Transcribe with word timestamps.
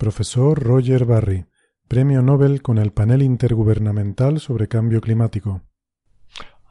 Profesor 0.00 0.58
Roger 0.58 1.04
Barry, 1.04 1.44
Premio 1.86 2.22
Nobel 2.22 2.62
con 2.62 2.78
el 2.78 2.90
Panel 2.90 3.20
Intergubernamental 3.20 4.40
sobre 4.40 4.66
Cambio 4.66 5.02
Climático. 5.02 5.60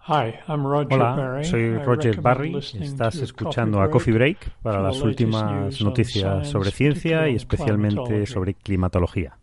Hola, 0.08 1.44
soy 1.44 1.78
Roger 1.78 2.22
Barry. 2.22 2.58
Estás 2.58 3.18
escuchando 3.18 3.82
a 3.82 3.92
Coffee 3.92 4.16
Break 4.16 4.62
para 4.64 4.82
las 4.82 5.00
últimas 5.04 5.80
noticias 5.80 6.48
sobre 6.48 6.72
ciencia 6.72 7.30
y 7.30 7.36
especialmente 7.36 8.26
sobre 8.26 8.56
climatología. 8.56 9.38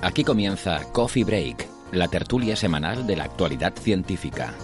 Aquí 0.00 0.24
comienza 0.24 0.80
Coffee 0.90 1.24
Break, 1.24 1.68
la 1.92 2.08
tertulia 2.08 2.56
semanal 2.56 3.06
de 3.06 3.16
la 3.16 3.24
actualidad 3.24 3.74
científica. 3.74 4.54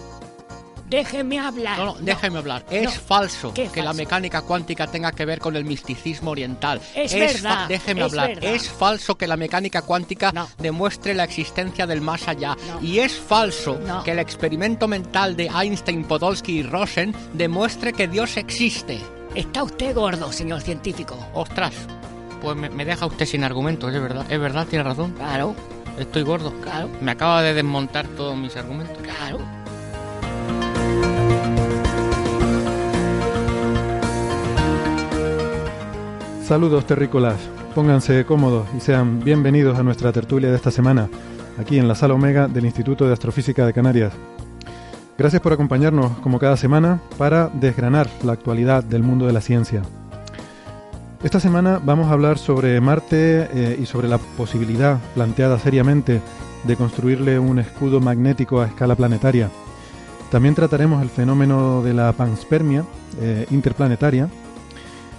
Déjeme 0.88 1.38
hablar. 1.38 1.78
No, 1.78 1.84
no, 1.86 1.94
déjeme 2.00 2.38
hablar. 2.38 2.64
Es 2.70 2.98
falso 2.98 3.52
que 3.52 3.82
la 3.82 3.92
mecánica 3.92 4.42
cuántica 4.42 4.86
tenga 4.86 5.12
que 5.12 5.24
ver 5.24 5.40
con 5.40 5.56
el 5.56 5.64
misticismo 5.64 6.30
oriental. 6.30 6.80
Es, 6.94 7.14
verdad. 7.14 7.68
Déjeme 7.68 8.02
hablar. 8.02 8.44
Es 8.44 8.68
falso 8.68 9.16
que 9.16 9.26
la 9.26 9.36
mecánica 9.36 9.82
cuántica 9.82 10.32
demuestre 10.58 11.14
la 11.14 11.24
existencia 11.24 11.86
del 11.86 12.00
más 12.00 12.28
allá. 12.28 12.56
Y 12.80 12.98
es 12.98 13.18
falso 13.18 13.78
que 14.04 14.12
el 14.12 14.18
experimento 14.18 14.88
mental 14.88 15.36
de 15.36 15.46
Einstein, 15.46 16.04
Podolsky 16.04 16.58
y 16.58 16.62
Rosen 16.62 17.14
demuestre 17.32 17.92
que 17.92 18.08
Dios 18.08 18.36
existe. 18.36 19.00
Está 19.34 19.64
usted 19.64 19.94
gordo, 19.94 20.32
señor 20.32 20.62
científico. 20.62 21.18
Ostras, 21.34 21.74
pues 22.40 22.56
me, 22.56 22.70
me 22.70 22.84
deja 22.84 23.04
usted 23.04 23.26
sin 23.26 23.44
argumentos, 23.44 23.92
es 23.92 24.00
verdad. 24.00 24.24
Es 24.30 24.40
verdad, 24.40 24.66
tiene 24.66 24.84
razón. 24.84 25.12
Claro. 25.12 25.54
Estoy 25.98 26.22
gordo. 26.22 26.52
Claro. 26.62 26.88
Me 27.00 27.10
acaba 27.10 27.42
de 27.42 27.54
desmontar 27.54 28.06
todos 28.08 28.36
mis 28.36 28.56
argumentos. 28.56 28.98
Claro. 29.02 29.55
Saludos 36.46 36.86
terrícolas, 36.86 37.34
pónganse 37.74 38.24
cómodos 38.24 38.68
y 38.76 38.78
sean 38.78 39.18
bienvenidos 39.18 39.76
a 39.76 39.82
nuestra 39.82 40.12
tertulia 40.12 40.48
de 40.48 40.54
esta 40.54 40.70
semana, 40.70 41.08
aquí 41.58 41.76
en 41.76 41.88
la 41.88 41.96
Sala 41.96 42.14
Omega 42.14 42.46
del 42.46 42.66
Instituto 42.66 43.04
de 43.04 43.12
Astrofísica 43.12 43.66
de 43.66 43.72
Canarias. 43.72 44.12
Gracias 45.18 45.42
por 45.42 45.52
acompañarnos 45.52 46.16
como 46.18 46.38
cada 46.38 46.56
semana 46.56 47.00
para 47.18 47.48
desgranar 47.48 48.08
la 48.22 48.34
actualidad 48.34 48.84
del 48.84 49.02
mundo 49.02 49.26
de 49.26 49.32
la 49.32 49.40
ciencia. 49.40 49.82
Esta 51.24 51.40
semana 51.40 51.80
vamos 51.84 52.06
a 52.06 52.12
hablar 52.12 52.38
sobre 52.38 52.80
Marte 52.80 53.48
eh, 53.52 53.78
y 53.82 53.86
sobre 53.86 54.06
la 54.06 54.18
posibilidad 54.18 55.00
planteada 55.16 55.58
seriamente 55.58 56.20
de 56.62 56.76
construirle 56.76 57.40
un 57.40 57.58
escudo 57.58 57.98
magnético 57.98 58.60
a 58.60 58.68
escala 58.68 58.94
planetaria. 58.94 59.50
También 60.30 60.54
trataremos 60.54 61.02
el 61.02 61.10
fenómeno 61.10 61.82
de 61.82 61.92
la 61.92 62.12
panspermia 62.12 62.84
eh, 63.20 63.46
interplanetaria 63.50 64.28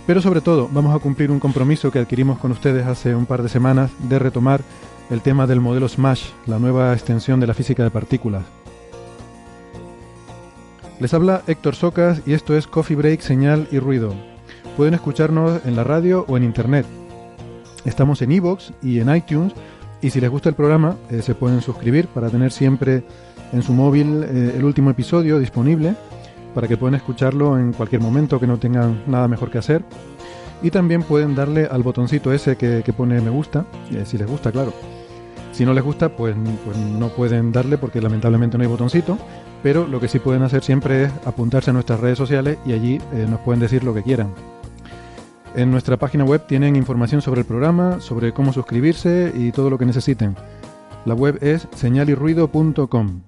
pero 0.08 0.22
sobre 0.22 0.39
todo, 0.39 0.69
vamos 0.72 0.95
a 0.95 1.00
cumplir 1.00 1.29
un 1.31 1.40
compromiso 1.41 1.91
que 1.91 2.00
adquirimos 2.00 2.40
con 2.40 2.53
ustedes 2.53 2.88
hace 2.88 3.13
un 3.13 3.25
par 3.25 3.44
de 3.44 3.50
semanas 3.50 3.91
de 4.07 4.18
retomar 4.18 4.62
el 5.09 5.22
tema 5.22 5.45
del 5.47 5.59
modelo 5.59 5.90
SMASH, 5.90 6.31
la 6.45 6.59
nueva 6.59 6.94
extensión 6.94 7.41
de 7.41 7.47
la 7.47 7.53
física 7.53 7.84
de 7.84 7.91
partículas. 7.91 8.44
Les 11.01 11.13
habla 11.13 11.44
Héctor 11.46 11.75
Socas 11.75 12.22
y 12.25 12.31
esto 12.31 12.56
es 12.56 12.67
Coffee 12.67 12.96
Break, 12.96 13.19
Señal 13.19 13.67
y 13.69 13.79
Ruido. 13.79 14.16
Pueden 14.78 14.94
escucharnos 14.94 15.66
en 15.66 15.75
la 15.75 15.84
radio 15.84 16.23
o 16.29 16.38
en 16.38 16.46
internet. 16.46 16.85
Estamos 17.84 18.22
en 18.22 18.31
iVoox 18.31 18.72
y 18.81 19.01
en 19.01 19.13
iTunes 19.13 19.53
y 20.01 20.12
si 20.12 20.22
les 20.22 20.29
gusta 20.29 20.47
el 20.47 20.56
programa 20.56 20.96
eh, 21.12 21.22
se 21.22 21.35
pueden 21.35 21.62
suscribir 21.62 22.07
para 22.07 22.29
tener 22.29 22.53
siempre 22.53 23.03
en 23.51 23.62
su 23.62 23.73
móvil 23.73 24.23
eh, 24.23 24.53
el 24.56 24.63
último 24.63 24.90
episodio 24.90 25.38
disponible 25.38 25.96
para 26.57 26.68
que 26.68 26.75
puedan 26.75 26.95
escucharlo 26.95 27.59
en 27.59 27.72
cualquier 27.72 28.01
momento 28.01 28.40
que 28.40 28.47
no 28.47 28.57
tengan 28.57 29.03
nada 29.06 29.28
mejor 29.28 29.51
que 29.51 29.59
hacer. 29.59 29.84
Y 30.63 30.72
también 30.72 31.03
pueden 31.03 31.35
darle 31.35 31.68
al 31.68 31.84
botoncito 31.84 32.34
ese 32.34 32.56
que, 32.56 32.81
pone 32.97 33.22
me 33.22 33.29
gusta, 33.29 33.68
eh, 33.91 34.06
si 34.07 34.18
les 34.18 34.25
gusta, 34.25 34.51
claro. 34.51 34.73
Si 35.51 35.66
no 35.66 35.73
les 35.75 35.84
gusta, 35.84 36.09
pues, 36.09 36.35
pues, 36.66 36.75
no 36.75 37.09
pueden 37.09 37.51
darle 37.51 37.78
porque 37.78 38.01
lamentablemente 38.01 38.57
no 38.57 38.63
hay 38.63 38.67
botoncito. 38.67 39.19
Pero 39.62 39.85
lo 39.85 40.00
que 40.00 40.07
sí 40.07 40.17
pueden 40.17 40.41
hacer 40.41 40.63
siempre 40.63 41.03
es 41.03 41.12
apuntarse 41.25 41.69
a 41.69 41.73
nuestras 41.73 42.00
redes 42.00 42.17
sociales 42.17 42.57
y 42.66 42.73
allí 42.73 43.00
eh, 43.13 43.28
nos 43.29 43.41
pueden 43.41 43.59
decir 43.59 43.84
lo 43.84 43.94
que 43.94 44.01
quieran. 44.01 44.34
En 45.53 45.69
nuestra 45.69 45.97
página 45.97 46.23
web 46.23 46.47
tienen 46.47 46.75
información 46.75 47.22
sobre 47.22 47.41
el 47.41 47.46
programa, 47.46 48.01
sobre 48.01 48.34
cómo 48.34 48.51
suscribirse 48.51 49.31
y 49.35 49.51
todo 49.51 49.69
lo 49.69 49.78
que 49.78 49.85
necesiten. 49.85 50.35
La 51.06 51.13
web 51.13 51.38
es 51.40 51.67
señalirruido.com. 51.75 53.22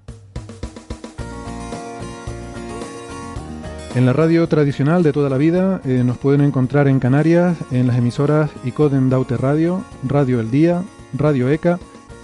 En 3.94 4.06
la 4.06 4.12
radio 4.12 4.46
tradicional 4.46 5.02
de 5.02 5.12
toda 5.12 5.28
la 5.28 5.36
vida 5.36 5.80
eh, 5.84 6.02
nos 6.04 6.16
pueden 6.16 6.42
encontrar 6.42 6.86
en 6.86 7.00
Canarias 7.00 7.56
en 7.72 7.88
las 7.88 7.98
emisoras 7.98 8.50
Icoden 8.64 9.10
Daute 9.10 9.36
Radio, 9.36 9.82
Radio 10.04 10.38
El 10.38 10.52
Día, 10.52 10.84
Radio 11.12 11.48
ECA 11.48 11.80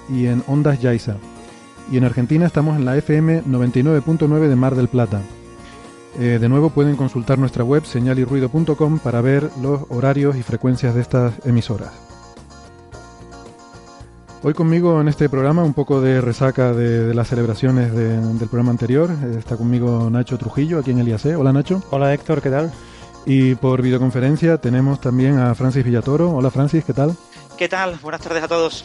y 0.08 0.26
en 0.26 0.44
Ondas 0.46 0.80
Yaiza. 0.80 1.16
Y 1.90 1.96
en 1.96 2.04
Argentina 2.04 2.46
estamos 2.46 2.76
en 2.76 2.84
la 2.84 2.96
FM 2.96 3.42
99.9 3.44 4.48
de 4.48 4.56
Mar 4.56 4.76
del 4.76 4.86
Plata. 4.86 5.22
Eh, 6.20 6.38
de 6.40 6.48
nuevo 6.48 6.70
pueden 6.70 6.94
consultar 6.94 7.38
nuestra 7.38 7.64
web 7.64 7.84
señalirruido.com 7.84 9.00
para 9.00 9.20
ver 9.20 9.50
los 9.60 9.82
horarios 9.88 10.36
y 10.36 10.44
frecuencias 10.44 10.94
de 10.94 11.00
estas 11.00 11.44
emisoras. 11.44 12.15
Hoy 14.46 14.54
conmigo 14.54 15.00
en 15.00 15.08
este 15.08 15.28
programa, 15.28 15.64
un 15.64 15.74
poco 15.74 16.00
de 16.00 16.20
resaca 16.20 16.72
de, 16.72 17.12
las 17.12 17.26
celebraciones 17.26 17.92
del 17.92 18.48
programa 18.48 18.70
anterior, 18.70 19.10
eh, 19.10 19.34
está 19.36 19.56
conmigo 19.56 20.08
Nacho 20.08 20.38
Trujillo, 20.38 20.78
aquí 20.78 20.92
en 20.92 21.00
el 21.00 21.08
IAC. 21.08 21.36
Hola 21.36 21.52
Nacho. 21.52 21.82
Hola 21.90 22.14
Héctor, 22.14 22.40
¿qué 22.40 22.50
tal? 22.50 22.70
Y 23.24 23.56
por 23.56 23.82
videoconferencia 23.82 24.58
tenemos 24.58 25.00
también 25.00 25.40
a 25.40 25.52
Francis 25.56 25.84
Villatoro. 25.84 26.30
Hola 26.30 26.52
Francis, 26.52 26.84
¿qué 26.84 26.92
tal? 26.92 27.16
¿Qué 27.58 27.68
tal? 27.68 27.98
Buenas 28.00 28.20
tardes 28.20 28.44
a 28.44 28.46
todos. 28.46 28.84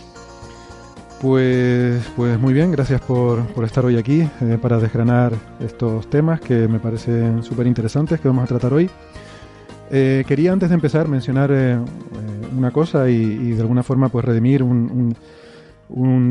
Pues, 1.22 2.04
pues 2.16 2.40
muy 2.40 2.54
bien, 2.54 2.72
gracias 2.72 3.00
por, 3.02 3.46
estar 3.64 3.86
hoy 3.86 3.98
aquí 4.00 4.28
eh, 4.42 4.58
para 4.60 4.80
desgranar 4.80 5.34
estos 5.60 6.10
temas 6.10 6.42
que 6.42 6.68
me 6.68 6.80
parecen 6.80 7.44
súper 7.44 7.68
interesantes 7.68 8.20
que 8.20 8.28
vamos 8.28 8.46
a 8.46 8.48
tratar 8.48 8.74
hoy. 8.74 8.90
Eh, 9.92 10.24
quería 10.28 10.54
antes 10.54 10.70
de 10.70 10.76
empezar 10.76 11.08
mencionar 11.08 11.52
una 12.58 12.72
cosa 12.72 13.08
y, 13.12 13.52
de 13.52 13.62
alguna 13.62 13.84
forma 13.84 14.10
pues 14.10 14.26
redimir 14.26 14.64
un 14.64 14.90
un 14.90 15.16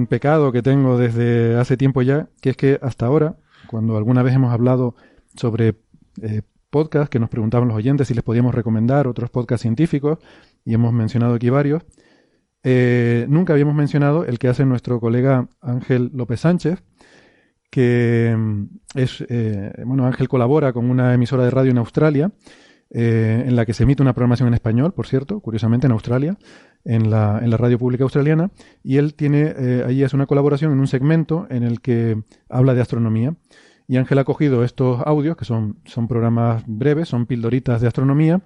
pecado 0.08 0.52
que 0.52 0.62
tengo 0.62 0.98
desde 0.98 1.56
hace 1.56 1.76
tiempo 1.76 2.02
ya, 2.02 2.28
que 2.40 2.50
es 2.50 2.56
que 2.56 2.78
hasta 2.82 3.06
ahora, 3.06 3.36
cuando 3.66 3.96
alguna 3.96 4.22
vez 4.22 4.34
hemos 4.34 4.52
hablado 4.52 4.94
sobre 5.36 5.76
eh, 6.22 6.42
podcasts 6.70 7.10
que 7.10 7.18
nos 7.18 7.30
preguntaban 7.30 7.68
los 7.68 7.76
oyentes 7.76 8.08
si 8.08 8.14
les 8.14 8.24
podíamos 8.24 8.54
recomendar 8.54 9.06
otros 9.06 9.30
podcasts 9.30 9.62
científicos, 9.62 10.18
y 10.64 10.74
hemos 10.74 10.92
mencionado 10.92 11.34
aquí 11.34 11.50
varios, 11.50 11.82
eh, 12.62 13.26
nunca 13.28 13.52
habíamos 13.54 13.74
mencionado 13.74 14.24
el 14.24 14.38
que 14.38 14.48
hace 14.48 14.64
nuestro 14.66 15.00
colega 15.00 15.48
Ángel 15.60 16.10
López 16.14 16.40
Sánchez, 16.40 16.82
que 17.70 18.34
mm, 18.36 18.64
es, 18.94 19.24
eh, 19.28 19.72
bueno, 19.86 20.06
Ángel 20.06 20.28
colabora 20.28 20.72
con 20.72 20.90
una 20.90 21.14
emisora 21.14 21.44
de 21.44 21.50
radio 21.50 21.70
en 21.70 21.78
Australia, 21.78 22.32
en 22.92 23.54
la 23.54 23.64
que 23.66 23.72
se 23.72 23.84
emite 23.84 24.02
una 24.02 24.14
programación 24.14 24.48
en 24.48 24.54
español, 24.54 24.92
por 24.92 25.06
cierto, 25.06 25.40
curiosamente 25.40 25.86
en 25.86 25.92
Australia, 25.92 26.36
en 26.84 27.10
la, 27.10 27.38
en 27.42 27.50
la 27.50 27.56
radio 27.56 27.78
pública 27.78 28.04
australiana 28.04 28.50
y 28.82 28.96
él 28.96 29.14
tiene, 29.14 29.54
eh, 29.56 29.84
allí 29.86 30.02
hace 30.02 30.16
una 30.16 30.26
colaboración 30.26 30.72
en 30.72 30.80
un 30.80 30.86
segmento 30.86 31.46
en 31.50 31.62
el 31.62 31.80
que 31.80 32.22
habla 32.48 32.74
de 32.74 32.80
astronomía. 32.80 33.34
Y 33.86 33.96
Ángel 33.96 34.18
ha 34.18 34.24
cogido 34.24 34.62
estos 34.62 35.00
audios, 35.04 35.36
que 35.36 35.44
son, 35.44 35.78
son 35.84 36.06
programas 36.06 36.62
breves, 36.66 37.08
son 37.08 37.26
pildoritas 37.26 37.80
de 37.80 37.88
astronomía, 37.88 38.40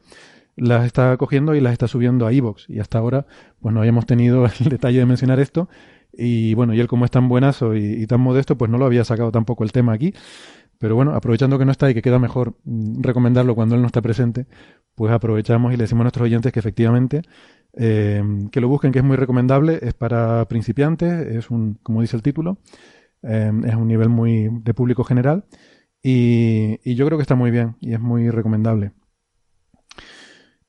las 0.56 0.86
está 0.86 1.14
cogiendo 1.18 1.54
y 1.54 1.60
las 1.60 1.74
está 1.74 1.86
subiendo 1.86 2.26
a 2.26 2.32
iVoox. 2.32 2.70
Y 2.70 2.80
hasta 2.80 2.96
ahora, 2.96 3.26
pues 3.60 3.74
no 3.74 3.80
habíamos 3.80 4.06
tenido 4.06 4.46
el 4.60 4.68
detalle 4.70 5.00
de 5.00 5.06
mencionar 5.06 5.40
esto. 5.40 5.68
Y 6.16 6.54
bueno, 6.54 6.72
y 6.72 6.80
él 6.80 6.86
como 6.86 7.04
es 7.04 7.10
tan 7.10 7.28
buenazo 7.28 7.74
y 7.74 8.06
tan 8.06 8.20
modesto, 8.20 8.56
pues 8.56 8.70
no 8.70 8.78
lo 8.78 8.86
había 8.86 9.04
sacado 9.04 9.32
tampoco 9.32 9.64
el 9.64 9.72
tema 9.72 9.92
aquí. 9.92 10.14
Pero 10.84 10.96
bueno, 10.96 11.14
aprovechando 11.14 11.58
que 11.58 11.64
no 11.64 11.72
está 11.72 11.90
y 11.90 11.94
que 11.94 12.02
queda 12.02 12.18
mejor 12.18 12.58
mm, 12.64 13.00
recomendarlo 13.00 13.54
cuando 13.54 13.74
él 13.74 13.80
no 13.80 13.86
está 13.86 14.02
presente, 14.02 14.46
pues 14.94 15.10
aprovechamos 15.14 15.72
y 15.72 15.78
le 15.78 15.84
decimos 15.84 16.02
a 16.02 16.04
nuestros 16.04 16.26
oyentes 16.26 16.52
que 16.52 16.58
efectivamente 16.58 17.22
eh, 17.72 18.22
que 18.52 18.60
lo 18.60 18.68
busquen, 18.68 18.92
que 18.92 18.98
es 18.98 19.04
muy 19.04 19.16
recomendable, 19.16 19.78
es 19.80 19.94
para 19.94 20.46
principiantes, 20.46 21.10
es 21.10 21.50
un, 21.50 21.78
como 21.82 22.02
dice 22.02 22.16
el 22.16 22.22
título, 22.22 22.58
es 23.22 23.74
un 23.74 23.88
nivel 23.88 24.10
muy 24.10 24.50
de 24.62 24.74
público 24.74 25.04
general 25.04 25.46
y, 26.02 26.94
yo 26.94 27.06
creo 27.06 27.16
que 27.16 27.22
está 27.22 27.34
muy 27.34 27.50
bien 27.50 27.76
y 27.80 27.94
es 27.94 28.00
muy 28.00 28.28
recomendable. 28.28 28.92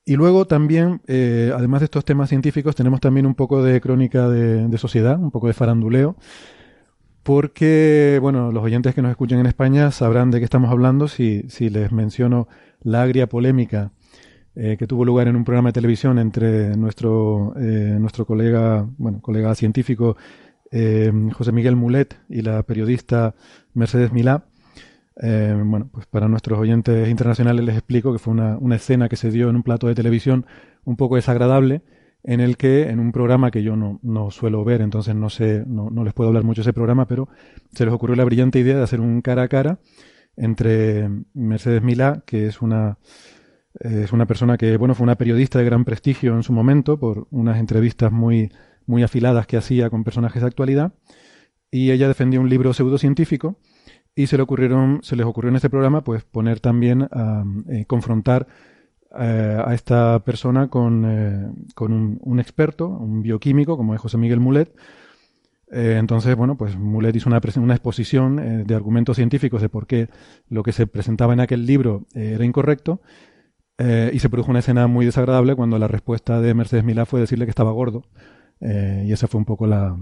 Y 0.06 0.16
luego 0.16 0.46
también, 0.46 1.02
además 1.06 1.82
de 1.82 1.84
estos 1.84 2.06
temas 2.06 2.30
científicos, 2.30 2.74
tenemos 2.74 3.00
también 3.00 3.26
un 3.26 3.34
poco 3.34 3.62
de 3.62 3.82
crónica 3.82 4.30
de, 4.30 4.78
sociedad, 4.78 5.18
un 5.20 5.30
poco 5.30 5.48
de 5.48 5.52
faranduleo, 5.52 6.16
porque, 7.26 8.20
bueno, 8.22 8.52
los 8.52 8.62
oyentes 8.62 8.94
que 8.94 9.02
nos 9.02 9.10
escuchen 9.10 9.40
en 9.40 9.46
España 9.46 9.90
sabrán 9.90 10.30
de 10.30 10.38
qué 10.38 10.44
estamos 10.44 10.70
hablando 10.70 11.08
si, 11.08 11.42
si 11.48 11.70
les 11.70 11.90
menciono 11.90 12.46
la 12.84 13.02
agria 13.02 13.28
polémica 13.28 13.90
eh, 14.54 14.76
que 14.78 14.86
tuvo 14.86 15.04
lugar 15.04 15.26
en 15.26 15.34
un 15.34 15.42
programa 15.42 15.70
de 15.70 15.72
televisión 15.72 16.20
entre 16.20 16.76
nuestro, 16.76 17.52
eh, 17.58 17.96
nuestro 17.98 18.26
colega, 18.26 18.88
bueno, 18.96 19.20
colega 19.20 19.52
científico 19.56 20.16
eh, 20.70 21.12
José 21.32 21.50
Miguel 21.50 21.74
Mulet 21.74 22.16
y 22.28 22.42
la 22.42 22.62
periodista 22.62 23.34
Mercedes 23.74 24.12
Milá. 24.12 24.44
bueno, 25.20 25.88
pues 25.90 26.06
para 26.06 26.28
nuestros 26.28 26.60
oyentes 26.60 27.08
internacionales 27.08 27.64
les 27.64 27.74
explico 27.74 28.12
que 28.12 28.20
fue 28.20 28.34
una, 28.34 28.56
una, 28.58 28.76
escena 28.76 29.08
que 29.08 29.16
se 29.16 29.32
dio 29.32 29.50
en 29.50 29.56
un 29.56 29.64
plato 29.64 29.88
de 29.88 29.96
televisión 29.96 30.46
un 30.84 30.94
poco 30.94 31.16
desagradable, 31.16 31.82
en 32.26 32.40
el 32.40 32.56
que 32.56 32.90
en 32.90 32.98
un 32.98 33.12
programa 33.12 33.50
que 33.50 33.62
yo 33.62 33.76
no, 33.76 34.00
no 34.02 34.30
suelo 34.30 34.64
ver, 34.64 34.82
entonces 34.82 35.14
no 35.14 35.30
sé, 35.30 35.62
no, 35.66 35.90
no 35.90 36.04
les 36.04 36.12
puedo 36.12 36.28
hablar 36.28 36.44
mucho 36.44 36.60
de 36.60 36.64
ese 36.64 36.72
programa, 36.72 37.06
pero 37.06 37.28
se 37.72 37.84
les 37.84 37.94
ocurrió 37.94 38.16
la 38.16 38.24
brillante 38.24 38.58
idea 38.58 38.76
de 38.76 38.82
hacer 38.82 39.00
un 39.00 39.22
cara 39.22 39.42
a 39.44 39.48
cara 39.48 39.78
entre 40.36 41.08
Mercedes 41.32 41.82
Milá, 41.82 42.24
que 42.26 42.46
es 42.46 42.60
una 42.60 42.98
es 43.80 44.12
una 44.12 44.26
persona 44.26 44.56
que, 44.56 44.76
bueno, 44.76 44.94
fue 44.94 45.04
una 45.04 45.16
periodista 45.16 45.58
de 45.58 45.66
gran 45.66 45.84
prestigio 45.84 46.34
en 46.34 46.42
su 46.42 46.52
momento 46.52 46.98
por 46.98 47.26
unas 47.30 47.58
entrevistas 47.58 48.10
muy, 48.10 48.50
muy 48.86 49.02
afiladas 49.02 49.46
que 49.46 49.56
hacía 49.56 49.90
con 49.90 50.04
personajes 50.04 50.42
de 50.42 50.48
actualidad. 50.48 50.94
Y 51.70 51.90
ella 51.90 52.08
defendía 52.08 52.40
un 52.40 52.48
libro 52.48 52.72
pseudocientífico 52.72 53.58
y 54.14 54.28
se 54.28 54.36
le 54.36 54.42
ocurrieron, 54.42 55.00
se 55.02 55.14
les 55.14 55.26
ocurrió 55.26 55.50
en 55.50 55.56
este 55.56 55.68
programa, 55.68 56.04
pues 56.04 56.24
poner 56.24 56.60
también 56.60 57.02
a 57.02 57.44
eh, 57.68 57.84
confrontar 57.86 58.46
eh, 59.18 59.62
a 59.64 59.74
esta 59.74 60.20
persona 60.24 60.68
con, 60.68 61.04
eh, 61.06 61.50
con 61.74 61.92
un, 61.92 62.40
experto, 62.40 62.88
un 62.88 63.22
bioquímico, 63.22 63.76
como 63.76 63.94
es 63.94 64.00
José 64.00 64.18
Miguel 64.18 64.40
Mulet. 64.40 64.74
entonces, 65.68 66.36
bueno, 66.36 66.56
pues 66.56 66.76
Mulet 66.76 67.16
hizo 67.16 67.28
una, 67.28 67.38
exposición 67.38 68.64
de 68.66 68.74
argumentos 68.74 69.16
científicos 69.16 69.60
de 69.60 69.68
por 69.68 69.86
qué 69.86 70.08
lo 70.48 70.62
que 70.62 70.72
se 70.72 70.86
presentaba 70.86 71.32
en 71.32 71.40
aquel 71.40 71.66
libro 71.66 72.06
era 72.14 72.44
incorrecto 72.44 73.00
eh, 73.78 74.10
y 74.14 74.18
se 74.20 74.30
produjo 74.30 74.50
una 74.50 74.60
escena 74.60 74.86
muy 74.86 75.04
desagradable 75.04 75.54
cuando 75.54 75.78
la 75.78 75.88
respuesta 75.88 76.40
de 76.40 76.54
Mercedes 76.54 76.84
Milá 76.84 77.04
fue 77.04 77.20
decirle 77.20 77.44
que 77.44 77.50
estaba 77.50 77.72
gordo. 77.72 78.04
Eh, 78.60 79.04
y 79.06 79.12
esa 79.12 79.28
fue 79.28 79.38
un 79.38 79.44
poco 79.44 79.66
la... 79.66 79.98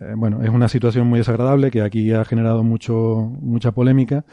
Eh, 0.00 0.14
bueno, 0.16 0.42
es 0.42 0.50
una 0.50 0.68
situación 0.68 1.06
muy 1.06 1.18
desagradable 1.18 1.70
que 1.70 1.82
aquí 1.82 2.12
ha 2.12 2.24
generado 2.24 2.64
mucho, 2.64 3.30
mucha 3.40 3.72
polémica. 3.72 4.24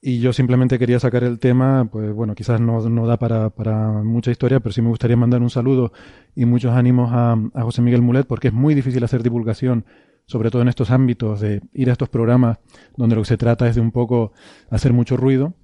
Y 0.00 0.20
yo 0.20 0.32
simplemente 0.32 0.78
quería 0.78 1.00
sacar 1.00 1.24
el 1.24 1.38
tema, 1.38 1.88
pues 1.90 2.12
bueno, 2.12 2.34
quizás 2.34 2.60
no, 2.60 2.88
no 2.88 3.06
da 3.06 3.18
para, 3.18 3.50
para, 3.50 4.02
mucha 4.02 4.30
historia, 4.30 4.60
pero 4.60 4.72
sí 4.72 4.82
me 4.82 4.88
gustaría 4.88 5.16
mandar 5.16 5.42
un 5.42 5.50
saludo 5.50 5.92
y 6.34 6.44
muchos 6.44 6.72
ánimos 6.72 7.10
a, 7.12 7.36
a 7.54 7.62
José 7.62 7.82
Miguel 7.82 8.02
Mulet, 8.02 8.26
porque 8.26 8.48
es 8.48 8.54
muy 8.54 8.74
difícil 8.74 9.02
hacer 9.02 9.22
divulgación 9.22 9.84
sobre 10.26 10.50
todo 10.50 10.62
en 10.62 10.68
estos 10.68 10.90
ámbitos 10.90 11.40
de 11.40 11.62
ir 11.72 11.88
a 11.88 11.92
estos 11.92 12.08
programas 12.08 12.58
donde 12.96 13.14
lo 13.14 13.22
que 13.22 13.28
se 13.28 13.36
trata 13.36 13.68
es 13.68 13.76
de 13.76 13.80
un 13.80 13.92
poco 13.92 14.32
hacer 14.70 14.92
mucho 14.92 15.16
ruido 15.16 15.54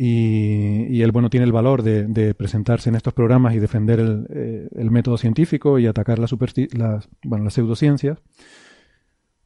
y, 0.00 1.02
él, 1.02 1.10
bueno, 1.10 1.28
tiene 1.28 1.44
el 1.44 1.50
valor 1.50 1.82
de, 1.82 2.32
presentarse 2.34 2.88
en 2.88 2.94
estos 2.94 3.12
programas 3.14 3.54
y 3.54 3.58
defender 3.58 3.98
el, 3.98 4.28
eh, 4.30 4.90
método 4.90 5.18
científico 5.18 5.80
y 5.80 5.88
atacar 5.88 6.20
las, 6.20 6.32
las, 6.72 7.08
bueno, 7.24 7.44
las 7.44 7.54
pseudociencias. 7.54 8.18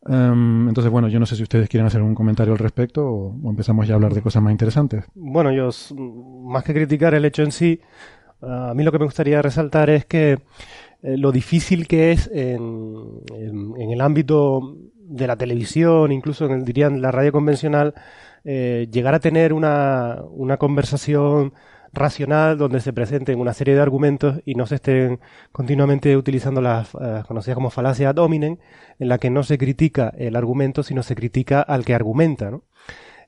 Em, 0.06 0.68
entonces, 0.68 0.90
bueno, 0.90 1.08
yo 1.08 1.20
no 1.20 1.26
sé 1.26 1.36
si 1.36 1.42
ustedes 1.42 1.68
quieren 1.68 1.86
hacer 1.86 2.02
un 2.02 2.14
comentario 2.14 2.52
al 2.52 2.58
respecto 2.58 3.06
o, 3.06 3.50
empezamos 3.50 3.86
ya 3.86 3.94
a 3.94 3.96
hablar 3.96 4.14
de 4.14 4.22
cosas 4.22 4.42
más 4.42 4.50
interesantes. 4.50 5.04
Bueno, 5.14 5.52
yo, 5.52 5.70
más 5.96 6.64
que 6.64 6.74
criticar 6.74 7.14
el 7.14 7.24
hecho 7.24 7.42
en 7.42 7.52
sí, 7.52 7.80
a 8.40 8.74
mí 8.74 8.82
lo 8.82 8.90
que 8.90 8.98
me 8.98 9.04
gustaría 9.04 9.40
resaltar 9.40 9.90
es 9.90 10.04
que 10.04 10.40
eh, 11.02 11.16
lo 11.16 11.30
difícil 11.30 11.86
que 11.86 12.12
es 12.12 12.28
en, 12.32 13.20
en, 13.36 13.90
el 13.90 14.00
ámbito 14.00 14.76
de 14.94 15.26
la 15.26 15.36
televisión, 15.36 16.10
incluso 16.10 16.46
en 16.46 16.52
el, 16.52 16.64
dirían 16.64 17.00
la 17.00 17.12
radio 17.12 17.30
convencional, 17.30 17.94
eh, 18.44 18.88
llegar 18.90 19.14
a 19.14 19.20
tener 19.20 19.52
una, 19.52 20.22
una 20.30 20.56
conversación 20.56 21.54
racional 21.92 22.58
donde 22.58 22.80
se 22.80 22.92
presenten 22.92 23.38
una 23.38 23.52
serie 23.52 23.74
de 23.74 23.80
argumentos 23.80 24.40
y 24.44 24.54
no 24.54 24.66
se 24.66 24.76
estén 24.76 25.20
continuamente 25.52 26.16
utilizando 26.16 26.60
las 26.60 26.94
uh, 26.94 27.22
conocidas 27.26 27.54
como 27.54 27.70
falacia 27.70 28.10
ad 28.10 28.18
en 28.18 28.58
la 28.98 29.18
que 29.18 29.30
no 29.30 29.42
se 29.42 29.58
critica 29.58 30.12
el 30.16 30.36
argumento, 30.36 30.82
sino 30.82 31.02
se 31.02 31.14
critica 31.14 31.60
al 31.60 31.84
que 31.84 31.94
argumenta. 31.94 32.50
¿no? 32.50 32.64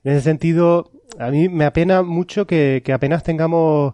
En 0.03 0.13
ese 0.13 0.21
sentido, 0.21 0.91
a 1.19 1.29
mí 1.29 1.49
me 1.49 1.65
apena 1.65 2.01
mucho 2.01 2.47
que, 2.47 2.81
que 2.83 2.93
apenas 2.93 3.23
tengamos 3.23 3.93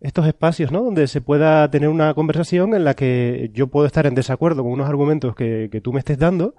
estos 0.00 0.26
espacios, 0.26 0.72
¿no? 0.72 0.82
Donde 0.82 1.06
se 1.06 1.20
pueda 1.20 1.70
tener 1.70 1.88
una 1.88 2.12
conversación 2.14 2.74
en 2.74 2.84
la 2.84 2.94
que 2.94 3.50
yo 3.54 3.68
puedo 3.68 3.86
estar 3.86 4.04
en 4.06 4.16
desacuerdo 4.16 4.64
con 4.64 4.72
unos 4.72 4.88
argumentos 4.88 5.36
que, 5.36 5.68
que 5.70 5.80
tú 5.80 5.92
me 5.92 6.00
estés 6.00 6.18
dando, 6.18 6.56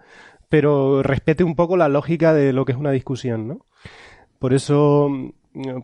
pero 0.48 1.04
respete 1.04 1.44
un 1.44 1.56
poco 1.56 1.76
la 1.76 1.90
lógica 1.90 2.34
de 2.34 2.54
lo 2.54 2.64
que 2.64 2.72
es 2.72 2.78
una 2.78 2.92
discusión, 2.92 3.48
¿no? 3.48 3.66
Por 4.40 4.54
eso, 4.54 5.10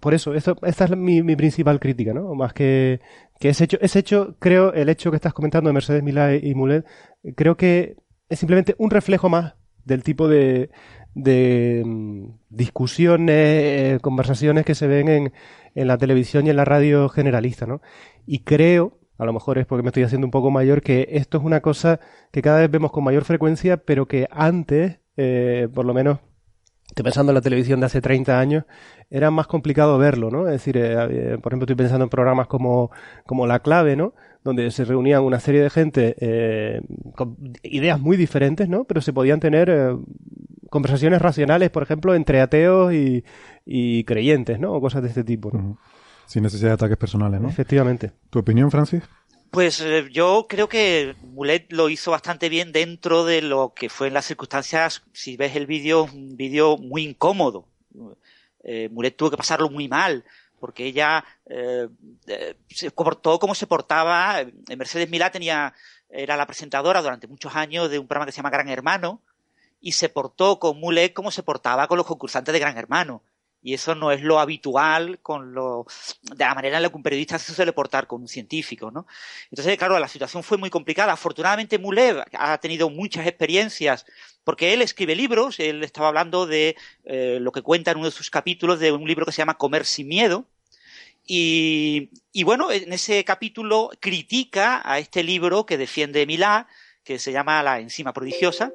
por 0.01 0.13
eso, 0.13 0.33
esta 0.33 0.55
es 0.61 0.97
mi, 0.97 1.21
principal 1.35 1.79
crítica, 1.79 2.13
¿no? 2.13 2.33
Más 2.35 2.53
que, 2.53 3.01
que 3.39 3.49
ese 3.49 3.65
hecho, 3.65 3.77
ese 3.81 3.99
hecho, 3.99 4.35
creo, 4.39 4.73
el 4.73 4.89
hecho 4.89 5.11
que 5.11 5.17
estás 5.17 5.33
comentando 5.33 5.69
de 5.69 5.73
Mercedes 5.73 6.03
Milá 6.03 6.35
y 6.35 6.55
Mulet, 6.55 6.85
creo 7.35 7.55
que 7.55 7.97
es 8.29 8.39
simplemente 8.39 8.75
un 8.77 8.89
reflejo 8.89 9.29
más 9.29 9.55
del 9.85 10.03
tipo 10.03 10.27
de, 10.27 10.69
de 11.13 11.83
mm, 11.85 12.25
discusiones, 12.49 13.35
eh, 13.35 13.99
conversaciones 14.01 14.65
que 14.65 14.75
se 14.75 14.87
ven 14.87 15.07
en, 15.07 15.33
en 15.75 15.87
la 15.87 15.97
televisión 15.97 16.47
y 16.47 16.49
en 16.49 16.55
la 16.55 16.65
radio 16.65 17.09
generalista, 17.09 17.65
¿no? 17.65 17.81
Y 18.25 18.39
creo, 18.39 18.99
a 19.17 19.25
lo 19.25 19.33
mejor 19.33 19.57
es 19.57 19.65
porque 19.65 19.83
me 19.83 19.89
estoy 19.89 20.03
haciendo 20.03 20.27
un 20.27 20.31
poco 20.31 20.51
mayor, 20.51 20.81
que 20.81 21.07
esto 21.11 21.37
es 21.37 21.43
una 21.43 21.61
cosa 21.61 21.99
que 22.31 22.41
cada 22.41 22.59
vez 22.59 22.71
vemos 22.71 22.91
con 22.91 23.03
mayor 23.03 23.25
frecuencia, 23.25 23.77
pero 23.77 24.07
que 24.07 24.27
antes, 24.31 24.99
eh, 25.17 25.67
por 25.73 25.85
lo 25.85 25.93
menos 25.93 26.19
estoy 26.87 27.03
pensando 27.03 27.31
en 27.31 27.35
la 27.35 27.41
televisión 27.41 27.79
de 27.79 27.85
hace 27.85 28.01
30 28.01 28.39
años, 28.39 28.65
era 29.09 29.31
más 29.31 29.47
complicado 29.47 29.97
verlo, 29.97 30.29
¿no? 30.29 30.47
Es 30.47 30.53
decir, 30.53 30.77
eh, 30.77 30.93
eh, 30.93 31.37
por 31.41 31.51
ejemplo, 31.51 31.65
estoy 31.65 31.75
pensando 31.75 32.03
en 32.03 32.09
programas 32.09 32.47
como, 32.47 32.91
como 33.25 33.47
La 33.47 33.59
Clave, 33.59 33.95
¿no? 33.95 34.13
Donde 34.43 34.69
se 34.71 34.85
reunían 34.85 35.23
una 35.23 35.39
serie 35.39 35.61
de 35.61 35.69
gente 35.69 36.15
eh, 36.19 36.81
con 37.15 37.35
ideas 37.63 37.99
muy 37.99 38.17
diferentes, 38.17 38.69
¿no? 38.69 38.83
Pero 38.85 39.01
se 39.01 39.13
podían 39.13 39.39
tener 39.39 39.95
conversaciones 40.69 41.21
racionales, 41.21 41.69
por 41.71 41.83
ejemplo, 41.83 42.13
entre 42.13 42.39
ateos 42.39 42.93
y, 42.93 43.23
y, 43.65 44.03
creyentes, 44.03 44.59
¿no? 44.59 44.73
O 44.73 44.81
cosas 44.81 45.01
de 45.01 45.09
este 45.09 45.23
tipo, 45.23 45.51
¿no? 45.51 45.77
Sin 46.27 46.43
necesidad 46.43 46.69
de 46.69 46.75
ataques 46.75 46.97
personales, 46.97 47.41
¿no? 47.41 47.49
Efectivamente. 47.49 48.11
¿Tu 48.29 48.39
opinión, 48.39 48.69
Francis? 48.69 49.03
Pues 49.51 49.81
eh, 49.81 50.07
yo 50.11 50.45
creo 50.47 50.69
que 50.69 51.15
Mulet 51.33 51.71
lo 51.71 51.89
hizo 51.89 52.11
bastante 52.11 52.49
bien 52.49 52.71
dentro 52.71 53.25
de 53.25 53.41
lo 53.41 53.73
que 53.75 53.89
fue 53.89 54.07
en 54.07 54.13
las 54.13 54.25
circunstancias. 54.25 55.01
Si 55.11 55.37
ves 55.37 55.55
el 55.55 55.65
vídeo, 55.65 56.03
un 56.03 56.37
vídeo 56.37 56.77
muy 56.77 57.03
incómodo. 57.03 57.65
Eh, 58.63 58.89
Mulet 58.89 59.15
tuvo 59.15 59.31
que 59.31 59.37
pasarlo 59.37 59.69
muy 59.69 59.87
mal 59.87 60.23
porque 60.59 60.85
ella 60.85 61.23
eh, 61.45 61.87
se 62.67 62.91
comportó 62.91 63.39
como 63.39 63.55
se 63.55 63.67
portaba. 63.67 64.43
Mercedes 64.77 65.09
Milá 65.09 65.31
tenía, 65.31 65.73
era 66.09 66.37
la 66.37 66.45
presentadora 66.45 67.01
durante 67.01 67.27
muchos 67.27 67.55
años 67.55 67.89
de 67.89 67.99
un 67.99 68.07
programa 68.07 68.25
que 68.25 68.31
se 68.31 68.37
llama 68.37 68.49
Gran 68.49 68.69
Hermano 68.69 69.21
y 69.81 69.93
se 69.93 70.09
portó 70.09 70.59
con 70.59 70.79
Mulet 70.79 71.13
como 71.13 71.31
se 71.31 71.43
portaba 71.43 71.87
con 71.87 71.97
los 71.97 72.05
concursantes 72.05 72.53
de 72.53 72.59
Gran 72.59 72.77
Hermano. 72.77 73.23
Y 73.61 73.73
eso 73.73 73.93
no 73.93 74.11
es 74.11 74.21
lo 74.21 74.39
habitual 74.39 75.19
con 75.21 75.53
lo, 75.53 75.85
de 76.21 76.45
la 76.45 76.55
manera 76.55 76.77
en 76.77 76.83
la 76.83 76.89
que 76.89 76.95
un 76.95 77.03
periodista 77.03 77.37
se 77.37 77.53
suele 77.53 77.73
portar 77.73 78.07
con 78.07 78.21
un 78.21 78.27
científico, 78.27 78.89
¿no? 78.89 79.05
Entonces, 79.51 79.77
claro, 79.77 79.99
la 79.99 80.07
situación 80.07 80.43
fue 80.43 80.57
muy 80.57 80.69
complicada. 80.69 81.11
Afortunadamente, 81.11 81.77
Mulev 81.77 82.23
ha 82.33 82.57
tenido 82.59 82.89
muchas 82.89 83.27
experiencias 83.27 84.05
porque 84.45 84.73
él 84.73 84.81
escribe 84.81 85.15
libros. 85.15 85.59
Él 85.59 85.83
estaba 85.83 86.07
hablando 86.07 86.45
de 86.45 86.77
eh, 87.03 87.37
lo 87.41 87.51
que 87.51 87.61
cuenta 87.61 87.91
en 87.91 87.97
uno 87.97 88.05
de 88.05 88.11
sus 88.11 88.29
capítulos 88.29 88.79
de 88.79 88.93
un 88.93 89.05
libro 89.05 89.25
que 89.25 89.33
se 89.33 89.39
llama 89.39 89.57
Comer 89.57 89.85
sin 89.85 90.07
miedo. 90.07 90.45
Y, 91.27 92.09
y 92.31 92.43
bueno, 92.43 92.71
en 92.71 92.93
ese 92.93 93.23
capítulo 93.25 93.91
critica 93.99 94.81
a 94.83 94.99
este 94.99 95.21
libro 95.21 95.65
que 95.65 95.77
defiende 95.77 96.25
Milá, 96.25 96.67
que 97.03 97.19
se 97.19 97.31
llama 97.31 97.61
La 97.61 97.79
enzima 97.79 98.13
prodigiosa. 98.13 98.71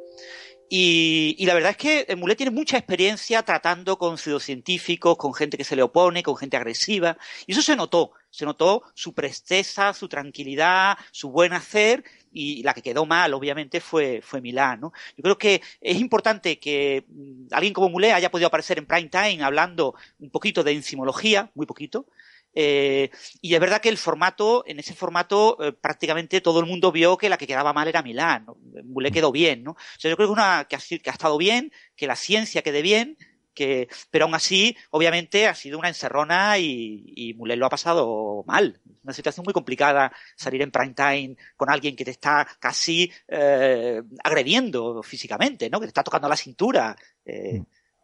Y, 0.69 1.37
y, 1.39 1.47
la 1.47 1.55
verdad 1.55 1.73
es 1.73 1.77
que 1.77 2.17
Mulet 2.17 2.39
tiene 2.39 2.51
mucha 2.51 2.79
experiencia 2.79 3.43
tratando 3.43 3.99
con 3.99 4.17
pseudocientíficos, 4.19 5.17
con 5.17 5.35
gente 5.35 5.57
que 5.57 5.65
se 5.65 5.77
le 5.77 5.83
opone, 5.83 6.23
con 6.23 6.37
gente 6.37 6.57
agresiva. 6.57 7.17
Y 7.47 7.53
eso 7.53 7.63
se 7.63 7.77
notó. 7.77 8.13
Se 8.31 8.45
notó 8.45 8.83
su 8.95 9.15
presteza, 9.15 9.93
su 9.93 10.09
tranquilidad, 10.09 10.97
su 11.13 11.31
buen 11.31 11.53
hacer. 11.53 12.03
Y 12.33 12.63
la 12.65 12.75
que 12.75 12.83
quedó 12.83 13.07
mal, 13.07 13.33
obviamente, 13.35 13.81
fue, 13.81 14.21
fue 14.23 14.41
Milán. 14.41 14.81
¿no? 14.81 14.93
Yo 15.17 15.23
creo 15.23 15.39
que 15.39 15.63
es 15.81 16.01
importante 16.01 16.59
que 16.59 17.05
mm, 17.09 17.47
alguien 17.53 17.73
como 17.73 17.91
Mulet 17.91 18.13
haya 18.13 18.31
podido 18.31 18.49
aparecer 18.49 18.79
en 18.79 18.87
prime 18.87 19.09
time 19.09 19.45
hablando 19.45 19.95
un 20.19 20.31
poquito 20.31 20.65
de 20.65 20.73
enzimología, 20.73 21.51
muy 21.55 21.67
poquito, 21.67 22.07
Eh, 22.55 23.11
y 23.41 23.55
es 23.55 23.61
verdad 23.61 23.81
que 23.81 23.89
el 23.89 23.99
formato, 23.99 24.65
en 24.67 24.79
ese 24.79 24.95
formato, 24.95 25.57
eh, 25.63 25.73
prácticamente 25.73 26.41
todo 26.41 26.61
el 26.61 26.67
mundo 26.67 26.93
vio 26.93 27.17
que 27.17 27.29
la 27.29 27.37
que 27.37 27.47
quedaba 27.47 27.73
mal 27.73 27.89
era 27.89 28.03
Milán. 28.03 28.45
¿no? 28.47 28.57
Moulet 28.85 29.13
quedó 29.13 29.33
bien, 29.33 29.65
¿no? 29.65 29.73
O 29.73 29.77
sea, 29.99 30.11
yo 30.11 30.17
creo 30.17 30.29
que, 30.29 30.33
una, 30.33 30.67
que, 30.69 30.77
ha, 30.77 30.79
que 30.79 31.11
ha 31.11 31.13
estado 31.13 31.37
bien, 31.39 31.73
que 31.97 32.07
la 32.07 32.17
ciencia 32.17 32.63
quede 32.63 32.83
bien, 32.83 33.19
que, 33.55 33.89
pero 34.11 34.25
aún 34.25 34.35
así, 34.35 34.77
obviamente, 34.91 35.47
ha 35.47 35.55
sido 35.55 35.79
una 35.79 35.89
encerrona 35.89 36.59
y, 36.59 37.05
y 37.15 37.35
Mulet 37.35 37.59
lo 37.59 37.67
ha 37.67 37.71
pasado 37.71 38.45
mal. 38.47 38.81
Una 39.03 39.13
situación 39.13 39.45
muy 39.45 39.55
complicada 39.55 40.13
salir 40.37 40.63
en 40.63 40.71
prime 40.71 40.95
time 40.95 41.37
con 41.57 41.71
alguien 41.71 41.95
que 41.95 42.05
te 42.05 42.11
está 42.11 42.47
casi 42.59 43.13
eh, 43.29 44.03
agrediendo 44.23 45.03
físicamente, 45.03 45.71
¿no? 45.71 45.79
Que 45.79 45.87
te 45.87 45.91
está 45.91 46.03
tocando 46.03 46.29
la 46.29 46.37
cintura. 46.37 46.97
Eh, 47.25 47.63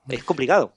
es 0.09 0.25
complicado. 0.25 0.77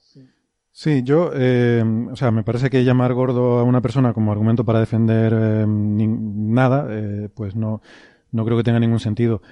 Sí, 0.76 1.04
yo, 1.04 1.30
eh, 1.36 1.84
o 2.12 2.16
sea, 2.16 2.32
me 2.32 2.42
parece 2.42 2.72
que 2.72 2.84
llamar 2.84 3.14
gordo 3.14 3.60
a 3.60 3.64
una 3.64 3.80
persona 3.80 4.12
como 4.12 4.32
argumento 4.32 4.66
para 4.66 4.80
defender 4.80 5.32
eh, 5.36 5.66
nada, 5.68 6.88
eh, 6.90 7.30
pues 7.32 7.56
no, 7.56 7.84
no 8.32 8.44
creo 8.44 8.58
que 8.58 8.64
tenga 8.64 8.80
ningún 8.80 9.00
sentido. 9.00 9.44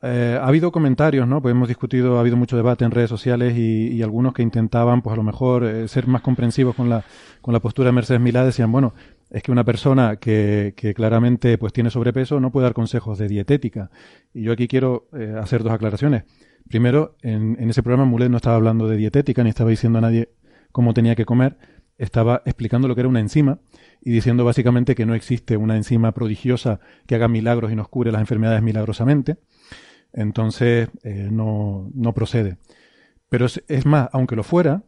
Eh, 0.00 0.38
ha 0.40 0.46
habido 0.46 0.72
comentarios, 0.72 1.28
¿no? 1.28 1.42
Pues 1.42 1.52
hemos 1.52 1.68
discutido, 1.68 2.16
ha 2.16 2.20
habido 2.20 2.38
mucho 2.38 2.56
debate 2.56 2.86
en 2.86 2.92
redes 2.92 3.10
sociales 3.10 3.58
y, 3.58 3.88
y 3.88 4.02
algunos 4.02 4.32
que 4.32 4.42
intentaban, 4.42 5.02
pues 5.02 5.12
a 5.12 5.16
lo 5.18 5.22
mejor, 5.22 5.64
eh, 5.64 5.86
ser 5.86 6.06
más 6.06 6.22
comprensivos 6.22 6.74
con 6.74 6.88
la, 6.88 7.04
con 7.42 7.52
la 7.52 7.60
postura 7.60 7.88
de 7.88 7.92
Mercedes 7.92 8.22
Milá, 8.22 8.42
decían, 8.42 8.72
bueno, 8.72 8.94
es 9.28 9.42
que 9.42 9.52
una 9.52 9.64
persona 9.64 10.16
que, 10.16 10.72
que 10.74 10.94
claramente 10.94 11.58
pues 11.58 11.74
tiene 11.74 11.90
sobrepeso 11.90 12.40
no 12.40 12.50
puede 12.52 12.64
dar 12.64 12.72
consejos 12.72 13.18
de 13.18 13.28
dietética. 13.28 13.90
Y 14.32 14.44
yo 14.44 14.52
aquí 14.52 14.66
quiero 14.66 15.08
eh, 15.12 15.34
hacer 15.38 15.62
dos 15.62 15.74
aclaraciones. 15.74 16.24
Primero, 16.70 17.16
en, 17.20 17.58
en 17.60 17.68
ese 17.68 17.82
programa 17.82 18.06
Mulet 18.06 18.30
no 18.30 18.38
estaba 18.38 18.56
hablando 18.56 18.88
de 18.88 18.96
dietética 18.96 19.42
ni 19.44 19.50
estaba 19.50 19.68
diciendo 19.68 19.98
a 19.98 20.02
nadie 20.02 20.30
cómo 20.72 20.94
tenía 20.94 21.14
que 21.14 21.24
comer, 21.24 21.56
estaba 21.98 22.42
explicando 22.46 22.88
lo 22.88 22.94
que 22.94 23.02
era 23.02 23.08
una 23.08 23.20
enzima 23.20 23.58
y 24.00 24.10
diciendo 24.10 24.44
básicamente 24.44 24.94
que 24.94 25.04
no 25.04 25.14
existe 25.14 25.56
una 25.56 25.76
enzima 25.76 26.12
prodigiosa 26.12 26.80
que 27.06 27.14
haga 27.14 27.28
milagros 27.28 27.70
y 27.70 27.76
nos 27.76 27.88
cure 27.88 28.10
las 28.10 28.20
enfermedades 28.20 28.62
milagrosamente. 28.62 29.36
Entonces, 30.12 30.88
eh, 31.02 31.28
no, 31.30 31.90
no, 31.94 32.14
procede. 32.14 32.56
Pero 33.28 33.46
es, 33.46 33.62
es, 33.68 33.86
más, 33.86 34.08
aunque 34.12 34.34
lo 34.34 34.42
fuera, 34.42 34.82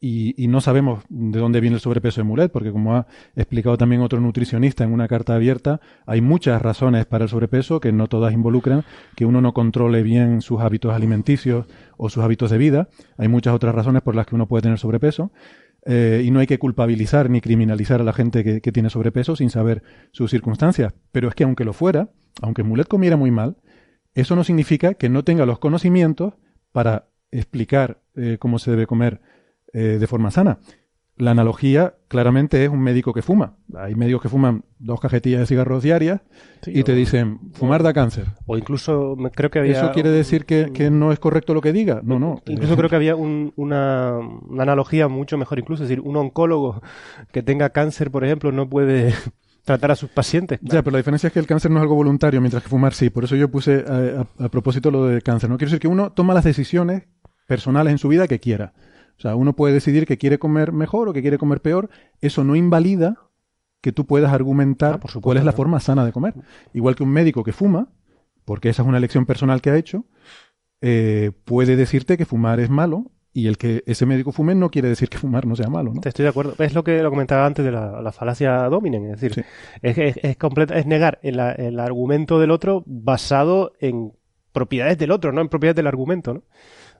y, 0.00 0.42
y, 0.42 0.48
no 0.48 0.62
sabemos 0.62 1.04
de 1.10 1.38
dónde 1.38 1.60
viene 1.60 1.76
el 1.76 1.80
sobrepeso 1.80 2.20
de 2.20 2.24
Mulet, 2.24 2.50
porque 2.50 2.72
como 2.72 2.96
ha 2.96 3.06
explicado 3.36 3.76
también 3.76 4.00
otro 4.00 4.18
nutricionista 4.18 4.82
en 4.82 4.92
una 4.92 5.08
carta 5.08 5.34
abierta, 5.34 5.80
hay 6.06 6.22
muchas 6.22 6.62
razones 6.62 7.04
para 7.04 7.24
el 7.24 7.28
sobrepeso 7.30 7.80
que 7.80 7.92
no 7.92 8.06
todas 8.08 8.32
involucran 8.32 8.84
que 9.14 9.26
uno 9.26 9.42
no 9.42 9.52
controle 9.52 10.02
bien 10.02 10.40
sus 10.40 10.60
hábitos 10.60 10.94
alimenticios 10.94 11.66
o 11.98 12.08
sus 12.08 12.24
hábitos 12.24 12.50
de 12.50 12.58
vida. 12.58 12.88
Hay 13.18 13.28
muchas 13.28 13.54
otras 13.54 13.74
razones 13.74 14.00
por 14.02 14.16
las 14.16 14.26
que 14.26 14.34
uno 14.34 14.48
puede 14.48 14.62
tener 14.62 14.78
sobrepeso. 14.78 15.32
Eh, 15.86 16.22
y 16.24 16.30
no 16.30 16.40
hay 16.40 16.46
que 16.46 16.58
culpabilizar 16.58 17.30
ni 17.30 17.40
criminalizar 17.40 18.00
a 18.00 18.04
la 18.04 18.12
gente 18.12 18.60
que, 18.60 18.72
tiene 18.72 18.90
sobrepeso 18.90 19.36
sin 19.36 19.50
saber 19.50 19.82
sus 20.12 20.30
circunstancias. 20.30 20.94
Pero 21.12 21.28
es 21.28 21.34
que 21.34 21.44
aunque 21.44 21.64
lo 21.64 21.72
fuera, 21.72 22.10
aunque 22.42 22.62
Mulet 22.62 22.88
comiera 22.88 23.16
muy 23.16 23.30
mal, 23.30 23.56
eso 24.14 24.36
no 24.36 24.44
significa 24.44 24.94
que 24.94 25.08
no 25.08 25.24
tenga 25.24 25.46
los 25.46 25.58
conocimientos 25.58 26.34
para 26.72 27.08
explicar 27.30 28.02
eh, 28.16 28.36
cómo 28.38 28.58
se 28.58 28.70
debe 28.70 28.86
comer 28.86 29.20
eh, 29.72 29.98
de 30.00 30.06
forma 30.06 30.30
sana. 30.30 30.58
La 31.16 31.32
analogía 31.32 31.96
claramente 32.08 32.64
es 32.64 32.70
un 32.70 32.80
médico 32.80 33.12
que 33.12 33.20
fuma. 33.20 33.56
Hay 33.76 33.94
médicos 33.94 34.22
que 34.22 34.28
fuman 34.30 34.64
dos 34.78 35.00
cajetillas 35.00 35.40
de 35.40 35.46
cigarros 35.46 35.82
diarias 35.82 36.22
sí, 36.62 36.72
y 36.74 36.82
te 36.82 36.94
dicen, 36.94 37.52
fumar 37.52 37.82
da 37.82 37.92
cáncer. 37.92 38.24
O 38.46 38.56
incluso 38.56 39.16
creo 39.34 39.50
que 39.50 39.58
había... 39.58 39.72
¿Eso 39.72 39.92
quiere 39.92 40.08
decir 40.08 40.46
que, 40.46 40.70
que 40.72 40.90
no 40.90 41.12
es 41.12 41.18
correcto 41.18 41.52
lo 41.52 41.60
que 41.60 41.74
diga? 41.74 42.00
No, 42.02 42.18
no. 42.18 42.40
Incluso 42.46 42.74
creo 42.74 42.88
que 42.88 42.96
había 42.96 43.16
un, 43.16 43.52
una, 43.56 44.16
una 44.16 44.62
analogía 44.62 45.08
mucho 45.08 45.36
mejor 45.36 45.58
incluso. 45.58 45.82
Es 45.82 45.90
decir, 45.90 46.02
un 46.02 46.16
oncólogo 46.16 46.80
que 47.32 47.42
tenga 47.42 47.68
cáncer, 47.68 48.10
por 48.10 48.24
ejemplo, 48.24 48.50
no 48.50 48.70
puede 48.70 49.12
tratar 49.66 49.90
a 49.90 49.96
sus 49.96 50.08
pacientes. 50.08 50.58
Claro. 50.60 50.74
Ya, 50.74 50.82
pero 50.82 50.92
la 50.92 50.98
diferencia 50.98 51.26
es 51.26 51.34
que 51.34 51.40
el 51.40 51.46
cáncer 51.46 51.70
no 51.70 51.76
es 51.76 51.82
algo 51.82 51.96
voluntario, 51.96 52.40
mientras 52.40 52.62
que 52.62 52.70
fumar 52.70 52.94
sí. 52.94 53.10
Por 53.10 53.24
eso 53.24 53.36
yo 53.36 53.50
puse 53.50 53.84
a, 53.86 54.22
a, 54.22 54.44
a, 54.46 54.48
propósito 54.48 54.90
lo 54.90 55.04
de 55.04 55.20
cáncer. 55.20 55.50
No 55.50 55.58
quiero 55.58 55.68
decir 55.68 55.80
que 55.80 55.88
uno 55.88 56.12
toma 56.12 56.32
las 56.32 56.44
decisiones 56.44 57.02
personales 57.46 57.90
en 57.90 57.98
su 57.98 58.08
vida 58.08 58.26
que 58.26 58.38
quiera. 58.38 58.72
O 59.20 59.22
sea, 59.22 59.36
uno 59.36 59.54
puede 59.54 59.74
decidir 59.74 60.06
que 60.06 60.16
quiere 60.16 60.38
comer 60.38 60.72
mejor 60.72 61.06
o 61.06 61.12
que 61.12 61.20
quiere 61.20 61.36
comer 61.36 61.60
peor. 61.60 61.90
Eso 62.22 62.42
no 62.42 62.56
invalida 62.56 63.18
que 63.82 63.92
tú 63.92 64.06
puedas 64.06 64.32
argumentar 64.32 64.94
ah, 64.94 65.00
por 65.00 65.10
supuesto, 65.10 65.24
cuál 65.24 65.36
es 65.36 65.44
la 65.44 65.52
forma 65.52 65.78
sana 65.78 66.06
de 66.06 66.12
comer. 66.12 66.32
Igual 66.72 66.94
que 66.96 67.02
un 67.02 67.10
médico 67.10 67.44
que 67.44 67.52
fuma, 67.52 67.88
porque 68.46 68.70
esa 68.70 68.80
es 68.80 68.88
una 68.88 68.96
elección 68.96 69.26
personal 69.26 69.60
que 69.60 69.68
ha 69.68 69.76
hecho, 69.76 70.06
eh, 70.80 71.32
puede 71.44 71.76
decirte 71.76 72.16
que 72.16 72.24
fumar 72.24 72.60
es 72.60 72.70
malo 72.70 73.10
y 73.34 73.46
el 73.46 73.58
que 73.58 73.84
ese 73.86 74.06
médico 74.06 74.32
fume 74.32 74.54
no 74.54 74.70
quiere 74.70 74.88
decir 74.88 75.10
que 75.10 75.18
fumar 75.18 75.46
no 75.46 75.54
sea 75.54 75.68
malo, 75.68 75.92
¿no? 75.92 76.00
Estoy 76.02 76.22
de 76.22 76.30
acuerdo. 76.30 76.54
Es 76.58 76.72
lo 76.72 76.82
que 76.82 77.02
lo 77.02 77.10
comentaba 77.10 77.44
antes 77.44 77.62
de 77.62 77.72
la, 77.72 78.00
la 78.00 78.12
falacia 78.12 78.70
dominen, 78.70 79.04
es 79.04 79.20
decir, 79.20 79.34
sí. 79.34 79.42
es, 79.82 79.98
es, 79.98 80.16
es, 80.22 80.36
completa, 80.38 80.78
es 80.78 80.86
negar 80.86 81.18
el, 81.22 81.38
el, 81.38 81.78
argumento 81.78 82.40
del 82.40 82.52
otro 82.52 82.84
basado 82.86 83.74
en 83.80 84.14
propiedades 84.52 84.96
del 84.96 85.10
otro, 85.10 85.30
no 85.30 85.42
en 85.42 85.50
propiedades 85.50 85.76
del 85.76 85.88
argumento, 85.88 86.32
¿no? 86.32 86.42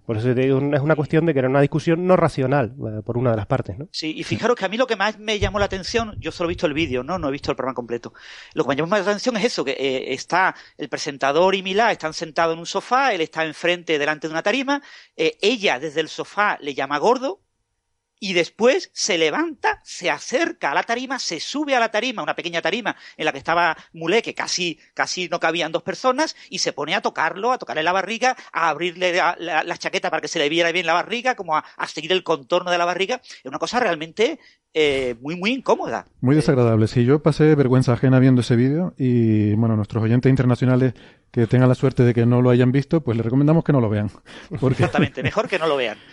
Por 0.06 0.16
eso 0.16 0.34
te 0.34 0.40
digo, 0.40 0.58
es 0.58 0.80
una 0.80 0.96
cuestión 0.96 1.26
de 1.26 1.32
que 1.32 1.38
era 1.38 1.48
una 1.48 1.60
discusión 1.60 2.06
no 2.06 2.16
racional 2.16 2.74
eh, 2.78 3.02
por 3.04 3.16
una 3.16 3.30
de 3.30 3.36
las 3.36 3.46
partes, 3.46 3.78
¿no? 3.78 3.88
Sí, 3.92 4.14
y 4.16 4.24
fijaros 4.24 4.56
que 4.56 4.64
a 4.64 4.68
mí 4.68 4.76
lo 4.76 4.86
que 4.86 4.96
más 4.96 5.18
me 5.18 5.38
llamó 5.38 5.58
la 5.58 5.66
atención, 5.66 6.16
yo 6.18 6.32
solo 6.32 6.48
he 6.48 6.52
visto 6.52 6.66
el 6.66 6.74
vídeo, 6.74 7.02
¿no? 7.02 7.18
No 7.18 7.28
he 7.28 7.32
visto 7.32 7.50
el 7.50 7.56
programa 7.56 7.74
completo. 7.74 8.12
Lo 8.54 8.64
que 8.64 8.68
me 8.70 8.76
llamó 8.76 8.88
más 8.88 9.04
la 9.04 9.12
atención 9.12 9.36
es 9.36 9.44
eso, 9.44 9.64
que 9.64 9.72
eh, 9.72 10.12
está 10.12 10.54
el 10.78 10.88
presentador 10.88 11.54
y 11.54 11.62
Milá 11.62 11.92
están 11.92 12.12
sentados 12.12 12.54
en 12.54 12.60
un 12.60 12.66
sofá, 12.66 13.12
él 13.12 13.20
está 13.20 13.44
enfrente, 13.44 13.98
delante 13.98 14.26
de 14.26 14.32
una 14.32 14.42
tarima, 14.42 14.82
eh, 15.16 15.38
ella 15.40 15.78
desde 15.78 16.00
el 16.00 16.08
sofá 16.08 16.58
le 16.60 16.74
llama 16.74 16.98
gordo, 16.98 17.40
y 18.20 18.34
después 18.34 18.90
se 18.92 19.18
levanta, 19.18 19.80
se 19.82 20.10
acerca 20.10 20.70
a 20.70 20.74
la 20.74 20.82
tarima, 20.82 21.18
se 21.18 21.40
sube 21.40 21.74
a 21.74 21.80
la 21.80 21.90
tarima, 21.90 22.22
una 22.22 22.36
pequeña 22.36 22.60
tarima 22.60 22.94
en 23.16 23.24
la 23.24 23.32
que 23.32 23.38
estaba 23.38 23.76
Mulé, 23.94 24.22
que 24.22 24.34
casi, 24.34 24.78
casi 24.94 25.28
no 25.28 25.40
cabían 25.40 25.72
dos 25.72 25.82
personas, 25.82 26.36
y 26.50 26.58
se 26.58 26.74
pone 26.74 26.94
a 26.94 27.00
tocarlo, 27.00 27.50
a 27.50 27.58
tocarle 27.58 27.82
la 27.82 27.92
barriga, 27.92 28.36
a 28.52 28.68
abrirle 28.68 29.14
la, 29.14 29.36
la, 29.38 29.78
chaqueta 29.78 30.10
para 30.10 30.20
que 30.20 30.28
se 30.28 30.38
le 30.38 30.50
viera 30.50 30.70
bien 30.70 30.84
la 30.86 30.92
barriga, 30.92 31.34
como 31.34 31.56
a, 31.56 31.64
a, 31.76 31.88
seguir 31.88 32.12
el 32.12 32.22
contorno 32.22 32.70
de 32.70 32.78
la 32.78 32.84
barriga. 32.84 33.22
Es 33.24 33.46
una 33.46 33.58
cosa 33.58 33.80
realmente 33.80 34.38
eh, 34.72 35.16
muy, 35.20 35.34
muy 35.34 35.50
incómoda. 35.50 36.06
Muy 36.20 36.36
desagradable. 36.36 36.86
Sí, 36.86 37.04
yo 37.04 37.22
pasé 37.22 37.54
vergüenza 37.56 37.94
ajena 37.94 38.20
viendo 38.20 38.42
ese 38.42 38.54
vídeo 38.54 38.94
y, 38.96 39.54
bueno, 39.54 39.74
nuestros 39.74 40.04
oyentes 40.04 40.30
internacionales 40.30 40.94
que 41.30 41.46
tengan 41.46 41.68
la 41.68 41.74
suerte 41.74 42.02
de 42.02 42.14
que 42.14 42.26
no 42.26 42.42
lo 42.42 42.50
hayan 42.50 42.72
visto, 42.72 43.02
pues 43.02 43.16
les 43.16 43.24
recomendamos 43.24 43.64
que 43.64 43.72
no 43.72 43.80
lo 43.80 43.88
vean. 43.88 44.10
Porque... 44.60 44.82
Exactamente, 44.82 45.22
mejor 45.22 45.48
que 45.48 45.58
no 45.58 45.66
lo 45.66 45.76
vean. 45.76 45.98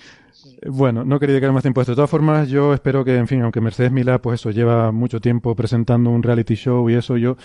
Bueno, 0.66 1.04
no 1.04 1.20
quería 1.20 1.34
dedicar 1.34 1.52
más 1.52 1.64
tiempo 1.64 1.82
a 1.82 1.84
esto. 1.84 1.92
De 1.92 1.98
todas 1.98 2.10
formas, 2.10 2.48
yo 2.48 2.74
espero 2.74 3.04
que, 3.04 3.18
en 3.18 3.28
fin, 3.28 3.42
aunque 3.42 3.60
Mercedes 3.60 3.92
Milá, 3.92 4.22
pues 4.22 4.40
eso, 4.40 4.52
lleva 4.52 4.92
mucho 4.92 5.20
tiempo 5.20 5.56
presentando 5.56 6.10
un 6.10 6.24
reality 6.24 6.56
show 6.56 6.90
y 6.90 6.94
eso, 6.94 7.18
yo, 7.18 7.38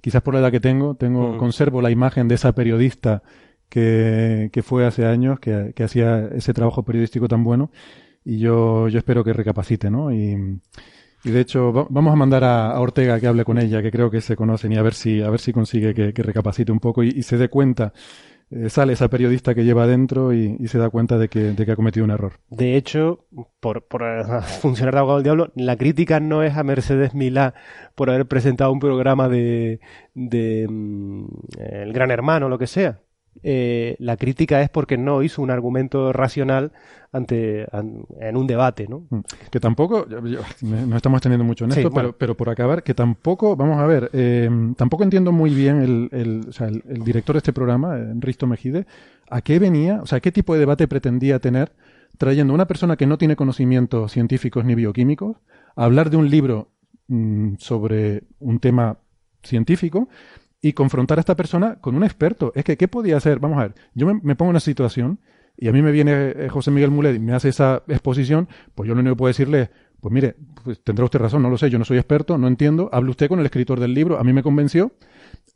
quizás 0.00 0.22
por 0.22 0.34
la 0.34 0.40
edad 0.40 0.50
que 0.50 0.58
tengo, 0.58 0.94
tengo, 0.94 1.34
mm. 1.34 1.38
conservo 1.38 1.80
la 1.80 1.90
imagen 1.90 2.28
de 2.28 2.36
esa 2.36 2.52
periodista 2.52 3.22
que, 3.68 4.50
que 4.52 4.62
fue 4.62 4.86
hace 4.86 5.06
años, 5.06 5.38
que, 5.38 5.72
que 5.76 5.84
hacía 5.84 6.28
ese 6.34 6.52
trabajo 6.52 6.82
periodístico 6.82 7.28
tan 7.28 7.44
bueno, 7.44 7.70
y 8.24 8.38
yo, 8.38 8.88
yo 8.88 8.98
espero 8.98 9.22
que 9.22 9.32
recapacite, 9.32 9.90
¿no? 9.90 10.12
Y, 10.12 10.60
y 11.24 11.30
de 11.30 11.40
hecho, 11.40 11.72
va, 11.72 11.86
vamos 11.90 12.12
a 12.12 12.16
mandar 12.16 12.44
a, 12.44 12.78
Ortega 12.80 13.20
que 13.20 13.26
hable 13.26 13.44
con 13.44 13.58
ella, 13.58 13.82
que 13.82 13.90
creo 13.90 14.10
que 14.10 14.20
se 14.20 14.36
conocen, 14.36 14.72
y 14.72 14.76
a 14.76 14.82
ver 14.82 14.94
si, 14.94 15.22
a 15.22 15.30
ver 15.30 15.40
si 15.40 15.52
consigue 15.52 15.94
que, 15.94 16.22
recapacite 16.22 16.72
un 16.72 16.80
poco 16.80 17.02
y, 17.02 17.22
se 17.22 17.36
dé 17.36 17.48
cuenta 17.48 17.92
eh, 18.50 18.68
sale 18.68 18.94
esa 18.94 19.08
periodista 19.08 19.54
que 19.54 19.64
lleva 19.64 19.84
adentro 19.84 20.32
y, 20.32 20.66
se 20.66 20.78
da 20.78 20.90
cuenta 20.90 21.18
de 21.18 21.28
que, 21.28 21.52
de 21.52 21.66
que 21.66 21.72
ha 21.72 21.76
cometido 21.76 22.04
un 22.04 22.10
error. 22.10 22.32
De 22.48 22.76
hecho, 22.76 23.26
por, 23.60 23.86
por 23.86 24.02
funcionar 24.60 24.94
de 24.94 25.00
abogado 25.00 25.18
del 25.18 25.24
diablo, 25.24 25.52
la 25.54 25.76
crítica 25.76 26.20
no 26.20 26.42
es 26.42 26.56
a 26.56 26.64
Mercedes 26.64 27.14
Milá 27.14 27.54
por 27.94 28.10
haber 28.10 28.26
presentado 28.26 28.72
un 28.72 28.80
programa 28.80 29.28
de, 29.28 29.80
de 30.14 30.66
mm, 30.68 31.24
El 31.58 31.92
Gran 31.92 32.10
Hermano 32.10 32.48
lo 32.48 32.58
que 32.58 32.66
sea. 32.66 33.00
Eh, 33.42 33.96
la 33.98 34.16
crítica 34.16 34.60
es 34.60 34.68
porque 34.68 34.98
no 34.98 35.22
hizo 35.22 35.40
un 35.40 35.50
argumento 35.50 36.12
racional 36.12 36.72
ante 37.12 37.66
an, 37.72 38.04
en 38.20 38.36
un 38.36 38.46
debate, 38.46 38.86
¿no? 38.86 39.06
Que 39.50 39.58
tampoco, 39.58 40.06
no 40.62 40.96
estamos 40.96 41.22
teniendo 41.22 41.44
mucho 41.44 41.64
en 41.64 41.70
esto, 41.70 41.80
sí, 41.80 41.88
bueno. 41.88 42.08
pero, 42.10 42.18
pero, 42.18 42.36
por 42.36 42.50
acabar, 42.50 42.82
que 42.82 42.94
tampoco, 42.94 43.56
vamos 43.56 43.78
a 43.78 43.86
ver, 43.86 44.10
eh, 44.12 44.48
tampoco 44.76 45.04
entiendo 45.04 45.32
muy 45.32 45.54
bien 45.54 45.80
el, 45.80 46.08
el, 46.12 46.48
o 46.48 46.52
sea, 46.52 46.68
el, 46.68 46.84
el, 46.88 47.02
director 47.02 47.34
de 47.34 47.38
este 47.38 47.52
programa, 47.52 47.96
Risto 48.16 48.46
Mejide, 48.46 48.86
a 49.28 49.40
qué 49.40 49.58
venía, 49.58 50.00
o 50.02 50.06
sea, 50.06 50.20
qué 50.20 50.32
tipo 50.32 50.54
de 50.54 50.60
debate 50.60 50.86
pretendía 50.86 51.38
tener 51.38 51.72
trayendo 52.18 52.52
a 52.52 52.54
una 52.54 52.66
persona 52.66 52.96
que 52.96 53.06
no 53.06 53.16
tiene 53.16 53.36
conocimientos 53.36 54.12
científicos 54.12 54.64
ni 54.64 54.74
bioquímicos 54.74 55.38
a 55.74 55.84
hablar 55.84 56.10
de 56.10 56.18
un 56.18 56.28
libro 56.28 56.68
mmm, 57.08 57.54
sobre 57.58 58.24
un 58.40 58.60
tema 58.60 58.98
científico 59.42 60.08
y 60.62 60.72
confrontar 60.72 61.18
a 61.18 61.20
esta 61.20 61.36
persona 61.36 61.76
con 61.80 61.94
un 61.94 62.04
experto. 62.04 62.52
Es 62.54 62.64
que, 62.64 62.76
¿qué 62.76 62.88
podía 62.88 63.16
hacer? 63.16 63.38
Vamos 63.38 63.58
a 63.58 63.62
ver, 63.62 63.74
yo 63.94 64.06
me, 64.06 64.36
pongo 64.36 64.50
en 64.50 64.54
una 64.54 64.60
situación 64.60 65.20
y 65.56 65.68
a 65.68 65.72
mí 65.72 65.82
me 65.82 65.92
viene 65.92 66.12
eh, 66.30 66.48
José 66.48 66.70
Miguel 66.70 66.90
Mulet 66.90 67.16
y 67.16 67.18
me 67.18 67.32
hace 67.32 67.48
esa 67.48 67.82
exposición, 67.88 68.48
pues 68.74 68.88
yo 68.88 68.94
lo 68.94 69.00
único 69.00 69.14
que 69.14 69.18
puedo 69.18 69.28
decirle, 69.28 69.70
pues 70.00 70.12
mire, 70.12 70.36
pues 70.64 70.82
tendrá 70.82 71.04
usted 71.04 71.18
razón, 71.18 71.42
no 71.42 71.50
lo 71.50 71.58
sé, 71.58 71.70
yo 71.70 71.78
no 71.78 71.84
soy 71.84 71.98
experto, 71.98 72.38
no 72.38 72.48
entiendo, 72.48 72.88
hable 72.92 73.10
usted 73.10 73.28
con 73.28 73.40
el 73.40 73.46
escritor 73.46 73.80
del 73.80 73.94
libro, 73.94 74.18
a 74.18 74.24
mí 74.24 74.32
me 74.32 74.42
convenció 74.42 74.92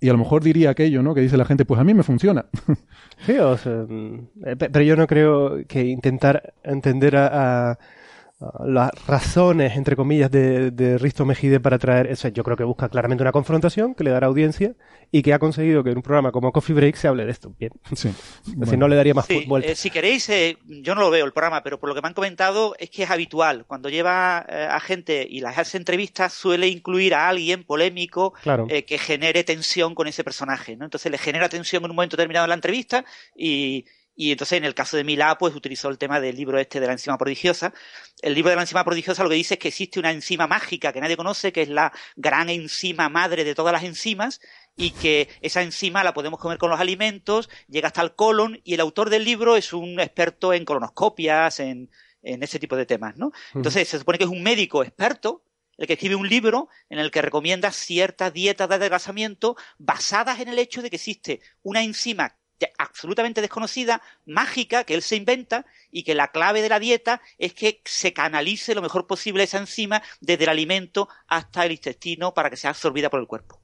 y 0.01 0.09
a 0.09 0.13
lo 0.13 0.19
mejor 0.19 0.43
diría 0.43 0.71
aquello, 0.71 1.03
¿no? 1.03 1.15
Que 1.15 1.21
dice 1.21 1.37
la 1.37 1.45
gente, 1.45 1.65
pues 1.65 1.81
a 1.81 1.85
mí 1.85 1.95
me 1.95 2.03
funciona. 2.03 2.47
Sí, 3.27 3.39
o 3.39 3.57
sea, 3.57 3.87
mm, 3.89 4.29
pero 4.59 4.83
yo 4.83 4.97
no 4.97 5.07
creo 5.07 5.65
que 5.67 5.85
intentar 5.85 6.53
entender 6.63 7.17
a 7.17 7.79
las 8.67 8.91
razones, 9.07 9.77
entre 9.77 9.97
comillas, 9.97 10.31
de, 10.31 10.71
de, 10.71 10.99
Risto 10.99 11.25
Mejide 11.25 11.61
para 11.61 11.79
traer 11.79 12.07
eso. 12.07 12.29
Yo 12.29 12.45
creo 12.45 12.57
que 12.57 12.65
busca 12.65 12.89
claramente 12.89 13.23
una 13.23 13.33
confrontación 13.33 13.95
que 13.95 14.05
le 14.05 14.11
dará 14.11 14.27
audiencia 14.27 14.75
y 15.11 15.23
que 15.23 15.33
ha 15.33 15.39
conseguido 15.39 15.85
que 15.85 15.91
en 15.91 15.97
un 15.99 16.03
programa 16.03 16.33
como 16.33 16.53
Coffee 16.53 16.75
Break 16.75 16.97
se 16.97 17.09
hable 17.09 17.25
de 17.25 17.31
esto. 17.31 17.55
Bien. 17.59 17.73
Sí. 17.95 18.13
Si 18.67 18.77
no 18.77 18.89
le 18.89 18.97
daría 18.97 19.15
más 19.15 19.27
sí, 19.27 19.45
vueltas. 19.47 19.73
Eh, 19.73 19.77
si 19.77 19.91
queréis, 19.91 20.29
eh, 20.29 20.59
yo 20.67 20.95
no 20.95 21.01
lo 21.03 21.11
veo 21.11 21.25
el 21.25 21.33
programa, 21.33 21.63
pero 21.63 21.79
por 21.79 21.89
lo 21.89 21.95
que 21.95 22.03
me 22.03 22.09
han 22.09 22.15
comentado 22.15 22.75
es 22.79 22.91
que 22.91 23.05
es 23.05 23.11
habitual. 23.11 23.65
Cuando 23.67 23.89
lleva 23.89 24.45
eh, 24.49 24.67
a 24.71 24.81
gente 24.81 25.27
y 25.29 25.41
las 25.41 25.57
hace 25.59 25.77
entrevistas, 25.79 26.33
suele 26.33 26.69
incluir 26.69 27.15
a 27.15 27.29
alguien 27.29 27.65
polémico 27.65 28.35
Claro. 28.43 28.67
eh, 28.69 28.85
que 28.85 28.99
genere 28.99 29.45
tensión 29.45 29.95
con 29.95 30.07
ese 30.09 30.25
personaje. 30.25 30.77
¿no? 30.77 30.85
Entonces 30.85 31.11
le 31.11 31.19
genera 31.19 31.49
tensión 31.49 31.85
en 31.85 31.91
un 31.91 31.97
momento 31.97 32.17
determinado 32.17 32.45
en 32.47 32.51
la 32.51 32.55
entrevista 32.57 33.05
y, 33.37 33.85
y 34.17 34.33
entonces 34.33 34.59
en 34.59 34.65
el 34.65 34.75
caso 34.75 34.97
de 34.97 35.05
Milá, 35.05 35.37
pues 35.39 35.55
utilizó 35.55 35.89
el 35.89 35.99
tema 35.99 36.21
del 36.21 36.37
libro 36.37 36.59
este 36.59 36.81
de 36.81 36.87
la 36.87 36.93
enzima 36.93 37.19
prodigiosa. 37.19 37.75
El 38.23 38.35
libro 38.35 38.51
de 38.51 38.57
la 38.57 38.63
enzima 38.63 38.85
prodigiosa 38.85 39.23
lo 39.23 39.29
que 39.29 39.35
dice 39.35 39.55
es 39.55 39.61
que 39.61 39.69
existe 39.69 39.99
una 39.99 40.13
enzima 40.13 40.47
mágica 40.47 40.93
que 40.93 41.01
nadie 41.01 41.17
conoce, 41.17 41.53
que 41.53 41.63
es 41.63 41.69
la 41.69 41.93
gran 42.17 42.49
enzima 42.49 43.09
madre 43.09 43.45
de 43.45 43.55
todas 43.55 43.73
las 43.73 43.83
enzimas, 43.83 44.41
y 44.77 44.91
que 44.93 45.29
esa 45.41 45.63
enzima 45.63 46.05
la 46.05 46.15
podemos 46.15 46.39
comer 46.39 46.59
con 46.59 46.71
los 46.71 46.81
alimentos, 46.81 47.51
llega 47.69 47.89
hasta 47.89 48.03
el 48.03 48.15
colon, 48.15 48.61
y 48.65 48.75
el 48.75 48.81
autor 48.81 49.11
del 49.11 49.25
libro 49.25 49.57
es 49.57 49.73
un 49.73 49.99
experto 49.99 50.53
en 50.53 50.65
colonoscopias, 50.65 51.61
en, 51.61 51.91
en 52.23 52.43
ese 52.43 52.59
tipo 52.59 52.77
de 52.77 52.87
temas, 52.87 53.17
¿no? 53.17 53.33
Entonces 53.55 53.89
se 53.89 53.99
supone 53.99 54.19
que 54.19 54.25
es 54.25 54.31
un 54.31 54.43
médico 54.43 54.83
experto, 54.83 55.43
el 55.77 55.89
que 55.89 55.95
escribe 55.95 56.15
un 56.15 56.29
libro 56.29 56.69
en 56.89 57.01
el 57.01 57.11
que 57.11 57.21
recomienda 57.21 57.73
ciertas 57.73 58.33
dietas 58.33 58.69
de 58.69 58.77
adelgazamiento 58.77 59.57
basadas 59.77 60.39
en 60.39 60.49
el 60.49 60.61
hecho 60.61 60.83
de 60.83 60.91
que 60.91 60.97
existe 60.97 61.41
una 61.63 61.83
enzima 61.83 62.37
absolutamente 62.79 63.41
desconocida, 63.41 64.01
mágica, 64.27 64.85
que 64.85 64.95
él 64.95 65.03
se 65.03 65.17
inventa 65.17 65.67
y 65.91 66.03
que 66.05 66.15
la 66.15 66.29
clave 66.29 66.63
de 66.63 66.69
la 66.69 66.79
dieta 66.79 67.21
es 67.39 67.53
que 67.53 67.81
se 67.85 68.13
canalice 68.13 68.75
lo 68.75 68.83
mejor 68.83 69.07
posible 69.07 69.43
esa 69.45 69.59
enzima 69.59 70.03
desde 70.21 70.45
el 70.45 70.51
alimento 70.51 71.09
hasta 71.29 71.65
el 71.67 71.73
intestino 71.73 72.33
para 72.35 72.51
que 72.51 72.57
sea 72.57 72.71
absorbida 72.71 73.11
por 73.11 73.21
el 73.21 73.27
cuerpo. 73.27 73.61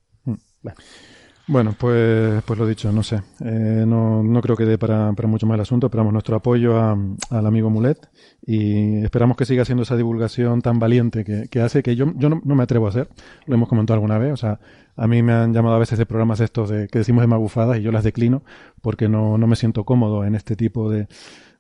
Bueno, 1.47 1.75
pues, 1.76 2.42
pues 2.44 2.59
lo 2.61 2.66
dicho, 2.66 2.92
no 2.92 3.02
sé. 3.02 3.16
Eh, 3.40 3.85
no, 3.85 4.23
no 4.23 4.40
creo 4.40 4.56
que 4.56 4.64
dé 4.66 4.78
para, 4.78 5.12
para 5.14 5.26
mucho 5.26 5.47
más 5.49 5.56
el 5.56 5.62
asunto. 5.62 5.88
Esperamos 5.88 6.12
nuestro 6.12 6.37
apoyo 6.37 6.76
a- 6.78 6.97
al 7.30 7.47
amigo 7.47 7.70
Mulet 7.70 7.99
y 8.47 9.02
esperamos 9.02 9.37
que 9.37 9.44
siga 9.44 9.62
haciendo 9.62 9.82
esa 9.82 9.97
divulgación 9.97 10.62
tan 10.62 10.78
valiente 10.78 11.25
que, 11.25 11.49
que 11.50 11.61
hace 11.61 11.82
que 11.82 11.97
yo, 11.97 12.12
yo 12.14 12.28
no 12.28 12.54
me 12.54 12.62
atrevo 12.62 12.87
a 12.87 12.90
hacer. 12.90 13.09
Lo 13.47 13.54
hemos 13.56 13.68
comentado 13.68 13.94
alguna 13.94 14.18
vez. 14.18 14.32
O 14.32 14.37
sea, 14.37 14.61
a 15.00 15.07
mí 15.07 15.23
me 15.23 15.33
han 15.33 15.54
llamado 15.54 15.76
a 15.76 15.78
veces 15.78 15.99
de 15.99 16.04
programas 16.04 16.40
estos 16.40 16.69
de, 16.69 16.87
que 16.88 16.99
decimos 16.99 17.23
de 17.23 17.26
magufadas 17.26 17.78
y 17.78 17.83
yo 17.83 17.90
las 17.90 18.04
declino 18.04 18.42
porque 18.83 19.09
no, 19.09 19.38
no 19.38 19.47
me 19.47 19.57
siento 19.57 19.85
cómodo 19.85 20.26
en 20.26 20.35
este 20.35 20.57
tipo 20.57 20.90
de, 20.90 21.09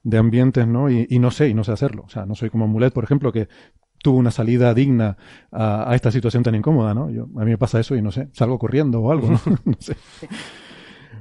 de 0.02 0.18
ambientes, 0.18 0.66
¿no? 0.66 0.90
Y, 0.90 1.06
y 1.08 1.18
no 1.20 1.30
sé, 1.30 1.48
y 1.48 1.54
no 1.54 1.64
sé 1.64 1.72
hacerlo. 1.72 2.04
O 2.06 2.10
sea, 2.10 2.26
no 2.26 2.34
soy 2.34 2.50
como 2.50 2.68
Mulet, 2.68 2.92
por 2.92 3.02
ejemplo, 3.02 3.32
que 3.32 3.48
tuvo 4.02 4.18
una 4.18 4.30
salida 4.30 4.74
digna 4.74 5.16
a, 5.50 5.90
a 5.90 5.94
esta 5.94 6.12
situación 6.12 6.42
tan 6.42 6.54
incómoda, 6.54 6.92
¿no? 6.92 7.08
Yo, 7.08 7.28
a 7.36 7.44
mí 7.44 7.50
me 7.50 7.56
pasa 7.56 7.80
eso 7.80 7.96
y 7.96 8.02
no 8.02 8.12
sé, 8.12 8.28
salgo 8.34 8.58
corriendo 8.58 9.00
o 9.00 9.10
algo, 9.10 9.30
¿no? 9.30 9.40
no 9.64 9.76
sé. 9.78 9.96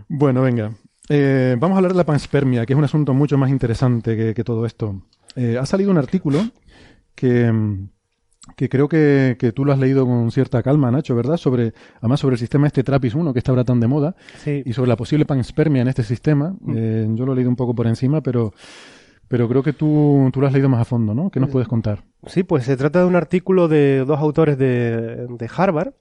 Bueno, 0.09 0.41
venga. 0.41 0.73
Eh, 1.07 1.55
vamos 1.57 1.75
a 1.75 1.77
hablar 1.77 1.93
de 1.93 1.99
la 1.99 2.05
panspermia, 2.05 2.65
que 2.65 2.73
es 2.73 2.77
un 2.77 2.83
asunto 2.83 3.13
mucho 3.13 3.38
más 3.38 3.49
interesante 3.49 4.17
que, 4.17 4.33
que 4.33 4.43
todo 4.43 4.65
esto. 4.65 5.03
Eh, 5.38 5.57
ha 5.57 5.65
salido 5.65 5.89
un 5.89 5.97
artículo 5.97 6.41
que, 7.15 7.49
mm, 7.49 7.89
que 8.55 8.69
creo 8.69 8.87
que, 8.89 9.37
que 9.39 9.51
tú 9.51 9.65
lo 9.65 9.71
has 9.73 9.79
leído 9.79 10.05
con 10.05 10.31
cierta 10.31 10.61
calma, 10.63 10.91
Nacho, 10.91 11.15
¿verdad? 11.15 11.37
Sobre, 11.37 11.73
además 11.99 12.19
sobre 12.19 12.33
el 12.35 12.39
sistema 12.39 12.67
este 12.67 12.83
Trappist 12.83 13.15
1 13.15 13.33
que 13.33 13.39
está 13.39 13.51
ahora 13.51 13.63
tan 13.63 13.79
de 13.79 13.87
moda 13.87 14.15
Sí. 14.43 14.61
y 14.65 14.73
sobre 14.73 14.89
la 14.89 14.95
posible 14.95 15.25
panspermia 15.25 15.81
en 15.81 15.87
este 15.87 16.03
sistema. 16.03 16.55
Eh, 16.75 17.07
yo 17.11 17.25
lo 17.25 17.33
he 17.33 17.35
leído 17.35 17.49
un 17.49 17.55
poco 17.55 17.73
por 17.75 17.87
encima, 17.87 18.21
pero, 18.21 18.53
pero 19.27 19.47
creo 19.47 19.63
que 19.63 19.73
tú, 19.73 20.29
tú 20.33 20.41
lo 20.41 20.47
has 20.47 20.53
leído 20.53 20.69
más 20.69 20.81
a 20.81 20.85
fondo, 20.85 21.13
¿no? 21.13 21.29
¿Qué 21.29 21.39
nos 21.39 21.49
puedes 21.49 21.67
contar? 21.67 22.03
Sí, 22.27 22.43
pues 22.43 22.65
se 22.65 22.75
trata 22.77 22.99
de 22.99 23.05
un 23.05 23.15
artículo 23.15 23.67
de 23.67 24.03
dos 24.05 24.19
autores 24.19 24.57
de, 24.57 25.27
de 25.27 25.49
Harvard, 25.55 25.93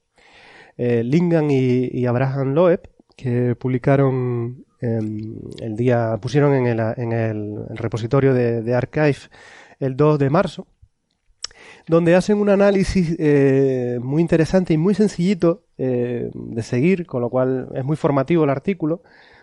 eh, 0.77 1.03
Lingan 1.03 1.49
y, 1.51 1.87
y 1.91 2.05
Abraham 2.05 2.53
Loeb, 2.53 2.81
que 3.15 3.55
publicaron 3.55 4.65
em, 4.81 5.35
el 5.61 5.75
día, 5.75 6.17
pusieron 6.21 6.53
en 6.53 6.67
el, 6.67 6.79
en 6.97 7.11
el 7.11 7.55
repositorio 7.75 8.33
de, 8.33 8.61
de 8.61 8.75
Archive 8.75 9.17
el 9.79 9.95
2 9.97 10.19
de 10.19 10.29
marzo, 10.29 10.67
donde 11.89 12.15
hacen 12.15 12.37
un 12.37 12.49
análisis 12.49 13.15
eh, 13.17 13.97
muy 13.99 14.21
interesante 14.21 14.75
y 14.75 14.77
muy 14.77 14.93
sencillito 14.93 15.63
eh, 15.79 16.29
de 16.31 16.61
seguir, 16.61 17.07
con 17.07 17.19
lo 17.19 17.31
cual 17.31 17.69
es 17.73 17.83
muy 17.83 17.97
formativo 17.97 18.43
el 18.43 18.51
artículo, 18.51 19.01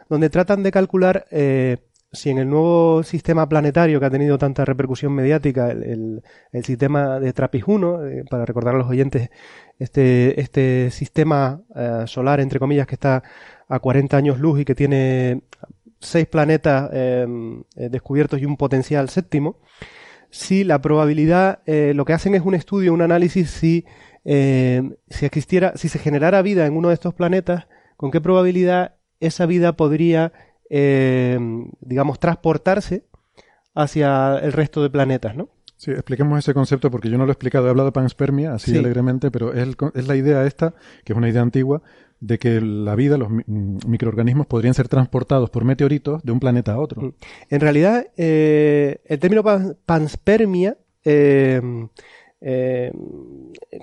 donde 0.09 0.31
tratan 0.31 0.63
de 0.63 0.71
calcular 0.71 1.27
eh, 1.33 1.79
si 2.13 2.31
en 2.31 2.39
el 2.39 2.49
nuevo 2.49 3.03
sistema 3.03 3.49
planetario 3.49 3.99
que 3.99 4.07
ha 4.07 4.11
tenido 4.11 4.39
tanta 4.39 4.65
repercusión 4.65 5.13
mediática, 5.13 5.73
el, 5.73 6.23
sistema 6.63 7.19
de 7.19 7.35
1, 7.67 8.07
eh, 8.07 8.25
para 8.31 8.47
recordar 8.47 8.77
a 8.77 8.79
los 8.79 8.89
oyentes, 8.89 9.29
este, 9.81 10.41
este 10.41 10.93
sistema 10.93 11.63
solar, 12.07 12.39
entre 12.39 12.61
comillas, 12.61 12.87
que 12.87 12.95
está 12.95 13.25
a 13.69 13.81
40 13.81 14.17
años 14.17 14.39
luz 14.39 14.61
y 14.61 14.65
que 14.65 14.77
tiene 14.77 15.43
seis 15.99 16.29
planetas 16.29 16.91
descubiertos 17.75 18.41
y 18.41 18.47
un 18.47 18.57
potencial 18.57 19.09
séptimo, 19.09 19.59
si 20.31 20.65
la 20.65 20.81
probabilidad, 20.81 21.61
eh, 21.67 21.93
lo 21.95 22.05
que 22.05 22.13
hacen 22.13 22.35
es 22.35 22.43
un 22.43 22.55
estudio, 22.55 22.93
un 22.93 23.03
análisis 23.03 23.51
si, 23.51 23.85
eh, 24.25 24.83
si 25.09 25.27
existiera, 25.27 25.73
si 25.77 25.89
se 25.89 25.99
generara 25.99 26.43
vida 26.43 26.67
en 26.67 26.77
uno 26.77 26.89
de 26.89 26.95
estos 26.95 27.15
planetas, 27.15 27.67
con 27.97 28.11
qué 28.11 28.21
probabilidad 28.21 28.97
esa 29.21 29.47
vida 29.47 29.77
podría, 29.77 30.33
eh, 30.71 31.39
digamos, 31.81 32.19
transportarse 32.21 33.05
hacia 33.75 34.39
el 34.39 34.53
resto 34.53 34.83
de 34.83 34.91
planetas, 34.91 35.37
¿no? 35.37 35.49
Sí, 35.79 35.91
expliquemos 35.91 36.39
ese 36.39 36.55
concepto 36.55 36.91
porque 36.91 37.11
yo 37.11 37.19
no 37.19 37.27
lo 37.27 37.31
he 37.31 37.35
explicado. 37.35 37.67
He 37.67 37.71
hablado 37.71 37.89
de 37.89 37.93
panspermia 37.93 38.55
así 38.55 38.71
Sí. 38.73 38.79
alegremente, 38.79 39.31
pero 39.31 39.53
es, 39.53 39.63
el 39.63 39.77
es 39.95 40.09
la 40.09 40.17
idea 40.17 40.45
esta, 40.47 40.75
que 41.05 41.13
es 41.13 41.17
una 41.17 41.29
idea 41.29 41.43
antigua, 41.43 41.83
de 42.21 42.39
que 42.39 42.61
la 42.61 42.95
vida, 42.95 43.19
los 43.19 43.29
mm, 43.31 43.79
microorganismos 43.87 44.47
podrían 44.47 44.75
ser 44.75 44.89
transportados 44.89 45.51
por 45.51 45.65
meteoritos 45.65 46.23
de 46.23 46.33
un 46.33 46.41
planeta 46.41 46.73
a 46.75 46.79
otro. 46.79 47.15
En 47.51 47.61
realidad, 47.61 48.07
eh, 48.17 49.01
el 49.05 49.19
término 49.19 49.43
pan- 49.43 49.77
panspermia 49.85 50.77
eh, 51.05 51.61
eh, 52.41 52.93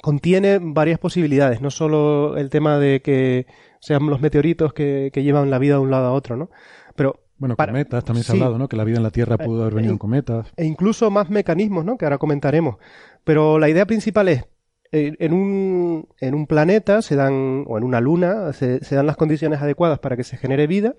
contiene 0.01 0.59
varias 0.61 0.99
posibilidades, 0.99 1.61
no 1.61 1.71
solo 1.71 2.37
el 2.37 2.49
tema 2.49 2.77
de 2.79 3.01
que 3.01 3.45
sean 3.79 4.05
los 4.07 4.21
meteoritos 4.21 4.73
que, 4.73 5.09
que 5.13 5.23
llevan 5.23 5.49
la 5.49 5.59
vida 5.59 5.75
de 5.75 5.79
un 5.81 5.91
lado 5.91 6.07
a 6.07 6.11
otro, 6.13 6.37
¿no? 6.37 6.49
Pero 6.95 7.19
Bueno, 7.37 7.55
para- 7.55 7.71
cometas, 7.71 8.03
también 8.05 8.23
se 8.23 8.31
ha 8.31 8.35
sí. 8.35 8.41
hablado, 8.41 8.57
¿no? 8.57 8.67
Que 8.69 8.77
la 8.77 8.83
vida 8.83 8.97
en 8.97 9.03
la 9.03 9.09
Tierra 9.11 9.37
pudo 9.37 9.61
haber 9.63 9.75
venido 9.75 9.93
en 9.93 9.97
cometas. 9.97 10.47
e 10.55 10.65
incluso 10.65 11.09
más 11.11 11.29
mecanismos, 11.29 11.83
¿no? 11.85 11.97
Que 11.97 12.05
ahora 12.05 12.17
comentaremos. 12.17 12.77
Pero 13.23 13.59
la 13.59 13.69
idea 13.69 13.85
principal 13.85 14.27
es, 14.29 14.45
en, 14.93 15.33
un, 15.33 16.07
en 16.21 16.35
un 16.35 16.47
planeta 16.47 17.01
se 17.01 17.15
dan, 17.15 17.63
o 17.67 17.77
en 17.77 17.83
una 17.83 17.99
luna, 17.99 18.53
se, 18.53 18.83
se 18.83 18.95
dan 18.95 19.07
las 19.07 19.17
condiciones 19.17 19.61
adecuadas 19.61 19.99
para 19.99 20.15
que 20.15 20.23
se 20.23 20.37
genere 20.37 20.67
vida. 20.67 20.95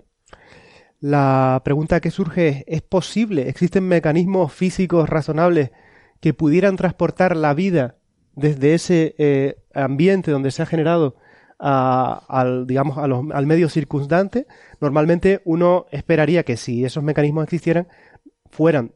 La 1.01 1.61
pregunta 1.63 1.99
que 1.99 2.11
surge 2.11 2.47
es, 2.47 2.63
¿es 2.67 2.81
posible? 2.81 3.49
¿Existen 3.49 3.87
mecanismos 3.87 4.51
físicos 4.53 5.09
razonables 5.09 5.71
que 6.19 6.33
pudieran 6.33 6.77
transportar 6.77 7.35
la 7.35 7.53
vida 7.53 7.97
desde 8.33 8.73
ese 8.73 9.15
eh, 9.17 9.57
ambiente 9.73 10.31
donde 10.31 10.51
se 10.51 10.61
ha 10.63 10.65
generado 10.65 11.15
a- 11.59 12.25
al, 12.27 12.65
digamos, 12.67 12.97
a 12.97 13.07
los- 13.07 13.25
al 13.31 13.45
medio 13.45 13.69
circundante? 13.69 14.47
Normalmente 14.81 15.41
uno 15.45 15.85
esperaría 15.91 16.43
que 16.43 16.57
si 16.57 16.85
esos 16.85 17.03
mecanismos 17.03 17.43
existieran, 17.43 17.87
fueran 18.49 18.91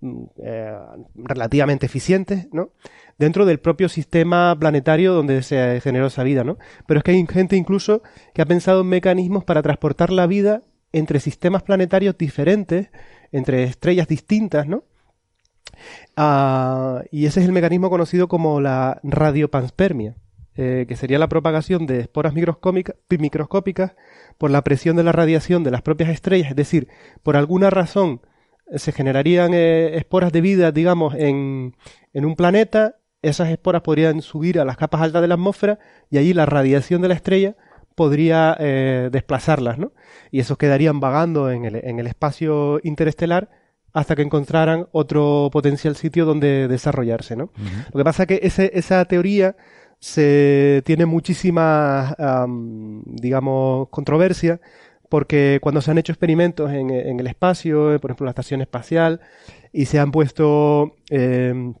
mm, 0.00 0.22
eh, 0.44 0.76
relativamente 1.16 1.86
eficientes, 1.86 2.46
¿no? 2.52 2.70
Dentro 3.18 3.44
del 3.44 3.58
propio 3.58 3.88
sistema 3.88 4.56
planetario 4.58 5.12
donde 5.12 5.42
se 5.42 5.80
generó 5.80 6.06
esa 6.06 6.22
vida, 6.22 6.44
¿no? 6.44 6.56
Pero 6.86 6.98
es 6.98 7.04
que 7.04 7.10
hay 7.10 7.26
gente 7.26 7.56
incluso 7.56 8.02
que 8.32 8.42
ha 8.42 8.46
pensado 8.46 8.82
en 8.82 8.88
mecanismos 8.88 9.44
para 9.44 9.60
transportar 9.62 10.10
la 10.10 10.26
vida 10.26 10.62
entre 10.92 11.20
sistemas 11.20 11.62
planetarios 11.62 12.16
diferentes, 12.16 12.90
entre 13.32 13.64
estrellas 13.64 14.08
distintas, 14.08 14.66
¿no? 14.66 14.84
Ah, 16.16 17.02
y 17.10 17.26
ese 17.26 17.40
es 17.40 17.46
el 17.46 17.52
mecanismo 17.52 17.90
conocido 17.90 18.28
como 18.28 18.60
la 18.60 19.00
radiopanspermia, 19.02 20.16
eh, 20.56 20.86
que 20.88 20.96
sería 20.96 21.18
la 21.18 21.28
propagación 21.28 21.86
de 21.86 22.00
esporas 22.00 22.34
microscópicas 22.34 23.94
por 24.38 24.50
la 24.50 24.62
presión 24.62 24.96
de 24.96 25.04
la 25.04 25.12
radiación 25.12 25.62
de 25.62 25.70
las 25.70 25.82
propias 25.82 26.10
estrellas, 26.10 26.50
es 26.50 26.56
decir, 26.56 26.88
por 27.22 27.36
alguna 27.36 27.70
razón 27.70 28.22
se 28.74 28.92
generarían 28.92 29.54
eh, 29.54 29.96
esporas 29.96 30.32
de 30.32 30.40
vida, 30.40 30.72
digamos, 30.72 31.14
en, 31.14 31.76
en 32.12 32.24
un 32.24 32.36
planeta, 32.36 32.96
esas 33.22 33.48
esporas 33.48 33.82
podrían 33.82 34.22
subir 34.22 34.60
a 34.60 34.64
las 34.64 34.76
capas 34.76 35.00
altas 35.02 35.22
de 35.22 35.28
la 35.28 35.34
atmósfera 35.34 35.78
y 36.10 36.18
allí 36.18 36.32
la 36.34 36.46
radiación 36.46 37.02
de 37.02 37.08
la 37.08 37.14
estrella 37.14 37.56
podría 37.94 38.56
eh, 38.60 39.08
desplazarlas, 39.10 39.76
¿no? 39.78 39.92
Y 40.30 40.38
esos 40.40 40.56
quedarían 40.56 41.00
vagando 41.00 41.50
en 41.50 41.64
el, 41.64 41.76
en 41.76 41.98
el 41.98 42.06
espacio 42.06 42.78
interestelar 42.84 43.50
hasta 43.92 44.14
que 44.14 44.22
encontraran 44.22 44.86
otro 44.92 45.48
potencial 45.52 45.96
sitio 45.96 46.24
donde 46.24 46.68
desarrollarse, 46.68 47.34
¿no? 47.34 47.50
Lo 47.92 47.98
que 47.98 48.04
pasa 48.04 48.22
es 48.22 48.26
que 48.28 48.40
ese- 48.42 48.70
esa 48.74 49.04
teoría 49.06 49.56
se 49.98 50.82
tiene 50.84 51.06
muchísima, 51.06 52.14
am, 52.18 53.02
digamos, 53.04 53.88
controversia 53.88 54.60
porque 55.08 55.58
cuando 55.62 55.80
se 55.80 55.90
han 55.90 55.98
hecho 55.98 56.12
experimentos 56.12 56.70
en, 56.70 56.90
en 56.90 57.18
el 57.18 57.26
espacio, 57.26 57.98
por 58.00 58.10
ejemplo, 58.10 58.26
la 58.26 58.30
estación 58.30 58.60
espacial, 58.60 59.20
y 59.72 59.86
se 59.86 59.98
han 59.98 60.12
puesto 60.12 60.96
eh, 61.10 61.72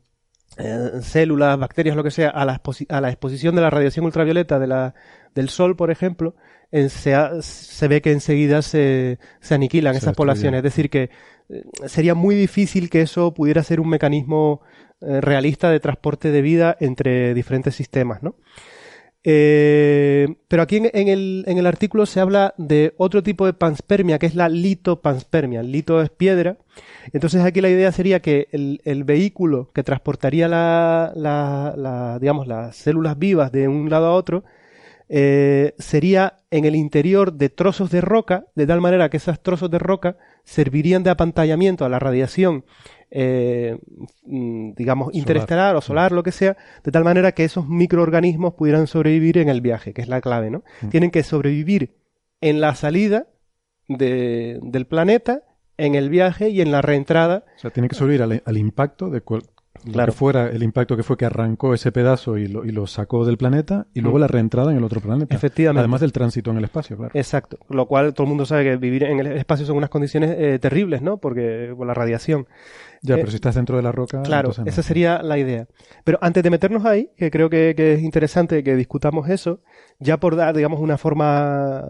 eh, 0.58 0.90
células, 1.02 1.58
bacterias, 1.58 1.96
lo 1.96 2.02
que 2.04 2.10
sea, 2.10 2.30
a 2.30 2.44
la, 2.44 2.60
a 2.88 3.00
la, 3.00 3.08
exposición 3.08 3.54
de 3.54 3.62
la 3.62 3.70
radiación 3.70 4.04
ultravioleta 4.04 4.58
de 4.58 4.66
la, 4.66 4.94
del 5.34 5.48
Sol, 5.48 5.76
por 5.76 5.90
ejemplo, 5.90 6.34
se, 6.72 7.14
se, 7.42 7.88
ve 7.88 8.02
que 8.02 8.12
enseguida 8.12 8.62
se, 8.62 9.18
se 9.40 9.54
aniquilan 9.54 9.94
esas 9.94 10.14
poblaciones. 10.14 10.58
Es 10.58 10.64
decir, 10.64 10.90
que 10.90 11.10
eh, 11.48 11.64
sería 11.86 12.14
muy 12.14 12.34
difícil 12.34 12.90
que 12.90 13.02
eso 13.02 13.32
pudiera 13.32 13.62
ser 13.62 13.80
un 13.80 13.88
mecanismo 13.88 14.60
eh, 15.00 15.20
realista 15.20 15.70
de 15.70 15.80
transporte 15.80 16.30
de 16.30 16.42
vida 16.42 16.76
entre 16.80 17.32
diferentes 17.34 17.74
sistemas, 17.74 18.22
¿no? 18.22 18.34
Eh, 19.24 20.36
pero 20.46 20.62
aquí 20.62 20.76
en, 20.76 21.08
el, 21.08 21.66
artículo 21.66 22.06
se 22.06 22.20
habla 22.20 22.54
de 22.56 22.94
otro 22.96 23.22
tipo 23.22 23.46
de 23.46 23.52
panspermia, 23.52 24.18
que 24.18 24.26
es 24.26 24.34
la 24.34 24.48
litopanspermia. 24.48 25.62
Lito 25.62 26.00
es 26.00 26.10
piedra. 26.10 26.58
Entonces 27.12 27.42
aquí 27.42 27.60
la 27.60 27.70
idea 27.70 27.92
sería 27.92 28.20
que 28.20 28.48
el, 28.52 29.04
vehículo 29.04 29.70
que 29.74 29.82
transportaría 29.82 30.48
las 30.48 32.76
células 32.76 33.18
vivas 33.18 33.52
de 33.52 33.68
un 33.68 33.90
lado 33.90 34.06
a 34.06 34.14
otro 34.14 34.44
eh, 35.08 35.74
sería 35.78 36.40
en 36.50 36.66
el 36.66 36.76
interior 36.76 37.32
de 37.32 37.48
trozos 37.48 37.90
de 37.90 38.02
roca, 38.02 38.44
de 38.54 38.66
tal 38.66 38.80
manera 38.80 39.08
que 39.08 39.16
esos 39.16 39.42
trozos 39.42 39.70
de 39.70 39.78
roca 39.78 40.16
servirían 40.44 41.02
de 41.02 41.10
apantallamiento 41.10 41.84
a 41.84 41.88
la 41.88 41.98
radiación 41.98 42.64
eh, 43.10 43.78
mm, 44.24 44.72
digamos, 44.74 45.14
interestelar 45.14 45.76
o 45.76 45.80
solar, 45.80 46.12
lo 46.12 46.22
que 46.22 46.32
sea, 46.32 46.56
de 46.84 46.92
tal 46.92 47.04
manera 47.04 47.32
que 47.32 47.44
esos 47.44 47.68
microorganismos 47.68 48.54
pudieran 48.54 48.86
sobrevivir 48.86 49.38
en 49.38 49.48
el 49.48 49.60
viaje, 49.60 49.92
que 49.92 50.02
es 50.02 50.08
la 50.08 50.20
clave, 50.20 50.50
¿no? 50.50 50.62
Mm. 50.82 50.88
Tienen 50.88 51.10
que 51.10 51.22
sobrevivir 51.22 51.96
en 52.40 52.60
la 52.60 52.74
salida 52.74 53.26
del 53.88 54.86
planeta, 54.86 55.42
en 55.78 55.94
el 55.94 56.10
viaje 56.10 56.50
y 56.50 56.60
en 56.60 56.70
la 56.70 56.82
reentrada. 56.82 57.44
O 57.56 57.58
sea, 57.58 57.70
tienen 57.70 57.88
que 57.88 57.96
sobrevivir 57.96 58.42
al, 58.44 58.56
impacto 58.56 59.08
de, 59.08 59.22
cual, 59.22 59.42
Claro. 59.92 60.12
fuera 60.12 60.50
el 60.50 60.62
impacto 60.62 60.96
que 60.96 61.02
fue 61.02 61.16
que 61.16 61.24
arrancó 61.24 61.72
ese 61.72 61.92
pedazo 61.92 62.36
y 62.36 62.48
lo, 62.48 62.64
y 62.64 62.72
lo 62.72 62.86
sacó 62.86 63.24
del 63.24 63.38
planeta 63.38 63.86
y 63.94 64.00
luego 64.00 64.18
mm. 64.18 64.20
la 64.20 64.26
reentrada 64.26 64.72
en 64.72 64.78
el 64.78 64.84
otro 64.84 65.00
planeta. 65.00 65.34
Efectivamente. 65.34 65.80
Además 65.80 66.00
del 66.00 66.12
tránsito 66.12 66.50
en 66.50 66.58
el 66.58 66.64
espacio, 66.64 66.96
claro. 66.96 67.12
Exacto. 67.14 67.58
Lo 67.68 67.86
cual 67.86 68.12
todo 68.12 68.24
el 68.24 68.28
mundo 68.28 68.44
sabe 68.44 68.64
que 68.64 68.76
vivir 68.76 69.04
en 69.04 69.20
el 69.20 69.26
espacio 69.28 69.64
son 69.64 69.76
unas 69.76 69.90
condiciones 69.90 70.34
eh, 70.38 70.58
terribles, 70.58 71.00
¿no? 71.00 71.18
Porque 71.18 71.72
con 71.76 71.86
la 71.86 71.94
radiación. 71.94 72.46
Ya, 73.02 73.16
pero 73.16 73.28
eh, 73.28 73.30
si 73.30 73.36
estás 73.36 73.54
dentro 73.54 73.76
de 73.76 73.82
la 73.82 73.92
roca. 73.92 74.22
Claro, 74.22 74.52
esa 74.64 74.82
sería 74.82 75.22
la 75.22 75.38
idea. 75.38 75.66
Pero 76.04 76.18
antes 76.20 76.42
de 76.42 76.50
meternos 76.50 76.84
ahí, 76.84 77.10
que 77.16 77.30
creo 77.30 77.50
que, 77.50 77.74
que, 77.76 77.94
es 77.94 78.02
interesante 78.02 78.62
que 78.62 78.76
discutamos 78.76 79.28
eso, 79.28 79.62
ya 79.98 80.18
por 80.18 80.36
dar, 80.36 80.56
digamos, 80.56 80.80
una 80.80 80.98
forma 80.98 81.84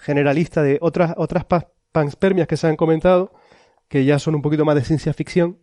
generalista 0.00 0.62
de 0.62 0.78
otras, 0.80 1.14
otras 1.16 1.44
panspermias 1.92 2.46
que 2.46 2.56
se 2.56 2.66
han 2.66 2.76
comentado, 2.76 3.32
que 3.88 4.04
ya 4.04 4.18
son 4.18 4.34
un 4.34 4.42
poquito 4.42 4.64
más 4.64 4.74
de 4.74 4.84
ciencia 4.84 5.12
ficción 5.12 5.58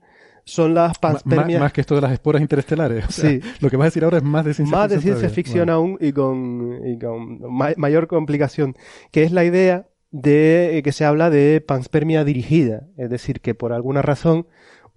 son 0.50 0.74
las 0.74 0.98
panspermias. 0.98 1.60
Más, 1.60 1.72
que 1.72 1.82
esto 1.82 1.96
de 1.96 2.02
las 2.02 2.12
esporas 2.12 2.42
interestelares. 2.42 3.06
sí. 3.10 3.40
Lo 3.60 3.70
que 3.70 3.78
vas 3.78 3.86
a 3.86 3.90
decir 3.90 4.04
ahora 4.04 4.18
es 4.18 4.24
más 4.24 4.46
de 4.46 4.54
ciencia 4.54 4.66
ficción. 4.66 4.82
Más 4.82 4.90
de 4.90 5.00
ciencia 5.00 5.30
ficción 5.30 5.70
aún 5.70 5.98
y 6.02 6.12
con, 6.12 6.82
y 6.86 7.00
con 7.00 7.40
mayor 7.78 8.08
complicación, 8.08 8.76
que 9.12 9.24
es 9.24 9.32
la 9.32 9.46
idea 9.46 9.88
de 10.12 10.78
eh, 10.78 10.84
que 10.84 10.92
se 10.92 11.06
habla 11.06 11.30
de 11.30 11.62
panspermia 11.62 12.24
dirigida. 12.24 12.88
Es 12.98 13.10
decir, 13.10 13.42
que 13.42 13.56
por 13.56 13.74
alguna 13.74 14.02
razón 14.02 14.48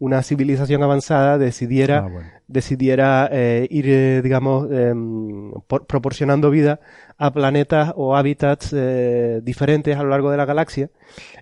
una 0.02 0.20
civilización 0.24 0.82
avanzada 0.82 1.38
decidiera, 1.38 2.04
ah, 2.04 2.42
decidiera 2.48 3.28
eh, 3.30 3.68
ir, 3.70 3.86
eh, 3.88 4.20
digamos, 4.20 4.68
em, 4.72 5.52
proporcionando 5.86 6.50
vida 6.50 6.80
a 7.18 7.32
planetas 7.32 7.92
o 7.94 8.16
hábitats 8.16 8.74
diferentes 9.44 9.96
a 9.96 10.02
lo 10.02 10.08
largo 10.08 10.32
de 10.32 10.36
la 10.36 10.44
galaxia 10.44 10.90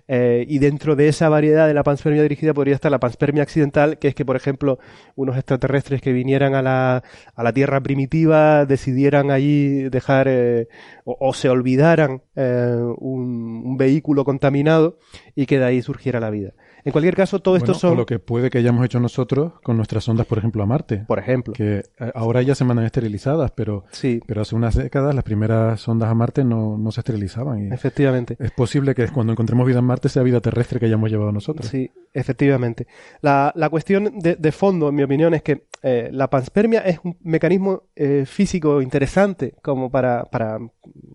eh, 0.07 0.45
y 0.47 0.59
dentro 0.59 0.95
de 0.95 1.07
esa 1.07 1.29
variedad 1.29 1.67
de 1.67 1.73
la 1.73 1.83
panspermia 1.83 2.21
dirigida 2.21 2.53
podría 2.53 2.75
estar 2.75 2.91
la 2.91 2.99
panspermia 2.99 3.43
accidental, 3.43 3.97
que 3.97 4.09
es 4.09 4.15
que, 4.15 4.25
por 4.25 4.35
ejemplo, 4.35 4.79
unos 5.15 5.37
extraterrestres 5.37 6.01
que 6.01 6.11
vinieran 6.11 6.53
a 6.53 6.61
la, 6.61 7.03
a 7.33 7.43
la 7.43 7.53
Tierra 7.53 7.81
primitiva 7.81 8.65
decidieran 8.65 9.31
allí 9.31 9.89
dejar 9.89 10.27
eh, 10.29 10.67
o, 11.05 11.33
se 11.33 11.49
olvidaran 11.49 12.23
eh, 12.35 12.75
un, 12.97 13.63
un, 13.65 13.77
vehículo 13.77 14.25
contaminado 14.25 14.99
y 15.35 15.45
que 15.45 15.59
de 15.59 15.65
ahí 15.65 15.81
surgiera 15.81 16.19
la 16.19 16.29
vida. 16.29 16.53
En 16.83 16.91
cualquier 16.91 17.15
caso, 17.15 17.39
todo 17.39 17.55
esto 17.55 17.73
son... 17.73 17.97
lo 17.97 18.05
que 18.05 18.19
puede 18.19 18.49
que 18.49 18.57
hayamos 18.57 18.85
hecho 18.85 18.99
nosotros 18.99 19.53
con 19.63 19.77
nuestras 19.77 20.03
sondas, 20.03 20.25
por 20.25 20.37
ejemplo, 20.37 20.63
a 20.63 20.65
Marte. 20.65 20.97
Por 21.07 21.19
ejemplo. 21.19 21.53
Que 21.53 21.83
eh, 21.99 22.11
ahora 22.15 22.41
ya 22.41 22.55
se 22.55 22.63
mandan 22.63 22.85
esterilizadas, 22.85 23.51
pero, 23.51 23.85
sí. 23.91 24.21
pero 24.25 24.41
hace 24.41 24.55
unas 24.55 24.75
décadas 24.75 25.13
las 25.13 25.23
primeras 25.23 25.81
sondas 25.81 26.09
a 26.09 26.15
Marte 26.15 26.43
no, 26.43 26.77
no 26.77 26.91
se 26.91 27.01
esterilizaban. 27.01 27.67
Y 27.67 27.73
efectivamente. 27.73 28.35
Es 28.39 28.51
posible 28.51 28.95
que 28.95 29.07
cuando 29.09 29.33
encontremos 29.33 29.65
vida 29.67 29.79
en 29.79 29.85
Marte 29.85 30.09
sea 30.09 30.23
vida 30.23 30.41
terrestre 30.41 30.79
que 30.79 30.85
hayamos 30.87 31.09
llevado 31.09 31.31
nosotros. 31.31 31.67
Sí, 31.67 31.91
efectivamente. 32.13 32.87
La, 33.21 33.51
la 33.55 33.69
cuestión 33.69 34.19
de, 34.19 34.35
de, 34.35 34.51
fondo, 34.51 34.89
en 34.89 34.95
mi 34.95 35.03
opinión, 35.03 35.33
es 35.33 35.43
que 35.43 35.67
eh, 35.83 36.09
la 36.11 36.29
panspermia 36.29 36.81
es 36.81 36.99
un 37.03 37.17
mecanismo 37.21 37.83
eh, 37.95 38.25
físico 38.25 38.81
interesante 38.81 39.55
como 39.61 39.91
para, 39.91 40.25
para, 40.25 40.59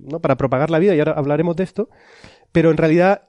¿no? 0.01 0.21
para 0.21 0.37
propagar 0.37 0.71
la 0.71 0.79
vida, 0.79 0.95
y 0.95 0.99
ahora 0.99 1.13
hablaremos 1.13 1.57
de 1.57 1.65
esto, 1.65 1.89
pero 2.53 2.71
en 2.71 2.77
realidad 2.77 3.23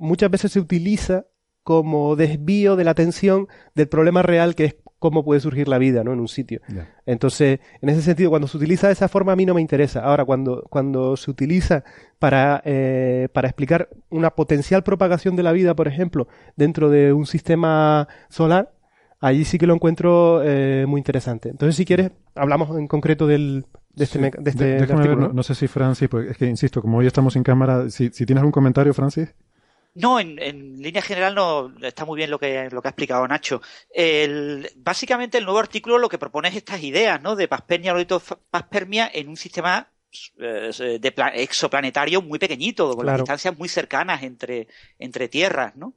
muchas 0.00 0.30
veces 0.30 0.50
se 0.50 0.58
utiliza 0.58 1.26
como 1.64 2.14
desvío 2.14 2.76
de 2.76 2.84
la 2.84 2.92
atención 2.92 3.48
del 3.74 3.88
problema 3.88 4.22
real 4.22 4.54
que 4.54 4.64
es 4.66 4.76
cómo 4.98 5.22
puede 5.22 5.40
surgir 5.40 5.68
la 5.68 5.76
vida 5.76 6.02
¿no? 6.02 6.12
en 6.14 6.20
un 6.20 6.28
sitio. 6.28 6.62
Entonces, 7.04 7.60
en 7.82 7.88
ese 7.90 8.00
sentido, 8.00 8.30
cuando 8.30 8.48
se 8.48 8.56
utiliza 8.56 8.86
de 8.86 8.94
esa 8.94 9.08
forma 9.08 9.32
a 9.32 9.36
mí 9.36 9.44
no 9.44 9.52
me 9.52 9.60
interesa. 9.60 10.00
Ahora, 10.00 10.24
cuando, 10.24 10.62
cuando 10.70 11.16
se 11.18 11.30
utiliza 11.30 11.84
para, 12.18 12.62
eh, 12.64 13.28
para 13.34 13.48
explicar 13.48 13.90
una 14.08 14.30
potencial 14.30 14.82
propagación 14.82 15.36
de 15.36 15.42
la 15.42 15.52
vida, 15.52 15.74
por 15.74 15.88
ejemplo, 15.88 16.26
dentro 16.56 16.88
de 16.88 17.12
un 17.12 17.26
sistema 17.26 18.08
solar, 18.30 18.72
allí 19.20 19.44
sí 19.44 19.58
que 19.58 19.66
lo 19.66 19.74
encuentro 19.74 20.42
eh, 20.42 20.86
muy 20.88 21.00
interesante. 21.00 21.50
Entonces, 21.50 21.76
si 21.76 21.84
quieres, 21.84 22.10
hablamos 22.34 22.74
en 22.78 22.88
concreto 22.88 23.26
del, 23.26 23.66
de 23.94 24.04
este, 24.04 24.18
de 24.18 24.50
este 24.50 24.74
artículo. 24.90 25.32
no, 25.34 25.42
sé 25.42 25.54
si 25.54 25.68
Francis, 25.68 26.08
pues 26.08 26.30
es 26.30 26.36
que 26.38 26.46
insisto, 26.46 26.80
como 26.80 26.96
hoy 26.96 27.06
estamos 27.06 27.36
en 27.36 27.42
cámara, 27.42 27.90
si, 27.90 28.08
si 28.08 28.24
tienes 28.24 28.40
algún 28.40 28.52
comentario, 28.52 28.94
Francis. 28.94 29.34
No, 29.94 30.18
en, 30.18 30.40
en, 30.42 30.82
línea 30.82 31.02
general 31.02 31.34
no 31.34 31.72
está 31.82 32.04
muy 32.04 32.16
bien 32.16 32.30
lo 32.30 32.38
que, 32.38 32.68
lo 32.70 32.82
que 32.82 32.88
ha 32.88 32.90
explicado 32.90 33.26
Nacho. 33.28 33.62
El, 33.90 34.68
básicamente 34.76 35.38
el 35.38 35.44
nuevo 35.44 35.60
artículo 35.60 35.98
lo 35.98 36.08
que 36.08 36.18
propone 36.18 36.48
es 36.48 36.56
estas 36.56 36.82
ideas, 36.82 37.22
¿no? 37.22 37.36
De 37.36 37.46
paspermia 37.46 37.94
o 37.94 38.22
paspermia 38.50 39.08
en 39.12 39.28
un 39.28 39.36
sistema 39.36 39.88
eh, 40.38 40.98
de 41.00 41.14
exoplanetario 41.34 42.22
muy 42.22 42.38
pequeñito, 42.38 42.94
con 42.96 43.06
las 43.06 43.18
distancias 43.18 43.56
muy 43.58 43.68
cercanas 43.68 44.22
entre, 44.22 44.68
entre 44.98 45.28
tierras, 45.28 45.74
¿no? 45.76 45.94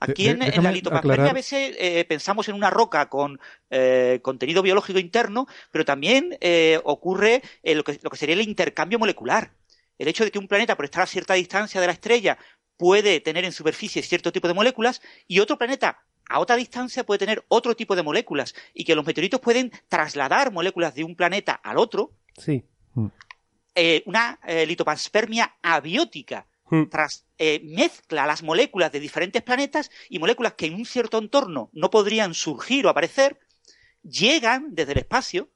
Aquí 0.00 0.28
en, 0.28 0.42
en, 0.42 0.62
la 0.62 0.72
litopaspermia 0.72 1.30
a 1.30 1.34
veces 1.34 1.74
eh, 1.78 2.04
pensamos 2.06 2.48
en 2.48 2.54
una 2.54 2.68
roca 2.68 3.08
con 3.08 3.40
eh, 3.70 4.20
contenido 4.22 4.62
biológico 4.62 4.98
interno, 4.98 5.46
pero 5.70 5.84
también 5.84 6.36
eh, 6.40 6.78
ocurre 6.84 7.42
lo, 7.62 7.84
que, 7.84 7.98
lo 8.02 8.10
que 8.10 8.16
sería 8.16 8.34
el 8.34 8.42
intercambio 8.42 8.98
molecular. 8.98 9.52
El 9.96 10.08
hecho 10.08 10.24
de 10.24 10.30
que 10.30 10.38
un 10.38 10.48
planeta, 10.48 10.76
por 10.76 10.84
estar 10.84 11.02
a 11.02 11.06
cierta 11.06 11.34
distancia 11.34 11.80
de 11.80 11.86
la 11.86 11.92
estrella, 11.92 12.36
puede 12.76 13.20
tener 13.20 13.44
en 13.44 13.52
superficie 13.52 14.02
cierto 14.02 14.32
tipo 14.32 14.48
de 14.48 14.54
moléculas 14.54 15.00
y 15.26 15.40
otro 15.40 15.58
planeta 15.58 16.04
a 16.28 16.40
otra 16.40 16.56
distancia 16.56 17.04
puede 17.04 17.18
tener 17.18 17.44
otro 17.48 17.76
tipo 17.76 17.96
de 17.96 18.02
moléculas 18.02 18.54
y 18.72 18.84
que 18.84 18.94
los 18.94 19.04
meteoritos 19.04 19.40
pueden 19.40 19.72
trasladar 19.88 20.52
moléculas 20.52 20.94
de 20.94 21.04
un 21.04 21.16
planeta 21.16 21.52
al 21.52 21.78
otro. 21.78 22.12
Sí. 22.38 22.64
Mm. 22.94 23.06
Eh, 23.74 24.02
una 24.06 24.40
eh, 24.46 24.66
litopanspermia 24.66 25.56
abiótica. 25.62 26.46
Mm. 26.70 26.84
Tras, 26.84 27.26
eh, 27.36 27.60
mezcla 27.64 28.26
las 28.26 28.42
moléculas 28.42 28.90
de 28.90 29.00
diferentes 29.00 29.42
planetas 29.42 29.90
y 30.08 30.18
moléculas 30.18 30.54
que 30.54 30.66
en 30.66 30.74
un 30.74 30.86
cierto 30.86 31.18
entorno 31.18 31.68
no 31.72 31.90
podrían 31.90 32.32
surgir 32.32 32.86
o 32.86 32.88
aparecer, 32.88 33.38
llegan 34.02 34.74
desde 34.74 34.92
el 34.92 34.98
espacio 34.98 35.50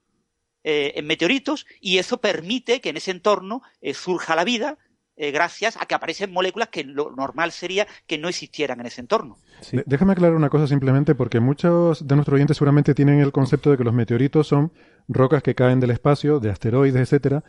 en 0.70 1.06
meteoritos 1.06 1.64
y 1.80 1.96
eso 1.96 2.20
permite 2.20 2.82
que 2.82 2.90
en 2.90 2.98
ese 2.98 3.10
entorno 3.10 3.62
surja 3.94 4.36
la 4.36 4.44
vida 4.44 4.76
eh, 5.20 5.32
gracias 5.32 5.76
a 5.80 5.86
que 5.86 5.96
aparecen 5.96 6.32
moléculas 6.32 6.68
que 6.68 6.84
lo 6.84 7.10
normal 7.10 7.50
sería 7.50 7.88
que 8.06 8.18
no 8.18 8.28
existieran 8.28 8.78
en 8.78 8.86
ese 8.86 9.00
entorno. 9.00 9.36
Déjame 9.84 10.12
aclarar 10.12 10.36
una 10.36 10.48
cosa 10.48 10.68
simplemente 10.68 11.16
porque 11.16 11.40
muchos 11.40 12.06
de 12.06 12.14
nuestros 12.14 12.36
oyentes 12.36 12.56
seguramente 12.56 12.94
tienen 12.94 13.18
el 13.18 13.32
concepto 13.32 13.72
de 13.72 13.76
que 13.76 13.82
los 13.82 13.92
meteoritos 13.92 14.46
son 14.46 14.72
rocas 15.08 15.42
que 15.42 15.56
caen 15.56 15.80
del 15.80 15.90
espacio, 15.90 16.38
de 16.38 16.50
asteroides, 16.50 17.02
etcétera, 17.02 17.42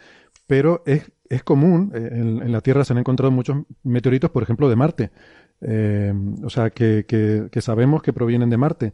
pero 0.48 0.82
es, 0.88 1.12
es 1.30 1.44
común, 1.44 1.92
eh, 1.94 2.10
en, 2.12 2.52
la 2.52 2.62
Tierra 2.62 2.84
se 2.84 2.94
han 2.94 3.00
encontrado 3.00 3.30
muchos 3.30 3.58
meteoritos, 3.84 4.32
por 4.32 4.42
ejemplo, 4.42 4.68
de 4.68 4.76
Marte, 4.76 5.12
eh, 5.62 6.12
o 6.44 6.50
sea, 6.50 6.72
que, 6.72 7.06
que, 7.08 7.62
sabemos 7.62 8.02
que 8.02 8.14
provienen 8.14 8.50
de 8.50 8.58
Marte. 8.58 8.94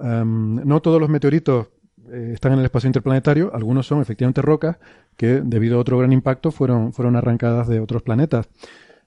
no 0.00 0.80
todos 0.80 0.98
los 0.98 1.10
meteoritos 1.10 1.66
eh, 2.12 2.32
están 2.34 2.52
en 2.52 2.58
el 2.60 2.64
espacio 2.64 2.88
interplanetario, 2.88 3.50
algunos 3.54 3.86
son 3.86 4.00
efectivamente 4.00 4.42
rocas 4.42 4.78
que 5.16 5.40
debido 5.44 5.76
a 5.76 5.80
otro 5.80 5.98
gran 5.98 6.12
impacto 6.12 6.50
fueron, 6.50 6.92
fueron 6.92 7.16
arrancadas 7.16 7.68
de 7.68 7.80
otros 7.80 8.02
planetas. 8.02 8.48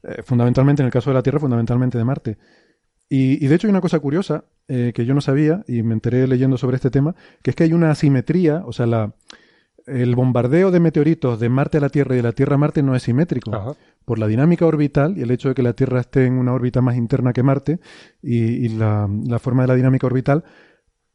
Eh, 0.03 0.21
fundamentalmente, 0.23 0.81
en 0.81 0.87
el 0.87 0.91
caso 0.91 1.09
de 1.09 1.15
la 1.15 1.23
Tierra, 1.23 1.39
fundamentalmente 1.39 1.97
de 1.97 2.03
Marte. 2.03 2.37
Y, 3.09 3.47
de 3.47 3.55
hecho 3.55 3.67
hay 3.67 3.71
una 3.71 3.81
cosa 3.81 3.99
curiosa 3.99 4.43
eh, 4.67 4.91
que 4.93 5.05
yo 5.05 5.13
no 5.13 5.21
sabía 5.21 5.63
y 5.65 5.81
me 5.81 5.93
enteré 5.93 6.27
leyendo 6.27 6.57
sobre 6.57 6.75
este 6.75 6.89
tema, 6.89 7.15
que 7.41 7.51
es 7.51 7.55
que 7.55 7.63
hay 7.63 7.73
una 7.73 7.89
asimetría, 7.89 8.63
o 8.65 8.73
sea, 8.73 8.85
la, 8.85 9.13
el 9.85 10.15
bombardeo 10.15 10.71
de 10.71 10.81
meteoritos 10.81 11.39
de 11.39 11.47
Marte 11.47 11.77
a 11.77 11.81
la 11.81 11.89
Tierra 11.89 12.15
y 12.15 12.17
de 12.17 12.23
la 12.23 12.33
Tierra 12.33 12.55
a 12.55 12.57
Marte 12.57 12.83
no 12.83 12.95
es 12.95 13.03
simétrico. 13.03 13.77
Por 14.03 14.19
la 14.19 14.27
dinámica 14.27 14.65
orbital 14.65 15.17
y 15.17 15.21
el 15.21 15.31
hecho 15.31 15.49
de 15.49 15.55
que 15.55 15.63
la 15.63 15.73
Tierra 15.73 16.01
esté 16.01 16.25
en 16.25 16.33
una 16.33 16.53
órbita 16.53 16.81
más 16.81 16.95
interna 16.97 17.33
que 17.33 17.43
Marte 17.43 17.79
y, 18.21 18.69
la, 18.69 19.09
la, 19.25 19.39
forma 19.39 19.63
de 19.63 19.67
la 19.69 19.75
dinámica 19.75 20.07
orbital, 20.07 20.43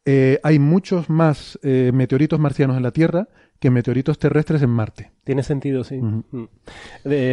eh, 0.05 0.41
hay 0.43 0.59
muchos 0.59 1.09
más 1.09 1.59
eh, 1.63 1.91
meteoritos 1.95 2.39
marcianos 2.41 2.77
en 2.77 2.83
la 2.83 2.91
Tierra 2.91 3.29
que 3.61 3.71
meteoritos 3.71 4.19
terrestres 4.19 4.61
en 4.63 4.71
Marte. 4.71 5.13
Tiene 5.23 5.45
sentido, 5.45 5.85
sí. 5.85 6.01
Mm. 6.01 6.49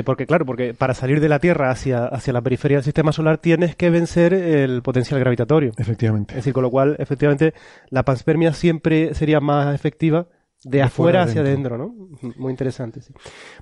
porque, 0.06 0.28
claro, 0.28 0.46
porque 0.46 0.76
para 0.76 0.94
salir 0.94 1.20
de 1.20 1.30
la 1.30 1.40
Tierra 1.40 1.72
hacia, 1.72 2.06
hacia 2.06 2.34
la 2.34 2.42
periferia 2.42 2.78
del 2.78 2.84
sistema 2.84 3.12
solar 3.12 3.40
tienes 3.40 3.76
que 3.76 3.90
vencer 3.90 4.34
el 4.36 4.84
potencial 4.84 5.20
gravitatorio. 5.20 5.72
Efectivamente. 5.78 6.34
Es 6.34 6.38
decir, 6.38 6.54
con 6.54 6.62
lo 6.62 6.70
cual, 6.70 6.96
efectivamente, 7.00 7.56
la 7.90 8.04
panspermia 8.06 8.54
siempre 8.54 9.16
sería 9.16 9.40
más 9.40 9.74
efectiva 9.74 10.28
de, 10.64 10.82
afuera 10.82 11.24
hacia 11.24 11.42
adentro, 11.42 11.78
¿no? 11.78 11.96
Muy 12.38 12.52
interesante, 12.52 13.02
sí. 13.02 13.14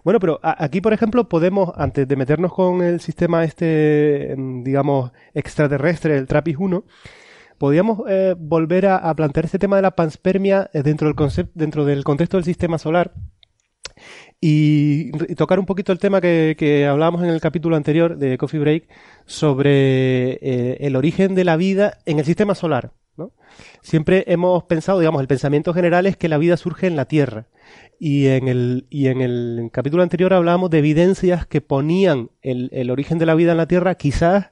Bueno, 0.04 0.20
pero 0.20 0.40
aquí, 0.42 0.82
por 0.82 0.94
ejemplo, 0.94 1.30
podemos, 1.30 1.72
antes 1.76 2.08
de 2.08 2.16
meternos 2.16 2.54
con 2.54 2.82
el 2.82 3.00
sistema 3.02 3.44
este, 3.44 4.36
digamos, 4.38 5.12
extraterrestre, 5.34 6.18
el 6.18 6.28
TRAPPIST-1, 6.28 6.84
podríamos 7.58 8.02
eh, 8.08 8.36
volver 8.38 8.88
a, 8.88 9.14
plantear 9.16 9.46
este 9.46 9.60
tema 9.60 9.76
de 9.76 9.82
la 9.82 9.96
panspermia 9.96 10.70
eh, 10.74 10.84
dentro 10.84 11.08
del, 11.08 11.16
concepto, 11.16 11.52
dentro 11.56 11.86
del 11.86 12.04
contexto 12.04 12.38
del 12.38 12.44
sistema 12.44 12.78
solar 12.78 13.14
y, 14.40 15.12
tocar 15.36 15.60
un 15.60 15.66
poquito 15.66 15.92
el 15.92 16.00
tema 16.00 16.22
que, 16.22 16.88
hablábamos 16.90 17.24
en 17.24 17.30
el 17.30 17.42
capítulo 17.42 17.76
anterior 17.76 18.18
de 18.18 18.38
Coffee 18.38 18.60
Break 18.60 18.88
sobre 19.26 20.34
eh, 20.34 20.78
el 20.82 20.96
origen 20.96 21.36
de 21.36 21.44
la 21.44 21.58
vida 21.58 21.98
en 22.06 22.20
el 22.20 22.26
sistema 22.26 22.56
solar. 22.56 22.92
Siempre 23.82 24.26
hemos 24.28 24.66
pensado, 24.66 25.00
digamos, 25.00 25.22
el 25.22 25.28
pensamiento 25.28 25.74
general 25.74 26.06
es 26.06 26.18
que 26.18 26.30
la 26.30 26.38
vida 26.38 26.56
surge 26.56 26.86
en 26.86 26.96
la 26.96 27.06
Tierra. 27.06 27.48
Y 28.00 28.28
en 28.28 28.48
el, 28.48 28.86
y 28.92 29.08
en 29.08 29.22
el 29.22 29.70
capítulo 29.72 30.04
anterior 30.04 30.36
hablábamos 30.36 30.70
de 30.70 30.78
evidencias 30.78 31.48
que 31.48 31.62
ponían 31.62 32.30
el 32.44 32.92
origen 32.92 33.18
de 33.18 33.26
la 33.26 33.34
vida 33.34 33.54
en 33.54 33.58
la 33.58 33.68
Tierra 33.68 33.96
quizás 33.96 34.52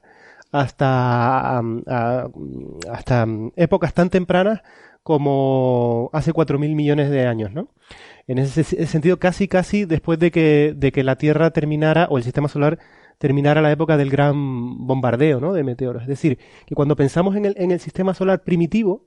hasta, 0.52 1.58
hasta 2.90 3.26
épocas 3.56 3.94
tan 3.94 4.10
tempranas 4.10 4.62
como 5.02 6.10
hace 6.12 6.32
4.000 6.32 6.74
millones 6.74 7.10
de 7.10 7.26
años, 7.26 7.52
¿no? 7.52 7.68
En 8.26 8.38
ese 8.38 8.64
sentido, 8.64 9.18
casi, 9.18 9.46
casi 9.46 9.84
después 9.84 10.18
de 10.18 10.32
que, 10.32 10.74
de 10.76 10.90
que 10.90 11.04
la 11.04 11.16
Tierra 11.16 11.50
terminara, 11.50 12.08
o 12.10 12.18
el 12.18 12.24
sistema 12.24 12.48
solar 12.48 12.78
terminara 13.18 13.62
la 13.62 13.70
época 13.70 13.96
del 13.96 14.10
gran 14.10 14.86
bombardeo, 14.86 15.40
¿no? 15.40 15.52
De 15.52 15.62
meteoros. 15.62 16.02
Es 16.02 16.08
decir, 16.08 16.38
que 16.66 16.74
cuando 16.74 16.96
pensamos 16.96 17.36
en 17.36 17.44
el, 17.44 17.54
en 17.56 17.70
el 17.70 17.78
sistema 17.78 18.14
solar 18.14 18.42
primitivo, 18.42 19.06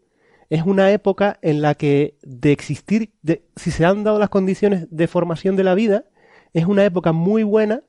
es 0.49 0.63
una 0.63 0.91
época 0.91 1.37
en 1.41 1.61
la 1.61 1.75
que 1.75 2.17
de 2.23 2.51
existir, 2.51 3.11
de, 3.21 3.43
si 3.55 3.71
se 3.71 3.85
han 3.85 4.03
dado 4.03 4.19
las 4.19 4.29
condiciones 4.29 4.87
de 4.89 5.07
formación 5.07 5.55
de 5.55 5.63
la 5.63 5.75
vida, 5.75 6.05
es 6.53 6.65
una 6.65 6.85
época 6.85 7.11
muy 7.11 7.43
buena 7.43 7.83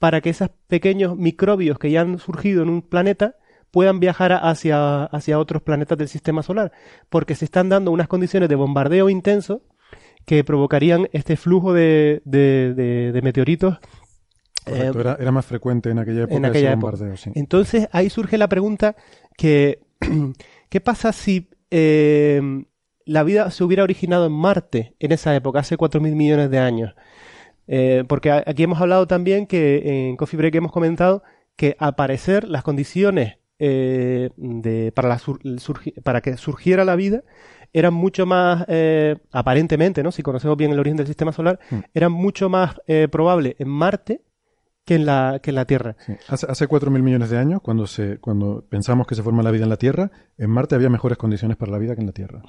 para 0.00 0.22
que 0.22 0.30
esos 0.30 0.48
pequeños 0.66 1.16
microbios 1.16 1.78
que 1.78 1.90
ya 1.90 2.00
han 2.00 2.18
surgido 2.18 2.62
en 2.62 2.70
un 2.70 2.82
planeta 2.82 3.36
puedan 3.70 4.00
viajar 4.00 4.32
hacia, 4.32 5.04
hacia 5.04 5.38
otros 5.38 5.62
planetas 5.62 5.96
del 5.98 6.08
sistema 6.08 6.42
solar, 6.42 6.72
porque 7.10 7.36
se 7.36 7.44
están 7.44 7.68
dando 7.68 7.92
unas 7.92 8.08
condiciones 8.08 8.48
de 8.48 8.56
bombardeo 8.56 9.10
intenso 9.10 9.62
que 10.24 10.42
provocarían 10.42 11.08
este 11.12 11.36
flujo 11.36 11.74
de, 11.74 12.22
de, 12.24 13.20
meteoritos. 13.22 13.78
Eh, 14.64 14.90
era, 14.98 15.32
más 15.32 15.44
frecuente 15.44 15.90
en 15.90 15.98
aquella 15.98 16.24
época. 16.24 16.48
ese 16.48 16.70
bombardeo, 16.70 17.16
Sí. 17.18 17.30
Entonces 17.34 17.86
ahí 17.92 18.08
surge 18.08 18.38
la 18.38 18.48
pregunta 18.48 18.96
que, 19.36 19.80
¿qué 20.70 20.80
pasa 20.80 21.12
si 21.12 21.50
eh, 21.70 22.40
la 23.04 23.22
vida 23.22 23.50
se 23.50 23.64
hubiera 23.64 23.82
originado 23.82 24.26
en 24.26 24.32
Marte 24.32 24.94
en 24.98 25.12
esa 25.12 25.36
época, 25.36 25.60
hace 25.60 25.76
4.000 25.76 26.14
millones 26.14 26.50
de 26.50 26.58
años? 26.58 26.94
Eh, 27.72 28.02
porque 28.08 28.32
aquí 28.32 28.64
hemos 28.64 28.80
hablado 28.80 29.06
también 29.06 29.46
que 29.46 30.08
en 30.08 30.16
Coffee 30.16 30.36
Break 30.36 30.56
hemos 30.56 30.72
comentado 30.72 31.22
que 31.54 31.76
al 31.78 31.94
parecer 31.94 32.48
las 32.48 32.64
condiciones 32.64 33.38
eh, 33.60 34.30
de, 34.36 34.90
para, 34.90 35.08
la 35.08 35.20
para 36.02 36.20
que 36.20 36.36
surgiera 36.36 36.84
la 36.84 36.96
vida 36.96 37.22
eran 37.72 37.94
mucho 37.94 38.26
más, 38.26 38.64
eh, 38.66 39.18
aparentemente, 39.30 40.02
¿no? 40.02 40.10
si 40.10 40.24
conocemos 40.24 40.56
bien 40.56 40.72
el 40.72 40.80
origen 40.80 40.96
del 40.96 41.06
sistema 41.06 41.30
solar, 41.30 41.60
mm. 41.70 41.78
eran 41.94 42.10
mucho 42.10 42.48
más 42.48 42.74
probables 43.12 43.54
en 43.60 43.68
Marte 43.68 44.22
que 44.84 44.96
en 44.96 45.06
la, 45.06 45.38
que 45.40 45.50
en 45.50 45.54
la 45.54 45.66
Tierra. 45.66 45.94
Hace, 46.26 46.46
hace 46.50 46.68
4.000 46.68 47.00
millones 47.00 47.30
de 47.30 47.38
años, 47.38 47.60
cuando, 47.62 47.86
se, 47.86 48.18
cuando 48.18 48.64
pensamos 48.68 49.06
que 49.06 49.14
se 49.14 49.22
forma 49.22 49.44
la 49.44 49.52
vida 49.52 49.62
en 49.62 49.68
la 49.68 49.76
Tierra, 49.76 50.10
en 50.36 50.50
Marte 50.50 50.74
había 50.74 50.88
mejores 50.88 51.16
condiciones 51.16 51.56
para 51.56 51.70
la 51.70 51.78
vida 51.78 51.94
que 51.94 52.00
en 52.00 52.08
la 52.08 52.12
Tierra. 52.12 52.42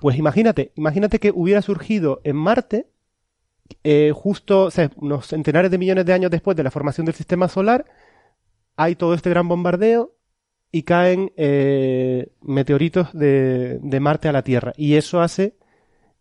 Pues 0.00 0.18
imagínate, 0.18 0.72
imagínate 0.74 1.20
que 1.20 1.30
hubiera 1.32 1.62
surgido 1.62 2.20
en 2.24 2.34
Marte 2.34 2.88
eh, 3.84 4.12
justo 4.14 4.68
unos 4.96 5.26
centenares 5.26 5.70
de 5.70 5.78
millones 5.78 6.06
de 6.06 6.12
años 6.12 6.30
después 6.30 6.56
de 6.56 6.62
la 6.62 6.70
formación 6.70 7.06
del 7.06 7.14
sistema 7.14 7.48
solar, 7.48 7.84
hay 8.76 8.94
todo 8.94 9.14
este 9.14 9.30
gran 9.30 9.48
bombardeo 9.48 10.14
y 10.70 10.82
caen 10.82 11.32
eh, 11.36 12.32
meteoritos 12.40 13.12
de, 13.12 13.98
Marte 14.00 14.28
a 14.28 14.32
la 14.32 14.42
Tierra. 14.42 14.72
Y 14.76 14.94
eso 14.94 15.20
hace 15.20 15.56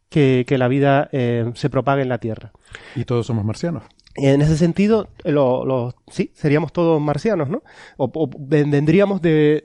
que, 0.10 0.46
la 0.50 0.68
vida 0.68 1.10
eh, 1.12 1.52
se 1.56 1.70
propague 1.70 2.02
en 2.02 2.10
la 2.10 2.20
Tierra. 2.20 2.52
Y 2.96 3.06
todos 3.06 3.28
somos 3.28 3.46
marcianos. 3.46 3.84
En 4.20 4.42
ese 4.42 4.58
sentido, 4.58 5.10
lo, 5.24 5.94
sí, 6.08 6.32
seríamos 6.34 6.74
todos 6.74 7.00
marcianos, 7.00 7.50
¿no? 7.50 7.62
O, 7.98 8.28
vendríamos 8.40 9.22
de, 9.22 9.64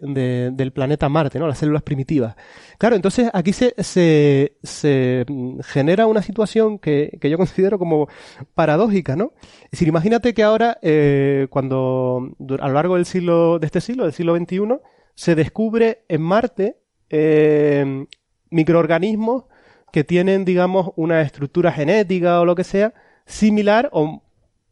del 0.52 0.72
planeta 0.72 1.08
Marte, 1.08 1.38
¿no? 1.38 1.48
Las 1.48 1.56
células 1.56 1.82
primitivas. 1.82 2.36
Claro, 2.76 2.94
entonces 2.94 3.30
aquí 3.32 3.54
se, 3.54 3.74
se, 3.78 4.58
se 4.62 5.24
genera 5.64 6.06
una 6.06 6.20
situación 6.20 6.78
que, 6.78 7.16
que, 7.18 7.30
yo 7.30 7.38
considero 7.38 7.78
como 7.78 8.08
paradójica, 8.54 9.16
¿no? 9.16 9.32
Es 9.64 9.70
decir, 9.72 9.88
imagínate 9.88 10.34
que 10.34 10.42
ahora, 10.42 10.78
eh, 10.82 11.46
cuando 11.48 12.36
a 12.60 12.68
lo 12.68 12.74
largo 12.74 12.96
del 12.96 13.06
siglo, 13.06 13.58
de 13.58 13.64
este 13.64 13.80
siglo, 13.80 14.04
del 14.04 14.12
siglo 14.12 14.36
XXI, 14.36 14.80
se 15.14 15.34
descubre 15.34 16.04
en 16.08 16.20
Marte 16.20 16.76
eh, 17.08 18.06
microorganismos 18.50 19.44
que 19.92 20.04
tienen, 20.04 20.44
digamos, 20.44 20.90
una 20.96 21.22
estructura 21.22 21.72
genética 21.72 22.38
o 22.40 22.44
lo 22.44 22.54
que 22.54 22.64
sea, 22.64 22.92
similar 23.24 23.88
o 23.92 24.21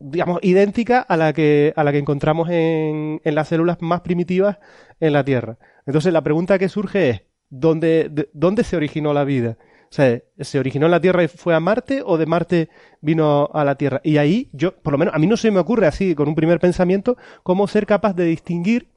digamos, 0.00 0.40
idéntica 0.42 1.00
a 1.00 1.16
la 1.16 1.32
que, 1.32 1.72
a 1.76 1.84
la 1.84 1.92
que 1.92 1.98
encontramos 1.98 2.48
en, 2.50 3.20
en 3.22 3.34
las 3.34 3.48
células 3.48 3.78
más 3.80 4.00
primitivas 4.00 4.58
en 4.98 5.12
la 5.12 5.24
Tierra. 5.24 5.58
Entonces 5.86 6.12
la 6.12 6.22
pregunta 6.22 6.58
que 6.58 6.68
surge 6.68 7.10
es, 7.10 7.22
¿dónde, 7.50 8.28
¿dónde 8.32 8.64
se 8.64 8.76
originó 8.76 9.12
la 9.12 9.24
vida? 9.24 9.58
O 9.90 9.92
sea, 9.92 10.22
¿se 10.38 10.58
originó 10.60 10.86
en 10.86 10.92
la 10.92 11.00
Tierra 11.00 11.24
y 11.24 11.28
fue 11.28 11.54
a 11.54 11.60
Marte 11.60 12.02
o 12.04 12.16
de 12.16 12.26
Marte 12.26 12.68
vino 13.00 13.50
a 13.52 13.64
la 13.64 13.74
Tierra? 13.74 14.00
Y 14.04 14.18
ahí 14.18 14.48
yo, 14.52 14.76
por 14.76 14.92
lo 14.92 14.98
menos 14.98 15.14
a 15.14 15.18
mí 15.18 15.26
no 15.26 15.36
se 15.36 15.50
me 15.50 15.58
ocurre 15.58 15.86
así, 15.86 16.14
con 16.14 16.28
un 16.28 16.36
primer 16.36 16.60
pensamiento, 16.60 17.16
cómo 17.42 17.66
ser 17.66 17.86
capaz 17.86 18.14
de 18.14 18.24
distinguir 18.24 18.88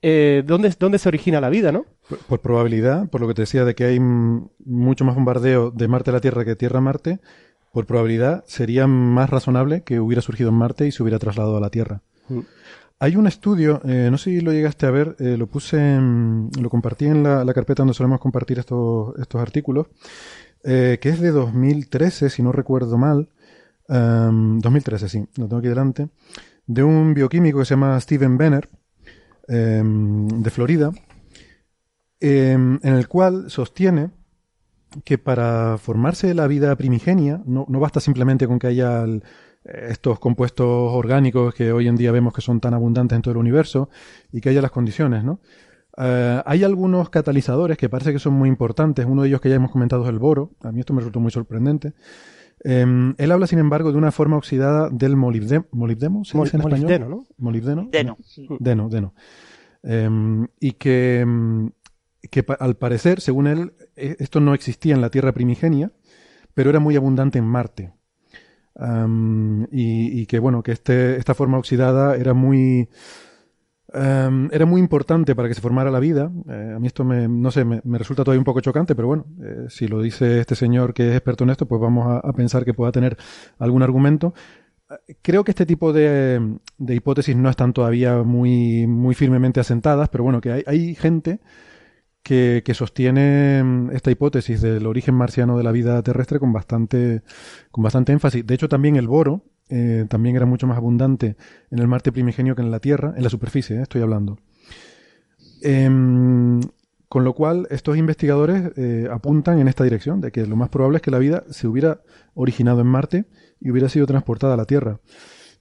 eh, 0.00 0.42
dónde, 0.46 0.72
dónde 0.78 0.98
se 0.98 1.08
origina 1.08 1.40
la 1.40 1.50
vida, 1.50 1.70
¿no? 1.70 1.84
Por, 2.28 2.40
probabilidad, 2.40 3.10
por 3.10 3.20
lo 3.20 3.28
que 3.28 3.34
te 3.34 3.42
decía 3.42 3.66
de 3.66 3.74
que 3.74 3.84
hay 3.84 4.00
mucho 4.00 5.04
más 5.04 5.14
bombardeo 5.14 5.70
de 5.70 5.88
Marte 5.88 6.10
a 6.10 6.14
la 6.14 6.20
Tierra 6.20 6.46
que 6.46 6.56
Tierra 6.56 6.78
a 6.78 6.82
Marte, 6.82 7.20
por 7.72 7.86
probabilidad, 7.86 8.44
sería 8.46 8.86
más 8.86 9.30
razonable 9.30 9.82
que 9.82 10.00
hubiera 10.00 10.22
surgido 10.22 10.50
en 10.50 10.56
Marte 10.56 10.86
y 10.86 10.92
se 10.92 11.02
hubiera 11.02 11.18
trasladado 11.18 11.56
a 11.56 11.60
la 11.60 11.70
Tierra. 11.70 12.02
Mm. 12.28 12.40
Hay 13.00 13.14
un 13.14 13.28
estudio, 13.28 13.80
eh, 13.84 14.08
no 14.10 14.18
sé 14.18 14.30
si 14.30 14.40
lo 14.40 14.52
llegaste 14.52 14.86
a 14.86 14.90
ver, 14.90 15.14
eh, 15.20 15.36
lo 15.36 15.46
puse, 15.46 16.00
lo 16.00 16.68
compartí 16.68 17.06
en 17.06 17.22
la, 17.22 17.54
carpeta 17.54 17.82
donde 17.82 17.94
solemos 17.94 18.18
compartir 18.18 18.58
estos, 18.58 19.16
estos 19.20 19.40
artículos, 19.40 19.86
eh, 20.64 20.98
que 21.00 21.10
es 21.10 21.20
de 21.20 21.30
2013, 21.30 22.28
si 22.28 22.42
no 22.42 22.50
recuerdo 22.50 22.98
mal, 22.98 23.28
2013, 23.88 25.04
em, 25.04 25.08
sí, 25.08 25.18
lo 25.36 25.46
tengo 25.46 25.58
aquí 25.58 25.68
delante, 25.68 26.08
de 26.66 26.82
un 26.82 27.14
bioquímico 27.14 27.60
que 27.60 27.64
se 27.64 27.74
llama 27.74 27.98
Steven 28.00 28.36
Benner, 28.36 28.68
em, 29.46 30.26
de 30.26 30.50
Florida, 30.50 30.90
em, 32.18 32.80
en 32.82 32.94
el 32.94 33.06
cual 33.06 33.48
sostiene 33.48 34.10
que 35.04 35.18
para 35.18 35.78
formarse 35.78 36.34
la 36.34 36.46
vida 36.46 36.74
primigenia 36.76 37.42
no, 37.46 37.66
no 37.68 37.80
basta 37.80 38.00
simplemente 38.00 38.46
con 38.46 38.58
que 38.58 38.68
haya 38.68 39.04
estos 39.64 40.18
compuestos 40.18 40.66
orgánicos 40.66 41.54
que 41.54 41.72
hoy 41.72 41.88
en 41.88 41.96
día 41.96 42.12
vemos 42.12 42.32
que 42.32 42.40
son 42.40 42.60
tan 42.60 42.74
abundantes 42.74 43.16
en 43.16 43.22
todo 43.22 43.32
el 43.32 43.38
universo 43.38 43.90
y 44.32 44.40
que 44.40 44.48
haya 44.48 44.62
las 44.62 44.70
condiciones, 44.70 45.24
¿no? 45.24 45.40
Eh, 46.00 46.42
hay 46.44 46.64
algunos 46.64 47.10
catalizadores 47.10 47.76
que 47.76 47.88
parece 47.88 48.12
que 48.12 48.18
son 48.18 48.34
muy 48.34 48.48
importantes. 48.48 49.04
Uno 49.04 49.22
de 49.22 49.28
ellos 49.28 49.40
que 49.40 49.48
ya 49.48 49.56
hemos 49.56 49.72
comentado 49.72 50.04
es 50.04 50.08
el 50.08 50.18
boro. 50.18 50.52
A 50.62 50.70
mí 50.70 50.80
esto 50.80 50.92
me 50.92 51.00
resultó 51.00 51.18
muy 51.20 51.32
sorprendente. 51.32 51.92
Em, 52.60 53.14
él 53.18 53.32
habla, 53.32 53.46
sin 53.46 53.58
embargo, 53.58 53.90
de 53.90 53.98
una 53.98 54.12
forma 54.12 54.36
oxidada 54.36 54.90
del 54.90 55.16
molibdeno. 55.16 55.66
¿Molibdeno? 55.72 56.24
¿Se 56.24 56.38
dice 56.38 56.56
en 56.56 56.62
español? 56.62 57.10
¿no? 57.10 57.26
¿Molibdeno? 57.36 57.88
Deno. 57.90 58.16
Deno, 58.60 58.88
deno. 58.88 59.14
Em, 59.82 60.46
y 60.60 60.72
que 60.72 61.20
em, 61.20 61.70
que 62.30 62.44
al 62.58 62.76
parecer, 62.76 63.20
según 63.20 63.46
él, 63.46 63.72
e, 63.96 64.16
esto 64.18 64.40
no 64.40 64.54
existía 64.54 64.94
en 64.94 65.00
la 65.00 65.10
Tierra 65.10 65.32
primigenia, 65.32 65.92
pero 66.54 66.70
era 66.70 66.80
muy 66.80 66.96
abundante 66.96 67.38
en 67.38 67.44
Marte. 67.44 67.92
y, 69.70 70.26
que 70.26 70.38
bueno, 70.38 70.62
que 70.62 70.72
este, 70.72 71.16
esta 71.16 71.34
forma 71.34 71.58
oxidada 71.58 72.16
era 72.16 72.34
muy 72.34 72.88
era 73.92 74.66
muy 74.66 74.80
importante 74.80 75.34
para 75.34 75.48
que 75.48 75.54
se 75.54 75.60
formara 75.60 75.90
la 75.90 76.00
vida. 76.00 76.30
Eh, 76.48 76.72
a 76.76 76.78
mí 76.78 76.86
esto 76.86 77.04
me, 77.04 77.26
no 77.26 77.50
sé, 77.50 77.64
me, 77.64 77.80
resulta 77.98 78.22
todavía 78.22 78.40
un 78.40 78.44
poco 78.44 78.60
chocante, 78.60 78.94
pero 78.94 79.08
bueno, 79.08 79.24
eh, 79.42 79.66
si 79.68 79.88
lo 79.88 80.02
dice 80.02 80.40
este 80.40 80.54
señor 80.54 80.92
que 80.92 81.08
es 81.08 81.14
experto 81.14 81.44
en 81.44 81.50
esto, 81.50 81.66
pues 81.66 81.80
vamos 81.80 82.20
a, 82.22 82.32
pensar 82.34 82.64
que 82.64 82.74
pueda 82.74 82.92
tener 82.92 83.16
algún 83.58 83.82
argumento. 83.82 84.34
Creo 85.22 85.44
que 85.44 85.50
este 85.52 85.66
tipo 85.66 85.92
de, 85.92 86.58
de, 86.78 86.94
hipótesis 86.94 87.36
no 87.36 87.50
están 87.50 87.72
todavía 87.72 88.22
muy, 88.22 88.86
muy 88.86 89.14
firmemente 89.14 89.60
asentadas, 89.60 90.08
pero 90.08 90.24
bueno, 90.24 90.40
que 90.40 90.52
hay, 90.52 90.62
hay 90.66 90.94
gente 90.94 91.40
que, 92.28 92.74
sostiene 92.74 93.62
mm, 93.64 93.90
esta 93.92 94.10
hipótesis 94.10 94.60
del 94.60 94.86
origen 94.86 95.14
marciano 95.14 95.56
de 95.56 95.64
la 95.64 95.72
vida 95.72 96.02
terrestre 96.02 96.38
con 96.38 96.52
bastante, 96.52 97.22
con 97.70 97.82
bastante 97.82 98.12
énfasis. 98.12 98.46
De 98.46 98.54
hecho, 98.54 98.68
también 98.68 98.96
el 98.96 99.08
boro 99.08 99.44
eh, 99.70 100.04
también 100.08 100.36
era 100.36 100.44
mucho 100.44 100.66
más 100.66 100.76
abundante 100.76 101.36
en 101.70 101.78
el 101.78 101.88
Marte 101.88 102.12
primigenio 102.12 102.54
que 102.54 102.62
en 102.62 102.70
la 102.70 102.80
Tierra, 102.80 103.14
en 103.16 103.22
la 103.22 103.30
superficie, 103.30 103.76
eh, 103.76 103.82
estoy 103.82 104.02
hablando. 104.02 104.38
Em, 105.62 106.60
con 107.08 107.24
lo 107.24 107.32
cual, 107.32 107.66
estos 107.70 107.96
investigadores 107.96 108.72
eh, 108.76 109.08
apuntan 109.10 109.58
en 109.58 109.68
esta 109.68 109.84
dirección, 109.84 110.20
de 110.20 110.30
que 110.30 110.46
lo 110.46 110.56
más 110.56 110.68
probable 110.68 110.96
es 110.96 111.02
que 111.02 111.10
la 111.10 111.18
vida 111.18 111.44
se 111.48 111.66
hubiera 111.66 112.02
originado 112.34 112.82
en 112.82 112.88
Marte 112.88 113.24
y 113.58 113.70
hubiera 113.70 113.88
sido 113.88 114.06
transportada 114.06 114.52
a 114.52 114.58
la 114.58 114.66
Tierra. 114.66 115.00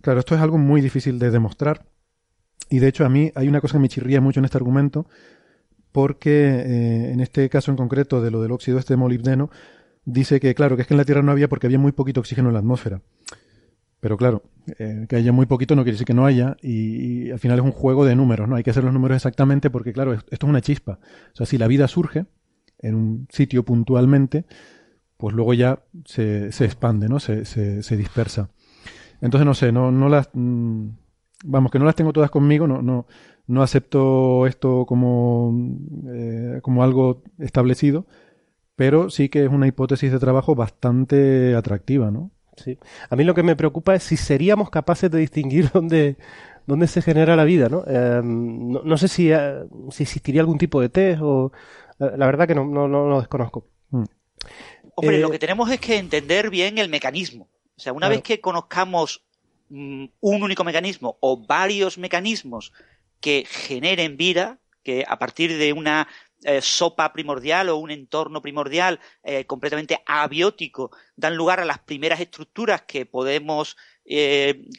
Claro, 0.01 0.19
esto 0.19 0.36
es 0.36 0.41
algo 0.41 0.58
muy 0.58 0.82
difícil 0.82 1.17
de 1.17 1.32
demostrar. 1.32 1.86
Y 2.69 2.80
de 2.80 2.89
hecho, 2.89 3.06
a 3.06 3.10
mí 3.10 3.32
hay 3.36 3.47
una 3.47 3.62
cosa 3.62 3.73
que 3.73 3.80
me 3.80 3.88
chirría 3.88 4.19
mucho 4.19 4.41
en 4.41 4.45
este 4.45 4.58
argumento, 4.58 5.08
porque 5.97 6.29
eh, 6.29 7.12
en 7.12 7.21
este 7.21 7.49
caso 7.49 7.71
en 7.71 7.77
concreto 7.77 8.21
de 8.21 8.29
lo 8.29 8.39
del 8.39 8.51
óxido 8.51 8.77
este 8.77 8.93
de 8.93 8.97
molibdeno, 8.97 9.49
dice 10.05 10.39
que, 10.39 10.53
claro, 10.53 10.75
que 10.75 10.83
es 10.83 10.88
que 10.88 10.93
en 10.93 10.99
la 10.99 11.05
Tierra 11.05 11.23
no 11.23 11.31
había 11.31 11.49
porque 11.49 11.65
había 11.65 11.79
muy 11.79 11.91
poquito 11.91 12.19
oxígeno 12.19 12.49
en 12.49 12.53
la 12.53 12.60
atmósfera. 12.60 13.01
Pero 13.99 14.15
claro, 14.15 14.43
eh, 14.77 15.07
que 15.10 15.15
haya 15.15 15.31
muy 15.31 15.47
poquito 15.47 15.75
no 15.75 15.81
quiere 15.81 15.95
decir 15.95 16.05
que 16.05 16.13
no 16.13 16.27
haya 16.27 16.55
y, 16.62 17.31
al 17.31 17.39
final 17.39 17.57
es 17.57 17.65
un 17.65 17.71
juego 17.71 18.05
de 18.05 18.15
números, 18.15 18.47
¿no? 18.47 18.57
Hay 18.57 18.63
que 18.63 18.69
hacer 18.69 18.83
los 18.83 18.93
números 18.93 19.15
exactamente 19.15 19.71
porque, 19.71 19.91
claro, 19.91 20.13
esto 20.13 20.27
es 20.29 20.43
una 20.43 20.62
chispa. 20.62 20.99
O 21.33 21.36
sea, 21.36 21.47
si 21.47 21.57
la 21.57 21.65
vida 21.65 21.88
surge 21.88 22.27
en 22.77 22.93
un 22.93 23.27
sitio 23.31 23.65
puntualmente, 23.65 24.45
pues 25.17 25.33
luego 25.33 25.55
ya 25.55 25.81
se, 26.05 26.51
se 26.51 26.65
expande, 26.65 27.10
¿no? 27.10 27.19
Se, 27.19 27.43
se, 27.43 27.97
dispersa. 27.97 28.51
Entonces, 29.19 29.47
no 29.47 29.55
sé, 29.55 29.71
no, 29.71 29.91
no 29.91 30.10
las... 30.10 30.29
Mm, 30.31 30.89
vamos, 31.45 31.71
que 31.71 31.79
no 31.79 31.86
las 31.86 31.95
tengo 31.95 32.13
todas 32.13 32.29
conmigo, 32.29 32.67
no, 32.67 32.83
no, 32.83 33.07
no 33.47 33.63
acepto 33.63 34.45
esto 34.45 34.86
como, 34.86 35.53
eh, 36.10 36.60
como 36.62 36.83
algo 36.83 37.23
establecido, 37.39 38.05
pero 38.75 39.10
sí 39.10 39.29
que 39.29 39.45
es 39.45 39.49
una 39.49 39.67
hipótesis 39.67 40.12
de 40.12 40.19
trabajo 40.19 40.53
bastante 40.53 41.55
atractiva, 41.55 42.12
¿no? 42.12 42.31
Sí. 42.57 42.77
A 43.10 43.15
mí 43.15 43.23
lo 43.23 43.33
que 43.33 43.43
me 43.43 43.55
preocupa 43.55 43.95
es 43.95 44.03
si 44.03 44.17
seríamos 44.17 44.69
capaces 44.69 45.10
de 45.10 45.19
distinguir 45.19 45.69
dónde, 45.73 46.17
dónde 46.65 46.88
se 46.88 47.01
genera 47.01 47.36
la 47.36 47.45
vida, 47.45 47.69
¿no? 47.69 47.86
Em, 47.88 48.71
no, 48.71 48.97
sé 48.97 49.07
si, 49.07 49.31
eh, 49.31 49.63
si, 49.91 50.03
existiría 50.03 50.41
algún 50.41 50.57
tipo 50.57 50.81
de 50.81 50.89
test 50.89 51.21
o... 51.21 51.51
Eh, 51.99 52.12
la 52.17 52.25
verdad 52.25 52.47
que 52.47 52.55
no, 52.55 52.65
no, 52.65 52.88
no 52.88 53.07
lo 53.07 53.19
desconozco. 53.19 53.65
Mm. 53.91 54.03
Hombre, 54.95 55.19
lo 55.19 55.29
que 55.29 55.39
tenemos 55.39 55.69
es 55.71 55.79
que 55.79 55.97
entender 55.97 56.49
bien 56.49 56.79
el 56.79 56.89
mecanismo. 56.89 57.47
O 57.77 57.79
sea, 57.79 57.93
una 57.93 58.10
vez 58.10 58.23
que 58.23 58.41
conozcamos 58.41 59.23
mm, 59.69 60.05
un 60.19 60.43
único 60.43 60.63
mecanismo 60.63 61.17
o 61.19 61.45
varios 61.45 61.97
mecanismos 61.99 62.73
que 63.19 63.45
generen 63.49 64.17
vida, 64.17 64.60
que 64.84 65.06
a 65.08 65.19
partir 65.19 65.58
de 65.58 65.73
una 65.73 66.08
eh, 66.43 66.62
sopa 66.62 67.12
primordial 67.13 67.67
o 67.69 67.77
un 67.77 67.89
entorno 67.89 68.43
primordial 68.43 68.99
eh, 69.23 69.45
completamente 69.45 70.03
abiótico 70.06 70.91
dan 71.15 71.36
lugar 71.36 71.60
a 71.60 71.65
las 71.65 71.80
primeras 71.80 72.19
estructuras 72.19 72.84
que 72.84 73.08
podemos 73.08 73.75
eh, 74.06 74.69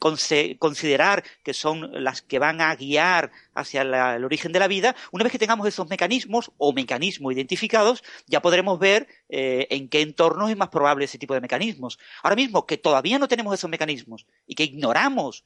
considerar 0.60 1.24
que 1.42 1.52
son 1.52 1.90
las 2.04 2.22
que 2.22 2.38
van 2.38 2.60
a 2.60 2.76
guiar 2.76 3.32
hacia 3.54 3.82
el 3.82 4.24
origen 4.24 4.52
de 4.52 4.60
la 4.60 4.68
vida, 4.68 4.94
una 5.10 5.24
vez 5.24 5.32
que 5.32 5.38
tengamos 5.38 5.66
esos 5.66 5.90
mecanismos 5.90 6.52
o 6.58 6.72
mecanismos 6.72 7.34
identificados, 7.34 8.04
ya 8.26 8.40
podremos 8.40 8.78
ver 8.78 9.08
en 9.28 9.88
qué 9.88 10.00
entornos 10.00 10.50
es 10.50 10.56
más 10.56 10.68
probable 10.68 11.04
ese 11.04 11.18
tipo 11.18 11.34
de 11.34 11.40
mecanismos. 11.40 11.98
Ahora 12.22 12.36
mismo 12.36 12.66
que 12.66 12.78
todavía 12.78 13.18
no 13.18 13.28
tenemos 13.28 13.52
esos 13.52 13.68
mecanismos 13.68 14.26
y 14.46 14.54
que 14.54 14.64
ignoramos 14.64 15.44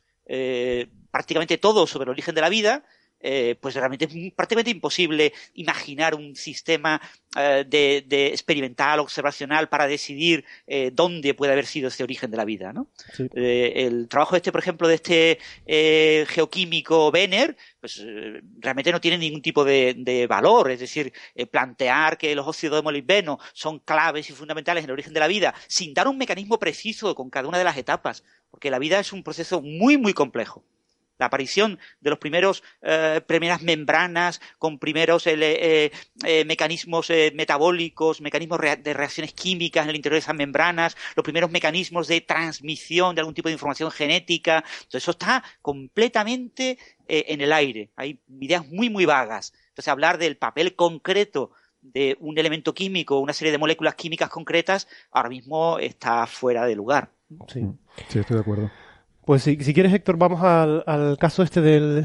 prácticamente 1.11 1.58
todo 1.58 1.87
sobre 1.87 2.04
el 2.04 2.11
origen 2.11 2.35
de 2.35 2.40
la 2.40 2.48
vida, 2.48 2.85
eh, 3.24 3.56
pues 3.61 3.76
realmente 3.76 4.06
es 4.06 4.32
prácticamente 4.35 4.72
imposible 4.72 5.32
imaginar 5.54 6.16
un 6.16 6.35
sistema 6.35 7.00
eh, 7.37 7.64
de, 7.68 8.26
experimental, 8.26 8.98
observacional, 8.98 9.68
para 9.68 9.87
decidir 9.87 10.44
eh, 10.66 10.90
dónde 10.92 11.32
puede 11.32 11.52
haber 11.52 11.66
sido 11.66 11.88
ese 11.88 12.02
origen 12.02 12.32
de 12.32 12.37
la 12.37 12.44
vida. 12.44 12.72
¿no? 12.72 12.88
el 13.35 14.08
trabajo 14.08 14.35
este, 14.35 14.50
por 14.50 14.61
ejemplo, 14.61 14.88
de 14.88 14.94
este 14.96 15.38
geoquímico 16.26 17.12
Benner, 17.12 17.56
pues 17.78 18.04
realmente 18.58 18.90
no 18.90 19.00
tiene 19.00 19.18
ningún 19.18 19.42
tipo 19.42 19.64
de, 19.64 20.26
valor. 20.28 20.70
Es 20.72 20.80
decir, 20.80 21.12
plantear 21.50 22.18
que 22.18 22.35
los 22.35 22.46
óxidos 22.46 22.78
de 22.78 22.82
molibdeno 22.82 23.38
son 23.52 23.78
claves 23.78 24.28
y 24.30 24.32
fundamentales 24.32 24.82
en 24.82 24.90
el 24.90 24.94
origen 24.94 25.12
de 25.12 25.20
la 25.20 25.28
vida, 25.28 25.54
sin 25.68 25.94
dar 25.94 26.08
un 26.08 26.18
mecanismo 26.18 26.58
preciso 26.58 27.14
con 27.14 27.30
cada 27.30 27.48
una 27.48 27.58
de 27.58 27.64
las 27.64 27.76
etapas, 27.76 28.24
porque 28.52 28.70
la 28.70 28.78
vida 28.78 29.00
es 29.00 29.12
un 29.12 29.24
proceso 29.24 29.60
muy, 29.60 29.98
muy 29.98 30.14
complejo 30.14 30.64
la 31.22 31.26
aparición 31.26 31.78
de 32.00 32.10
los 32.10 32.18
primeros 32.18 32.64
eh, 32.82 33.20
primeras 33.24 33.62
membranas 33.62 34.40
con 34.58 34.80
primeros 34.80 35.24
eh, 35.28 35.92
eh, 36.24 36.44
mecanismos 36.44 37.10
metabólicos, 37.34 38.20
mecanismos 38.20 38.60
de 38.60 38.92
reacciones 38.92 39.32
químicas 39.32 39.84
en 39.84 39.90
el 39.90 39.96
interior 39.96 40.16
de 40.16 40.24
esas 40.24 40.34
membranas, 40.34 40.96
los 41.14 41.22
primeros 41.22 41.50
mecanismos 41.52 42.08
de 42.08 42.22
transmisión 42.22 43.14
de 43.14 43.20
algún 43.20 43.34
tipo 43.34 43.48
de 43.48 43.52
información 43.52 43.92
genética, 43.92 44.64
todo 44.88 44.98
eso 44.98 45.12
está 45.12 45.44
completamente 45.60 46.78
en 47.06 47.40
el 47.40 47.52
aire. 47.52 47.90
Hay 47.94 48.18
ideas 48.40 48.66
muy 48.66 48.90
muy 48.90 49.04
vagas. 49.04 49.52
Entonces 49.68 49.88
hablar 49.88 50.18
del 50.18 50.36
papel 50.36 50.74
concreto 50.74 51.52
de 51.80 52.16
un 52.18 52.36
elemento 52.36 52.74
químico, 52.74 53.20
una 53.20 53.32
serie 53.32 53.52
de 53.52 53.58
moléculas 53.58 53.94
químicas 53.94 54.28
concretas, 54.28 54.88
ahora 55.12 55.28
mismo 55.28 55.78
está 55.78 56.26
fuera 56.26 56.66
de 56.66 56.74
lugar. 56.74 57.10
Sí, 57.48 57.62
sí 58.09 58.18
estoy 58.18 58.37
de 58.37 58.40
acuerdo. 58.40 58.70
Pues 59.24 59.44
si, 59.44 59.57
quieres, 59.57 59.94
Héctor, 59.94 60.16
vamos 60.16 60.42
al, 60.42 61.16
caso 61.16 61.44
este 61.44 61.61
del, 61.61 62.05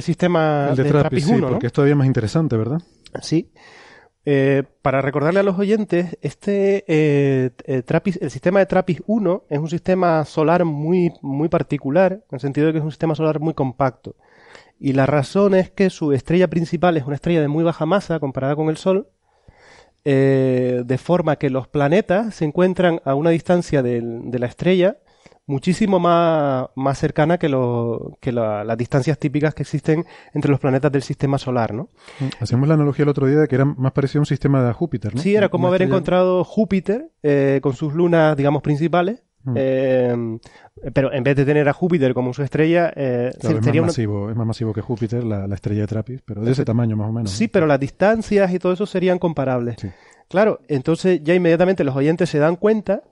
sistema 0.00 0.72
de, 0.74 0.84
Trappist, 0.84 1.28
1, 1.28 1.46
porque 1.46 1.66
es 1.66 1.72
todavía 1.72 1.94
más 1.94 2.06
interesante, 2.06 2.56
¿verdad? 2.56 2.80
Sí. 3.20 3.52
Eh, 4.24 4.62
para 4.80 5.02
recordarle 5.02 5.40
a 5.40 5.42
los 5.42 5.58
oyentes, 5.58 6.16
este 6.22 6.84
eh, 6.88 7.50
eh 7.64 7.82
el 8.20 8.30
sistema 8.30 8.60
de 8.60 8.66
Trappist 8.66 9.00
1 9.06 9.44
es 9.50 9.58
un 9.58 9.68
sistema 9.68 10.24
solar 10.24 10.64
muy, 10.64 11.12
muy 11.20 11.50
particular, 11.50 12.12
en 12.12 12.36
el 12.36 12.40
sentido 12.40 12.66
de 12.66 12.72
que 12.72 12.78
es 12.78 12.84
un 12.84 12.92
sistema 12.92 13.14
solar 13.14 13.40
muy 13.40 13.52
compacto. 13.52 14.16
Y 14.80 14.94
la 14.94 15.04
razón 15.04 15.54
es 15.54 15.70
que 15.70 15.90
su 15.90 16.12
estrella 16.12 16.48
principal 16.48 16.96
es 16.96 17.04
una 17.04 17.16
estrella 17.16 17.42
de 17.42 17.48
muy 17.48 17.62
baja 17.62 17.84
masa 17.84 18.20
comparada 18.20 18.56
con 18.56 18.70
el 18.70 18.78
Sol, 18.78 19.08
eh, 20.04 20.82
de 20.86 20.98
forma 20.98 21.36
que 21.36 21.50
los 21.50 21.68
planetas 21.68 22.36
se 22.36 22.46
encuentran 22.46 23.02
a 23.04 23.14
una 23.14 23.30
distancia 23.30 23.82
de 23.82 24.00
la 24.00 24.46
estrella 24.46 24.96
muchísimo 25.48 25.98
más, 25.98 26.66
más 26.76 26.98
cercana 26.98 27.38
que, 27.38 27.48
lo, 27.48 28.18
que 28.20 28.30
las 28.30 28.76
distancias 28.76 29.18
típicas 29.18 29.54
que 29.54 29.62
existen 29.62 30.04
entre 30.34 30.50
los 30.50 30.60
planetas 30.60 30.92
del 30.92 31.02
sistema 31.02 31.38
solar, 31.38 31.74
¿no? 31.74 31.88
Mm, 32.20 32.28
hacemos 32.40 32.68
la 32.68 32.74
analogía 32.74 33.02
el 33.04 33.08
otro 33.08 33.26
día 33.26 33.38
de 33.38 33.48
que 33.48 33.56
era 33.56 33.64
más 33.64 33.92
parecido 33.92 34.20
a 34.20 34.22
un 34.22 34.26
sistema 34.26 34.62
de 34.62 34.72
Júpiter, 34.72 35.14
¿no? 35.14 35.20
Sí, 35.20 35.34
era 35.34 35.48
como 35.48 35.66
haber 35.66 35.82
encontrado 35.82 36.44
Júpiter 36.44 37.10
eh, 37.22 37.60
con 37.62 37.72
sus 37.72 37.94
lunas, 37.94 38.36
digamos, 38.36 38.62
principales. 38.62 39.24
Mm. 39.44 39.54
Eh, 39.56 40.38
pero 40.92 41.12
en 41.12 41.24
vez 41.24 41.34
de 41.34 41.46
tener 41.46 41.66
a 41.68 41.72
Júpiter 41.72 42.12
como 42.12 42.34
su 42.34 42.42
estrella, 42.42 42.92
eh, 42.94 43.32
es, 43.34 43.66
más 43.66 43.74
masivo, 43.74 44.30
es 44.30 44.36
más 44.36 44.46
masivo 44.46 44.74
que 44.74 44.82
Júpiter, 44.82 45.24
la, 45.24 45.46
estrella 45.54 45.80
de 45.82 45.86
Trappist, 45.86 46.24
pero 46.26 46.42
de 46.42 46.52
ese 46.52 46.64
tamaño 46.66 46.94
más 46.94 47.08
o 47.08 47.12
menos. 47.12 47.30
Sí, 47.30 47.48
pero 47.48 47.66
las 47.66 47.80
distancias 47.80 48.52
y 48.52 48.58
todo 48.58 48.74
eso 48.74 48.84
serían 48.84 49.18
comparables. 49.18 49.76
Claro, 50.28 50.60
entonces 50.68 51.22
ya 51.24 51.34
inmediatamente 51.34 51.84
los 51.84 51.96
oyentes 51.96 52.28
se 52.28 52.38
dan 52.38 52.56
cuenta 52.56 53.02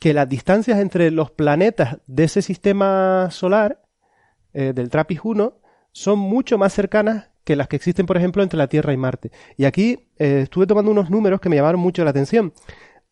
que 0.00 0.14
las 0.14 0.28
distancias 0.28 0.80
entre 0.80 1.10
los 1.10 1.30
planetas 1.30 1.98
de 2.06 2.24
ese 2.24 2.42
sistema 2.42 3.28
solar, 3.30 3.82
eh, 4.54 4.72
del 4.74 4.88
TRAPPIST 4.88 5.24
1, 5.24 5.58
son 5.92 6.18
mucho 6.18 6.56
más 6.56 6.72
cercanas 6.72 7.28
que 7.44 7.54
las 7.54 7.68
que 7.68 7.76
existen, 7.76 8.06
por 8.06 8.16
ejemplo, 8.16 8.42
entre 8.42 8.56
la 8.56 8.66
Tierra 8.66 8.94
y 8.94 8.96
Marte. 8.96 9.30
Y 9.58 9.66
aquí 9.66 10.08
eh, 10.18 10.40
estuve 10.44 10.66
tomando 10.66 10.90
unos 10.90 11.10
números 11.10 11.40
que 11.40 11.50
me 11.50 11.56
llamaron 11.56 11.80
mucho 11.80 12.02
la 12.02 12.10
atención. 12.10 12.54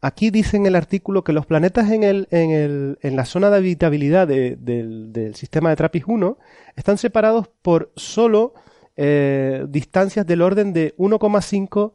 Aquí 0.01 0.31
dice 0.31 0.57
en 0.57 0.65
el 0.65 0.77
artículo 0.77 1.25
que 1.25 1.33
los 1.33 1.45
planetas 1.45 1.91
en, 1.91 2.05
el, 2.05 2.27
en, 2.31 2.53
el, 2.53 2.99
en 3.03 3.17
la 3.17 3.27
zona 3.27 3.51
de 3.51 3.59
habitabilidad 3.59 4.27
del, 4.27 5.33
sistema 5.35 5.71
de 5.71 5.77
TRAPPIST 5.77 6.09
1 6.09 6.39
están 6.77 6.97
separados 6.97 7.49
por 7.61 7.93
solo 7.97 8.55
eh, 8.97 9.67
distancias 9.69 10.25
del 10.25 10.41
orden 10.41 10.73
de 10.73 10.95
1,5 10.97 11.93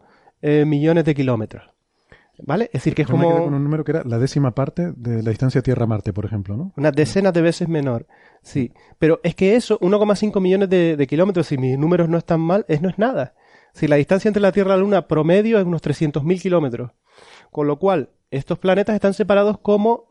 millones 0.66 1.06
de 1.06 1.16
kilómetros. 1.16 1.73
¿Vale? 2.46 2.66
Es 2.66 2.74
decir, 2.74 2.94
que 2.94 3.04
es 3.04 3.08
como... 3.08 3.46
un 3.46 3.64
número 3.64 3.84
que 3.86 3.92
era 3.92 4.04
la 4.04 4.20
décima 4.20 4.52
parte 4.52 4.92
de 4.96 5.24
la 5.24 5.30
distancia 5.30 5.62
Tierra-Marte, 5.62 6.12
por 6.12 6.26
ejemplo, 6.26 6.58
¿no? 6.58 6.74
Una 6.76 6.92
decena 6.92 7.32
de 7.32 7.42
veces 7.42 7.70
menor, 7.70 8.06
sí. 8.42 8.74
Pero 9.00 9.22
es 9.24 9.34
que 9.34 9.56
eso, 9.56 9.80
1,5 9.80 10.42
millones 10.42 10.70
de, 10.70 11.08
kilómetros, 11.08 11.48
si 11.48 11.58
mis 11.58 11.78
números 11.78 12.10
no 12.10 12.18
están 12.18 12.42
mal, 12.42 12.66
es, 12.68 12.82
no 12.82 12.90
es 12.90 13.00
nada. 13.00 13.34
Si 13.74 13.88
la 13.88 13.96
distancia 13.96 14.28
entre 14.28 14.42
la 14.42 14.52
Tierra 14.52 14.72
y 14.72 14.78
la 14.78 14.84
Luna 14.84 15.08
promedio 15.08 15.58
es 15.58 15.66
unos 15.66 15.82
300.000 15.82 16.42
kilómetros. 16.42 16.92
Con 17.50 17.68
lo 17.68 17.80
cual, 17.80 18.10
estos 18.30 18.60
planetas 18.60 18.96
están 18.96 19.14
separados 19.14 19.60
como 19.60 20.06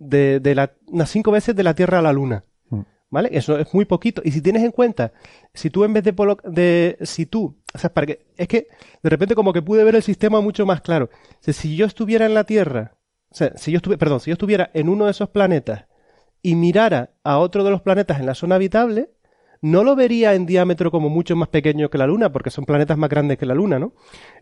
de, 0.00 0.40
de 0.40 0.68
unas 0.88 1.10
5 1.10 1.30
veces 1.30 1.54
de 1.54 1.62
la 1.62 1.74
Tierra 1.74 2.00
a 2.00 2.02
la 2.02 2.12
Luna. 2.12 2.44
¿Vale? 3.08 3.28
Eso 3.32 3.58
es 3.58 3.72
muy 3.72 3.84
poquito. 3.84 4.20
Y 4.24 4.32
si 4.32 4.40
tienes 4.40 4.64
en 4.64 4.72
cuenta, 4.72 5.12
si 5.54 5.70
tú 5.70 5.84
en 5.84 5.92
vez 5.92 6.02
de, 6.02 6.12
de 6.44 6.98
si 7.02 7.26
tú, 7.26 7.56
o 7.72 7.78
sea, 7.78 7.92
para 7.92 8.06
que, 8.06 8.26
es 8.36 8.48
que 8.48 8.66
de 9.02 9.10
repente 9.10 9.34
como 9.34 9.52
que 9.52 9.62
pude 9.62 9.84
ver 9.84 9.94
el 9.94 10.02
sistema 10.02 10.40
mucho 10.40 10.66
más 10.66 10.80
claro. 10.80 11.08
Si 11.40 11.76
yo 11.76 11.86
estuviera 11.86 12.26
en 12.26 12.34
la 12.34 12.44
Tierra, 12.44 12.96
o 13.30 13.34
sea, 13.34 13.52
si 13.56 13.70
yo 13.70 13.76
estuviera, 13.76 13.98
perdón, 13.98 14.20
si 14.20 14.30
yo 14.30 14.34
estuviera 14.34 14.70
en 14.74 14.88
uno 14.88 15.04
de 15.04 15.12
esos 15.12 15.28
planetas 15.28 15.86
y 16.42 16.56
mirara 16.56 17.10
a 17.22 17.38
otro 17.38 17.64
de 17.64 17.70
los 17.70 17.82
planetas 17.82 18.18
en 18.18 18.26
la 18.26 18.34
zona 18.34 18.56
habitable, 18.56 19.10
no 19.62 19.84
lo 19.84 19.96
vería 19.96 20.34
en 20.34 20.46
diámetro 20.46 20.90
como 20.90 21.08
mucho 21.08 21.36
más 21.36 21.48
pequeño 21.48 21.90
que 21.90 21.98
la 21.98 22.06
Luna, 22.06 22.32
porque 22.32 22.50
son 22.50 22.64
planetas 22.64 22.98
más 22.98 23.10
grandes 23.10 23.38
que 23.38 23.46
la 23.46 23.54
Luna, 23.54 23.78
¿no? 23.78 23.94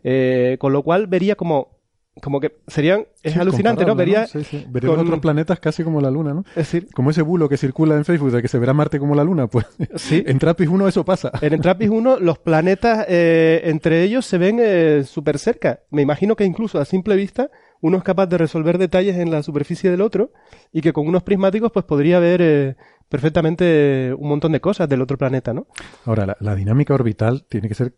Eh, 0.02 0.56
con 0.58 0.72
lo 0.72 0.82
cual 0.82 1.06
vería 1.06 1.34
como 1.34 1.73
como 2.22 2.40
que 2.40 2.56
serían 2.68 3.06
es 3.22 3.36
alucinante 3.36 3.84
no 3.84 3.96
vería 3.96 4.26
¿no? 4.32 4.44
Sí, 4.44 4.66
otros 4.86 5.18
planetas 5.18 5.58
casi 5.58 5.82
como 5.82 6.00
la 6.00 6.10
luna 6.10 6.32
no 6.32 6.44
es 6.50 6.54
decir 6.54 6.86
como 6.94 7.10
ese 7.10 7.22
bulo 7.22 7.48
que 7.48 7.56
circula 7.56 7.96
en 7.96 8.04
Facebook 8.04 8.30
de 8.30 8.40
que 8.40 8.48
se 8.48 8.58
verá 8.58 8.72
Marte 8.72 8.98
como 8.98 9.14
la 9.14 9.24
luna 9.24 9.46
pues. 9.46 9.66
Sí. 9.96 10.22
En 10.34 10.38
Trappist 10.38 10.70
1 10.70 10.88
eso 10.88 11.04
pasa. 11.04 11.32
En 11.40 11.60
Trappist 11.60 11.92
1 11.92 12.18
los 12.20 12.38
planetas 12.38 13.06
eh, 13.08 13.62
entre 13.64 14.02
ellos 14.02 14.24
se 14.26 14.38
ven 14.38 14.58
eh, 14.60 15.02
súper 15.04 15.38
cerca. 15.38 15.80
Me 15.90 16.02
imagino 16.02 16.36
que 16.36 16.44
incluso 16.44 16.78
a 16.78 16.84
simple 16.84 17.16
vista 17.16 17.50
uno 17.80 17.98
es 17.98 18.04
capaz 18.04 18.26
de 18.26 18.38
resolver 18.38 18.78
detalles 18.78 19.16
en 19.16 19.30
la 19.30 19.42
superficie 19.42 19.90
del 19.90 20.00
otro 20.00 20.32
y 20.72 20.80
que 20.80 20.92
con 20.92 21.06
unos 21.06 21.22
prismáticos 21.22 21.72
pues 21.72 21.84
podría 21.84 22.18
ver 22.18 22.40
eh, 22.42 22.76
perfectamente 23.08 24.14
un 24.16 24.28
montón 24.28 24.52
de 24.52 24.60
cosas 24.60 24.88
del 24.88 25.02
otro 25.02 25.18
planeta 25.18 25.52
no 25.52 25.66
ahora 26.06 26.36
la, 26.40 26.54
dinámica 26.54 26.94
orbital 26.94 27.44
tiene 27.48 27.68
que 27.68 27.74
ser 27.74 27.94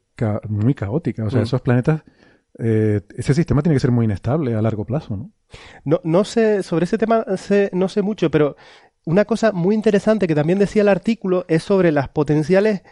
muy 0.48 0.74
caótica. 0.74 1.24
O 1.24 1.30
sea 1.30 1.40
mm. 1.40 1.44
esos 1.44 1.60
planetas 1.60 2.02
eh, 2.58 3.02
ese 3.16 3.34
sistema 3.34 3.62
tiene 3.62 3.76
que 3.76 3.80
ser 3.80 3.90
muy 3.90 4.06
inestable 4.06 4.54
a 4.54 4.62
largo 4.62 4.84
plazo, 4.84 5.16
¿no? 5.16 5.30
No, 5.84 6.00
no 6.04 6.24
sé, 6.24 6.62
sobre 6.62 6.84
ese 6.84 6.98
tema 6.98 7.24
no 7.72 7.88
sé 7.88 8.02
mucho, 8.02 8.30
pero 8.30 8.56
una 9.04 9.24
cosa 9.24 9.52
muy 9.52 9.74
interesante 9.74 10.26
que 10.26 10.34
también 10.34 10.58
decía 10.58 10.82
el 10.82 10.88
artículo 10.88 11.44
es 11.48 11.62
sobre 11.62 11.92
las 11.92 12.08
potenciales 12.08 12.82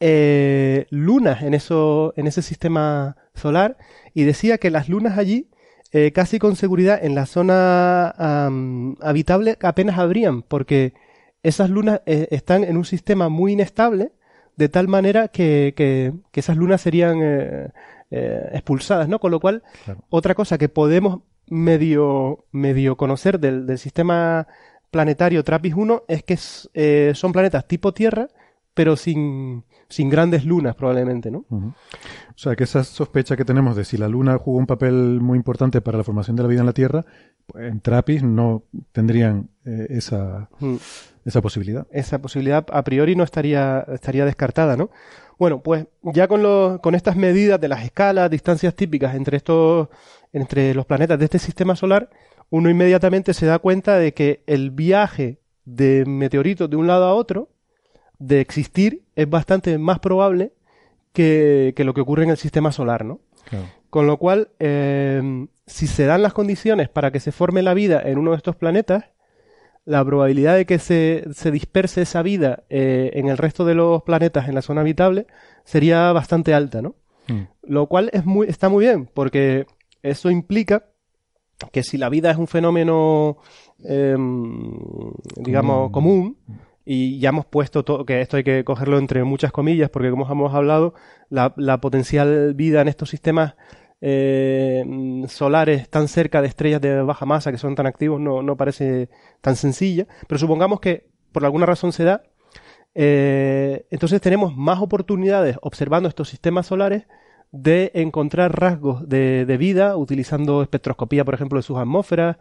eh, 0.00 0.86
lunas 0.90 1.42
en, 1.42 1.54
eso, 1.54 2.12
en 2.16 2.26
ese 2.26 2.42
sistema 2.42 3.16
solar 3.34 3.78
y 4.12 4.24
decía 4.24 4.58
que 4.58 4.70
las 4.70 4.88
lunas 4.88 5.16
allí 5.16 5.50
eh, 5.92 6.10
casi 6.12 6.40
con 6.40 6.56
seguridad 6.56 7.02
en 7.02 7.14
la 7.14 7.26
zona 7.26 8.08
habitable 9.00 9.56
apenas 9.62 9.98
habrían 9.98 10.42
porque 10.42 10.94
esas 11.44 11.70
lunas 11.70 12.00
están 12.06 12.64
en 12.64 12.76
un 12.76 12.84
sistema 12.84 13.28
muy 13.28 13.52
inestable 13.52 14.10
de 14.56 14.68
tal 14.68 14.88
manera 14.88 15.28
que, 15.28 15.74
que, 15.76 16.12
que 16.32 16.40
esas 16.40 16.56
lunas 16.56 16.80
serían 16.80 17.72
eh, 18.10 18.50
expulsadas, 18.52 19.08
¿no? 19.08 19.18
Con 19.18 19.30
lo 19.30 19.40
cual, 19.40 19.62
otra 20.10 20.34
cosa 20.34 20.58
que 20.58 20.68
podemos 20.68 21.20
medio, 21.48 22.44
medio 22.52 22.96
conocer 22.96 23.38
del, 23.40 23.66
del 23.66 23.78
sistema 23.78 24.46
planetario 24.90 25.44
TRAPPIST 25.44 25.76
1 25.76 26.02
es 26.08 26.22
que 26.22 26.38
eh, 26.74 27.12
son 27.14 27.32
planetas 27.32 27.66
tipo 27.66 27.92
Tierra, 27.92 28.28
pero 28.74 28.96
sin, 28.96 29.64
sin 29.88 30.10
grandes 30.10 30.44
lunas 30.44 30.74
probablemente, 30.74 31.30
¿no? 31.30 31.44
O 31.50 31.74
sea, 32.38 32.56
que 32.56 32.64
esa 32.64 32.84
sospecha 32.84 33.36
que 33.36 33.44
tenemos 33.44 33.76
de 33.76 33.84
si 33.84 33.96
la 33.96 34.08
luna 34.08 34.36
jugó 34.38 34.58
un 34.58 34.66
papel 34.66 35.20
muy 35.20 35.36
importante 35.38 35.80
para 35.80 35.98
la 35.98 36.04
formación 36.04 36.36
de 36.36 36.42
la 36.42 36.48
vida 36.48 36.60
en 36.60 36.66
la 36.66 36.72
Tierra, 36.72 37.04
pues 37.46 37.70
en 37.70 37.80
TRAPPIST 37.80 38.24
no 38.24 38.64
tendrían 38.92 39.48
eh, 39.64 39.86
esa, 39.90 40.50
esa 41.24 41.40
posibilidad. 41.40 41.86
Esa 41.90 42.20
posibilidad 42.20 42.66
a 42.70 42.84
priori 42.84 43.16
no 43.16 43.24
estaría, 43.24 43.80
estaría 43.88 44.24
descartada, 44.24 44.76
¿no? 44.76 44.90
Bueno, 45.38 45.60
pues 45.60 45.86
ya 46.02 46.28
con, 46.28 46.42
los, 46.42 46.80
con 46.80 46.94
estas 46.94 47.16
medidas 47.16 47.60
de 47.60 47.68
las 47.68 47.84
escalas, 47.84 48.30
distancias 48.30 48.74
típicas 48.74 49.14
entre 49.14 49.36
estos, 49.36 49.88
entre 50.32 50.74
los 50.74 50.86
planetas 50.86 51.18
de 51.18 51.26
este 51.26 51.38
sistema 51.38 51.76
solar, 51.76 52.10
uno 52.50 52.70
inmediatamente 52.70 53.34
se 53.34 53.46
da 53.46 53.58
cuenta 53.58 53.98
de 53.98 54.14
que 54.14 54.42
el 54.46 54.70
viaje 54.70 55.40
de 55.64 56.04
meteoritos 56.06 56.70
de 56.70 56.76
un 56.76 56.86
lado 56.86 57.04
a 57.04 57.14
otro, 57.14 57.50
de 58.18 58.40
existir, 58.40 59.02
es 59.14 59.28
bastante 59.28 59.76
más 59.78 59.98
probable 59.98 60.52
que, 61.12 61.74
que 61.76 61.84
lo 61.84 61.92
que 61.92 62.00
ocurre 62.00 62.24
en 62.24 62.30
el 62.30 62.38
sistema 62.38 62.72
solar, 62.72 63.04
¿no? 63.04 63.20
Con 63.90 64.06
lo 64.06 64.16
cual, 64.16 64.50
eh, 64.58 65.46
si 65.66 65.86
se 65.86 66.06
dan 66.06 66.22
las 66.22 66.32
condiciones 66.32 66.88
para 66.88 67.10
que 67.10 67.20
se 67.20 67.32
forme 67.32 67.62
la 67.62 67.74
vida 67.74 68.02
en 68.02 68.18
uno 68.18 68.32
de 68.32 68.38
estos 68.38 68.56
planetas, 68.56 69.04
la 69.86 70.04
probabilidad 70.04 70.56
de 70.56 70.66
que 70.66 70.78
se, 70.78 71.24
se 71.32 71.50
disperse 71.52 72.02
esa 72.02 72.20
vida 72.22 72.64
eh, 72.68 73.12
en 73.14 73.28
el 73.28 73.38
resto 73.38 73.64
de 73.64 73.74
los 73.74 74.02
planetas 74.02 74.48
en 74.48 74.56
la 74.56 74.62
zona 74.62 74.80
habitable 74.82 75.26
sería 75.64 76.12
bastante 76.12 76.52
alta, 76.52 76.82
¿no? 76.82 76.96
Hmm. 77.28 77.44
Lo 77.62 77.86
cual 77.86 78.10
es 78.12 78.26
muy, 78.26 78.48
está 78.48 78.68
muy 78.68 78.84
bien, 78.84 79.08
porque 79.14 79.66
eso 80.02 80.28
implica 80.30 80.86
que 81.72 81.84
si 81.84 81.98
la 81.98 82.08
vida 82.08 82.30
es 82.30 82.36
un 82.36 82.48
fenómeno, 82.48 83.38
em, 83.84 85.12
digamos, 85.36 85.90
común, 85.92 86.36
y 86.84 87.18
ya 87.20 87.30
hemos 87.30 87.46
puesto 87.46 87.84
todo, 87.84 88.04
que 88.04 88.20
esto 88.20 88.36
hay 88.36 88.44
que 88.44 88.64
cogerlo 88.64 88.98
entre 88.98 89.22
muchas 89.24 89.52
comillas, 89.52 89.88
porque 89.88 90.10
como 90.10 90.30
hemos 90.30 90.54
hablado, 90.54 90.94
la, 91.30 91.54
la 91.56 91.80
potencial 91.80 92.54
vida 92.54 92.80
en 92.80 92.88
estos 92.88 93.10
sistemas 93.10 93.54
eh, 94.00 94.84
solares 95.28 95.88
tan 95.88 96.08
cerca 96.08 96.42
de 96.42 96.48
estrellas 96.48 96.80
de 96.80 97.02
baja 97.02 97.26
masa 97.26 97.50
que 97.50 97.58
son 97.58 97.74
tan 97.74 97.86
activos 97.86 98.20
no, 98.20 98.42
no 98.42 98.56
parece 98.56 99.08
tan 99.40 99.56
sencilla, 99.56 100.06
pero 100.28 100.38
supongamos 100.38 100.80
que 100.80 101.08
por 101.32 101.44
alguna 101.44 101.66
razón 101.66 101.92
se 101.92 102.04
da, 102.04 102.22
eh, 102.94 103.86
entonces 103.90 104.22
tenemos 104.22 104.56
más 104.56 104.80
oportunidades 104.80 105.58
observando 105.60 106.08
estos 106.08 106.30
sistemas 106.30 106.66
solares 106.66 107.06
de 107.52 107.90
encontrar 107.94 108.58
rasgos 108.58 109.06
de, 109.06 109.44
vida 109.58 109.96
utilizando 109.96 110.62
espectroscopía, 110.62 111.24
por 111.24 111.34
ejemplo, 111.34 111.58
de 111.58 111.62
sus 111.62 111.76
atmósferas, 111.76 112.38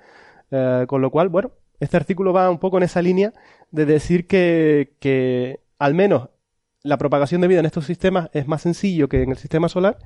eh, 0.52 0.86
con 0.88 1.02
lo 1.02 1.12
cual, 1.12 1.28
bueno, 1.28 1.52
este 1.82 1.98
artículo 1.98 2.32
va 2.32 2.50
un 2.50 2.60
poco 2.60 2.78
en 2.78 2.84
esa 2.84 3.02
línea 3.02 3.34
de 3.72 3.86
decir 3.86 4.28
que, 4.28 4.96
que 5.00 5.60
al 5.78 5.94
menos 5.94 6.30
la 6.84 6.98
propagación 6.98 7.42
de 7.42 7.48
vida 7.48 7.60
en 7.60 7.66
estos 7.66 7.86
sistemas 7.86 8.30
es 8.32 8.48
más 8.48 8.62
sencillo 8.62 9.10
que 9.10 9.24
en 9.24 9.32
el 9.32 9.38
sistema 9.38 9.68
solar 9.68 9.98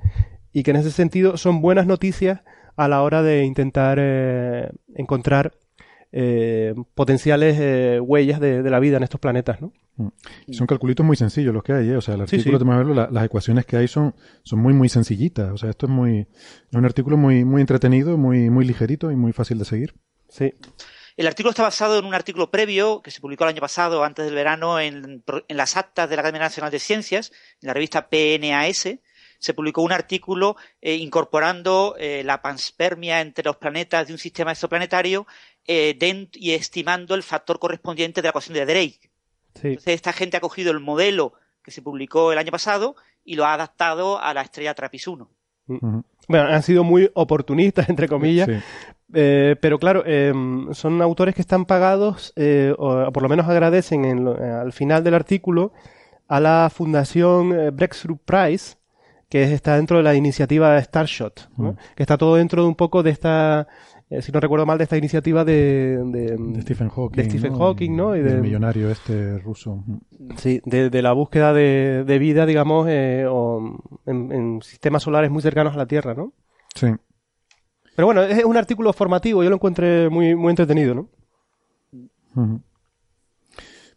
y 0.52 0.62
que 0.62 0.70
en 0.70 0.78
ese 0.78 0.90
sentido 0.90 1.36
son 1.36 1.60
buenas 1.60 1.86
noticias 1.86 2.40
a 2.76 2.88
la 2.88 3.02
hora 3.02 3.22
de 3.22 3.44
intentar 3.44 3.98
eh, 4.00 4.70
encontrar 4.94 5.52
eh, 6.12 6.74
potenciales 6.94 7.56
eh, 7.60 8.00
huellas 8.00 8.40
de, 8.40 8.62
la 8.62 8.80
vida 8.80 8.96
en 8.96 9.04
estos 9.04 9.20
planetas, 9.20 9.60
¿no? 9.60 9.72
Mm. 9.96 10.52
Son 10.52 10.66
calculitos 10.66 11.06
muy 11.06 11.16
sencillos 11.16 11.54
los 11.54 11.62
que 11.62 11.72
hay, 11.72 11.90
o 11.90 12.00
sea, 12.00 12.14
el 12.14 12.22
artículo, 12.22 12.58
de 12.58 13.08
las 13.10 13.24
ecuaciones 13.24 13.66
que 13.66 13.76
hay 13.76 13.86
son, 13.86 14.14
son 14.42 14.60
muy, 14.60 14.72
muy 14.72 14.88
sencillitas, 14.88 15.52
o 15.52 15.56
sea, 15.56 15.70
esto 15.70 15.86
es 15.86 15.92
muy, 15.92 16.26
un 16.72 16.84
artículo 16.84 17.16
muy, 17.16 17.44
muy 17.44 17.60
entretenido, 17.60 18.16
muy, 18.16 18.50
muy 18.50 18.64
ligerito 18.64 19.12
y 19.12 19.16
muy 19.16 19.32
fácil 19.32 19.58
de 19.58 19.64
seguir. 19.64 19.94
Sí. 20.28 20.54
El 21.16 21.26
artículo 21.26 21.50
está 21.50 21.64
basado 21.64 21.98
en 21.98 22.06
un 22.06 22.14
artículo 22.14 22.50
previo 22.50 23.02
que 23.02 23.10
se 23.10 23.20
publicó 23.20 23.44
el 23.44 23.50
año 23.50 23.60
pasado, 23.60 24.02
antes 24.02 24.24
del 24.24 24.34
verano, 24.34 24.80
en, 24.80 25.22
en 25.48 25.56
las 25.56 25.76
actas 25.76 26.08
de 26.08 26.16
la 26.16 26.22
Academia 26.22 26.40
Nacional 26.40 26.70
de 26.70 26.78
Ciencias, 26.78 27.30
en 27.60 27.66
la 27.66 27.74
revista 27.74 28.08
PNAS, 28.08 28.88
se 29.40 29.54
publicó 29.54 29.82
un 29.82 29.90
artículo 29.90 30.56
eh, 30.80 30.94
incorporando 30.96 31.96
eh, 31.98 32.22
la 32.24 32.42
panspermia 32.42 33.22
entre 33.22 33.44
los 33.44 33.56
planetas 33.56 34.06
de 34.06 34.12
un 34.12 34.18
sistema 34.18 34.52
exoplanetario 34.52 35.26
eh, 35.66 35.98
y 36.34 36.52
estimando 36.52 37.14
el 37.14 37.22
factor 37.22 37.58
correspondiente 37.58 38.20
de 38.20 38.26
la 38.26 38.30
ecuación 38.30 38.54
de 38.54 38.66
Drake. 38.66 39.10
Entonces, 39.54 39.94
esta 39.94 40.12
gente 40.12 40.36
ha 40.36 40.40
cogido 40.40 40.70
el 40.70 40.78
modelo 40.78 41.32
que 41.64 41.70
se 41.70 41.82
publicó 41.82 42.32
el 42.32 42.38
año 42.38 42.52
pasado 42.52 42.96
y 43.24 43.34
lo 43.34 43.46
ha 43.46 43.54
adaptado 43.54 44.20
a 44.20 44.32
la 44.34 44.42
estrella 44.42 44.74
Trappist 44.74 45.08
1. 45.08 45.30
Mm. 45.66 46.00
Bueno, 46.28 46.48
han 46.48 46.62
sido 46.62 46.84
muy 46.84 47.10
oportunistas, 47.14 47.88
entre 47.88 48.08
comillas, 48.08 48.48
pero 49.10 49.78
claro, 49.78 50.04
son 50.74 51.02
autores 51.02 51.34
que 51.34 51.40
están 51.40 51.64
pagados, 51.64 52.32
o 52.78 53.12
por 53.12 53.22
lo 53.22 53.28
menos 53.28 53.48
agradecen 53.48 54.28
al 54.28 54.72
final 54.72 55.02
del 55.02 55.14
artículo 55.14 55.72
a 56.28 56.38
la 56.38 56.70
Fundación 56.72 57.74
Breakthrough 57.74 58.20
Prize, 58.24 58.76
que 59.30 59.44
está 59.54 59.76
dentro 59.76 59.96
de 59.98 60.02
la 60.02 60.14
iniciativa 60.16 60.78
Starshot, 60.82 61.50
¿no? 61.56 61.72
Mm. 61.72 61.76
que 61.94 62.02
está 62.02 62.18
todo 62.18 62.34
dentro 62.34 62.62
de 62.62 62.68
un 62.68 62.74
poco 62.74 63.04
de 63.04 63.10
esta, 63.10 63.68
eh, 64.10 64.20
si 64.22 64.32
no 64.32 64.40
recuerdo 64.40 64.66
mal, 64.66 64.76
de 64.76 64.84
esta 64.84 64.96
iniciativa 64.96 65.44
de, 65.44 65.98
de, 66.04 66.62
Stephen 66.62 66.88
Hawking, 66.88 67.16
de 67.16 67.30
Stephen 67.30 67.56
Hawking, 67.56 67.96
¿no? 67.96 68.16
Y 68.16 68.22
del 68.22 68.42
millonario 68.42 68.90
este 68.90 69.38
ruso. 69.38 69.84
Sí, 70.36 70.60
de, 70.64 70.90
la 71.00 71.12
búsqueda 71.12 71.52
de, 71.52 72.18
vida, 72.18 72.44
digamos, 72.44 72.88
eh, 72.90 73.24
en, 74.06 74.60
sistemas 74.62 75.04
solares 75.04 75.30
muy 75.30 75.42
cercanos 75.42 75.74
a 75.74 75.78
la 75.78 75.86
Tierra, 75.86 76.12
¿no? 76.12 76.32
Sí. 76.74 76.88
Pero 77.94 78.06
bueno, 78.06 78.22
es 78.22 78.44
un 78.44 78.56
artículo 78.56 78.92
formativo, 78.92 79.44
yo 79.44 79.48
lo 79.48 79.56
encontré 79.56 80.10
muy, 80.10 80.34
muy 80.34 80.50
entretenido, 80.50 80.94
¿no? 80.94 81.08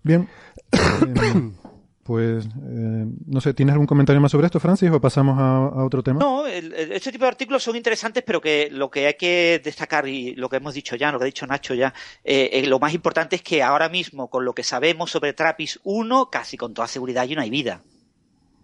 Bien. 0.03 0.27
Pues, 2.03 2.45
eh, 2.45 3.05
no 3.27 3.39
sé, 3.39 3.53
¿tienes 3.53 3.71
algún 3.71 3.87
comentario 3.87 4.19
más 4.19 4.31
sobre 4.31 4.47
esto, 4.47 4.59
Francis, 4.59 4.91
o 4.91 4.99
pasamos 4.99 5.39
a, 5.39 5.85
otro 5.85 6.03
tema? 6.03 6.19
No, 6.19 6.45
este 6.45 7.13
tipo 7.13 7.23
de 7.23 7.29
artículos 7.29 7.63
son 7.63 7.77
interesantes, 7.77 8.23
pero 8.25 8.41
que 8.41 8.67
lo 8.69 8.91
que 8.91 9.07
hay 9.07 9.13
que 9.13 9.61
destacar, 9.63 10.05
y 10.09 10.35
lo 10.35 10.49
que 10.49 10.57
hemos 10.57 10.73
dicho 10.73 10.97
ya, 10.97 11.13
lo 11.13 11.17
que 11.17 11.23
ha 11.23 11.25
dicho 11.27 11.47
Nacho 11.47 11.73
ya, 11.73 11.93
eh, 12.25 12.49
eh, 12.51 12.67
lo 12.67 12.77
más 12.79 12.93
importante 12.93 13.37
es 13.37 13.41
que 13.41 13.63
ahora 13.63 13.87
mismo, 13.87 14.29
con 14.29 14.43
lo 14.43 14.53
que 14.53 14.63
sabemos 14.63 15.11
sobre 15.11 15.31
Trappist 15.31 15.77
1, 15.83 16.29
casi 16.29 16.57
con 16.57 16.73
toda 16.73 16.89
seguridad 16.89 17.25
ya 17.25 17.37
no 17.37 17.41
hay 17.41 17.49
vida. 17.49 17.81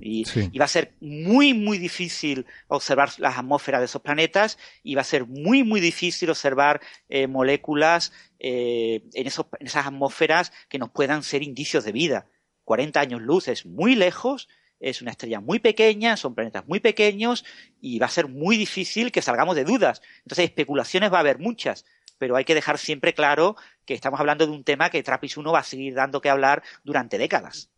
Y, 0.01 0.23
va 0.57 0.65
a 0.65 0.69
ser 0.69 0.93
muy, 0.99 1.53
muy 1.53 1.77
difícil 1.77 2.45
observar 2.67 3.09
las 3.19 3.37
atmósferas 3.37 3.81
de 3.81 3.85
esos 3.85 4.01
planetas 4.01 4.57
y 4.81 4.95
va 4.95 5.01
a 5.01 5.05
ser 5.05 5.25
muy, 5.25 5.63
muy 5.63 5.81
difícil 5.81 6.29
observar 6.29 6.79
moléculas 7.27 8.13
en, 8.39 9.27
esos, 9.27 9.47
en 9.59 9.67
esas 9.67 9.87
atmósferas 9.87 10.53
que 10.69 10.79
nos 10.79 10.89
puedan 10.89 11.21
ser 11.21 11.43
indicios 11.43 11.83
de 11.83 11.91
vida. 11.91 12.27
40 12.69 12.99
años 12.99 13.21
luz 13.23 13.47
es 13.47 13.65
muy 13.65 13.95
lejos, 13.95 14.47
es 14.79 15.01
una 15.01 15.09
estrella 15.09 15.39
muy 15.39 15.57
pequeña, 15.57 16.15
son 16.17 16.35
planetas 16.35 16.67
muy 16.67 16.79
pequeños 16.79 17.43
y 17.81 17.97
va 17.97 18.05
a 18.05 18.09
ser 18.09 18.27
muy 18.27 18.57
difícil 18.57 19.11
que 19.11 19.23
salgamos 19.23 19.55
de 19.55 19.63
dudas. 19.63 20.03
Entonces, 20.19 20.45
especulaciones 20.45 21.11
va 21.11 21.17
a 21.17 21.21
haber 21.21 21.39
muchas, 21.39 21.83
pero 22.19 22.35
hay 22.35 22.45
que 22.45 22.53
dejar 22.53 22.77
siempre 22.77 23.15
claro 23.15 23.55
que 23.85 23.95
estamos 23.95 24.19
hablando 24.19 24.45
de 24.45 24.51
un 24.51 24.63
tema 24.63 24.91
que 24.91 25.01
Trappist 25.01 25.37
1 25.37 25.51
va 25.51 25.61
a 25.61 25.63
seguir 25.63 25.95
dando 25.95 26.21
que 26.21 26.29
hablar 26.29 26.61
durante 26.83 27.17
décadas. 27.17 27.71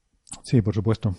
Sí, 0.44 0.62
por 0.62 0.76
supuesto. 0.76 1.16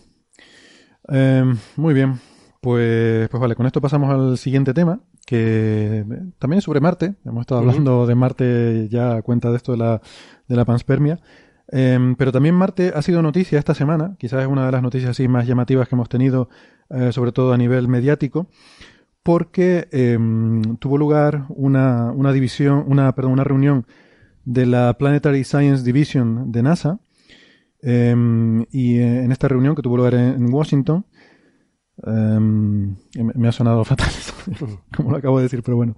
Em, 1.08 1.56
muy 1.76 1.94
bien. 1.94 2.20
Pues, 2.60 3.30
pues 3.30 3.40
vale, 3.40 3.54
con 3.54 3.64
esto 3.64 3.80
pasamos 3.80 4.10
al 4.10 4.36
siguiente 4.36 4.74
tema, 4.74 5.00
que 5.24 6.04
también 6.38 6.58
es 6.58 6.64
sobre 6.64 6.80
Marte. 6.80 7.14
Hemos 7.24 7.40
estado 7.40 7.62
hablando 7.62 8.06
de 8.06 8.14
Marte 8.16 8.88
ya 8.90 9.14
a 9.14 9.22
cuenta 9.22 9.50
de 9.50 9.56
esto 9.56 9.72
de 9.72 9.78
la, 9.78 10.02
de 10.46 10.56
la 10.56 10.66
panspermia. 10.66 11.20
Em, 11.72 12.14
pero 12.16 12.30
también 12.30 12.54
Marte 12.54 12.92
ha 12.94 13.02
sido 13.02 13.22
noticia 13.22 13.58
esta 13.58 13.74
semana, 13.74 14.14
quizás 14.18 14.42
es 14.42 14.46
una 14.46 14.66
de 14.66 14.72
las 14.72 14.82
noticias 14.82 15.10
así 15.10 15.26
más 15.26 15.46
llamativas 15.46 15.88
que 15.88 15.94
hemos 15.94 16.08
tenido, 16.08 16.48
eh, 16.90 17.12
sobre 17.12 17.32
todo 17.32 17.52
a 17.52 17.56
nivel 17.56 17.88
mediático, 17.88 18.48
porque 19.22 19.88
em, 19.90 20.76
tuvo 20.76 20.98
lugar 20.98 21.46
una, 21.48 22.12
una 22.12 22.32
división, 22.32 22.84
una, 22.86 23.14
perdón, 23.14 23.32
una 23.32 23.44
reunión 23.44 23.86
de 24.44 24.66
la 24.66 24.94
Planetary 24.98 25.44
Science 25.44 25.82
Division 25.82 26.52
de 26.52 26.62
NASA, 26.62 27.00
y 27.84 27.88
eh, 27.88 29.24
en 29.24 29.32
esta 29.32 29.48
reunión 29.48 29.74
que 29.74 29.82
tuvo 29.82 29.96
lugar 29.96 30.14
en 30.14 30.54
Washington, 30.54 31.04
Em, 32.04 32.96
me 33.14 33.48
ha 33.48 33.52
sonado 33.52 33.84
fatal, 33.84 34.10
como 34.96 35.10
lo 35.10 35.16
acabo 35.16 35.38
de 35.38 35.44
decir, 35.44 35.62
pero 35.62 35.76
bueno. 35.76 35.96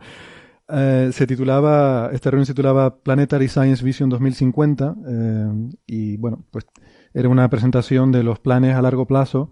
Eh, 0.69 1.11
se 1.13 1.27
titulaba, 1.27 2.11
esta 2.13 2.31
reunión 2.31 2.47
se 2.47 2.55
titulaba 2.55 2.97
Planetary 3.03 3.49
Science 3.49 3.85
Vision 3.85 4.09
2050 4.09 4.95
em, 5.07 5.71
y 5.87 6.17
bueno, 6.17 6.47
pues 6.51 6.65
era 7.13 7.29
una 7.29 7.49
presentación 7.51 8.11
de 8.13 8.23
los 8.23 8.39
planes 8.39 8.75
a 8.75 8.81
largo 8.81 9.07
plazo 9.07 9.51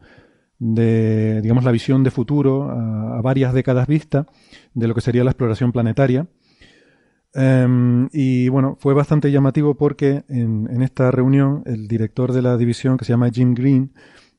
de, 0.58 1.40
digamos, 1.42 1.64
la 1.64 1.72
visión 1.72 2.02
de 2.02 2.10
futuro 2.10 2.70
a, 2.70 3.20
varias 3.20 3.52
décadas 3.52 3.86
vista 3.86 4.26
de 4.74 4.88
lo 4.88 4.94
que 4.94 5.00
sería 5.02 5.24
la 5.24 5.32
exploración 5.32 5.72
planetaria. 5.72 6.28
Em, 7.34 8.08
y 8.12 8.48
bueno, 8.48 8.76
fue 8.80 8.94
bastante 8.94 9.30
llamativo 9.30 9.76
porque 9.76 10.24
en, 10.28 10.68
en 10.70 10.82
esta 10.82 11.10
reunión 11.10 11.62
el 11.66 11.88
director 11.88 12.32
de 12.32 12.42
la 12.42 12.56
división, 12.56 12.96
que 12.96 13.04
se 13.04 13.12
llama 13.12 13.30
Jim 13.30 13.54
Green, 13.54 13.92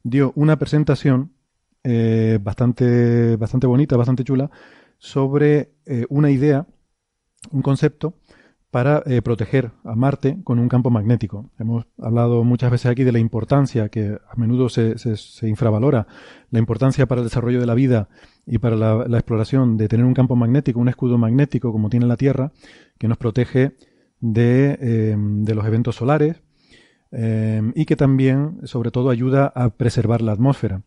dio 0.03 0.33
una 0.35 0.57
presentación 0.57 1.31
eh, 1.85 2.39
bastante, 2.41 3.35
bastante 3.35 3.67
bonita, 3.67 3.97
bastante 3.97 4.23
chula, 4.23 4.49
sobre 5.03 5.73
eh, 5.85 6.05
una 6.07 6.31
idea, 6.31 6.65
un 7.51 7.61
concepto 7.61 8.13
para 8.71 9.03
eh, 9.05 9.21
proteger 9.21 9.71
a 9.83 9.95
Marte 9.95 10.39
con 10.45 10.59
un 10.59 10.69
campo 10.69 10.91
magnético. 10.91 11.51
Hemos 11.59 11.85
hablado 12.01 12.45
muchas 12.45 12.71
veces 12.71 12.89
aquí 12.89 13.03
de 13.03 13.11
la 13.11 13.19
importancia, 13.19 13.89
que 13.89 14.17
a 14.25 14.35
menudo 14.37 14.69
se, 14.69 14.95
infravalora, 15.41 16.07
la 16.51 16.59
importancia 16.59 17.05
para 17.05 17.19
el 17.19 17.27
desarrollo 17.27 17.59
de 17.59 17.65
la 17.65 17.73
vida 17.73 18.07
y 18.45 18.59
para 18.59 18.77
la, 18.77 19.17
exploración 19.17 19.75
de 19.75 19.89
tener 19.89 20.05
un 20.05 20.13
campo 20.13 20.37
magnético, 20.37 20.79
un 20.79 20.87
escudo 20.87 21.17
magnético 21.17 21.73
como 21.73 21.89
tiene 21.89 22.07
la 22.07 22.15
Tierra, 22.15 22.53
que 22.97 23.09
nos 23.09 23.17
protege 23.17 23.73
de, 24.21 25.17
de 25.17 25.53
los 25.53 25.65
eventos 25.65 25.97
solares 25.97 26.41
y 27.11 27.85
que 27.85 27.95
también, 27.97 28.61
sobre 28.63 28.89
todo, 28.89 29.09
ayuda 29.09 29.51
a 29.53 29.69
preservar 29.71 30.21
la 30.21 30.31
atmósfera. 30.31 30.81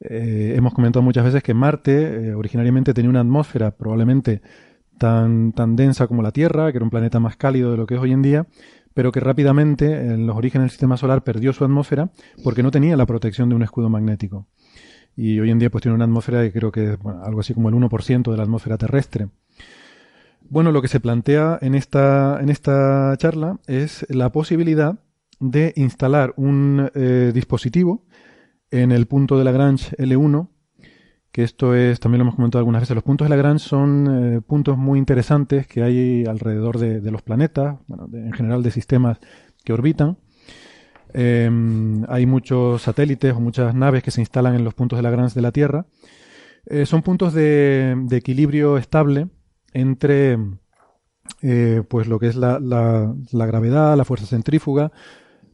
Eh, 0.00 0.54
hemos 0.56 0.74
comentado 0.74 1.02
muchas 1.02 1.24
veces 1.24 1.42
que 1.42 1.54
Marte 1.54 2.28
eh, 2.28 2.34
originariamente 2.34 2.92
tenía 2.92 3.10
una 3.10 3.20
atmósfera 3.20 3.70
probablemente 3.70 4.42
tan, 4.98 5.52
tan 5.52 5.76
densa 5.76 6.06
como 6.06 6.22
la 6.22 6.32
Tierra, 6.32 6.70
que 6.70 6.78
era 6.78 6.84
un 6.84 6.90
planeta 6.90 7.20
más 7.20 7.36
cálido 7.36 7.70
de 7.70 7.76
lo 7.76 7.86
que 7.86 7.94
es 7.94 8.00
hoy 8.00 8.12
en 8.12 8.22
día, 8.22 8.46
pero 8.94 9.12
que 9.12 9.20
rápidamente 9.20 9.92
en 9.92 10.26
los 10.26 10.36
orígenes 10.36 10.64
del 10.64 10.70
sistema 10.70 10.96
solar 10.96 11.22
perdió 11.22 11.52
su 11.52 11.64
atmósfera 11.64 12.10
porque 12.42 12.62
no 12.62 12.70
tenía 12.70 12.96
la 12.96 13.06
protección 13.06 13.48
de 13.48 13.54
un 13.54 13.62
escudo 13.62 13.88
magnético. 13.88 14.46
Y 15.16 15.40
hoy 15.40 15.50
en 15.50 15.58
día 15.58 15.70
pues 15.70 15.82
tiene 15.82 15.94
una 15.94 16.04
atmósfera 16.04 16.42
que 16.42 16.52
creo 16.52 16.70
que 16.70 16.92
es 16.92 16.98
algo 17.24 17.40
así 17.40 17.54
como 17.54 17.68
el 17.68 17.74
1% 17.74 18.30
de 18.30 18.36
la 18.36 18.42
atmósfera 18.42 18.76
terrestre. 18.76 19.28
Bueno, 20.48 20.72
lo 20.72 20.80
que 20.80 20.88
se 20.88 21.00
plantea 21.00 21.58
en 21.60 21.74
esta, 21.74 22.38
en 22.40 22.50
esta 22.50 23.14
charla 23.18 23.58
es 23.66 24.06
la 24.08 24.30
posibilidad 24.30 24.98
de 25.40 25.72
instalar 25.76 26.32
un 26.36 26.90
eh, 26.94 27.32
dispositivo 27.34 28.04
en 28.70 28.92
el 28.92 29.06
punto 29.06 29.38
de 29.38 29.44
Lagrange 29.44 29.96
L1, 29.96 30.48
que 31.32 31.42
esto 31.42 31.74
es, 31.74 32.00
también 32.00 32.20
lo 32.20 32.24
hemos 32.24 32.36
comentado 32.36 32.60
algunas 32.60 32.82
veces, 32.82 32.94
los 32.94 33.04
puntos 33.04 33.26
de 33.26 33.28
Lagrange 33.28 33.64
son 33.64 34.36
eh, 34.36 34.40
puntos 34.40 34.78
muy 34.78 34.98
interesantes 34.98 35.66
que 35.66 35.82
hay 35.82 36.24
alrededor 36.24 36.78
de, 36.78 37.10
los 37.10 37.22
planetas, 37.22 37.76
bueno, 37.86 38.08
en 38.12 38.32
general 38.32 38.62
de 38.62 38.70
sistemas 38.70 39.18
que 39.64 39.72
orbitan. 39.72 40.16
Em, 41.12 42.04
hay 42.08 42.26
muchos 42.26 42.82
satélites 42.82 43.34
o 43.34 43.40
muchas 43.40 43.74
naves 43.74 44.02
que 44.02 44.10
se 44.10 44.20
instalan 44.20 44.54
en 44.54 44.64
los 44.64 44.74
puntos 44.74 44.98
de 44.98 45.02
Lagrange 45.02 45.34
de 45.34 45.42
la 45.42 45.52
Tierra. 45.52 45.86
Eh, 46.66 46.86
son 46.86 47.02
puntos 47.02 47.32
de, 47.32 47.96
equilibrio 48.10 48.76
estable 48.78 49.28
entre 49.72 50.38
eh, 51.42 51.82
pues 51.88 52.08
lo 52.08 52.18
que 52.18 52.28
es 52.28 52.36
la 52.36 52.58
gravedad, 53.30 53.96
la 53.96 54.04
fuerza 54.04 54.26
centrífuga, 54.26 54.90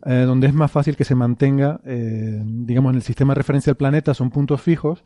eh, 0.04 0.24
donde 0.26 0.48
es 0.48 0.54
más 0.54 0.70
fácil 0.70 0.96
que 0.96 1.04
se 1.04 1.14
mantenga, 1.14 1.80
eh, 1.84 2.42
digamos, 2.44 2.90
en 2.90 2.96
el 2.96 3.02
sistema 3.02 3.34
de 3.34 3.38
referencia 3.38 3.70
del 3.70 3.76
planeta, 3.76 4.14
son 4.14 4.30
puntos 4.30 4.60
fijos 4.60 5.04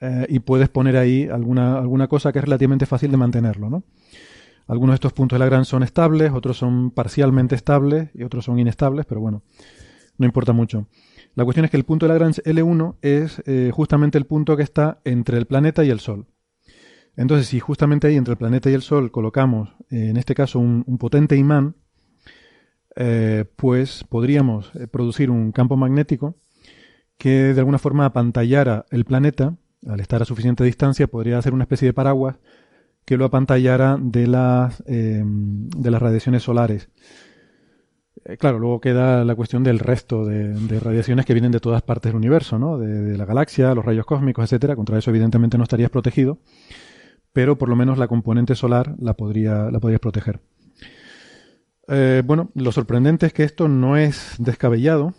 eh, 0.00 0.26
y 0.28 0.40
puedes 0.40 0.68
poner 0.68 0.96
ahí 0.96 1.28
alguna, 1.28 1.78
alguna 1.78 2.08
cosa 2.08 2.32
que 2.32 2.40
es 2.40 2.44
relativamente 2.44 2.84
fácil 2.84 3.12
de 3.12 3.16
mantenerlo, 3.16 3.70
¿no? 3.70 3.84
Algunos 4.66 4.94
de 4.94 4.96
estos 4.96 5.12
puntos 5.12 5.36
de 5.36 5.40
Lagrange 5.40 5.70
son 5.70 5.82
estables, 5.82 6.32
otros 6.32 6.56
son 6.56 6.90
parcialmente 6.90 7.54
estables 7.54 8.10
y 8.14 8.24
otros 8.24 8.46
son 8.46 8.58
inestables, 8.58 9.06
pero 9.06 9.20
bueno, 9.20 9.42
no 10.18 10.26
importa 10.26 10.52
mucho. 10.52 10.88
La 11.34 11.44
cuestión 11.44 11.66
es 11.66 11.70
que 11.70 11.76
el 11.76 11.84
punto 11.84 12.06
de 12.06 12.12
Lagrange 12.12 12.42
L1 12.42 12.96
es 13.02 13.42
justamente 13.72 14.16
el 14.16 14.24
punto 14.24 14.56
que 14.56 14.62
está 14.62 15.00
entre 15.04 15.36
el 15.36 15.46
planeta 15.46 15.84
y 15.84 15.90
el 15.90 16.00
Sol. 16.00 16.26
Entonces, 17.14 17.46
si 17.48 17.60
justamente 17.60 18.06
ahí 18.06 18.16
entre 18.16 18.32
el 18.32 18.38
planeta 18.38 18.70
y 18.70 18.74
el 18.74 18.80
Sol 18.80 19.10
colocamos, 19.10 19.74
en 19.90 20.16
este 20.16 20.34
caso, 20.34 20.60
un 20.60 20.98
potente 20.98 21.36
imán, 21.36 21.74
eh, 22.96 23.44
pues 23.56 24.04
podríamos 24.04 24.70
eh, 24.74 24.86
producir 24.86 25.30
un 25.30 25.52
campo 25.52 25.76
magnético 25.76 26.36
que 27.18 27.54
de 27.54 27.58
alguna 27.58 27.78
forma 27.78 28.06
apantallara 28.06 28.86
el 28.90 29.04
planeta, 29.04 29.56
al 29.86 30.00
estar 30.00 30.22
a 30.22 30.24
suficiente 30.24 30.64
distancia, 30.64 31.06
podría 31.06 31.38
hacer 31.38 31.54
una 31.54 31.64
especie 31.64 31.86
de 31.86 31.92
paraguas 31.92 32.36
que 33.04 33.16
lo 33.16 33.26
apantallara 33.26 33.98
de 34.00 34.26
las, 34.26 34.82
em, 34.86 35.68
de 35.68 35.90
las 35.90 36.00
radiaciones 36.00 36.42
solares. 36.42 36.88
Eh, 38.24 38.36
claro, 38.38 38.58
luego 38.58 38.80
queda 38.80 39.24
la 39.24 39.34
cuestión 39.34 39.62
del 39.62 39.78
resto 39.78 40.24
de, 40.24 40.80
radiaciones 40.80 41.26
que 41.26 41.34
vienen 41.34 41.52
de 41.52 41.60
todas 41.60 41.82
partes 41.82 42.10
del 42.10 42.16
universo, 42.16 42.58
¿no? 42.58 42.78
De, 42.78 43.16
la 43.18 43.24
galaxia, 43.26 43.74
los 43.74 43.84
rayos 43.84 44.06
cósmicos, 44.06 44.44
etcétera. 44.44 44.76
Contra 44.76 44.98
eso, 44.98 45.10
evidentemente, 45.10 45.58
no 45.58 45.64
estarías 45.64 45.90
protegido, 45.90 46.38
pero 47.32 47.58
por 47.58 47.68
lo 47.68 47.76
menos 47.76 47.98
la 47.98 48.08
componente 48.08 48.54
solar 48.54 48.94
la, 48.98 49.14
podría, 49.14 49.70
la 49.70 49.80
podrías 49.80 50.00
proteger. 50.00 50.40
Eh, 51.88 52.22
bueno, 52.24 52.50
lo 52.54 52.72
sorprendente 52.72 53.26
es 53.26 53.32
que 53.32 53.44
esto 53.44 53.68
no 53.68 53.96
es 53.96 54.36
descabellado. 54.38 55.14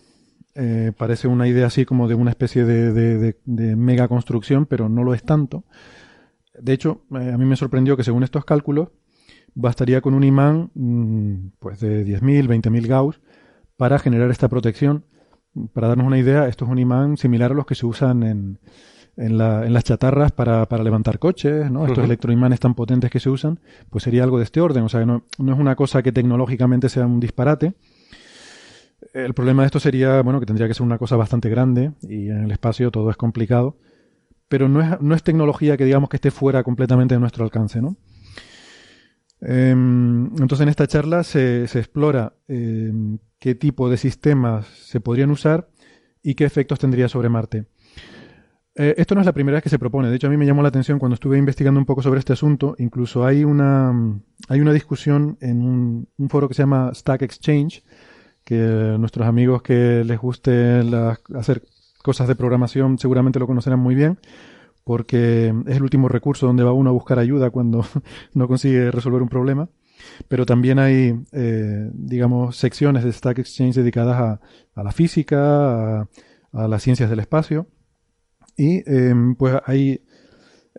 Eh, 0.56 0.94
parece 0.98 1.28
una 1.28 1.48
idea 1.48 1.68
así 1.68 1.86
como 1.86 2.08
de 2.08 2.16
una 2.16 2.32
especie 2.32 2.64
de, 2.66 3.36
mega 3.46 4.08
construcción, 4.08 4.66
pero 4.66 4.90
no 4.90 5.04
lo 5.04 5.14
es 5.14 5.24
tanto. 5.24 5.66
De 6.60 6.74
hecho, 6.74 7.02
eh, 7.12 7.32
a 7.34 7.38
mí 7.38 7.46
me 7.46 7.58
sorprendió 7.58 7.98
que 7.98 8.04
según 8.04 8.24
estos 8.24 8.46
cálculos, 8.46 8.90
bastaría 9.54 10.02
con 10.02 10.14
un 10.14 10.24
imán 10.24 10.72
mm, 10.74 11.50
pues 11.60 11.80
de 11.80 12.06
10.000, 12.06 12.48
20.000 12.48 12.88
Gauss 12.88 13.22
para 13.78 14.00
generar 14.00 14.32
esta 14.32 14.48
protección. 14.48 15.06
Para 15.74 15.90
darnos 15.90 16.08
una 16.08 16.20
idea, 16.20 16.48
esto 16.48 16.66
es 16.66 16.72
un 16.72 16.80
imán 16.80 17.18
similar 17.18 17.52
a 17.52 17.56
los 17.56 17.66
que 17.66 17.76
se 17.76 17.86
usan 17.86 18.24
en, 18.24 18.60
en, 19.18 19.38
la, 19.38 19.66
en 19.66 19.74
las 19.74 19.84
chatarras 19.84 20.32
para, 20.32 20.68
para, 20.68 20.84
levantar 20.84 21.20
coches, 21.20 21.72
¿no? 21.72 21.86
Estos 21.86 22.04
electroimanes 22.04 22.60
tan 22.60 22.76
potentes 22.76 23.10
que 23.10 23.20
se 23.20 23.30
usan, 23.30 23.60
pues 23.90 24.04
sería 24.04 24.24
algo 24.24 24.38
de 24.38 24.44
este 24.44 24.62
orden. 24.62 24.84
O 24.84 24.90
sea, 24.90 25.06
no, 25.06 25.26
no 25.38 25.54
es 25.54 25.60
una 25.60 25.76
cosa 25.76 26.04
que 26.04 26.12
tecnológicamente 26.12 26.90
sea 26.90 27.06
un 27.06 27.20
disparate. 27.20 27.74
El 29.14 29.34
problema 29.34 29.64
de 29.64 29.68
esto 29.68 29.80
sería, 29.80 30.22
bueno, 30.22 30.40
que 30.40 30.46
tendría 30.46 30.68
que 30.68 30.74
ser 30.74 30.84
una 30.84 30.98
cosa 30.98 31.16
bastante 31.16 31.50
grande 31.50 31.94
y 32.02 32.30
en 32.30 32.44
el 32.44 32.52
espacio 32.52 32.92
todo 32.92 33.10
es 33.10 33.18
complicado. 33.18 33.78
Pero 34.48 34.70
no 34.70 34.82
es, 34.82 35.02
no 35.02 35.16
es 35.16 35.24
tecnología 35.24 35.78
que 35.78 35.86
digamos 35.86 36.10
que 36.10 36.18
esté 36.18 36.32
fuera 36.32 36.64
completamente 36.64 37.16
de 37.16 37.20
nuestro 37.20 37.44
alcance, 37.44 37.82
¿no? 37.82 37.98
Em, 39.42 40.28
entonces 40.38 40.62
en 40.62 40.70
esta 40.70 40.88
charla 40.88 41.24
se, 41.24 41.68
se 41.68 41.80
explora 41.80 42.34
em, 42.48 43.20
qué 43.38 43.54
tipo 43.54 43.90
de 43.90 43.98
sistemas 43.98 44.66
se 44.66 45.00
podrían 45.00 45.30
usar 45.30 45.70
y 46.24 46.36
qué 46.36 46.46
efectos 46.46 46.80
tendría 46.80 47.08
sobre 47.08 47.30
Marte. 47.30 47.66
Eh, 48.78 48.96
esto 48.98 49.16
no 49.16 49.22
es 49.22 49.26
la 49.26 49.32
primera 49.34 49.56
vez 49.56 49.64
que 49.64 49.70
se 49.70 49.80
propone. 49.80 50.10
De 50.10 50.18
hecho, 50.18 50.28
a 50.28 50.30
mí 50.30 50.38
me 50.38 50.46
llamó 50.46 50.62
la 50.62 50.68
atención 50.68 51.00
cuando 51.00 51.14
estuve 51.14 51.38
investigando 51.38 51.80
un 51.80 51.86
poco 51.86 52.02
sobre 52.02 52.20
este 52.20 52.34
asunto. 52.34 52.76
Incluso 52.78 53.26
hay 53.26 53.44
una, 53.46 54.20
hay 54.50 54.60
una 54.60 54.74
discusión 54.74 55.38
en 55.40 55.62
un, 55.62 56.30
foro 56.30 56.50
que 56.50 56.54
se 56.54 56.64
llama 56.64 56.92
Stack 56.94 57.22
Exchange, 57.22 57.84
que 58.44 58.56
nuestros 59.00 59.28
amigos 59.28 59.62
que 59.62 60.04
les 60.04 60.20
guste 60.20 60.84
hacer 61.36 61.64
cosas 62.04 62.28
de 62.28 62.36
programación 62.36 63.00
seguramente 63.00 63.40
lo 63.40 63.48
conocerán 63.48 63.80
muy 63.80 63.96
bien, 63.96 64.20
porque 64.84 65.54
es 65.68 65.78
el 65.78 65.84
último 65.84 66.10
recurso 66.10 66.46
donde 66.46 66.64
va 66.64 66.74
uno 66.74 66.90
a 66.90 66.94
buscar 66.94 67.18
ayuda 67.18 67.50
cuando 67.52 67.86
no 68.34 68.48
consigue 68.48 68.92
resolver 68.92 69.22
un 69.22 69.30
problema. 69.30 69.70
Pero 70.28 70.46
también 70.46 70.80
hay, 70.80 71.18
eh, 71.32 71.90
digamos, 71.94 72.58
secciones 72.58 73.06
de 73.06 73.14
Stack 73.14 73.40
Exchange 73.40 73.76
dedicadas 73.76 74.40
a, 74.76 74.84
la 74.84 74.92
física, 74.92 76.02
a 76.52 76.68
las 76.68 76.84
ciencias 76.84 77.10
del 77.10 77.22
espacio 77.22 77.68
y 78.58 78.84
em, 78.90 79.36
pues 79.36 79.56
ahí, 79.66 80.02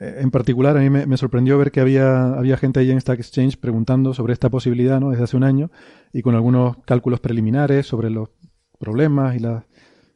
eh, 0.00 0.18
en 0.18 0.30
particular, 0.30 0.76
a 0.76 0.80
mí 0.80 0.90
me, 0.90 1.16
sorprendió 1.16 1.58
ver 1.58 1.70
que 1.70 1.80
había, 1.80 2.34
había 2.34 2.56
gente 2.56 2.80
ahí 2.80 2.90
en 2.90 3.00
Stack 3.00 3.18
Exchange 3.18 3.58
preguntando 3.58 4.14
sobre 4.14 4.32
esta 4.32 4.50
posibilidad, 4.50 5.00
¿no? 5.00 5.10
Desde 5.10 5.24
hace 5.24 5.36
un 5.36 5.44
año 5.44 5.70
y 6.12 6.22
con 6.22 6.34
algunos 6.34 6.78
cálculos 6.84 7.20
preliminares 7.20 7.86
sobre 7.86 8.10
los 8.10 8.30
problemas 8.78 9.36
y 9.36 9.40
las 9.40 9.64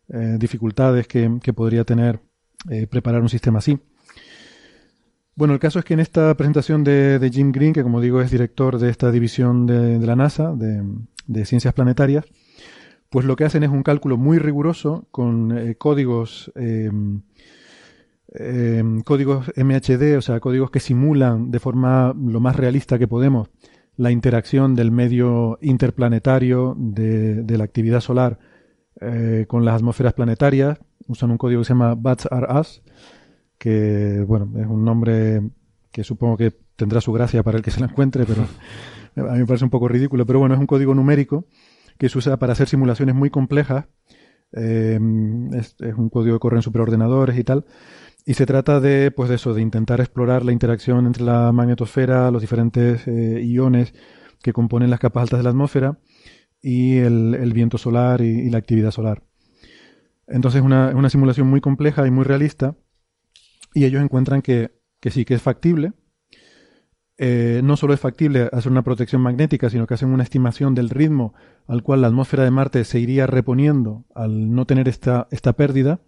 eh, 0.09 0.37
dificultades 0.39 1.07
que, 1.07 1.31
podría 1.55 1.85
tener 1.85 2.21
eh, 2.69 2.87
preparar 2.87 3.23
un 3.23 3.29
sistema 3.29 3.59
así. 3.59 3.79
Bueno, 5.37 5.55
el 5.55 5.61
caso 5.61 5.79
es 5.79 5.85
que 5.85 5.95
en 5.95 6.01
esta 6.01 6.35
presentación 6.35 6.85
de, 6.85 7.31
Jim 7.33 7.53
Green, 7.53 7.73
que 7.73 7.83
como 7.83 8.01
digo 8.01 8.21
es 8.21 8.31
director 8.31 8.79
de 8.79 8.91
esta 8.91 9.11
división 9.11 9.67
de, 9.67 9.99
la 10.05 10.17
NASA, 10.17 10.53
de, 10.55 11.45
ciencias 11.45 11.73
planetarias, 11.73 12.25
pues 13.11 13.27
lo 13.27 13.37
que 13.37 13.45
hacen 13.45 13.63
es 13.63 13.71
un 13.71 13.83
cálculo 13.83 14.17
muy 14.17 14.39
riguroso 14.39 15.07
con 15.11 15.57
eh, 15.57 15.75
códigos, 15.77 16.53
em, 16.55 17.23
códigos 19.05 19.51
MHD, 19.57 20.17
o 20.17 20.23
sea, 20.23 20.41
códigos 20.41 20.71
que 20.71 20.81
simulan 20.81 21.51
de 21.51 21.59
forma 21.59 22.15
lo 22.17 22.41
más 22.41 22.57
realista 22.57 22.99
que 22.99 23.09
podemos 23.09 23.51
la 24.01 24.11
interacción 24.11 24.75
del 24.75 24.91
medio 24.91 25.59
interplanetario 25.61 26.75
de, 26.79 27.45
la 27.47 27.65
actividad 27.65 28.01
solar 28.01 28.39
eh, 28.99 29.45
con 29.47 29.67
las 29.67 29.75
atmósferas 29.75 30.15
planetarias. 30.15 30.79
Usan 31.07 31.31
un 31.31 31.37
código 31.37 31.61
que 31.61 31.67
se 31.67 31.75
llama 31.75 31.95
Bats 31.97 32.27
Are 32.31 32.47
Us, 32.59 32.83
que 33.59 34.25
bueno, 34.27 34.51
es 34.59 34.67
un 34.67 34.87
nombre 34.87 35.43
que 35.93 36.03
supongo 36.03 36.39
que 36.39 36.51
tendrá 36.77 37.03
su 37.03 37.13
gracia 37.13 37.43
para 37.43 37.59
el 37.59 37.63
que 37.63 37.71
se 37.71 37.81
la 37.81 37.89
encuentre, 37.89 38.25
pero 38.25 38.43
a 39.29 39.33
mí 39.35 39.41
me 39.41 39.47
parece 39.47 39.67
un 39.67 39.71
poco 39.71 39.87
ridículo. 39.87 40.25
Pero 40.25 40.39
bueno, 40.39 40.55
es 40.55 40.61
un 40.61 40.67
código 40.67 40.95
numérico 40.95 41.45
que 42.01 42.09
se 42.09 42.17
usa 42.17 42.39
para 42.39 42.55
hacer 42.55 42.67
simulaciones 42.67 43.15
muy 43.15 43.29
complejas. 43.29 43.85
Eh, 44.53 44.99
es, 45.53 45.77
un 45.97 46.09
código 46.09 46.37
que 46.37 46.41
corre 46.41 46.57
en 46.57 46.63
superordenadores 46.63 47.39
y 47.39 47.45
tal. 47.45 47.67
Y 48.25 48.35
se 48.35 48.47
trata 48.47 48.81
de, 48.81 49.11
pues 49.11 49.29
de 49.29 49.35
eso, 49.35 49.53
de 49.53 49.61
intentar 49.61 50.01
explorar 50.01 50.43
la 50.43 50.53
interacción 50.53 51.07
entre 51.07 51.25
la 51.25 51.53
magnetosfera, 51.53 52.31
los 52.31 52.41
diferentes 52.41 53.07
eh, 53.07 53.43
iones 53.45 53.93
que 54.43 54.55
componen 54.55 54.89
las 54.89 54.99
capas 54.99 55.25
altas 55.25 55.41
de 55.41 55.45
la 55.45 55.51
atmósfera 55.51 55.99
y 56.63 56.97
el, 56.97 57.53
viento 57.53 57.77
solar 57.77 58.23
y, 58.23 58.49
la 58.49 58.57
actividad 58.57 58.93
solar. 58.93 59.23
Entonces 60.27 60.61
es 60.61 60.65
una, 60.65 60.89
una, 60.97 61.11
simulación 61.11 61.49
muy 61.49 61.61
compleja 61.61 62.07
y 62.07 62.11
muy 62.11 62.25
realista 62.25 62.77
y 63.75 63.85
ellos 63.85 64.03
encuentran 64.03 64.41
que, 64.41 64.71
que 65.01 65.11
sí, 65.11 65.27
que 65.27 65.35
es 65.35 65.43
factible. 65.43 65.93
Eh, 67.23 67.61
no 67.63 67.77
solo 67.77 67.93
es 67.93 68.01
factible 68.01 68.49
hacer 68.51 68.73
una 68.73 68.81
protección 68.81 69.21
magnética, 69.21 69.69
sino 69.69 69.87
que 69.87 69.93
hacen 69.93 70.09
una 70.09 70.23
estimación 70.23 70.75
del 70.75 70.89
ritmo 70.89 71.35
al 71.67 71.83
cual 71.83 72.01
la 72.01 72.07
atmósfera 72.07 72.45
de 72.45 72.51
Marte 72.51 72.83
se 72.85 72.99
iría 72.99 73.27
reponiendo 73.27 74.05
al 74.15 74.55
no 74.55 74.65
tener 74.65 74.89
esta, 74.89 75.29
esta 75.31 75.53
pérdida 75.53 76.01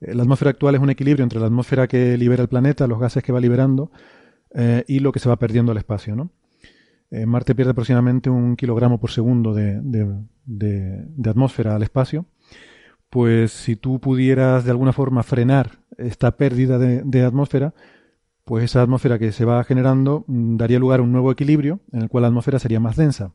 eh, 0.00 0.16
la 0.16 0.24
atmósfera 0.24 0.50
actual 0.50 0.74
es 0.74 0.80
un 0.80 0.90
equilibrio 0.90 1.22
entre 1.22 1.38
la 1.38 1.46
atmósfera 1.46 1.86
que 1.86 2.18
libera 2.18 2.42
el 2.42 2.48
planeta, 2.48 2.88
los 2.88 2.98
gases 2.98 3.22
que 3.22 3.30
va 3.30 3.38
liberando, 3.38 3.92
eh, 4.52 4.84
y 4.88 4.98
lo 4.98 5.12
que 5.12 5.20
se 5.20 5.28
va 5.28 5.36
perdiendo 5.36 5.70
al 5.70 5.78
espacio. 5.78 6.16
¿no? 6.16 6.32
Marte 7.24 7.54
pierde 7.54 7.70
aproximadamente 7.70 8.28
un 8.28 8.56
kilogramo 8.56 8.98
por 8.98 9.12
segundo 9.12 9.54
de, 9.54 9.78
atmósfera 11.24 11.76
al 11.76 11.84
espacio. 11.84 12.26
Pues 13.10 13.52
si 13.52 13.76
tú 13.76 14.00
pudieras 14.00 14.64
de 14.64 14.72
alguna 14.72 14.92
forma 14.92 15.22
frenar 15.22 15.78
esta 15.98 16.36
pérdida 16.36 16.78
de, 16.78 17.22
atmósfera, 17.22 17.74
pues 18.44 18.64
esa 18.64 18.82
atmósfera 18.82 19.18
que 19.18 19.32
se 19.32 19.44
va 19.44 19.62
generando 19.64 20.24
mm, 20.26 20.56
daría 20.56 20.78
lugar 20.78 21.00
a 21.00 21.02
un 21.02 21.12
nuevo 21.12 21.30
equilibrio 21.30 21.80
en 21.92 22.02
el 22.02 22.08
cual 22.08 22.22
la 22.22 22.28
atmósfera 22.28 22.58
sería 22.58 22.80
más 22.80 22.96
densa. 22.96 23.32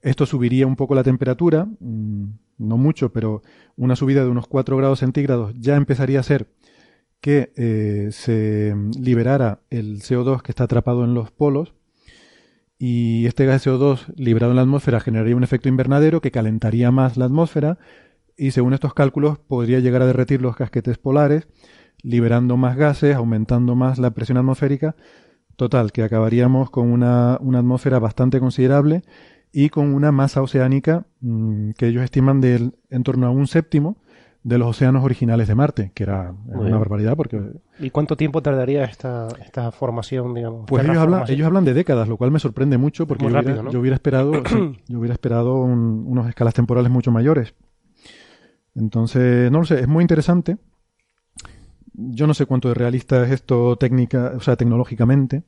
Esto 0.00 0.26
subiría 0.26 0.66
un 0.66 0.76
poco 0.76 0.94
la 0.94 1.02
temperatura, 1.02 1.66
mm, 1.80 2.26
no 2.58 2.76
mucho, 2.76 3.12
pero 3.12 3.42
una 3.76 3.96
subida 3.96 4.22
de 4.24 4.30
unos 4.30 4.46
4 4.46 4.76
grados 4.76 5.00
centígrados 5.00 5.54
ya 5.58 5.76
empezaría 5.76 6.20
a 6.20 6.22
ser 6.22 6.48
que 7.20 7.52
eh, 7.56 8.08
se 8.12 8.74
liberara 8.98 9.60
el 9.70 10.00
CO2 10.00 10.42
que 10.42 10.52
está 10.52 10.64
atrapado 10.64 11.04
en 11.04 11.14
los 11.14 11.30
polos 11.30 11.74
y 12.78 13.26
este 13.26 13.46
gas 13.46 13.66
CO2 13.66 14.12
liberado 14.16 14.52
en 14.52 14.56
la 14.56 14.62
atmósfera 14.62 15.00
generaría 15.00 15.36
un 15.36 15.44
efecto 15.44 15.68
invernadero 15.68 16.20
que 16.20 16.30
calentaría 16.30 16.90
más 16.90 17.16
la 17.16 17.24
atmósfera 17.24 17.78
y 18.36 18.50
según 18.50 18.74
estos 18.74 18.92
cálculos 18.94 19.38
podría 19.38 19.80
llegar 19.80 20.02
a 20.02 20.06
derretir 20.06 20.42
los 20.42 20.56
casquetes 20.56 20.98
polares, 20.98 21.48
liberando 22.06 22.56
más 22.56 22.76
gases, 22.76 23.16
aumentando 23.16 23.74
más 23.74 23.98
la 23.98 24.12
presión 24.12 24.38
atmosférica. 24.38 24.94
Total, 25.56 25.90
que 25.90 26.02
acabaríamos 26.02 26.70
con 26.70 26.92
una, 26.92 27.38
una 27.40 27.58
atmósfera 27.58 27.98
bastante 27.98 28.38
considerable 28.38 29.02
y 29.52 29.70
con 29.70 29.92
una 29.92 30.12
masa 30.12 30.40
oceánica 30.40 31.06
mm, 31.20 31.70
que 31.70 31.88
ellos 31.88 32.04
estiman 32.04 32.40
de 32.40 32.70
en 32.90 33.02
torno 33.02 33.26
a 33.26 33.30
un 33.30 33.48
séptimo 33.48 33.96
de 34.44 34.58
los 34.58 34.68
océanos 34.68 35.04
originales 35.04 35.48
de 35.48 35.56
Marte, 35.56 35.90
que 35.94 36.04
era 36.04 36.32
una 36.46 36.78
barbaridad 36.78 37.16
porque... 37.16 37.40
¿Y 37.80 37.90
cuánto 37.90 38.16
tiempo 38.16 38.40
tardaría 38.42 38.84
esta, 38.84 39.26
esta 39.44 39.72
formación, 39.72 40.34
digamos? 40.34 40.66
Pues 40.68 40.84
ellos 40.84 40.98
hablan, 40.98 41.24
ellos 41.26 41.44
hablan 41.44 41.64
de 41.64 41.74
décadas, 41.74 42.06
lo 42.06 42.16
cual 42.16 42.30
me 42.30 42.38
sorprende 42.38 42.78
mucho 42.78 43.08
porque 43.08 43.24
yo, 43.24 43.30
hubiera, 43.30 43.70
yo, 43.70 43.80
hubiera, 43.80 43.96
esperado, 43.96 44.32
yo 44.86 44.98
hubiera 45.00 45.14
esperado 45.14 45.56
unos 45.56 46.28
escalas 46.28 46.54
temporales 46.54 46.92
mucho 46.92 47.10
mayores. 47.10 47.54
Entonces, 48.76 49.50
no 49.50 49.58
lo 49.58 49.64
sé, 49.64 49.80
es 49.80 49.88
muy 49.88 50.02
interesante. 50.02 50.58
Yo 51.96 52.26
no 52.26 52.34
sé 52.34 52.46
cuánto 52.46 52.68
de 52.68 52.74
realista 52.74 53.24
es 53.24 53.32
esto 53.32 53.76
técnica, 53.76 54.32
o 54.36 54.40
sea, 54.40 54.56
tecnológicamente. 54.56 55.42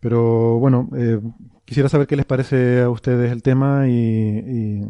Pero 0.00 0.58
bueno, 0.58 0.90
eh, 0.96 1.18
quisiera 1.64 1.88
saber 1.88 2.06
qué 2.06 2.16
les 2.16 2.26
parece 2.26 2.82
a 2.82 2.90
ustedes 2.90 3.32
el 3.32 3.42
tema 3.42 3.88
y, 3.88 4.82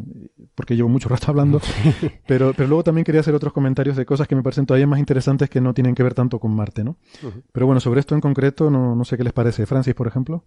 porque 0.55 0.75
llevo 0.75 0.89
mucho 0.89 1.09
rato 1.09 1.27
hablando, 1.29 1.61
pero, 2.27 2.53
pero 2.53 2.67
luego 2.67 2.83
también 2.83 3.05
quería 3.05 3.21
hacer 3.21 3.33
otros 3.33 3.53
comentarios 3.53 3.95
de 3.95 4.05
cosas 4.05 4.27
que 4.27 4.35
me 4.35 4.43
parecen 4.43 4.65
todavía 4.65 4.87
más 4.87 4.99
interesantes 4.99 5.49
que 5.49 5.61
no 5.61 5.73
tienen 5.73 5.95
que 5.95 6.03
ver 6.03 6.13
tanto 6.13 6.39
con 6.39 6.53
Marte, 6.53 6.83
¿no? 6.83 6.97
Pero 7.51 7.65
bueno, 7.65 7.79
sobre 7.79 8.01
esto 8.01 8.15
en 8.15 8.21
concreto 8.21 8.69
no, 8.69 8.95
no 8.95 9.05
sé 9.05 9.17
qué 9.17 9.23
les 9.23 9.33
parece. 9.33 9.65
Francis, 9.65 9.93
por 9.93 10.07
ejemplo. 10.07 10.43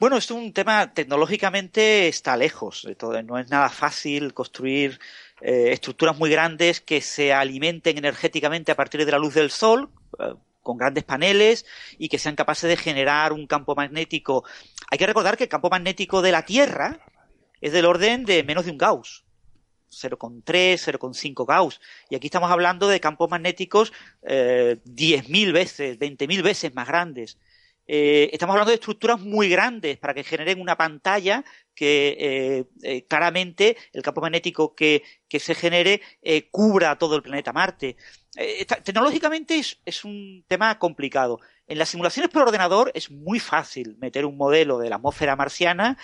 Bueno, 0.00 0.16
es 0.16 0.30
un 0.30 0.52
tema 0.52 0.92
tecnológicamente 0.92 2.08
está 2.08 2.36
lejos. 2.36 2.86
No 3.24 3.38
es 3.38 3.50
nada 3.50 3.68
fácil 3.68 4.34
construir 4.34 4.98
eh, 5.42 5.72
estructuras 5.72 6.16
muy 6.18 6.30
grandes 6.30 6.80
que 6.80 7.00
se 7.00 7.32
alimenten 7.32 7.98
energéticamente 7.98 8.70
a 8.70 8.76
partir 8.76 9.04
de 9.04 9.10
la 9.10 9.18
luz 9.18 9.34
del 9.34 9.50
sol 9.50 9.90
eh, 10.20 10.34
con 10.62 10.78
grandes 10.78 11.04
paneles 11.04 11.66
y 11.98 12.08
que 12.08 12.18
sean 12.18 12.36
capaces 12.36 12.68
de 12.68 12.76
generar 12.76 13.32
un 13.32 13.46
campo 13.46 13.74
magnético. 13.74 14.44
Hay 14.90 14.98
que 14.98 15.06
recordar 15.06 15.36
que 15.36 15.44
el 15.44 15.50
campo 15.50 15.70
magnético 15.70 16.22
de 16.22 16.32
la 16.32 16.44
Tierra 16.44 17.00
es 17.60 17.72
del 17.72 17.86
orden 17.86 18.24
de 18.24 18.44
menos 18.44 18.64
de 18.64 18.70
un 18.70 18.78
Gauss. 18.78 19.24
0,3, 19.90 20.78
0,5 20.78 21.46
Gauss. 21.46 21.80
Y 22.08 22.14
aquí 22.14 22.28
estamos 22.28 22.50
hablando 22.50 22.88
de 22.88 23.00
campos 23.00 23.28
magnéticos 23.30 23.92
eh, 24.22 24.78
10.000 24.86 25.52
veces, 25.52 25.98
20.000 25.98 26.42
veces 26.42 26.74
más 26.74 26.88
grandes. 26.88 27.38
Eh, 27.86 28.30
estamos 28.32 28.54
hablando 28.54 28.70
de 28.70 28.76
estructuras 28.76 29.20
muy 29.20 29.48
grandes 29.48 29.98
para 29.98 30.14
que 30.14 30.24
generen 30.24 30.60
una 30.60 30.76
pantalla 30.76 31.44
que 31.74 32.16
eh, 32.18 32.64
eh, 32.82 33.04
claramente 33.06 33.76
el 33.92 34.02
campo 34.02 34.20
magnético 34.20 34.74
que, 34.74 35.02
se 35.28 35.54
genere 35.54 36.02
cubra 36.50 36.98
todo 36.98 37.16
el 37.16 37.22
planeta 37.22 37.54
Marte. 37.54 37.96
tecnológicamente 38.84 39.58
es, 39.58 40.04
un 40.04 40.44
tema 40.46 40.78
complicado. 40.78 41.40
En 41.66 41.78
las 41.78 41.88
simulaciones 41.88 42.30
por 42.30 42.42
ordenador 42.42 42.92
es 42.94 43.10
muy 43.10 43.40
fácil 43.40 43.96
meter 43.98 44.26
un 44.26 44.36
modelo 44.36 44.78
de 44.78 44.90
la 44.90 44.96
atmósfera 44.96 45.34
marciana, 45.34 45.96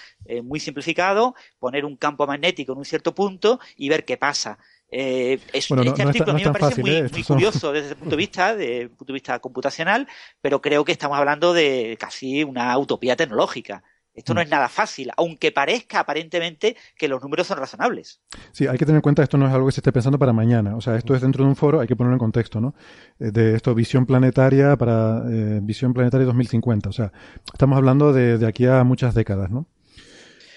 muy 0.42 0.60
simplificado, 0.60 1.34
poner 1.58 1.84
un 1.84 1.96
campo 1.98 2.26
magnético 2.26 2.72
en 2.72 2.78
un 2.78 2.84
cierto 2.86 3.14
punto 3.14 3.60
y 3.76 3.90
ver 3.90 4.06
qué 4.06 4.16
pasa. 4.16 4.58
Eh, 4.90 5.38
es, 5.52 5.70
este 5.70 6.02
artículo 6.02 6.32
a 6.32 6.34
mí 6.34 6.44
me 6.44 6.52
parece 6.52 6.80
muy, 6.80 6.90
¿eh? 6.92 7.10
curioso 7.26 7.72
desde 7.72 7.90
el 7.90 7.96
punto 7.96 8.10
de 8.12 8.16
vista, 8.16 8.56
de, 8.56 8.88
punto 8.88 9.12
de 9.12 9.16
vista 9.16 9.38
computacional, 9.38 10.08
pero 10.40 10.62
creo 10.62 10.84
que 10.84 10.92
estamos 10.92 11.18
hablando 11.18 11.52
de 11.52 11.96
casi 12.00 12.42
una 12.42 12.76
utopía 12.78 13.16
tecnológica. 13.16 13.82
Esto 14.18 14.34
no 14.34 14.40
mm. 14.40 14.44
es 14.44 14.50
nada 14.50 14.68
fácil, 14.68 15.10
aunque 15.16 15.52
parezca 15.52 16.00
aparentemente 16.00 16.76
que 16.96 17.08
los 17.08 17.22
números 17.22 17.46
son 17.46 17.58
razonables. 17.58 18.20
Sí, 18.52 18.66
hay 18.66 18.76
que 18.76 18.84
tener 18.84 18.96
en 18.96 19.02
cuenta 19.02 19.22
que 19.22 19.24
esto 19.24 19.38
no 19.38 19.46
es 19.46 19.54
algo 19.54 19.66
que 19.66 19.72
se 19.72 19.80
esté 19.80 19.92
pensando 19.92 20.18
para 20.18 20.32
mañana. 20.32 20.76
O 20.76 20.80
sea, 20.80 20.96
esto 20.96 21.14
es 21.14 21.22
dentro 21.22 21.44
de 21.44 21.50
un 21.50 21.56
foro, 21.56 21.80
hay 21.80 21.86
que 21.86 21.96
ponerlo 21.96 22.16
en 22.16 22.20
contexto, 22.20 22.60
¿no? 22.60 22.74
Eh, 23.20 23.30
de 23.30 23.54
esto, 23.54 23.74
visión 23.74 24.06
planetaria 24.06 24.76
para 24.76 25.22
visión 25.62 25.94
planetaria 25.94 26.26
2050. 26.26 26.88
O 26.88 26.92
sea, 26.92 27.12
estamos 27.52 27.76
hablando 27.76 28.12
de, 28.12 28.38
de 28.38 28.46
aquí 28.46 28.66
a 28.66 28.84
muchas 28.84 29.14
décadas, 29.14 29.50
¿no? 29.50 29.66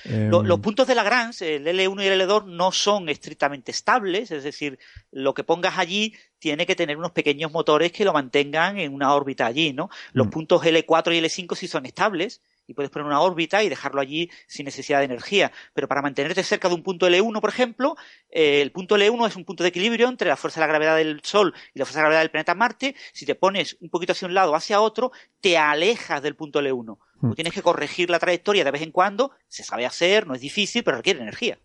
los 0.05 0.57
em, 0.57 0.61
puntos 0.61 0.87
de 0.87 0.95
Lagrange, 0.95 1.55
el 1.55 1.67
L1 1.67 2.03
y 2.03 2.07
el 2.07 2.21
L2, 2.21 2.45
no 2.45 2.71
son 2.71 3.09
estrictamente 3.09 3.71
estables, 3.71 4.31
es 4.31 4.43
decir, 4.43 4.79
lo 5.11 5.33
que 5.33 5.43
pongas 5.43 5.77
allí 5.77 6.15
tiene 6.39 6.65
que 6.65 6.75
tener 6.75 6.97
unos 6.97 7.11
pequeños 7.11 7.51
motores 7.51 7.91
que 7.91 8.05
lo 8.05 8.13
mantengan 8.13 8.79
en 8.79 8.93
una 8.93 9.13
órbita 9.13 9.45
allí, 9.45 9.73
¿no? 9.73 9.89
Los 10.13 10.27
mm. 10.27 10.31
puntos 10.31 10.63
L4 10.63 11.15
y 11.15 11.21
L5 11.21 11.55
sí 11.55 11.67
son 11.67 11.85
estables, 11.85 12.41
y 12.67 12.73
puedes 12.73 12.89
poner 12.89 13.05
una 13.05 13.21
órbita 13.21 13.63
y 13.63 13.69
dejarlo 13.69 14.01
allí 14.01 14.29
sin 14.47 14.65
necesidad 14.65 14.99
de 14.99 15.05
energía. 15.05 15.51
Pero 15.73 15.87
para 15.87 16.01
mantenerte 16.01 16.43
cerca 16.43 16.69
de 16.69 16.75
un 16.75 16.83
punto 16.83 17.07
L1, 17.07 17.41
por 17.41 17.49
ejemplo, 17.49 17.95
eh, 18.29 18.61
el 18.61 18.71
punto 18.71 18.97
L1 18.97 19.27
es 19.27 19.35
un 19.35 19.45
punto 19.45 19.63
de 19.63 19.69
equilibrio 19.69 20.07
entre 20.07 20.29
la 20.29 20.37
fuerza 20.37 20.59
de 20.59 20.67
la 20.67 20.73
gravedad 20.73 20.95
del 20.97 21.21
Sol 21.23 21.53
y 21.73 21.79
la 21.79 21.85
fuerza 21.85 21.99
de 21.99 22.03
la 22.03 22.09
gravedad 22.09 22.21
del 22.21 22.31
planeta 22.31 22.55
Marte. 22.55 22.95
Si 23.13 23.25
te 23.25 23.35
pones 23.35 23.77
un 23.81 23.89
poquito 23.89 24.13
hacia 24.13 24.27
un 24.27 24.33
lado 24.33 24.51
o 24.51 24.55
hacia 24.55 24.81
otro, 24.81 25.11
te 25.41 25.57
alejas 25.57 26.21
del 26.21 26.35
punto 26.35 26.61
L1. 26.61 26.97
Mm. 27.21 27.33
tienes 27.33 27.53
que 27.53 27.61
corregir 27.61 28.09
la 28.09 28.17
trayectoria 28.17 28.63
de 28.63 28.71
vez 28.71 28.81
en 28.81 28.91
cuando, 28.91 29.31
se 29.47 29.63
sabe 29.63 29.85
hacer, 29.85 30.25
no 30.25 30.33
es 30.33 30.41
difícil, 30.41 30.83
pero 30.83 30.97
requiere 30.97 31.21
energía. 31.21 31.59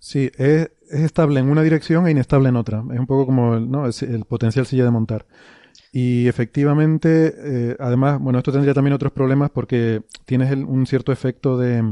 Sí, 0.00 0.30
es, 0.36 0.70
estable 0.90 1.40
en 1.40 1.48
una 1.48 1.62
dirección 1.62 2.06
e 2.06 2.10
inestable 2.10 2.48
en 2.48 2.56
otra. 2.56 2.82
Es 2.92 2.98
un 2.98 3.06
poco 3.06 3.26
como 3.26 3.54
el, 3.54 3.70
¿no? 3.70 3.86
el 3.86 4.24
potencial 4.24 4.66
silla 4.66 4.84
de 4.84 4.90
montar. 4.90 5.26
Y 5.92 6.28
efectivamente, 6.28 7.34
eh, 7.36 7.76
además, 7.78 8.20
bueno, 8.20 8.38
esto 8.38 8.52
tendría 8.52 8.74
también 8.74 8.94
otros 8.94 9.12
problemas 9.12 9.50
porque 9.50 10.02
tienes 10.24 10.52
un 10.52 10.86
cierto 10.86 11.12
efecto 11.12 11.56
de, 11.56 11.82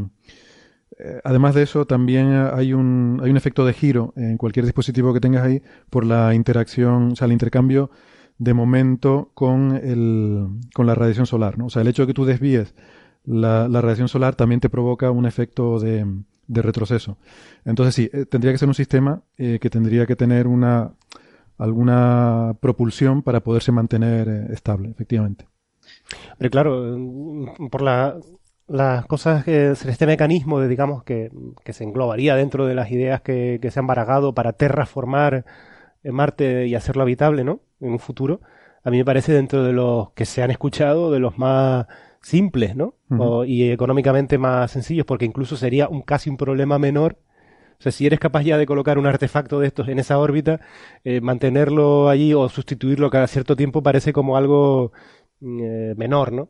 Eh, 0.98 1.20
además 1.24 1.54
de 1.54 1.62
eso, 1.62 1.86
también 1.86 2.32
hay 2.32 2.72
un, 2.72 3.20
hay 3.22 3.30
un 3.30 3.36
efecto 3.36 3.64
de 3.64 3.72
giro 3.72 4.12
en 4.16 4.36
cualquier 4.36 4.64
dispositivo 4.64 5.12
que 5.12 5.20
tengas 5.20 5.42
ahí 5.44 5.60
por 5.90 6.04
la 6.04 6.34
interacción, 6.34 7.12
o 7.12 7.16
sea, 7.16 7.26
el 7.26 7.32
intercambio 7.32 7.90
de 8.38 8.54
momento 8.54 9.30
con, 9.34 9.72
el, 9.72 10.48
con 10.72 10.86
la 10.86 10.94
radiación 10.94 11.26
solar. 11.26 11.58
¿no? 11.58 11.66
O 11.66 11.70
sea, 11.70 11.82
el 11.82 11.88
hecho 11.88 12.02
de 12.02 12.08
que 12.08 12.14
tú 12.14 12.24
desvíes 12.24 12.74
la, 13.24 13.68
la 13.68 13.80
radiación 13.80 14.08
solar 14.08 14.34
también 14.36 14.60
te 14.60 14.68
provoca 14.70 15.10
un 15.10 15.26
efecto 15.26 15.80
de, 15.80 16.06
de 16.46 16.62
retroceso. 16.62 17.16
Entonces 17.64 17.94
sí, 17.94 18.10
eh, 18.12 18.26
tendría 18.26 18.52
que 18.52 18.58
ser 18.58 18.68
un 18.68 18.74
sistema 18.74 19.22
eh, 19.36 19.58
que 19.60 19.70
tendría 19.70 20.06
que 20.06 20.16
tener 20.16 20.46
una 20.46 20.92
alguna 21.58 22.56
propulsión 22.60 23.22
para 23.22 23.40
poderse 23.40 23.72
mantener 23.72 24.28
estable, 24.50 24.90
efectivamente. 24.90 25.46
Pero 26.38 26.50
claro, 26.50 26.96
mm, 26.98 27.68
por 27.68 27.82
la, 27.82 28.16
las 28.66 29.06
cosas, 29.06 29.44
que, 29.44 29.70
este 29.70 30.06
mecanismo, 30.06 30.60
de, 30.60 30.68
digamos, 30.68 31.04
que, 31.04 31.30
que, 31.64 31.72
se 31.72 31.84
englobaría 31.84 32.36
dentro 32.36 32.66
de 32.66 32.74
las 32.74 32.90
ideas 32.90 33.20
que, 33.20 33.58
que 33.60 33.70
se 33.70 33.80
han 33.80 33.86
baragado 33.86 34.34
para 34.34 34.52
terraformar 34.52 35.44
Marte 36.04 36.66
y 36.66 36.74
hacerlo 36.74 37.02
habitable, 37.02 37.44
¿no? 37.44 37.60
En 37.80 37.92
un 37.92 37.98
futuro, 37.98 38.40
a 38.82 38.90
mí 38.90 38.98
me 38.98 39.04
parece 39.04 39.32
dentro 39.32 39.64
de 39.64 39.72
los 39.72 40.10
que 40.10 40.26
se 40.26 40.42
han 40.42 40.50
escuchado, 40.50 41.10
de 41.10 41.18
los 41.18 41.38
más 41.38 41.86
simples, 42.20 42.74
¿no? 42.74 42.94
y 43.44 43.70
económicamente 43.70 44.38
más 44.38 44.70
sencillos, 44.70 45.06
porque 45.06 45.24
incluso 45.24 45.56
sería 45.56 45.88
un 45.88 46.02
casi 46.02 46.30
un 46.30 46.36
problema 46.36 46.78
menor. 46.78 47.18
O 47.78 47.82
sea, 47.82 47.92
si 47.92 48.06
eres 48.06 48.18
capaz 48.18 48.42
ya 48.42 48.58
de 48.58 48.66
colocar 48.66 48.98
un 48.98 49.06
artefacto 49.06 49.60
de 49.60 49.66
estos 49.66 49.88
en 49.88 49.98
esa 49.98 50.18
órbita, 50.18 50.60
eh, 51.04 51.20
mantenerlo 51.20 52.08
allí 52.08 52.34
o 52.34 52.48
sustituirlo 52.48 53.10
cada 53.10 53.26
cierto 53.26 53.56
tiempo 53.56 53.82
parece 53.82 54.12
como 54.12 54.36
algo 54.36 54.92
eh, 55.42 55.94
menor, 55.96 56.32
¿no? 56.32 56.48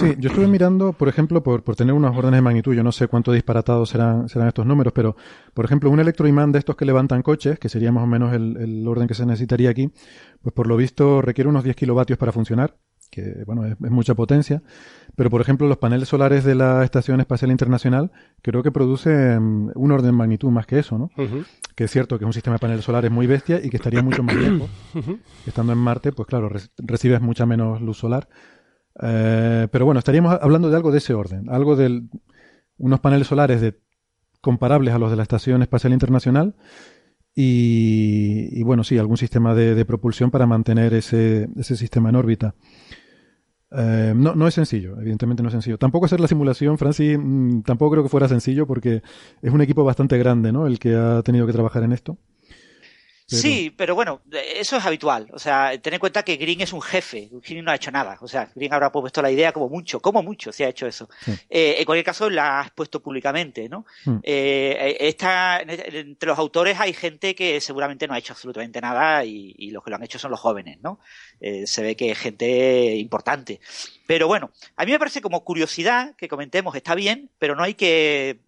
Sí, 0.00 0.14
yo 0.18 0.30
estuve 0.30 0.46
mirando, 0.46 0.92
por 0.94 1.08
ejemplo, 1.08 1.42
por, 1.42 1.62
por 1.62 1.76
tener 1.76 1.94
unas 1.94 2.16
órdenes 2.16 2.38
de 2.38 2.42
magnitud, 2.42 2.74
yo 2.74 2.82
no 2.82 2.92
sé 2.92 3.06
cuánto 3.06 3.32
disparatados 3.32 3.90
serán, 3.90 4.28
serán 4.28 4.48
estos 4.48 4.64
números, 4.64 4.92
pero, 4.94 5.16
por 5.52 5.64
ejemplo, 5.64 5.90
un 5.90 6.00
electroimán 6.00 6.50
de 6.50 6.60
estos 6.60 6.76
que 6.76 6.86
levantan 6.86 7.22
coches, 7.22 7.58
que 7.58 7.68
sería 7.68 7.92
más 7.92 8.04
o 8.04 8.06
menos 8.06 8.32
el, 8.32 8.56
el 8.56 8.88
orden 8.88 9.08
que 9.08 9.14
se 9.14 9.26
necesitaría 9.26 9.68
aquí, 9.68 9.90
pues 10.40 10.54
por 10.54 10.66
lo 10.66 10.76
visto 10.76 11.20
requiere 11.20 11.50
unos 11.50 11.64
10 11.64 11.76
kilovatios 11.76 12.18
para 12.18 12.32
funcionar, 12.32 12.76
que 13.14 13.44
bueno, 13.46 13.64
es, 13.66 13.78
mucha 13.80 14.14
potencia, 14.14 14.62
pero 15.14 15.30
por 15.30 15.40
ejemplo 15.40 15.68
los 15.68 15.78
paneles 15.78 16.08
solares 16.08 16.42
de 16.42 16.56
la 16.56 16.82
Estación 16.82 17.20
Espacial 17.20 17.52
Internacional 17.52 18.10
creo 18.42 18.62
que 18.62 18.72
producen 18.72 19.70
un 19.74 19.92
orden 19.92 20.06
de 20.06 20.12
magnitud 20.12 20.50
más 20.50 20.66
que 20.66 20.80
eso, 20.80 20.98
¿no? 20.98 21.10
Que 21.76 21.84
es 21.84 21.90
cierto 21.90 22.18
que 22.18 22.24
es 22.24 22.26
un 22.26 22.32
sistema 22.32 22.56
de 22.56 22.60
paneles 22.60 22.84
solares 22.84 23.10
muy 23.10 23.26
bestia 23.26 23.60
y 23.62 23.70
que 23.70 23.76
estaría 23.76 24.02
mucho 24.02 24.22
más 24.24 24.34
lejos. 24.34 24.68
Estando 25.46 25.72
en 25.72 25.78
Marte, 25.78 26.12
pues 26.12 26.26
claro, 26.26 26.50
recibes 26.78 27.20
mucha 27.20 27.46
menos 27.46 27.80
luz 27.80 27.98
solar. 27.98 28.28
Eh, 29.00 29.68
pero 29.70 29.84
bueno, 29.84 29.98
estaríamos 29.98 30.36
hablando 30.40 30.70
de 30.70 30.76
algo 30.76 30.90
de 30.90 30.98
ese 30.98 31.14
orden, 31.14 31.48
algo 31.50 31.76
de 31.76 32.02
unos 32.78 33.00
paneles 33.00 33.28
solares 33.28 33.60
de, 33.60 33.78
comparables 34.40 34.92
a 34.94 34.98
los 34.98 35.10
de 35.10 35.16
la 35.16 35.22
Estación 35.22 35.62
Espacial 35.62 35.92
Internacional 35.92 36.54
y, 37.36 38.62
bueno, 38.62 38.84
sí, 38.84 38.96
algún 38.96 39.16
sistema 39.16 39.54
de, 39.54 39.74
de 39.74 39.84
propulsión 39.84 40.30
para 40.30 40.46
mantener 40.46 40.94
ese, 40.94 41.48
ese 41.56 41.76
sistema 41.76 42.10
en 42.10 42.16
órbita. 42.16 42.54
Eh, 43.76 44.12
no, 44.14 44.34
no 44.34 44.46
es 44.46 44.54
sencillo, 44.54 44.96
evidentemente 45.00 45.42
no 45.42 45.48
es 45.48 45.52
sencillo. 45.52 45.78
Tampoco 45.78 46.06
hacer 46.06 46.20
la 46.20 46.28
simulación, 46.28 46.78
Francis, 46.78 47.18
mm, 47.18 47.62
tampoco 47.62 47.92
creo 47.92 48.02
que 48.04 48.08
fuera 48.08 48.28
sencillo 48.28 48.66
porque 48.66 49.02
es 49.42 49.52
un 49.52 49.60
equipo 49.60 49.84
bastante 49.84 50.16
grande, 50.18 50.52
¿no? 50.52 50.66
El 50.66 50.78
que 50.78 50.94
ha 50.94 51.22
tenido 51.22 51.46
que 51.46 51.52
trabajar 51.52 51.82
en 51.82 51.92
esto. 51.92 52.16
Sí, 53.26 53.72
pero 53.74 53.94
bueno, 53.94 54.20
eso 54.30 54.76
es 54.76 54.84
habitual. 54.84 55.28
O 55.32 55.38
sea, 55.38 55.80
ten 55.80 55.94
en 55.94 56.00
cuenta 56.00 56.22
que 56.22 56.36
Green 56.36 56.60
es 56.60 56.72
un 56.72 56.82
jefe. 56.82 57.30
Green 57.32 57.64
no 57.64 57.70
ha 57.70 57.76
hecho 57.76 57.90
nada. 57.90 58.18
O 58.20 58.28
sea, 58.28 58.50
Green 58.54 58.72
habrá 58.72 58.92
puesto 58.92 59.22
la 59.22 59.30
idea 59.30 59.52
como 59.52 59.68
mucho, 59.68 60.00
como 60.00 60.22
mucho 60.22 60.52
se 60.52 60.64
ha 60.64 60.68
hecho 60.68 60.86
eso. 60.86 61.08
Eh, 61.48 61.76
en 61.78 61.84
cualquier 61.84 62.04
caso, 62.04 62.28
la 62.28 62.60
has 62.60 62.70
puesto 62.70 63.02
públicamente, 63.02 63.68
¿no? 63.68 63.86
Hmm. 64.04 64.18
Eh, 64.22 64.96
esta, 65.00 65.60
entre 65.60 66.28
los 66.28 66.38
autores 66.38 66.78
hay 66.78 66.92
gente 66.92 67.34
que 67.34 67.60
seguramente 67.60 68.06
no 68.06 68.14
ha 68.14 68.18
hecho 68.18 68.34
absolutamente 68.34 68.80
nada 68.80 69.24
y, 69.24 69.70
los 69.70 69.82
que 69.82 69.90
lo 69.90 69.96
han 69.96 70.04
hecho 70.04 70.18
son 70.18 70.30
los 70.30 70.40
jóvenes, 70.40 70.78
¿no? 70.82 71.00
Eh, 71.40 71.66
se 71.66 71.82
ve 71.82 71.96
que 71.96 72.10
es 72.10 72.18
gente 72.18 72.94
importante. 72.96 73.60
Pero 74.06 74.26
bueno, 74.26 74.50
a 74.76 74.84
mí 74.84 74.92
me 74.92 74.98
parece 74.98 75.22
como 75.22 75.44
curiosidad 75.44 76.14
que 76.16 76.28
comentemos, 76.28 76.76
está 76.76 76.94
bien, 76.94 77.30
pero 77.38 77.56
no 77.56 77.62
hay 77.62 77.74
que 77.74 78.40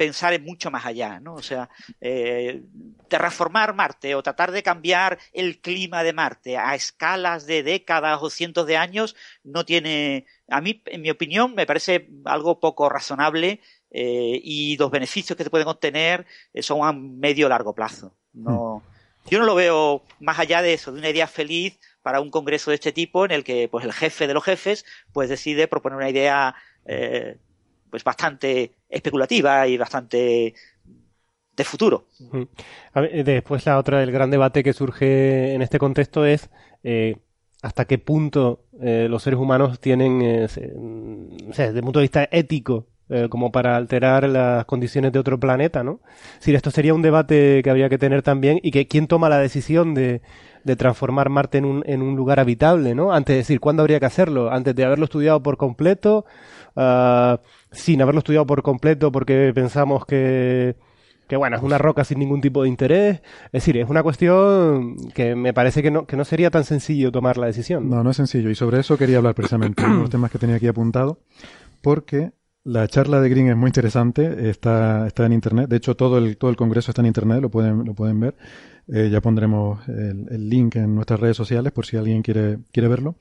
pensar 0.00 0.32
en 0.32 0.42
mucho 0.46 0.70
más 0.70 0.86
allá, 0.86 1.20
¿no? 1.20 1.34
O 1.34 1.42
sea, 1.42 1.68
eh, 2.00 2.62
terraformar 3.08 3.74
Marte 3.74 4.14
o 4.14 4.22
tratar 4.22 4.50
de 4.50 4.62
cambiar 4.62 5.18
el 5.34 5.60
clima 5.60 6.02
de 6.02 6.14
Marte 6.14 6.56
a 6.56 6.74
escalas 6.74 7.44
de 7.44 7.62
décadas 7.62 8.18
o 8.22 8.30
cientos 8.30 8.66
de 8.66 8.78
años 8.78 9.14
no 9.44 9.66
tiene, 9.66 10.24
a 10.48 10.62
mí, 10.62 10.82
en 10.86 11.02
mi 11.02 11.10
opinión, 11.10 11.54
me 11.54 11.66
parece 11.66 12.08
algo 12.24 12.60
poco 12.60 12.88
razonable 12.88 13.60
eh, 13.90 14.40
y 14.42 14.78
los 14.78 14.90
beneficios 14.90 15.36
que 15.36 15.44
se 15.44 15.50
pueden 15.50 15.68
obtener 15.68 16.24
eh, 16.54 16.62
son 16.62 16.82
a 16.82 16.94
medio 16.94 17.50
largo 17.50 17.74
plazo. 17.74 18.14
No, 18.32 18.82
yo 19.26 19.38
no 19.38 19.44
lo 19.44 19.54
veo 19.54 20.02
más 20.18 20.38
allá 20.38 20.62
de 20.62 20.72
eso, 20.72 20.92
de 20.92 21.00
una 21.00 21.10
idea 21.10 21.26
feliz 21.26 21.78
para 22.00 22.22
un 22.22 22.30
congreso 22.30 22.70
de 22.70 22.76
este 22.76 22.92
tipo 22.92 23.26
en 23.26 23.32
el 23.32 23.44
que 23.44 23.68
pues 23.68 23.84
el 23.84 23.92
jefe 23.92 24.26
de 24.26 24.32
los 24.32 24.44
jefes 24.44 24.86
pues 25.12 25.28
decide 25.28 25.68
proponer 25.68 25.98
una 25.98 26.08
idea 26.08 26.54
pues 27.90 28.04
bastante 28.04 28.72
especulativa 28.88 29.66
y 29.66 29.76
bastante 29.76 30.54
de 31.56 31.64
futuro. 31.64 32.06
Después 33.24 33.66
la 33.66 33.78
otra, 33.78 34.02
el 34.02 34.12
gran 34.12 34.30
debate 34.30 34.62
que 34.62 34.72
surge 34.72 35.54
en 35.54 35.62
este 35.62 35.78
contexto 35.78 36.24
es 36.24 36.50
eh, 36.82 37.16
hasta 37.62 37.84
qué 37.84 37.98
punto 37.98 38.64
eh, 38.80 39.06
los 39.10 39.22
seres 39.22 39.38
humanos 39.38 39.80
tienen, 39.80 40.22
eh, 40.22 40.48
desde 40.48 41.76
el 41.76 41.82
punto 41.82 41.98
de 41.98 42.04
vista 42.04 42.28
ético, 42.30 42.86
como 43.28 43.50
para 43.50 43.74
alterar 43.74 44.28
las 44.28 44.64
condiciones 44.66 45.10
de 45.10 45.18
otro 45.18 45.40
planeta, 45.40 45.82
¿no? 45.82 46.00
Si 46.38 46.54
esto 46.54 46.70
sería 46.70 46.94
un 46.94 47.02
debate 47.02 47.60
que 47.64 47.68
habría 47.68 47.88
que 47.88 47.98
tener 47.98 48.22
también 48.22 48.60
y 48.62 48.70
que 48.70 48.86
quién 48.86 49.08
toma 49.08 49.28
la 49.28 49.40
decisión 49.40 49.94
de, 49.94 50.22
de 50.64 50.76
transformar 50.76 51.28
Marte 51.28 51.58
en 51.58 51.64
un, 51.64 51.82
en 51.86 52.02
un 52.02 52.16
lugar 52.16 52.40
habitable, 52.40 52.94
¿no? 52.94 53.12
Antes 53.12 53.34
de 53.34 53.38
decir, 53.38 53.60
¿cuándo 53.60 53.82
habría 53.82 54.00
que 54.00 54.06
hacerlo? 54.06 54.50
Antes 54.50 54.74
de 54.74 54.84
haberlo 54.84 55.04
estudiado 55.04 55.42
por 55.42 55.56
completo, 55.56 56.24
uh, 56.76 57.36
sin 57.70 58.02
haberlo 58.02 58.18
estudiado 58.18 58.46
por 58.46 58.62
completo 58.62 59.10
porque 59.12 59.52
pensamos 59.54 60.04
que, 60.06 60.76
que 61.28 61.36
bueno, 61.36 61.56
es 61.56 61.62
una 61.62 61.78
roca 61.78 62.04
sin 62.04 62.18
ningún 62.18 62.40
tipo 62.40 62.62
de 62.62 62.68
interés. 62.68 63.22
Es 63.46 63.52
decir, 63.64 63.76
es 63.76 63.88
una 63.88 64.02
cuestión 64.02 64.96
que 65.14 65.34
me 65.34 65.52
parece 65.52 65.82
que 65.82 65.90
no, 65.90 66.06
que 66.06 66.16
no 66.16 66.24
sería 66.24 66.50
tan 66.50 66.64
sencillo 66.64 67.12
tomar 67.12 67.38
la 67.38 67.46
decisión. 67.46 67.88
No, 67.88 68.02
no 68.02 68.10
es 68.10 68.16
sencillo. 68.16 68.50
Y 68.50 68.54
sobre 68.54 68.80
eso 68.80 68.98
quería 68.98 69.18
hablar 69.18 69.34
precisamente, 69.34 69.84
uno 69.84 69.94
de 69.94 70.00
los 70.02 70.10
temas 70.10 70.30
que 70.30 70.38
tenía 70.38 70.56
aquí 70.56 70.66
apuntado, 70.66 71.20
porque 71.82 72.32
la 72.62 72.86
charla 72.88 73.20
de 73.20 73.28
Green 73.28 73.48
es 73.48 73.56
muy 73.56 73.68
interesante, 73.68 74.50
está, 74.50 75.06
está 75.06 75.24
en 75.24 75.32
internet. 75.32 75.68
De 75.68 75.76
hecho, 75.76 75.96
todo 75.96 76.18
el, 76.18 76.36
todo 76.36 76.50
el 76.50 76.56
congreso 76.56 76.90
está 76.90 77.00
en 77.00 77.06
internet, 77.06 77.40
lo 77.40 77.48
pueden, 77.48 77.84
lo 77.84 77.94
pueden 77.94 78.20
ver. 78.20 78.34
Eh, 78.92 79.08
ya 79.10 79.20
pondremos 79.20 79.86
el, 79.88 80.48
link 80.48 80.76
en 80.76 80.94
nuestras 80.94 81.20
redes 81.20 81.36
sociales 81.36 81.72
por 81.72 81.86
si 81.86 81.96
alguien 81.96 82.22
quiere, 82.22 82.58
quiere 82.72 82.88
verlo 82.88 83.16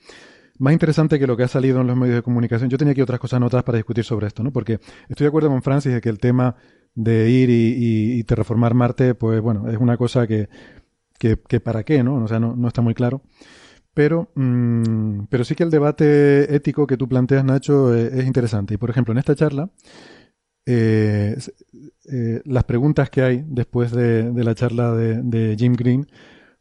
más 0.60 0.74
interesante 0.74 1.18
que 1.18 1.26
lo 1.26 1.36
que 1.38 1.44
ha 1.44 1.48
salido 1.48 1.82
en 1.82 1.88
los 1.88 1.96
medios 1.96 2.18
de 2.18 2.22
comunicación. 2.22 2.70
Yo 2.70 2.78
tenía 2.78 2.92
aquí 2.92 3.02
otras 3.02 3.20
cosas 3.20 3.38
anotadas 3.38 3.64
para 3.64 3.78
discutir 3.78 4.04
sobre 4.04 4.28
esto, 4.28 4.44
¿no? 4.44 4.52
Porque 4.52 4.80
estoy 5.08 5.24
de 5.24 5.30
acuerdo 5.30 5.50
con 5.50 5.62
Francis 5.62 5.94
de 5.94 6.02
que 6.02 6.10
el 6.10 6.20
tema 6.20 6.56
de 6.96 7.30
ir 7.30 7.50
y, 7.50 8.24
terraformar 8.26 8.74
Marte, 8.74 9.16
pues 9.16 9.42
bueno, 9.42 9.70
es 9.70 9.78
una 9.78 9.96
cosa 9.96 10.28
que, 10.28 10.50
que, 11.18 11.60
para 11.60 11.84
qué, 11.84 12.04
¿no? 12.04 12.24
O 12.24 12.28
sea, 12.28 12.40
no, 12.40 12.68
está 12.68 12.82
muy 12.82 12.94
claro. 12.94 13.22
Pero, 13.94 14.32
mm, 14.36 15.26
pero 15.30 15.44
sí 15.44 15.56
que 15.56 15.64
el 15.64 15.72
debate 15.72 16.54
ético 16.54 16.86
que 16.86 16.98
tú 16.98 17.08
planteas, 17.08 17.44
Nacho, 17.44 17.96
eh, 17.96 18.10
es, 18.14 18.26
interesante. 18.26 18.74
Y 18.74 18.78
por 18.78 18.90
ejemplo, 18.90 19.14
en 19.14 19.18
esta 19.18 19.36
charla, 19.36 19.70
eh, 20.72 21.36
eh, 22.12 22.42
las 22.46 22.64
preguntas 22.64 23.10
que 23.10 23.24
hay 23.24 23.44
después 23.48 23.92
de, 23.92 24.32
la 24.36 24.54
charla 24.54 24.94
de, 24.94 25.56
Jim 25.58 25.74
Green, 25.74 26.08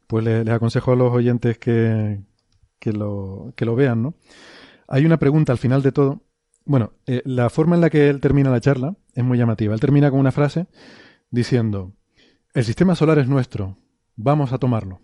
pues 0.06 0.24
les 0.24 0.48
aconsejo 0.48 0.92
a 0.92 0.96
los 0.96 1.12
oyentes 1.12 1.59
que, 1.59 2.18
que 2.78 2.92
lo, 2.92 3.52
que 3.54 3.66
lo 3.66 3.76
vean, 3.76 4.02
¿no? 4.02 4.14
Hay 4.88 5.04
una 5.04 5.18
pregunta 5.18 5.52
al 5.52 5.59
final 5.59 5.82
de 5.82 5.92
todo. 5.92 6.22
Bueno, 6.64 6.94
eh, 7.06 7.20
la 7.26 7.50
forma 7.50 7.74
en 7.74 7.82
la 7.82 7.90
que 7.90 8.09
él 8.09 8.20
termina 8.20 8.50
la 8.50 8.62
charla 8.62 8.96
es 9.14 9.24
muy 9.24 9.36
llamativa. 9.36 9.74
Él 9.74 9.80
termina 9.80 10.11
con 10.11 10.20
una 10.20 10.32
frase 10.32 10.68
diciendo, 11.30 11.92
el 12.54 12.64
sistema 12.64 12.94
solar 12.94 13.18
es 13.18 13.28
nuestro, 13.28 13.76
vamos 14.16 14.54
a 14.54 14.59
tomarlo. 14.59 15.02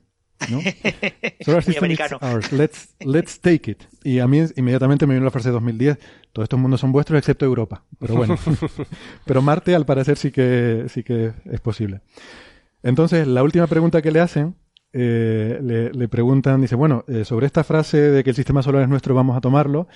¿no? 0.51 0.61
Solar 1.45 1.63
system 1.63 1.91
is 1.91 2.01
ours, 2.21 2.53
let's, 2.53 2.95
let's 3.01 3.39
take 3.39 3.71
it. 3.71 3.83
Y 4.03 4.19
a 4.19 4.27
mí 4.27 4.41
inmediatamente 4.57 5.07
me 5.07 5.15
vino 5.15 5.25
la 5.25 5.31
frase 5.31 5.51
de 5.51 5.55
2010, 5.55 5.99
todos 6.35 6.47
estos 6.47 6.59
mundos 6.59 6.81
son 6.81 6.91
vuestros 6.91 7.17
excepto 7.17 7.47
Europa. 7.47 7.85
Pero 8.01 8.17
bueno, 8.17 8.37
pero 9.25 9.41
Marte 9.41 9.73
al 9.77 9.87
parecer 9.87 10.17
sí 10.17 10.33
que, 10.33 10.87
sí 10.89 11.05
que 11.05 11.33
es 11.45 11.61
posible. 11.61 12.01
Entonces, 12.83 13.29
la 13.29 13.45
última 13.45 13.69
pregunta 13.69 14.03
que 14.03 14.11
le 14.11 14.19
hacen 14.19 14.57
eh, 14.93 15.91
le, 15.93 16.09
preguntan, 16.09 16.61
dice, 16.61 16.75
bueno, 16.75 17.05
eh, 17.07 17.25
sobre 17.25 17.47
esta 17.47 17.63
frase 17.63 17.99
de 17.99 18.25
que 18.25 18.31
el 18.31 18.37
sistema 18.37 18.65
solar 18.65 18.83
es 18.83 18.89
nuestro, 18.89 19.15
vamos 19.15 19.37
a 19.37 19.41
tomarlo, 19.41 19.87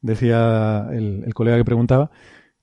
decía 0.00 0.86
el, 0.92 1.34
colega 1.34 1.56
que 1.56 1.64
preguntaba, 1.64 2.12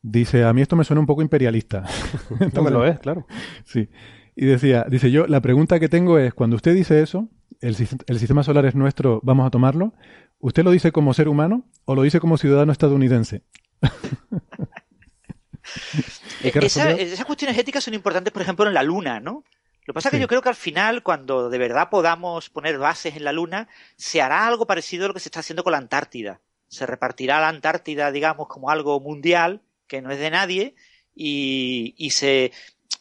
dice, 0.02 0.46
a 0.46 0.54
mí 0.54 0.62
esto 0.62 0.78
me 0.78 0.86
suena 0.86 1.02
un 1.02 1.06
poco 1.06 1.22
imperialista. 1.22 1.84
no 2.54 2.64
me 2.64 2.72
lo 2.72 2.86
es, 2.86 2.98
claro. 3.00 3.28
Sí. 3.66 3.90
Y 4.38 4.46
decía, 4.46 4.86
dice 4.90 5.12
yo, 5.12 5.28
la 5.28 5.42
pregunta 5.42 5.82
que 5.82 5.90
tengo 5.90 6.18
es, 6.18 6.34
cuando 6.34 6.56
usted 6.56 6.74
dice 6.74 7.02
eso, 7.02 7.28
el, 7.60 7.76
el 8.08 8.20
sistema 8.20 8.44
solar 8.44 8.66
es 8.66 8.74
nuestro, 8.74 9.20
vamos 9.22 9.46
a 9.46 9.50
tomarlo, 9.50 9.94
¿usted 10.42 10.64
lo 10.64 10.72
dice 10.72 10.92
como 10.92 11.14
ser 11.14 11.28
humano 11.28 11.64
o 11.86 11.96
lo 11.96 12.02
dice 12.02 12.20
como 12.20 12.38
ciudadano 12.38 12.72
estadounidense? 12.72 13.44
esas 16.44 17.26
cuestiones 17.26 17.58
éticas 17.58 17.84
son 17.84 17.94
importantes, 17.94 18.34
por 18.34 18.42
ejemplo, 18.42 18.68
en 18.68 18.74
la 18.74 18.84
Luna, 18.84 19.20
¿no? 19.20 19.44
Lo 19.86 19.94
que 19.94 19.96
pasa 19.96 20.10
es 20.10 20.14
que 20.14 20.20
yo 20.20 20.28
creo 20.28 20.42
que 20.42 20.50
al 20.50 20.56
final, 20.56 21.02
cuando 21.02 21.50
de 21.50 21.58
verdad 21.58 21.90
podamos 21.90 22.50
poner 22.50 22.78
bases 22.78 23.16
en 23.16 23.24
la 23.24 23.32
Luna, 23.32 23.68
se 23.96 24.22
hará 24.22 24.46
algo 24.46 24.68
parecido 24.68 25.06
a 25.06 25.08
lo 25.08 25.14
que 25.14 25.20
se 25.20 25.30
está 25.30 25.40
haciendo 25.40 25.64
con 25.64 25.72
la 25.72 25.80
Antártida. 25.80 26.40
Se 26.68 26.86
repartirá 26.86 27.40
la 27.40 27.50
Antártida, 27.50 28.12
digamos, 28.12 28.48
como 28.48 28.70
algo 28.70 29.00
mundial, 29.00 29.62
que 29.88 30.02
no 30.02 30.12
es 30.12 30.20
de 30.20 30.30
nadie, 30.30 30.76
y, 31.16 32.10
se 32.12 32.52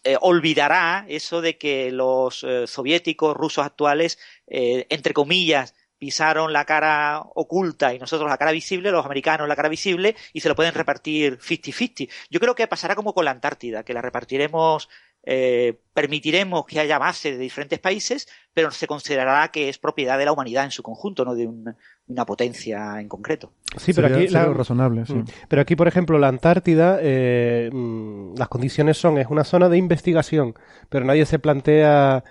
eh, 0.04 0.16
olvidará 0.20 1.04
eso 1.08 1.42
de 1.42 1.58
que 1.58 1.92
los 1.92 2.44
eh, 2.44 2.66
soviéticos 2.66 3.36
rusos 3.36 3.64
actuales, 3.64 4.18
eh, 4.46 4.86
entre 4.88 5.12
comillas, 5.12 5.74
pisaron 6.00 6.52
la 6.52 6.64
cara 6.64 7.22
oculta 7.34 7.94
y 7.94 7.98
nosotros 7.98 8.28
la 8.28 8.38
cara 8.38 8.50
visible, 8.50 8.90
los 8.90 9.04
americanos 9.04 9.46
la 9.46 9.54
cara 9.54 9.68
visible, 9.68 10.16
y 10.32 10.40
se 10.40 10.48
lo 10.48 10.56
pueden 10.56 10.74
repartir 10.74 11.38
50-50. 11.38 12.10
Yo 12.30 12.40
creo 12.40 12.54
que 12.56 12.66
pasará 12.66 12.96
como 12.96 13.14
con 13.14 13.26
la 13.26 13.30
Antártida, 13.30 13.84
que 13.84 13.94
la 13.94 14.00
repartiremos 14.00 14.88
eh, 15.22 15.78
permitiremos 15.92 16.64
que 16.64 16.80
haya 16.80 16.98
bases 16.98 17.36
de 17.36 17.42
diferentes 17.42 17.78
países, 17.78 18.26
pero 18.54 18.70
se 18.70 18.86
considerará 18.86 19.48
que 19.48 19.68
es 19.68 19.76
propiedad 19.76 20.18
de 20.18 20.24
la 20.24 20.32
humanidad 20.32 20.64
en 20.64 20.70
su 20.70 20.82
conjunto, 20.82 21.26
no 21.26 21.34
de 21.34 21.46
una 21.46 22.24
potencia 22.24 22.98
en 22.98 23.06
concreto. 23.06 23.52
Sí, 23.76 23.92
pero 23.92 24.06
aquí 24.06 24.26
razonable. 24.28 25.02
Mm. 25.02 25.24
Pero 25.48 25.62
aquí, 25.62 25.76
por 25.76 25.88
ejemplo, 25.88 26.18
la 26.18 26.28
Antártida, 26.28 26.98
eh, 27.02 27.68
mm, 27.70 28.34
las 28.38 28.48
condiciones 28.48 28.96
son 28.96 29.18
es 29.18 29.26
una 29.28 29.44
zona 29.44 29.68
de 29.68 29.76
investigación, 29.76 30.54
pero 30.88 31.04
nadie 31.04 31.26
se 31.26 31.38
plantea 31.38 32.24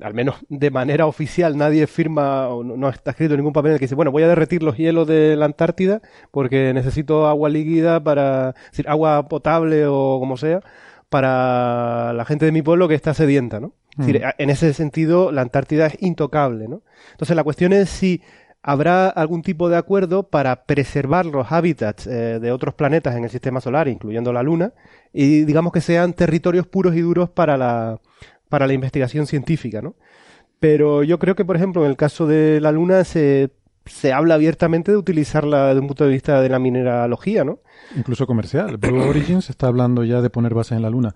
al 0.00 0.14
menos 0.14 0.36
de 0.48 0.70
manera 0.70 1.06
oficial, 1.06 1.56
nadie 1.56 1.86
firma 1.86 2.48
o 2.48 2.64
no, 2.64 2.88
está 2.88 3.12
escrito 3.12 3.36
ningún 3.36 3.52
papel 3.52 3.70
en 3.70 3.74
el 3.74 3.78
que 3.78 3.86
dice, 3.86 3.94
bueno, 3.94 4.10
voy 4.10 4.22
a 4.22 4.28
derretir 4.28 4.62
los 4.62 4.76
hielos 4.76 5.06
de 5.06 5.36
la 5.36 5.46
Antártida 5.46 6.02
porque 6.30 6.72
necesito 6.74 7.26
agua 7.26 7.48
líquida 7.48 8.02
para, 8.02 8.54
decir, 8.70 8.88
agua 8.88 9.28
potable 9.28 9.86
o 9.86 10.18
como 10.18 10.36
sea, 10.36 10.60
para 11.08 12.12
la 12.12 12.24
gente 12.24 12.44
de 12.44 12.52
mi 12.52 12.62
pueblo 12.62 12.88
que 12.88 12.94
está 12.94 13.14
sedienta, 13.14 13.60
¿no? 13.60 13.72
Es 13.92 14.06
decir, 14.06 14.22
mm. 14.22 14.42
en 14.42 14.50
ese 14.50 14.72
sentido, 14.72 15.30
la 15.30 15.42
Antártida 15.42 15.86
es 15.86 15.96
intocable, 16.00 16.66
¿no? 16.66 16.82
Entonces, 17.12 17.36
la 17.36 17.44
cuestión 17.44 17.72
es 17.72 17.88
si 17.88 18.20
habrá 18.60 19.08
algún 19.08 19.42
tipo 19.42 19.68
de 19.68 19.76
acuerdo 19.76 20.24
para 20.24 20.64
preservar 20.64 21.26
los 21.26 21.52
hábitats 21.52 22.06
eh, 22.06 22.40
de 22.40 22.50
otros 22.50 22.74
planetas 22.74 23.14
en 23.14 23.24
el 23.24 23.30
sistema 23.30 23.60
solar, 23.60 23.88
incluyendo 23.88 24.32
la 24.32 24.42
Luna, 24.42 24.72
y 25.12 25.44
digamos 25.44 25.72
que 25.72 25.82
sean 25.82 26.14
territorios 26.14 26.66
puros 26.66 26.96
y 26.96 27.02
duros 27.02 27.28
para 27.28 27.56
la, 27.56 28.00
para 28.48 28.66
la 28.66 28.72
investigación 28.72 29.26
científica, 29.26 29.82
¿no? 29.82 29.94
Pero 30.60 31.02
yo 31.02 31.18
creo 31.18 31.34
que, 31.34 31.44
por 31.44 31.56
ejemplo, 31.56 31.84
en 31.84 31.90
el 31.90 31.96
caso 31.96 32.26
de 32.26 32.60
la 32.60 32.72
Luna 32.72 33.04
se, 33.04 33.50
se 33.86 34.12
habla 34.12 34.34
abiertamente 34.34 34.92
de 34.92 34.96
utilizarla 34.96 35.68
desde 35.68 35.80
un 35.80 35.88
punto 35.88 36.04
de 36.04 36.10
vista 36.10 36.40
de 36.40 36.48
la 36.48 36.58
mineralogía, 36.58 37.44
¿no? 37.44 37.60
Incluso 37.96 38.26
comercial. 38.26 38.76
Blue 38.78 39.02
Origins 39.08 39.50
está 39.50 39.66
hablando 39.66 40.04
ya 40.04 40.22
de 40.22 40.30
poner 40.30 40.54
base 40.54 40.74
en 40.74 40.82
la 40.82 40.90
Luna. 40.90 41.14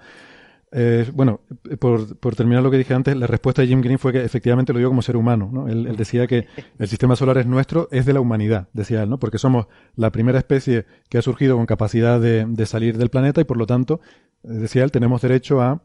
Eh, 0.70 1.10
bueno, 1.14 1.40
por, 1.78 2.18
por, 2.18 2.36
terminar 2.36 2.62
lo 2.62 2.70
que 2.70 2.76
dije 2.76 2.92
antes, 2.92 3.16
la 3.16 3.26
respuesta 3.26 3.62
de 3.62 3.68
Jim 3.68 3.80
Green 3.80 3.98
fue 3.98 4.12
que 4.12 4.22
efectivamente 4.22 4.74
lo 4.74 4.78
dio 4.78 4.88
como 4.88 5.00
ser 5.00 5.16
humano. 5.16 5.48
¿no? 5.50 5.66
Él, 5.68 5.96
decía 5.96 6.26
que 6.26 6.46
el 6.78 6.88
sistema 6.88 7.16
solar 7.16 7.38
es 7.38 7.46
nuestro, 7.46 7.88
es 7.90 8.04
de 8.04 8.12
la 8.12 8.20
humanidad, 8.20 8.68
decía 8.74 9.02
él, 9.02 9.08
¿no? 9.08 9.18
porque 9.18 9.38
somos 9.38 9.66
la 9.96 10.12
primera 10.12 10.38
especie 10.38 10.84
que 11.08 11.16
ha 11.16 11.22
surgido 11.22 11.56
con 11.56 11.64
capacidad 11.64 12.20
de, 12.20 12.44
de 12.46 12.66
salir 12.66 12.98
del 12.98 13.08
planeta 13.08 13.40
y 13.40 13.44
por 13.44 13.56
lo 13.56 13.66
tanto, 13.66 14.00
eh, 14.44 14.48
decía 14.48 14.84
él, 14.84 14.90
tenemos 14.90 15.22
derecho 15.22 15.62
a 15.62 15.80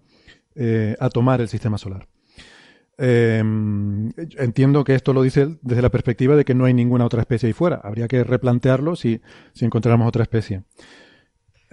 eh, 0.56 0.96
a 1.00 1.10
tomar 1.10 1.42
el 1.42 1.48
sistema 1.48 1.78
solar. 1.78 2.08
Em, 2.98 4.12
entiendo 4.38 4.84
que 4.84 4.94
esto 4.94 5.14
lo 5.14 5.24
dice 5.24 5.58
desde 5.62 5.82
la 5.82 5.90
perspectiva 5.90 6.36
de 6.36 6.46
que 6.46 6.54
no 6.54 6.66
hay 6.66 6.74
ninguna 6.74 7.06
otra 7.06 7.22
especie 7.22 7.48
ahí 7.48 7.54
fuera. 7.54 7.82
Habría 7.84 8.08
que 8.08 8.24
replantearlo 8.24 8.96
si, 8.96 9.22
si 9.54 9.66
encontráramos 9.66 10.08
otra 10.08 10.24
especie. 10.24 10.64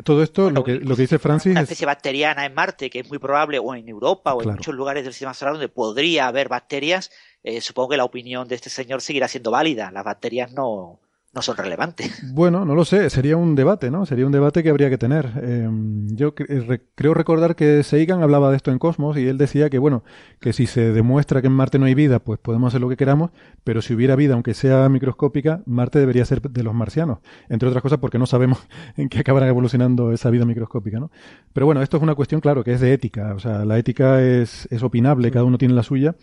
Todo 0.03 0.23
esto, 0.23 0.51
lo, 0.51 0.65
que, 0.65 0.77
lo 0.77 0.97
que 0.97 1.03
dice 1.03 1.19
Francis. 1.19 1.53
Una 1.53 1.61
especie 1.61 1.87
bacteriana 1.87 2.47
en 2.47 2.55
Marte, 2.55 2.89
que 2.89 3.01
es 3.01 3.09
muy 3.09 3.19
probable, 3.19 3.59
o 3.59 3.75
en 3.75 3.87
Europa, 3.89 4.33
o 4.33 4.43
en 4.43 4.51
muchos 4.51 4.75
lugares 4.75 5.05
del 5.05 5.13
sistema 5.13 5.35
solar 5.35 5.55
donde 5.55 5.69
podría 5.69 6.27
haber 6.27 6.49
bacterias, 6.49 7.11
eh, 7.43 7.61
supongo 7.61 7.91
que 7.91 7.97
la 7.99 8.05
opinión 8.05 8.49
de 8.49 8.55
este 8.55 8.71
señor 8.71 9.03
seguirá 9.03 9.29
siendo 9.29 9.51
válida. 9.51 9.91
Las 9.91 10.05
bacterias 10.05 10.53
no, 10.53 11.01
no 11.33 11.43
son 11.43 11.57
relevantes. 11.57 12.21
Bueno, 12.33 12.65
no 12.65 12.75
lo 12.75 12.85
sé, 12.85 13.11
sería 13.11 13.37
un 13.37 13.55
debate, 13.55 13.91
¿no? 13.91 14.07
Sería 14.07 14.25
un 14.25 14.33
debate 14.33 14.63
que 14.63 14.71
habría 14.71 14.89
que 14.89 14.99
tener. 14.99 15.31
Em, 15.43 16.09
yo 16.17 16.35
eh, 16.39 16.81
creo 16.95 17.13
recordar 17.13 17.55
que 17.55 17.83
Seigan 17.83 18.23
hablaba 18.23 18.51
de 18.51 18.57
esto 18.57 18.71
en 18.71 18.79
Cosmos 18.79 19.17
y 19.19 19.27
él 19.27 19.37
decía 19.37 19.69
que, 19.69 19.79
bueno, 19.79 20.03
que 20.41 20.53
si 20.53 20.67
se 20.67 20.93
demuestra 20.93 21.41
que 21.41 21.49
en 21.49 21.53
Marte 21.53 21.79
no 21.79 21.87
hay 21.87 21.95
vida, 21.95 22.19
pues 22.19 22.39
podemos 22.41 22.69
hacer 22.69 22.81
lo 22.81 22.89
que 22.89 22.97
queramos, 22.97 23.31
pero 23.65 23.83
si 23.83 23.95
hubiera 23.95 24.17
vida, 24.17 24.35
aunque 24.35 24.55
sea 24.55 24.89
microscópica, 24.89 25.63
Marte 25.67 25.99
debería 25.99 26.25
ser 26.25 26.41
de 26.41 26.63
los 26.63 26.75
marcianos. 26.75 27.19
Entre 27.49 27.69
otras 27.69 27.83
cosas 27.83 27.99
porque 27.99 28.19
no 28.19 28.27
sabemos 28.27 28.59
en 28.97 29.09
qué 29.09 29.19
acabará 29.19 29.47
evolucionando 29.49 30.13
esa 30.13 30.31
vida 30.31 30.45
microscópica, 30.45 30.99
¿no? 30.99 31.11
Pero 31.53 31.67
bueno, 31.67 31.83
esto 31.83 31.97
es 31.97 32.03
una 32.03 32.15
cuestión, 32.15 32.41
claro, 32.41 32.65
que 32.65 32.73
es 32.73 32.81
de 32.81 32.93
ética. 32.93 33.35
O 33.35 33.39
sea, 33.39 33.65
la 33.65 33.79
ética 33.79 34.23
es, 34.23 34.67
es 34.71 34.83
opinable, 34.83 35.31
cada 35.31 35.45
uno 35.45 35.59
tiene 35.59 35.75
la 35.75 35.83
suya. 35.83 36.15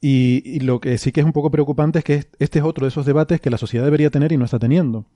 Y, 0.00 0.60
lo 0.60 0.80
que 0.80 0.96
sí 0.96 1.10
que 1.10 1.20
es 1.20 1.26
un 1.26 1.32
poco 1.32 1.50
preocupante 1.50 1.98
es 1.98 2.04
que 2.04 2.24
este 2.38 2.60
es 2.60 2.64
otro 2.64 2.84
de 2.84 2.88
esos 2.88 3.04
debates 3.04 3.40
que 3.40 3.50
la 3.50 3.58
sociedad 3.58 3.84
debería 3.84 4.10
tener 4.10 4.30
y 4.30 4.36
no 4.36 4.44
está 4.44 4.58
teniendo. 4.58 5.06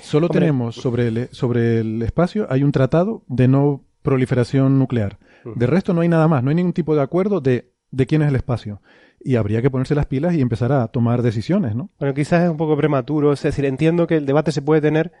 Solo 0.00 0.28
tenemos 0.28 0.74
sobre 0.74 1.08
el, 1.08 1.28
sobre 1.32 1.80
el 1.80 2.02
espacio, 2.02 2.46
hay 2.48 2.62
un 2.62 2.72
tratado 2.72 3.22
de 3.28 3.48
no 3.48 3.84
proliferación 4.02 4.78
nuclear. 4.78 5.18
De 5.54 5.66
resto 5.66 5.92
no 5.92 6.00
hay 6.00 6.08
nada 6.08 6.28
más, 6.28 6.42
no 6.42 6.50
hay 6.50 6.56
ningún 6.56 6.72
tipo 6.72 6.96
de 6.96 7.02
acuerdo 7.02 7.40
de, 7.40 7.72
de 7.90 8.06
quién 8.06 8.22
es 8.22 8.28
el 8.28 8.36
espacio. 8.36 8.80
Y 9.20 9.36
habría 9.36 9.62
que 9.62 9.70
ponerse 9.70 9.94
las 9.94 10.06
pilas 10.06 10.34
y 10.34 10.40
empezar 10.40 10.72
a 10.72 10.86
tomar 10.88 11.22
decisiones, 11.22 11.74
¿no? 11.74 11.90
Bueno, 11.98 12.14
quizás 12.14 12.44
es 12.44 12.50
un 12.50 12.56
poco 12.56 12.76
prematuro, 12.76 13.32
es 13.32 13.42
decir, 13.42 13.64
entiendo 13.64 14.06
que 14.06 14.16
el 14.16 14.26
debate 14.26 14.52
se 14.52 14.62
puede 14.62 14.80
tener, 14.80 15.12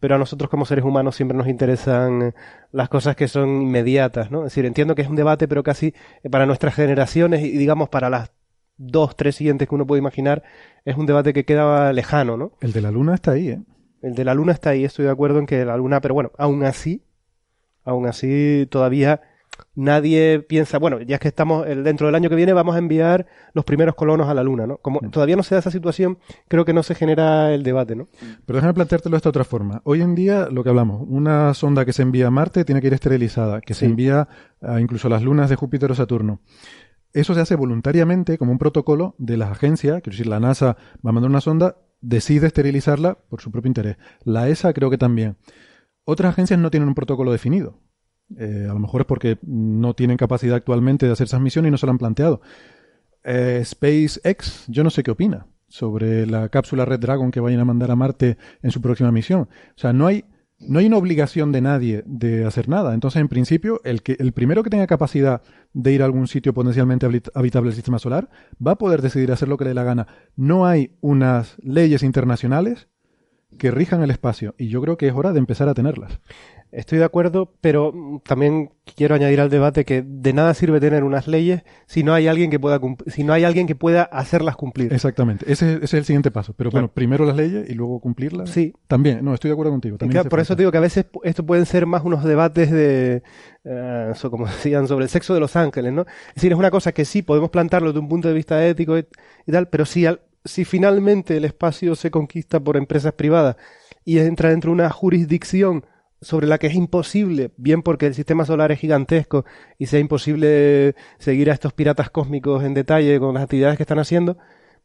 pero 0.00 0.14
a 0.14 0.18
nosotros 0.18 0.50
como 0.50 0.66
seres 0.66 0.84
humanos 0.84 1.16
siempre 1.16 1.36
nos 1.36 1.48
interesan 1.48 2.34
las 2.72 2.88
cosas 2.88 3.16
que 3.16 3.28
son 3.28 3.62
inmediatas, 3.62 4.30
¿no? 4.30 4.40
Es 4.40 4.52
decir, 4.52 4.66
entiendo 4.66 4.94
que 4.94 5.02
es 5.02 5.08
un 5.08 5.16
debate, 5.16 5.48
pero 5.48 5.62
casi 5.62 5.94
para 6.30 6.46
nuestras 6.46 6.74
generaciones 6.74 7.42
y 7.42 7.56
digamos 7.56 7.88
para 7.88 8.10
las 8.10 8.32
dos, 8.76 9.16
tres 9.16 9.36
siguientes 9.36 9.68
que 9.68 9.74
uno 9.74 9.86
puede 9.86 10.00
imaginar, 10.00 10.42
es 10.84 10.96
un 10.96 11.06
debate 11.06 11.32
que 11.32 11.44
queda 11.44 11.92
lejano, 11.92 12.36
¿no? 12.36 12.52
El 12.60 12.72
de 12.72 12.82
la 12.82 12.90
luna 12.90 13.14
está 13.14 13.32
ahí, 13.32 13.48
¿eh? 13.48 13.62
El 14.02 14.14
de 14.14 14.24
la 14.24 14.34
luna 14.34 14.52
está 14.52 14.70
ahí, 14.70 14.84
estoy 14.84 15.06
de 15.06 15.10
acuerdo 15.10 15.38
en 15.38 15.46
que 15.46 15.64
la 15.64 15.76
luna, 15.76 16.00
pero 16.00 16.14
bueno, 16.14 16.30
aún 16.36 16.62
así, 16.64 17.02
aún 17.82 18.06
así 18.06 18.66
todavía 18.70 19.22
nadie 19.74 20.40
piensa, 20.40 20.78
bueno, 20.78 21.00
ya 21.00 21.16
es 21.16 21.20
que 21.20 21.28
estamos 21.28 21.66
dentro 21.66 22.06
del 22.06 22.14
año 22.14 22.28
que 22.28 22.34
viene 22.34 22.52
vamos 22.52 22.74
a 22.74 22.78
enviar 22.78 23.26
los 23.52 23.64
primeros 23.64 23.94
colonos 23.94 24.28
a 24.28 24.34
la 24.34 24.42
Luna, 24.42 24.66
¿no? 24.66 24.78
Como 24.78 25.00
mm. 25.02 25.10
todavía 25.10 25.36
no 25.36 25.42
se 25.42 25.54
da 25.54 25.58
esa 25.60 25.70
situación, 25.70 26.18
creo 26.48 26.64
que 26.64 26.72
no 26.72 26.82
se 26.82 26.94
genera 26.94 27.52
el 27.52 27.62
debate, 27.62 27.94
¿no? 27.94 28.08
Pero 28.46 28.56
déjame 28.56 28.74
planteártelo 28.74 29.14
de 29.14 29.18
esta 29.18 29.28
otra 29.28 29.44
forma. 29.44 29.82
Hoy 29.84 30.02
en 30.02 30.14
día, 30.14 30.48
lo 30.50 30.64
que 30.64 30.70
hablamos, 30.70 31.04
una 31.08 31.54
sonda 31.54 31.84
que 31.84 31.92
se 31.92 32.02
envía 32.02 32.28
a 32.28 32.30
Marte 32.30 32.64
tiene 32.64 32.80
que 32.80 32.88
ir 32.88 32.94
esterilizada, 32.94 33.60
que 33.60 33.74
se 33.74 33.86
envía 33.86 34.28
a 34.62 34.80
incluso 34.80 35.08
a 35.08 35.10
las 35.10 35.22
lunas 35.22 35.50
de 35.50 35.56
Júpiter 35.56 35.90
o 35.90 35.94
Saturno. 35.94 36.40
Eso 37.12 37.34
se 37.34 37.40
hace 37.40 37.54
voluntariamente 37.56 38.36
como 38.36 38.52
un 38.52 38.58
protocolo 38.58 39.14
de 39.18 39.36
las 39.36 39.50
agencias, 39.50 40.02
quiero 40.02 40.14
decir, 40.14 40.26
la 40.26 40.40
NASA 40.40 40.76
va 41.04 41.10
a 41.10 41.12
mandar 41.12 41.30
una 41.30 41.40
sonda, 41.40 41.76
decide 42.00 42.46
esterilizarla 42.46 43.18
por 43.30 43.40
su 43.40 43.50
propio 43.50 43.68
interés. 43.68 43.96
La 44.22 44.48
ESA 44.48 44.72
creo 44.72 44.90
que 44.90 44.98
también. 44.98 45.36
Otras 46.04 46.34
agencias 46.34 46.60
no 46.60 46.70
tienen 46.70 46.88
un 46.88 46.94
protocolo 46.94 47.32
definido. 47.32 47.80
Eh, 48.38 48.66
a 48.68 48.72
lo 48.72 48.78
mejor 48.78 49.02
es 49.02 49.06
porque 49.06 49.38
no 49.42 49.94
tienen 49.94 50.16
capacidad 50.16 50.56
actualmente 50.56 51.06
de 51.06 51.12
hacer 51.12 51.26
esas 51.26 51.40
misiones 51.40 51.68
y 51.68 51.72
no 51.72 51.78
se 51.78 51.86
lo 51.86 51.92
han 51.92 51.98
planteado. 51.98 52.40
Eh, 53.24 53.62
SpaceX, 53.64 54.66
yo 54.68 54.84
no 54.84 54.90
sé 54.90 55.02
qué 55.02 55.10
opina 55.10 55.46
sobre 55.68 56.26
la 56.26 56.48
cápsula 56.48 56.84
Red 56.84 57.00
Dragon 57.00 57.30
que 57.30 57.40
vayan 57.40 57.60
a 57.60 57.64
mandar 57.64 57.90
a 57.90 57.96
Marte 57.96 58.36
en 58.62 58.70
su 58.70 58.80
próxima 58.80 59.12
misión. 59.12 59.42
O 59.42 59.78
sea, 59.78 59.92
no 59.92 60.06
hay, 60.06 60.24
no 60.58 60.78
hay 60.78 60.86
una 60.86 60.96
obligación 60.96 61.52
de 61.52 61.60
nadie 61.60 62.02
de 62.06 62.44
hacer 62.44 62.68
nada. 62.68 62.94
Entonces, 62.94 63.20
en 63.20 63.28
principio, 63.28 63.80
el, 63.84 64.02
que, 64.02 64.16
el 64.18 64.32
primero 64.32 64.62
que 64.62 64.70
tenga 64.70 64.86
capacidad 64.86 65.42
de 65.72 65.92
ir 65.92 66.02
a 66.02 66.04
algún 66.04 66.28
sitio 66.28 66.54
potencialmente 66.54 67.06
habitable 67.34 67.68
del 67.68 67.76
sistema 67.76 67.98
solar 67.98 68.30
va 68.64 68.72
a 68.72 68.78
poder 68.78 69.02
decidir 69.02 69.32
hacer 69.32 69.48
lo 69.48 69.56
que 69.56 69.64
le 69.64 69.70
dé 69.70 69.74
la 69.74 69.84
gana. 69.84 70.06
No 70.36 70.66
hay 70.66 70.96
unas 71.00 71.56
leyes 71.62 72.02
internacionales 72.02 72.88
que 73.58 73.70
rijan 73.70 74.02
el 74.02 74.10
espacio 74.10 74.54
y 74.58 74.68
yo 74.68 74.80
creo 74.82 74.96
que 74.96 75.08
es 75.08 75.14
hora 75.14 75.32
de 75.32 75.38
empezar 75.38 75.68
a 75.68 75.74
tenerlas. 75.74 76.20
Estoy 76.76 76.98
de 76.98 77.04
acuerdo, 77.04 77.54
pero 77.62 78.20
también 78.22 78.70
quiero 78.96 79.14
añadir 79.14 79.40
al 79.40 79.48
debate 79.48 79.86
que 79.86 80.04
de 80.06 80.34
nada 80.34 80.52
sirve 80.52 80.78
tener 80.78 81.04
unas 81.04 81.26
leyes 81.26 81.62
si 81.86 82.02
no 82.02 82.12
hay 82.12 82.28
alguien 82.28 82.50
que 82.50 82.60
pueda 82.60 82.78
si 83.06 83.24
no 83.24 83.32
hay 83.32 83.44
alguien 83.44 83.66
que 83.66 83.74
pueda 83.74 84.02
hacerlas 84.02 84.56
cumplir. 84.56 84.92
Exactamente, 84.92 85.50
ese, 85.50 85.78
es 85.80 85.94
el 85.94 86.04
siguiente 86.04 86.30
paso. 86.30 86.52
Pero 86.52 86.70
bueno, 86.70 86.88
primero 86.88 87.24
las 87.24 87.34
leyes 87.34 87.70
y 87.70 87.72
luego 87.72 87.98
cumplirlas. 87.98 88.50
Sí. 88.50 88.74
También, 88.88 89.24
no, 89.24 89.32
estoy 89.32 89.48
de 89.48 89.52
acuerdo 89.54 89.72
contigo. 89.72 89.96
por 90.28 90.38
eso 90.38 90.54
digo 90.54 90.70
que 90.70 90.76
a 90.76 90.82
veces 90.82 91.06
esto 91.22 91.46
pueden 91.46 91.64
ser 91.64 91.86
más 91.86 92.04
unos 92.04 92.22
debates 92.24 92.70
de, 92.70 93.22
eh, 93.64 94.12
como 94.28 94.44
decían, 94.46 94.86
sobre 94.86 95.04
el 95.04 95.08
sexo 95.08 95.32
de 95.32 95.40
los 95.40 95.56
ángeles, 95.56 95.94
¿no? 95.94 96.02
Es 96.02 96.34
decir, 96.34 96.52
es 96.52 96.58
una 96.58 96.70
cosa 96.70 96.92
que 96.92 97.06
sí 97.06 97.22
podemos 97.22 97.48
plantarlo 97.48 97.88
desde 97.88 98.00
un 98.00 98.08
punto 98.10 98.28
de 98.28 98.34
vista 98.34 98.66
ético 98.66 98.98
y, 98.98 99.06
tal, 99.50 99.68
pero 99.70 99.86
si, 99.86 100.04
si 100.44 100.66
finalmente 100.66 101.38
el 101.38 101.46
espacio 101.46 101.94
se 101.94 102.10
conquista 102.10 102.60
por 102.60 102.76
empresas 102.76 103.14
privadas 103.14 103.56
y 104.04 104.18
entra 104.18 104.50
dentro 104.50 104.72
de 104.72 104.74
una 104.74 104.90
jurisdicción 104.90 105.86
sobre 106.20 106.46
la 106.46 106.58
que 106.58 106.68
es 106.68 106.74
imposible, 106.74 107.52
bien 107.56 107.82
porque 107.82 108.06
el 108.06 108.14
sistema 108.14 108.44
solar 108.44 108.72
es 108.72 108.78
gigantesco 108.78 109.44
y 109.78 109.86
sea 109.86 110.00
imposible 110.00 110.94
seguir 111.18 111.50
a 111.50 111.54
estos 111.54 111.72
piratas 111.72 112.10
cósmicos 112.10 112.64
en 112.64 112.74
detalle 112.74 113.18
con 113.18 113.34
las 113.34 113.44
actividades 113.44 113.76
que 113.76 113.82
están 113.82 113.98
haciendo, 113.98 114.38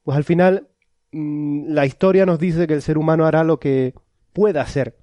pues 0.03 0.17
al 0.17 0.23
final 0.23 0.67
mm, 1.11 1.71
la 1.73 1.85
historia 1.85 2.25
nos 2.25 2.39
dice 2.39 2.67
que 2.67 2.73
el 2.73 2.81
ser 2.81 2.97
humano 2.97 3.25
hará 3.25 3.43
lo 3.43 3.59
que 3.59 3.93
pueda 4.33 4.61
hacer. 4.61 4.97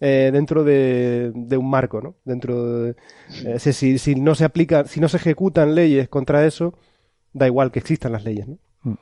eh, 0.00 0.30
dentro 0.32 0.62
de, 0.62 1.32
un 1.34 1.68
marco, 1.68 2.00
¿no? 2.00 2.14
Dentro 2.24 2.82
de, 2.82 2.96
eh, 3.44 3.58
si, 3.58 3.98
si, 3.98 4.14
no 4.14 4.36
se 4.36 4.44
aplica, 4.44 4.84
si 4.84 5.00
no 5.00 5.08
se 5.08 5.16
ejecutan 5.16 5.74
leyes 5.74 6.08
contra 6.08 6.46
eso, 6.46 6.78
da 7.32 7.46
igual 7.46 7.72
que 7.72 7.80
existan 7.80 8.12
las 8.12 8.22
leyes, 8.24 8.46
¿no? 8.46 8.58
Mm. 8.82 8.94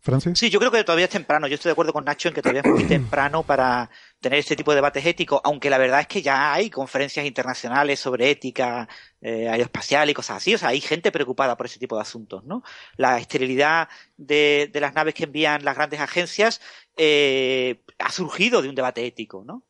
Francis. 0.00 0.38
Sí, 0.38 0.48
yo 0.48 0.60
creo 0.60 0.70
que 0.70 0.84
todavía 0.84 1.06
es 1.06 1.10
temprano. 1.10 1.48
Yo 1.48 1.54
estoy 1.54 1.70
de 1.70 1.72
acuerdo 1.72 1.92
con 1.92 2.04
Nacho 2.04 2.28
en 2.28 2.34
que 2.34 2.42
todavía 2.42 2.62
es 2.64 2.70
muy 2.70 2.84
temprano 2.88 3.42
para 3.42 3.90
tener 4.22 4.38
este 4.38 4.56
tipo 4.56 4.70
de 4.70 4.76
debates 4.76 5.04
éticos, 5.04 5.40
aunque 5.44 5.68
la 5.68 5.78
verdad 5.78 6.00
es 6.00 6.06
que 6.06 6.22
ya 6.22 6.54
hay 6.54 6.70
conferencias 6.70 7.26
internacionales 7.26 8.00
sobre 8.00 8.30
ética 8.30 8.88
eh, 9.20 9.48
aeroespacial 9.48 10.08
y 10.08 10.14
cosas 10.14 10.38
así. 10.38 10.54
O 10.54 10.58
sea, 10.58 10.70
hay 10.70 10.80
gente 10.80 11.12
preocupada 11.12 11.56
por 11.56 11.66
ese 11.66 11.78
tipo 11.78 11.96
de 11.96 12.02
asuntos, 12.02 12.44
¿no? 12.44 12.62
La 12.96 13.18
esterilidad 13.18 13.88
de, 14.16 14.70
las 14.74 14.94
naves 14.94 15.14
que 15.14 15.24
envían 15.24 15.64
las 15.64 15.74
grandes 15.76 16.00
agencias 16.00 16.60
eh, 16.96 17.82
ha 17.98 18.10
surgido 18.10 18.62
de 18.62 18.68
un 18.70 18.74
debate 18.74 19.04
ético, 19.06 19.44
¿no? 19.44 19.64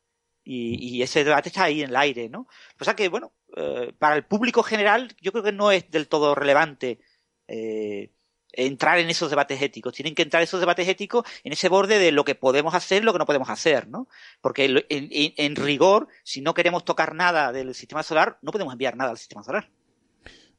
Y, 0.45 1.01
ese 1.01 1.23
debate 1.23 1.49
está 1.49 1.63
ahí 1.65 1.81
en 1.81 1.89
el 1.89 1.95
aire, 1.95 2.29
¿no? 2.29 2.47
O 2.79 2.83
sea 2.83 2.95
que, 2.95 3.09
bueno, 3.09 3.33
eh, 3.55 3.93
para 3.97 4.15
el 4.15 4.25
público 4.25 4.63
general 4.63 5.15
yo 5.21 5.31
creo 5.31 5.43
que 5.43 5.51
no 5.51 5.71
es 5.71 5.89
del 5.89 6.07
todo 6.07 6.35
relevante 6.35 6.99
eh, 7.47 8.11
entrar 8.53 8.99
en 8.99 9.09
esos 9.09 9.29
debates 9.29 9.61
éticos. 9.61 9.93
Tienen 9.93 10.15
que 10.15 10.23
entrar 10.23 10.41
esos 10.41 10.59
debates 10.59 10.87
éticos 10.87 11.25
en 11.43 11.53
ese 11.53 11.69
borde 11.69 11.99
de 11.99 12.11
lo 12.11 12.23
que 12.23 12.35
podemos 12.35 12.73
hacer 12.73 13.03
lo 13.03 13.13
que 13.13 13.19
no 13.19 13.25
podemos 13.25 13.49
hacer, 13.49 13.87
¿no? 13.87 14.07
Porque 14.41 14.85
en, 14.89 15.55
rigor, 15.55 16.07
si 16.23 16.41
no 16.41 16.53
queremos 16.53 16.85
tocar 16.85 17.15
nada 17.15 17.51
del 17.51 17.73
sistema 17.73 18.03
solar, 18.03 18.37
no 18.41 18.51
podemos 18.51 18.73
enviar 18.73 18.95
nada 18.95 19.11
al 19.11 19.17
sistema 19.17 19.43
solar. 19.43 19.69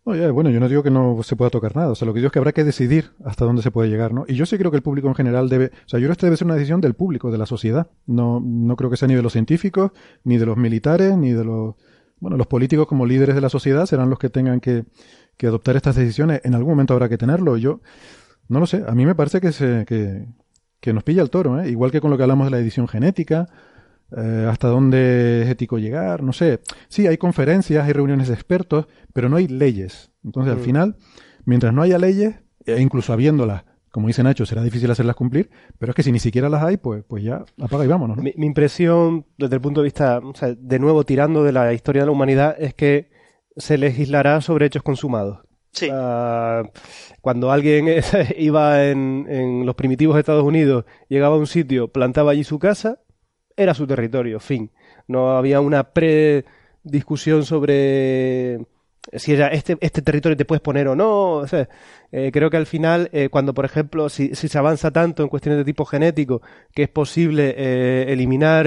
bueno, 0.05 0.51
yo 0.51 0.61
no 0.61 0.69
digo 0.69 0.83
que 0.83 0.91
no 0.91 1.23
se 1.23 1.37
pueda 1.37 1.51
tocar 1.51 1.77
nada, 1.77 1.91
o 1.91 1.95
sea, 1.95 2.07
lo 2.07 2.13
que 2.13 2.19
digo 2.19 2.27
es 2.29 2.33
que 2.33 2.39
habrá 2.39 2.53
que 2.53 2.65
decidir 2.65 3.13
hasta 3.25 3.45
dónde 3.45 3.63
se 3.63 3.71
puede 3.71 3.89
llegar, 3.89 4.13
¿no? 4.13 4.25
Y 4.27 4.35
yo 4.35 4.47
sí 4.47 4.59
creo 4.59 4.71
que 4.71 4.77
el 4.77 4.83
público 4.83 5.09
en 5.09 5.15
general 5.15 5.49
debe, 5.49 5.67
o 5.67 5.89
sea, 5.89 6.01
yo 6.01 6.07
creo 6.07 6.09
que 6.09 6.13
esto 6.13 6.27
debe 6.27 6.37
ser 6.37 6.47
una 6.47 6.55
decisión 6.55 6.81
del 6.81 6.95
público, 6.95 7.31
de 7.31 7.39
la 7.39 7.47
sociedad. 7.47 7.89
No, 8.07 8.41
no 8.41 8.77
creo 8.77 8.91
que 8.91 8.97
sea 8.97 9.09
ni 9.09 9.15
de 9.15 9.23
los 9.23 9.33
científicos, 9.33 9.93
ni 10.25 10.39
de 10.39 10.47
los 10.47 10.57
militares, 10.57 11.17
ni 11.17 11.33
de 11.33 11.45
los, 11.45 11.75
bueno, 12.21 12.37
los 12.37 12.47
políticos 12.47 12.87
como 12.87 13.07
líderes 13.07 13.35
de 13.35 13.41
la 13.41 13.49
sociedad 13.49 13.87
serán 13.87 14.11
los 14.11 14.19
que 14.19 14.31
tengan 14.31 14.61
que, 14.61 14.85
que 15.37 15.47
adoptar 15.47 15.77
estas 15.77 15.97
decisiones 15.97 16.41
en 16.45 16.55
algún 16.55 16.73
momento 16.73 16.95
habrá 16.95 17.09
que 17.09 17.19
tenerlo. 17.19 17.57
Yo 17.57 17.81
no 18.49 18.61
lo 18.61 18.67
sé, 18.67 18.85
a 18.87 18.95
mí 18.95 19.07
me 19.07 19.15
parece 19.15 19.41
que, 19.41 19.53
se, 19.53 19.85
que, 19.87 20.27
que 20.81 20.93
nos 20.93 21.03
pilla 21.03 21.23
el 21.23 21.31
toro, 21.31 21.61
¿eh? 21.61 21.71
igual 21.71 21.91
que 21.91 22.01
con 22.01 22.11
lo 22.11 22.17
que 22.17 22.23
hablamos 22.23 22.47
de 22.47 22.51
la 22.51 22.59
edición 22.59 22.89
genética, 22.89 23.49
eh, 24.17 24.47
hasta 24.49 24.69
dónde 24.69 25.43
es 25.43 25.49
ético 25.49 25.79
llegar, 25.79 26.23
no 26.23 26.33
sé. 26.33 26.61
Sí, 26.89 27.07
hay 27.07 27.17
conferencias, 27.17 27.87
hay 27.87 27.93
reuniones 27.93 28.29
de 28.29 28.35
expertos, 28.35 28.87
pero 29.13 29.29
no 29.29 29.37
hay 29.37 29.49
leyes. 29.49 30.13
Entonces, 30.23 30.53
al 30.53 30.61
mm. 30.61 30.65
final, 30.65 30.97
mientras 31.45 31.73
no 31.73 31.83
haya 31.83 31.99
leyes, 31.99 32.37
e 32.67 32.81
incluso 32.81 33.13
habiéndolas, 33.13 33.65
como 33.91 34.09
dice 34.09 34.23
Nacho, 34.23 34.45
será 34.45 34.63
difícil 34.63 34.91
hacerlas 34.91 35.17
cumplir, 35.17 35.51
pero 35.79 35.91
es 35.91 35.97
que 35.97 36.03
si 36.03 36.13
ni 36.13 36.19
siquiera 36.19 36.49
las 36.49 36.63
hay, 36.63 36.77
pues, 36.77 37.05
pues 37.07 37.23
ya 37.23 37.45
apaga 37.61 37.85
y 37.85 37.89
vámonos. 37.89 38.17
Mi, 38.19 38.33
mi, 38.37 38.47
impresión, 38.47 39.25
desde 39.39 39.55
el 39.55 39.61
punto 39.61 39.81
de 39.81 39.85
vista, 39.85 40.19
o 40.19 40.35
sea, 40.35 40.55
de 40.55 40.79
nuevo 40.79 41.05
tirando 41.05 41.45
de 41.45 41.53
la 41.53 41.73
historia 41.73 42.03
de 42.03 42.07
la 42.07 42.13
humanidad, 42.13 42.57
es 42.59 42.75
que 42.75 43.14
se 43.57 43.79
legislará 43.79 44.41
sobre 44.41 44.67
hechos 44.67 44.83
consumados. 44.83 45.41
Sí. 45.73 45.89
cuando 47.21 47.51
alguien 47.51 47.89
iba 48.39 48.85
en, 48.85 49.67
los 49.67 49.75
primitivos 49.75 50.17
Estados 50.17 50.45
Unidos, 50.45 50.85
llegaba 51.09 51.35
a 51.35 51.39
un 51.39 51.49
sitio, 51.49 51.89
plantaba 51.89 52.31
allí 52.31 52.45
su 52.45 52.61
casa, 52.61 53.01
era 53.57 53.75
su 53.75 53.87
territorio, 53.87 54.39
fin. 54.39 54.71
No 55.09 55.37
había 55.37 55.61
una 55.61 55.91
prediscusión 55.91 57.45
sobre 57.45 58.61
si 59.13 59.35
era 59.35 59.49
este, 59.49 59.77
este 59.81 60.01
territorio 60.03 60.37
te 60.37 60.45
puedes 60.45 60.63
poner 60.63 60.89
o 60.89 60.97
no. 60.97 61.45
Eh, 62.13 62.31
creo 62.33 62.51
que 62.51 62.57
al 62.57 62.67
final, 62.67 63.11
eh, 63.13 63.29
cuando 63.29 63.53
por 63.53 63.65
ejemplo, 63.65 64.09
si, 64.09 64.35
se 64.35 64.59
avanza 64.59 64.91
tanto 64.91 65.23
en 65.23 65.29
cuestiones 65.29 65.59
de 65.59 65.65
tipo 65.65 65.85
genético, 65.85 66.41
que 66.73 66.85
es 66.85 66.89
posible 66.89 67.55
eh, 67.57 68.13
eliminar 68.13 68.67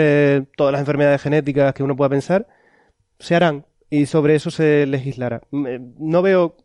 todas 0.55 0.71
las 0.71 0.81
enfermedades 0.81 1.21
genéticas 1.21 1.73
que 1.73 1.83
uno 1.83 1.95
pueda 1.95 2.09
pensar, 2.09 2.47
se 3.19 3.35
harán 3.35 3.65
y 3.89 4.05
sobre 4.05 4.35
eso 4.35 4.51
se 4.51 4.85
legislará. 4.85 5.41
Eh, 5.51 5.79
no 5.97 6.21
veo, 6.21 6.57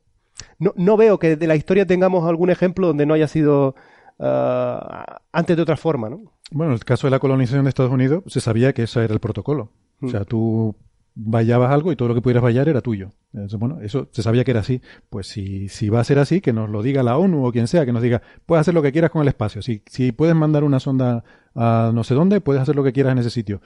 no, 0.58 0.72
no 0.76 0.96
veo 0.96 1.18
que 1.18 1.36
de 1.36 1.46
la 1.46 1.56
historia 1.56 1.86
tengamos 1.86 2.28
algún 2.28 2.50
ejemplo 2.50 2.88
donde 2.88 3.06
no 3.06 3.14
haya 3.14 3.28
sido 3.28 3.74
ah, 4.18 5.20
antes 5.32 5.56
de 5.56 5.62
otra 5.62 5.76
forma, 5.76 6.10
¿no? 6.10 6.32
Bueno, 6.50 6.72
en 6.72 6.74
el 6.74 6.84
caso 6.84 7.06
de 7.06 7.12
la 7.12 7.18
colonización 7.18 7.64
de 7.64 7.70
Estados 7.70 7.92
Unidos 7.92 8.24
se 8.26 8.40
sabía 8.40 8.72
que 8.72 8.82
ese 8.82 9.04
era 9.04 9.14
el 9.14 9.20
protocolo. 9.20 9.72
O 10.02 10.08
sea, 10.08 10.20
mm. 10.20 10.24
tú 10.24 10.76
vallabas 11.14 11.70
algo 11.70 11.92
y 11.92 11.96
todo 11.96 12.08
lo 12.08 12.14
que 12.14 12.22
pudieras 12.22 12.42
vallar 12.42 12.68
era 12.68 12.80
tuyo. 12.80 13.10
bueno, 13.58 13.80
eso 13.82 14.08
se 14.12 14.22
sabía 14.22 14.44
que 14.44 14.50
era 14.50 14.60
así. 14.60 14.80
Pues 15.08 15.28
si, 15.28 15.68
si 15.68 15.88
va 15.88 16.00
a 16.00 16.04
ser 16.04 16.18
así, 16.18 16.40
que 16.40 16.52
nos 16.52 16.68
lo 16.68 16.82
diga 16.82 17.02
la 17.02 17.16
ONU 17.16 17.46
o 17.46 17.52
quien 17.52 17.68
sea, 17.68 17.86
que 17.86 17.92
nos 17.92 18.02
diga, 18.02 18.22
puedes 18.46 18.62
hacer 18.62 18.74
lo 18.74 18.82
que 18.82 18.92
quieras 18.92 19.10
con 19.10 19.22
el 19.22 19.28
espacio. 19.28 19.62
Si, 19.62 19.82
si 19.86 20.12
puedes 20.12 20.34
mandar 20.34 20.64
una 20.64 20.80
sonda 20.80 21.24
a 21.54 21.92
no 21.94 22.04
sé 22.04 22.14
dónde, 22.14 22.40
puedes 22.40 22.62
hacer 22.62 22.76
lo 22.76 22.84
que 22.84 22.92
quieras 22.92 23.12
en 23.12 23.18
ese 23.18 23.30
sitio. 23.30 23.60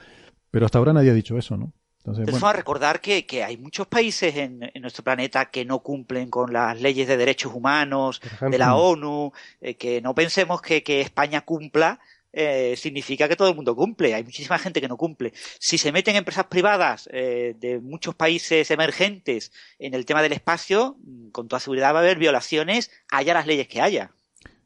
Pero 0.51 0.65
hasta 0.65 0.77
ahora 0.77 0.93
nadie 0.93 1.11
ha 1.11 1.13
dicho 1.13 1.37
eso, 1.37 1.57
¿no? 1.57 1.73
Entonces, 2.07 2.41
a 2.41 2.53
recordar 2.53 3.01
que, 3.01 3.43
hay 3.43 3.57
muchos 3.57 3.87
países 3.87 4.35
en, 4.35 4.71
nuestro 4.79 5.03
planeta 5.03 5.49
que 5.49 5.65
no 5.65 5.79
cumplen 5.79 6.29
con 6.29 6.53
las 6.53 6.79
leyes 6.79 7.07
de 7.07 7.17
derechos 7.17 7.53
humanos 7.53 8.21
de 8.39 8.57
la 8.57 8.75
ONU, 8.75 9.33
eh, 9.59 9.75
que 9.75 10.01
no 10.01 10.15
pensemos 10.15 10.61
que, 10.61 11.01
España 11.01 11.41
cumpla 11.41 11.99
eh, 12.31 12.75
significa 12.77 13.27
que 13.27 13.35
todo 13.35 13.49
el 13.49 13.55
mundo 13.55 13.75
cumple. 13.75 14.13
Hay 14.13 14.23
muchísima 14.23 14.57
gente 14.57 14.79
que 14.79 14.87
no 14.87 14.95
cumple. 14.95 15.33
Si 15.59 15.77
se 15.77 15.91
meten 15.91 16.15
empresas 16.15 16.45
privadas 16.45 17.09
eh, 17.11 17.55
de 17.59 17.79
muchos 17.79 18.15
países 18.15 18.69
emergentes 18.71 19.51
en 19.79 19.93
el 19.93 20.05
tema 20.05 20.21
del 20.21 20.33
espacio, 20.33 20.97
mm, 21.03 21.29
con 21.29 21.47
toda 21.47 21.59
seguridad 21.59 21.93
va 21.93 21.99
a 21.99 22.01
haber 22.01 22.19
violaciones, 22.19 22.91
haya 23.11 23.33
las 23.33 23.47
leyes 23.47 23.67
que 23.67 23.81
haya. 23.81 24.11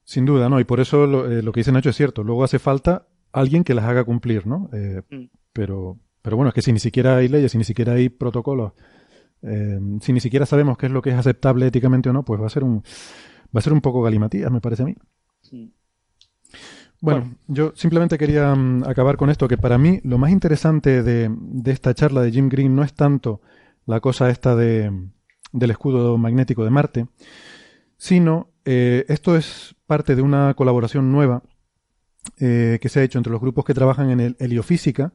Sin 0.04 0.26
duda, 0.26 0.50
¿no? 0.50 0.60
Y 0.60 0.64
por 0.64 0.80
eso 0.80 1.08
lo, 1.08 1.52
que 1.52 1.60
dice 1.60 1.72
Nacho 1.72 1.90
es 1.90 1.96
cierto. 1.96 2.24
Luego 2.24 2.44
hace 2.44 2.60
falta 2.60 3.08
alguien 3.32 3.64
que 3.64 3.74
las 3.74 3.86
haga 3.86 4.04
cumplir, 4.04 4.46
¿no? 4.46 4.70
Mm. 5.10 5.26
Pero 5.54 5.98
pero 6.22 6.36
bueno, 6.38 6.50
es 6.50 6.54
que 6.54 6.62
si 6.62 6.72
ni 6.72 6.80
siquiera 6.80 7.18
hay 7.18 7.28
leyes, 7.28 7.52
si 7.52 7.58
ni 7.58 7.64
siquiera 7.64 7.94
hay 7.94 8.10
protocolos, 8.10 8.74
eh, 9.42 9.80
si 10.02 10.14
ni 10.14 10.20
siquiera 10.20 10.46
sabemos 10.46 10.78
qué 10.78 10.86
es 10.86 10.92
lo 10.92 11.02
que 11.02 11.10
es 11.10 11.16
aceptable 11.16 11.68
éticamente 11.68 12.10
o 12.10 12.14
no, 12.14 12.24
pues 12.24 12.42
va 12.42 12.48
a 12.48 12.50
ser 12.50 12.64
un, 12.64 12.84
va 13.56 13.60
a 13.60 13.62
ser 13.62 13.74
un 13.74 13.82
poco 13.82 14.02
galimatías, 14.02 14.52
me 14.52 14.62
parece 14.62 14.84
a 14.84 14.86
mí. 14.86 14.96
Bueno, 17.02 17.36
yo 17.48 17.74
simplemente 17.76 18.20
quería 18.20 18.54
mm, 18.54 18.84
acabar 18.84 19.18
con 19.18 19.32
esto, 19.32 19.48
que 19.48 19.58
para 19.58 19.80
mí 19.80 20.00
lo 20.04 20.20
más 20.20 20.32
interesante 20.32 21.02
de, 21.02 21.32
esta 21.66 21.96
charla 21.96 22.22
de 22.22 22.32
Jim 22.32 22.48
Green 22.48 22.76
no 22.76 22.84
es 22.84 22.94
tanto 22.94 23.42
la 23.88 24.00
cosa 24.00 24.30
esta 24.30 24.56
de, 24.56 24.92
del 25.52 25.72
escudo 25.72 26.18
magnético 26.20 26.64
de 26.64 26.70
Marte, 26.70 27.08
sino 27.98 28.50
eh, 28.66 29.06
esto 29.08 29.36
es 29.36 29.76
parte 29.88 30.16
de 30.16 30.22
una 30.22 30.54
colaboración 30.54 31.12
nueva 31.12 31.42
eh, 32.38 32.78
que 32.80 32.90
se 32.90 33.00
ha 33.00 33.04
hecho 33.04 33.18
entre 33.18 33.32
los 33.32 33.42
grupos 33.42 33.66
que 33.66 33.74
trabajan 33.74 34.12
en 34.12 34.20
el 34.20 34.36
heliofísica, 34.40 35.12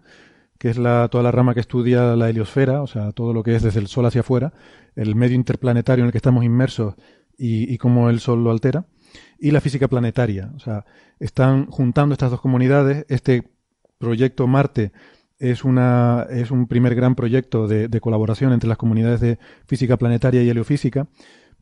que 0.59 0.71
es 0.71 0.79
la, 0.79 1.09
toda 1.09 1.23
la 1.23 1.31
rama 1.31 1.55
que 1.55 1.61
estudia 1.61 2.17
la 2.17 2.29
heliosfera, 2.29 2.83
o 2.83 2.87
sea, 2.87 3.13
todo 3.13 3.33
lo 3.33 3.43
que 3.43 3.57
es 3.57 3.63
desde 3.63 3.81
el 3.81 3.89
Sol 3.89 4.07
hacia 4.07 4.21
afuera, 4.21 4.53
el 4.95 5.15
medio 5.15 5.37
interplanetario 5.37 6.03
en 6.03 6.07
el 6.07 6.13
que 6.13 6.19
estamos 6.19 6.45
inmersos 6.45 6.95
y, 7.39 7.77
cómo 7.79 8.09
el 8.09 8.21
Sol 8.21 8.43
lo 8.43 8.51
altera, 8.51 8.87
y 9.39 9.51
la 9.51 9.61
física 9.61 9.89
planetaria. 9.89 10.51
O 10.57 10.59
sea, 10.59 10.85
están 11.21 11.67
juntando 11.67 12.15
estas 12.15 12.31
dos 12.31 12.41
comunidades. 12.41 13.05
Este 13.09 13.51
proyecto 13.99 14.47
Marte 14.47 14.93
es, 15.39 15.65
una, 15.65 16.27
es 16.31 16.51
un 16.51 16.67
primer 16.67 16.95
gran 16.95 17.15
proyecto 17.15 17.69
de, 17.69 18.01
colaboración 18.01 18.53
entre 18.53 18.69
las 18.69 18.79
comunidades 18.79 19.21
de 19.21 19.39
física 19.67 19.97
planetaria 19.99 20.43
y 20.43 20.49
heliofísica, 20.49 21.09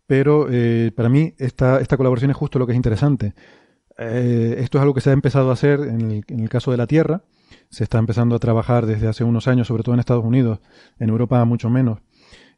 pero 0.07 0.47
eh, 0.51 0.93
para 0.95 1.09
mí 1.09 1.35
esta, 1.39 1.81
esta 1.81 1.97
colaboración 1.97 2.31
es 2.31 2.37
justo 2.37 2.59
lo 2.59 2.67
que 2.67 2.73
es 2.73 2.77
interesante. 2.77 3.35
Eh, 3.99 4.57
esto 4.59 4.79
es 4.79 4.83
algo 4.83 4.95
que 4.95 5.01
se 5.01 5.11
ha 5.11 5.13
empezado 5.13 5.51
a 5.51 5.55
hacer 5.55 5.81
en 5.81 6.23
el 6.29 6.49
caso 6.49 6.71
de 6.71 6.77
la 6.77 6.87
Tierra, 6.87 7.25
se 7.71 7.85
está 7.85 7.99
empezando 7.99 8.37
a 8.37 8.39
trabajar 8.39 8.87
desde 8.87 9.09
hace 9.09 9.25
unos 9.25 9.49
años, 9.49 9.67
sobre 9.69 9.83
todo 9.83 9.95
en 9.95 10.01
Estados 10.01 10.25
Unidos, 10.25 10.61
en 10.99 11.09
Europa 11.09 11.45
mucho 11.45 11.71
menos, 11.71 12.01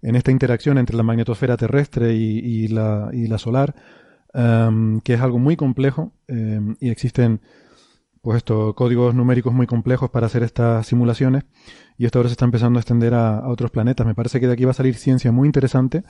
en 0.02 0.16
esta 0.16 0.30
interacción 0.30 0.78
entre 0.78 0.96
la 0.96 1.02
magnetosfera 1.02 1.56
terrestre 1.56 2.14
y, 2.14 2.68
la, 2.68 3.38
solar, 3.38 3.74
em, 4.34 5.00
que 5.00 5.14
es 5.14 5.20
algo 5.20 5.38
muy 5.38 5.56
complejo 5.56 6.12
em, 6.28 6.76
y 6.80 6.90
existen 6.90 7.40
pues 8.26 8.38
estos 8.38 8.74
códigos 8.74 9.14
numéricos 9.14 9.54
muy 9.54 9.68
complejos 9.68 10.10
para 10.10 10.26
hacer 10.26 10.42
estas 10.42 10.84
simulaciones 10.84 11.44
y 11.96 12.06
esto 12.06 12.18
ahora 12.18 12.28
se 12.28 12.32
está 12.32 12.44
empezando 12.44 12.78
a 12.78 12.80
extender 12.80 13.14
a, 13.14 13.48
otros 13.48 13.70
planetas. 13.70 14.04
Me 14.04 14.16
parece 14.16 14.40
que 14.40 14.48
de 14.48 14.54
aquí 14.54 14.64
va 14.64 14.72
a 14.72 14.74
salir 14.74 14.96
ciencia 14.96 15.30
muy 15.30 15.46
interesante 15.46 16.02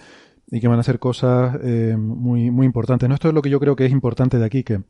y 0.49 0.61
que 0.61 0.68
van 0.68 0.78
a 0.78 0.82
ser 0.82 0.99
cosas 0.99 1.59
eh, 1.62 1.97
muy, 1.99 2.51
muy 2.51 2.66
importantes. 2.66 3.09
No, 3.09 3.14
esto 3.14 3.28
es 3.28 3.34
lo 3.34 3.42
que 3.42 3.51
yo 3.51 3.59
creo 3.59 3.74
que 3.74 3.86
es 3.86 3.92
importante 3.92 4.38
de 4.38 4.44
aquí, 4.44 4.62
que 4.62 4.82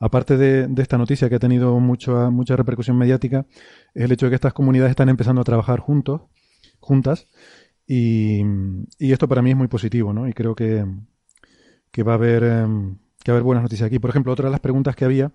aparte 0.00 0.36
de, 0.36 0.68
esta 0.82 0.98
noticia 0.98 1.28
que 1.28 1.36
ha 1.36 1.38
tenido 1.38 1.78
mucha, 1.78 2.30
mucha 2.30 2.56
repercusión 2.56 2.98
mediática, 2.98 3.46
es 3.94 4.04
el 4.04 4.12
hecho 4.12 4.26
de 4.26 4.30
que 4.30 4.36
estas 4.36 4.52
comunidades 4.52 4.90
están 4.90 5.08
empezando 5.08 5.40
a 5.40 5.44
trabajar 5.44 5.78
juntos, 5.78 6.22
juntas, 6.80 7.28
y, 7.86 8.42
y 8.98 9.12
esto 9.12 9.28
para 9.28 9.42
mí 9.42 9.50
es 9.50 9.56
muy 9.56 9.68
positivo, 9.68 10.12
¿no? 10.12 10.28
Y 10.28 10.32
creo 10.32 10.56
que, 10.56 10.84
que 11.92 12.02
va 12.02 12.12
a 12.12 12.16
haber, 12.16 12.42
em, 12.42 12.98
que 13.22 13.30
haber 13.30 13.42
buenas 13.42 13.62
noticias 13.62 13.86
aquí. 13.86 13.98
Por 13.98 14.10
ejemplo, 14.10 14.32
otra 14.32 14.46
de 14.46 14.50
las 14.50 14.60
preguntas 14.60 14.96
que 14.96 15.04
había 15.04 15.32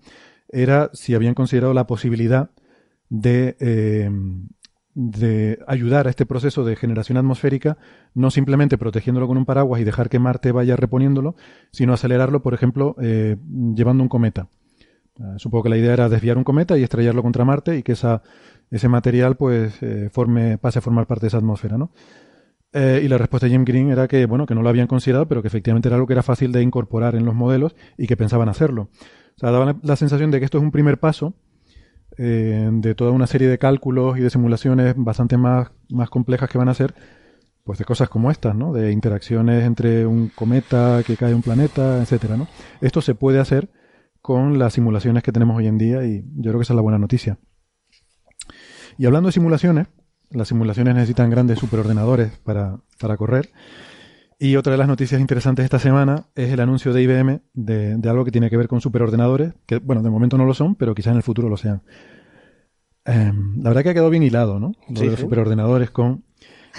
era 0.48 0.90
si 0.92 1.14
habían 1.14 1.34
considerado 1.34 1.72
la 1.72 1.86
posibilidad 1.86 2.50
de 3.08 3.56
em, 3.58 4.48
de 4.94 5.58
ayudar 5.66 6.06
a 6.06 6.10
este 6.10 6.26
proceso 6.26 6.64
de 6.64 6.76
generación 6.76 7.16
atmosférica, 7.16 7.78
no 8.14 8.30
simplemente 8.30 8.76
protegiéndolo 8.76 9.26
con 9.26 9.38
un 9.38 9.46
paraguas 9.46 9.80
y 9.80 9.84
dejar 9.84 10.08
que 10.08 10.18
Marte 10.18 10.52
vaya 10.52 10.76
reponiéndolo, 10.76 11.34
sino 11.70 11.94
acelerarlo, 11.94 12.42
por 12.42 12.54
ejemplo, 12.54 12.94
eh, 13.00 13.36
llevando 13.74 14.02
un 14.02 14.08
cometa. 14.08 14.48
Eh, 15.18 15.22
supongo 15.38 15.64
que 15.64 15.70
la 15.70 15.78
idea 15.78 15.94
era 15.94 16.08
desviar 16.08 16.36
un 16.36 16.44
cometa 16.44 16.76
y 16.76 16.82
estrellarlo 16.82 17.22
contra 17.22 17.44
Marte 17.44 17.76
y 17.76 17.82
que 17.82 17.92
esa, 17.92 18.22
ese 18.70 18.88
material 18.88 19.36
pues 19.36 19.82
eh, 19.82 20.10
forme, 20.12 20.58
pase 20.58 20.78
a 20.78 20.82
formar 20.82 21.06
parte 21.06 21.22
de 21.22 21.28
esa 21.28 21.38
atmósfera, 21.38 21.78
¿no? 21.78 21.90
y 22.74 23.06
la 23.06 23.18
respuesta 23.18 23.46
de 23.46 23.52
Jim 23.52 23.66
Green 23.66 23.90
era 23.90 24.08
que, 24.08 24.24
bueno, 24.24 24.46
que 24.46 24.54
no 24.54 24.62
lo 24.62 24.70
habían 24.70 24.86
considerado, 24.86 25.28
pero 25.28 25.42
que 25.42 25.48
efectivamente 25.48 25.88
era 25.88 25.96
algo 25.96 26.06
que 26.06 26.14
era 26.14 26.22
fácil 26.22 26.52
de 26.52 26.62
incorporar 26.62 27.14
en 27.16 27.26
los 27.26 27.34
modelos 27.34 27.76
y 27.98 28.06
que 28.06 28.16
pensaban 28.16 28.48
hacerlo. 28.48 28.88
O 29.36 29.38
sea, 29.38 29.50
daba 29.50 29.76
la 29.82 29.96
sensación 29.96 30.30
de 30.30 30.38
que 30.38 30.46
esto 30.46 30.56
es 30.56 30.64
un 30.64 30.70
primer 30.70 30.98
paso 30.98 31.34
de 32.16 32.94
toda 32.94 33.10
una 33.10 33.26
serie 33.26 33.48
de 33.48 33.58
cálculos 33.58 34.18
y 34.18 34.20
de 34.20 34.30
simulaciones 34.30 34.94
bastante 34.96 35.36
más, 35.36 35.70
más 35.90 36.10
complejas 36.10 36.48
que 36.50 36.58
van 36.58 36.68
a 36.68 36.72
hacer, 36.72 36.94
pues 37.64 37.78
de 37.78 37.84
cosas 37.84 38.08
como 38.08 38.30
estas, 38.30 38.54
¿no? 38.54 38.72
De 38.72 38.92
interacciones 38.92 39.64
entre 39.64 40.06
un 40.06 40.28
cometa 40.28 41.02
que 41.06 41.16
cae 41.16 41.34
un 41.34 41.42
planeta, 41.42 42.02
etcétera, 42.02 42.36
¿no? 42.36 42.48
Esto 42.80 43.00
se 43.00 43.14
puede 43.14 43.38
hacer 43.38 43.70
con 44.20 44.58
las 44.58 44.74
simulaciones 44.74 45.22
que 45.22 45.32
tenemos 45.32 45.56
hoy 45.56 45.66
en 45.66 45.78
día 45.78 46.04
y 46.04 46.22
yo 46.36 46.50
creo 46.50 46.58
que 46.58 46.62
esa 46.62 46.72
es 46.72 46.76
la 46.76 46.82
buena 46.82 46.98
noticia. 46.98 47.38
Y 48.98 49.06
hablando 49.06 49.28
de 49.28 49.32
simulaciones, 49.32 49.88
las 50.30 50.48
simulaciones 50.48 50.94
necesitan 50.94 51.30
grandes 51.30 51.58
superordenadores 51.58 52.38
para, 52.38 52.78
para 53.00 53.16
correr. 53.16 53.50
Y 54.38 54.56
otra 54.56 54.72
de 54.72 54.78
las 54.78 54.88
noticias 54.88 55.20
interesantes 55.20 55.62
de 55.62 55.66
esta 55.66 55.78
semana 55.78 56.26
es 56.34 56.50
el 56.50 56.60
anuncio 56.60 56.92
de 56.92 57.02
IBM 57.02 57.40
de, 57.54 57.96
de, 57.96 58.08
algo 58.08 58.24
que 58.24 58.32
tiene 58.32 58.50
que 58.50 58.56
ver 58.56 58.68
con 58.68 58.80
superordenadores, 58.80 59.54
que 59.66 59.78
bueno, 59.78 60.02
de 60.02 60.10
momento 60.10 60.36
no 60.36 60.44
lo 60.44 60.54
son, 60.54 60.74
pero 60.74 60.94
quizás 60.94 61.12
en 61.12 61.18
el 61.18 61.22
futuro 61.22 61.48
lo 61.48 61.56
sean. 61.56 61.82
Em, 63.04 63.60
la 63.62 63.70
verdad 63.70 63.82
que 63.82 63.90
ha 63.90 63.94
quedado 63.94 64.10
bien 64.10 64.22
hilado, 64.22 64.60
¿no? 64.60 64.72
Lo 64.88 65.00
de 65.00 65.06
los 65.08 65.20
superordenadores 65.20 65.90
con 65.90 66.24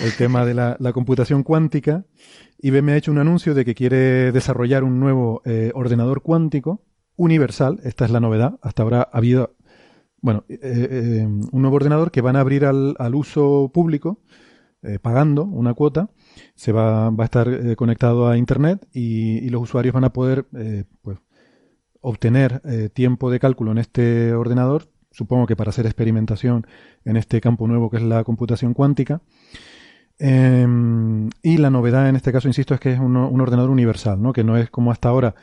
el 0.02 0.16
tema 0.16 0.46
de 0.46 0.54
la, 0.54 0.94
computación 0.94 1.44
cuántica. 1.44 2.06
IBM 2.60 2.90
ha 2.90 2.98
hecho 2.98 3.12
un 3.12 3.18
anuncio 3.18 3.54
de 3.54 3.66
que 3.66 3.76
quiere 3.76 4.32
desarrollar 4.32 4.84
un 4.84 5.00
nuevo 5.00 5.42
eh, 5.46 5.72
ordenador 5.76 6.22
cuántico 6.22 6.82
universal. 7.18 7.80
Esta 7.84 8.06
es 8.06 8.12
la 8.12 8.22
novedad. 8.22 8.58
Hasta 8.62 8.84
ahora 8.84 9.10
ha 9.12 9.18
habido, 9.18 9.56
bueno, 10.22 10.46
eh, 10.48 10.60
eh, 10.62 11.26
un 11.26 11.62
nuevo 11.62 11.76
ordenador 11.76 12.10
que 12.12 12.22
van 12.22 12.38
a 12.38 12.40
abrir 12.40 12.66
al, 12.66 12.96
uso 13.14 13.70
público 13.74 14.20
pagando 15.02 15.46
una 15.46 15.74
cuota. 15.74 16.10
Se 16.56 16.72
va, 16.72 17.10
va 17.10 17.24
a 17.24 17.26
estar 17.26 17.76
conectado 17.76 18.28
a 18.28 18.38
Internet 18.38 18.88
y, 18.94 19.50
los 19.50 19.62
usuarios 19.62 19.94
van 19.94 20.04
a 20.04 20.14
poder 20.14 20.46
pues, 21.02 21.18
obtener 22.02 22.62
tiempo 22.94 23.32
de 23.32 23.40
cálculo 23.40 23.72
en 23.72 23.80
este 23.80 24.34
ordenador 24.34 24.88
supongo 25.14 25.46
que 25.46 25.56
para 25.56 25.70
hacer 25.70 25.86
experimentación 25.86 26.68
en 27.06 27.16
este 27.16 27.40
campo 27.40 27.68
nuevo 27.68 27.90
que 27.90 27.98
es 27.98 28.04
la 28.04 28.24
computación 28.24 28.74
cuántica. 28.74 29.22
Em, 30.20 31.30
y 31.42 31.58
la 31.58 31.70
novedad 31.70 32.10
en 32.10 32.16
este 32.16 32.32
caso, 32.32 32.48
insisto, 32.48 32.74
es 32.74 32.80
que 32.80 32.92
es 32.94 33.00
un, 33.00 33.16
ordenador 33.16 33.70
universal, 33.70 34.22
¿no? 34.22 34.34
que 34.34 34.44
no 34.44 34.58
es 34.58 34.70
como 34.70 34.92
hasta 34.92 35.10
ahora 35.10 35.36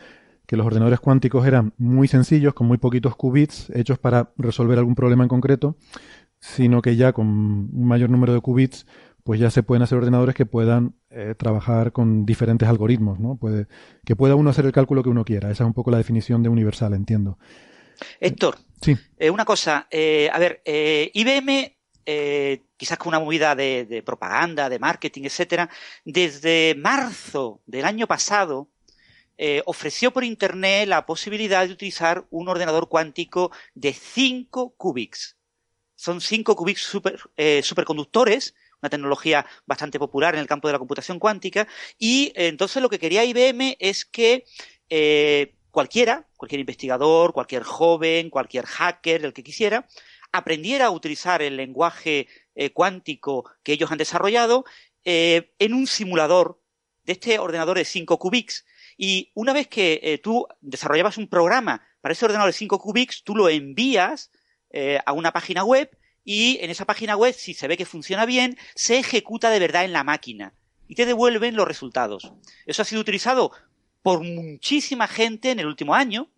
que 0.46 0.56
los 0.56 0.66
ordenadores 0.66 1.00
cuánticos 1.00 1.46
eran 1.46 1.72
muy 1.78 2.08
sencillos, 2.08 2.54
con 2.54 2.66
muy 2.66 2.78
poquitos 2.78 3.14
qubits, 3.14 3.70
hechos 3.70 3.98
para 3.98 4.32
resolver 4.36 4.78
algún 4.78 4.96
problema 4.96 5.22
en 5.22 5.28
concreto, 5.28 5.76
sino 6.40 6.82
que 6.82 6.96
ya 6.96 7.12
con 7.12 7.26
un 7.26 7.84
mayor 7.86 8.10
número 8.10 8.32
de 8.32 8.40
qubits, 8.40 8.86
pues 9.24 9.40
ya 9.40 9.50
se 9.50 9.62
pueden 9.62 9.82
hacer 9.82 9.98
ordenadores 9.98 10.34
que 10.34 10.46
puedan 10.46 10.94
eh, 11.10 11.34
trabajar 11.36 11.92
con 11.92 12.26
diferentes 12.26 12.68
algoritmos, 12.68 13.18
¿no? 13.18 13.36
Puede, 13.36 13.66
que 14.04 14.16
pueda 14.16 14.34
uno 14.34 14.50
hacer 14.50 14.66
el 14.66 14.72
cálculo 14.72 15.02
que 15.02 15.08
uno 15.08 15.24
quiera. 15.24 15.50
Esa 15.50 15.64
es 15.64 15.66
un 15.66 15.74
poco 15.74 15.90
la 15.90 15.98
definición 15.98 16.42
de 16.42 16.48
universal, 16.48 16.94
entiendo. 16.94 17.38
Héctor, 18.18 18.56
sí. 18.80 18.96
Eh, 19.18 19.30
una 19.30 19.44
cosa, 19.44 19.86
eh, 19.90 20.30
a 20.32 20.38
ver, 20.38 20.62
IBM 20.64 21.76
quizás 22.76 22.98
con 22.98 23.08
una 23.08 23.20
movida 23.20 23.54
de, 23.54 24.02
propaganda, 24.04 24.68
de 24.68 24.80
marketing, 24.80 25.24
etcétera, 25.24 25.70
desde 26.04 26.74
marzo 26.76 27.60
del 27.66 27.84
año 27.84 28.08
pasado 28.08 28.68
eh, 29.42 29.62
ofreció 29.64 30.10
por 30.10 30.22
internet 30.22 30.86
la 30.86 31.06
posibilidad 31.06 31.66
de 31.66 31.72
utilizar 31.72 32.26
un 32.28 32.50
ordenador 32.50 32.90
cuántico 32.90 33.50
de 33.74 33.94
5 33.94 34.74
qubits. 34.76 35.38
Son 35.94 36.20
5 36.20 36.54
qubits 36.54 36.82
super, 36.82 37.18
eh, 37.38 37.62
superconductores, 37.62 38.54
una 38.82 38.90
tecnología 38.90 39.46
bastante 39.66 39.98
popular 39.98 40.34
en 40.34 40.40
el 40.40 40.46
campo 40.46 40.68
de 40.68 40.72
la 40.72 40.78
computación 40.78 41.18
cuántica, 41.18 41.66
y 41.98 42.32
entonces 42.34 42.82
lo 42.82 42.88
que 42.88 42.98
quería 42.98 43.24
IBM 43.24 43.76
es 43.78 44.04
que 44.04 44.44
cualquiera, 45.70 46.28
cualquier 46.36 46.60
investigador, 46.60 47.32
cualquier 47.32 47.62
joven, 47.62 48.30
cualquier 48.30 48.66
hacker, 48.66 49.24
el 49.24 49.32
que 49.32 49.42
quisiera, 49.42 49.86
aprendiera 50.32 50.86
a 50.86 50.90
utilizar 50.90 51.42
el 51.42 51.56
lenguaje 51.56 52.28
eh, 52.54 52.70
cuántico 52.70 53.50
que 53.62 53.72
ellos 53.72 53.90
han 53.90 53.98
desarrollado 53.98 54.64
eh, 55.04 55.52
en 55.58 55.74
un 55.74 55.86
simulador 55.86 56.62
de 57.04 57.12
este 57.14 57.38
ordenador 57.38 57.78
de 57.78 57.84
5 57.84 58.18
qubits. 58.18 58.66
Y 58.96 59.32
una 59.34 59.52
vez 59.52 59.66
que 59.68 60.00
eh, 60.02 60.18
tú 60.18 60.46
desarrollabas 60.60 61.16
un 61.18 61.28
programa 61.28 61.86
para 62.00 62.12
ese 62.12 62.24
ordenador 62.24 62.52
de 62.52 62.58
5 62.58 62.78
qubits, 62.78 63.24
tú 63.24 63.34
lo 63.34 63.48
envías 63.48 64.30
a 65.04 65.12
una 65.12 65.32
página 65.32 65.64
web 65.64 65.90
y 66.24 66.58
en 66.60 66.70
esa 66.70 66.84
página 66.84 67.16
web, 67.16 67.34
si 67.34 67.54
se 67.54 67.68
ve 67.68 67.76
que 67.76 67.86
funciona 67.86 68.26
bien, 68.26 68.58
se 68.74 68.98
ejecuta 68.98 69.50
de 69.50 69.58
verdad 69.58 69.84
en 69.84 69.92
la 69.92 70.04
máquina 70.04 70.54
y 70.86 70.94
te 70.94 71.06
devuelven 71.06 71.56
los 71.56 71.68
resultados. 71.68 72.32
Eso 72.66 72.82
ha 72.82 72.84
sido 72.84 73.00
utilizado 73.00 73.52
por 74.02 74.22
muchísima 74.22 75.06
gente 75.06 75.50
en 75.50 75.60
el 75.60 75.66
último 75.66 75.94
año 75.94 76.30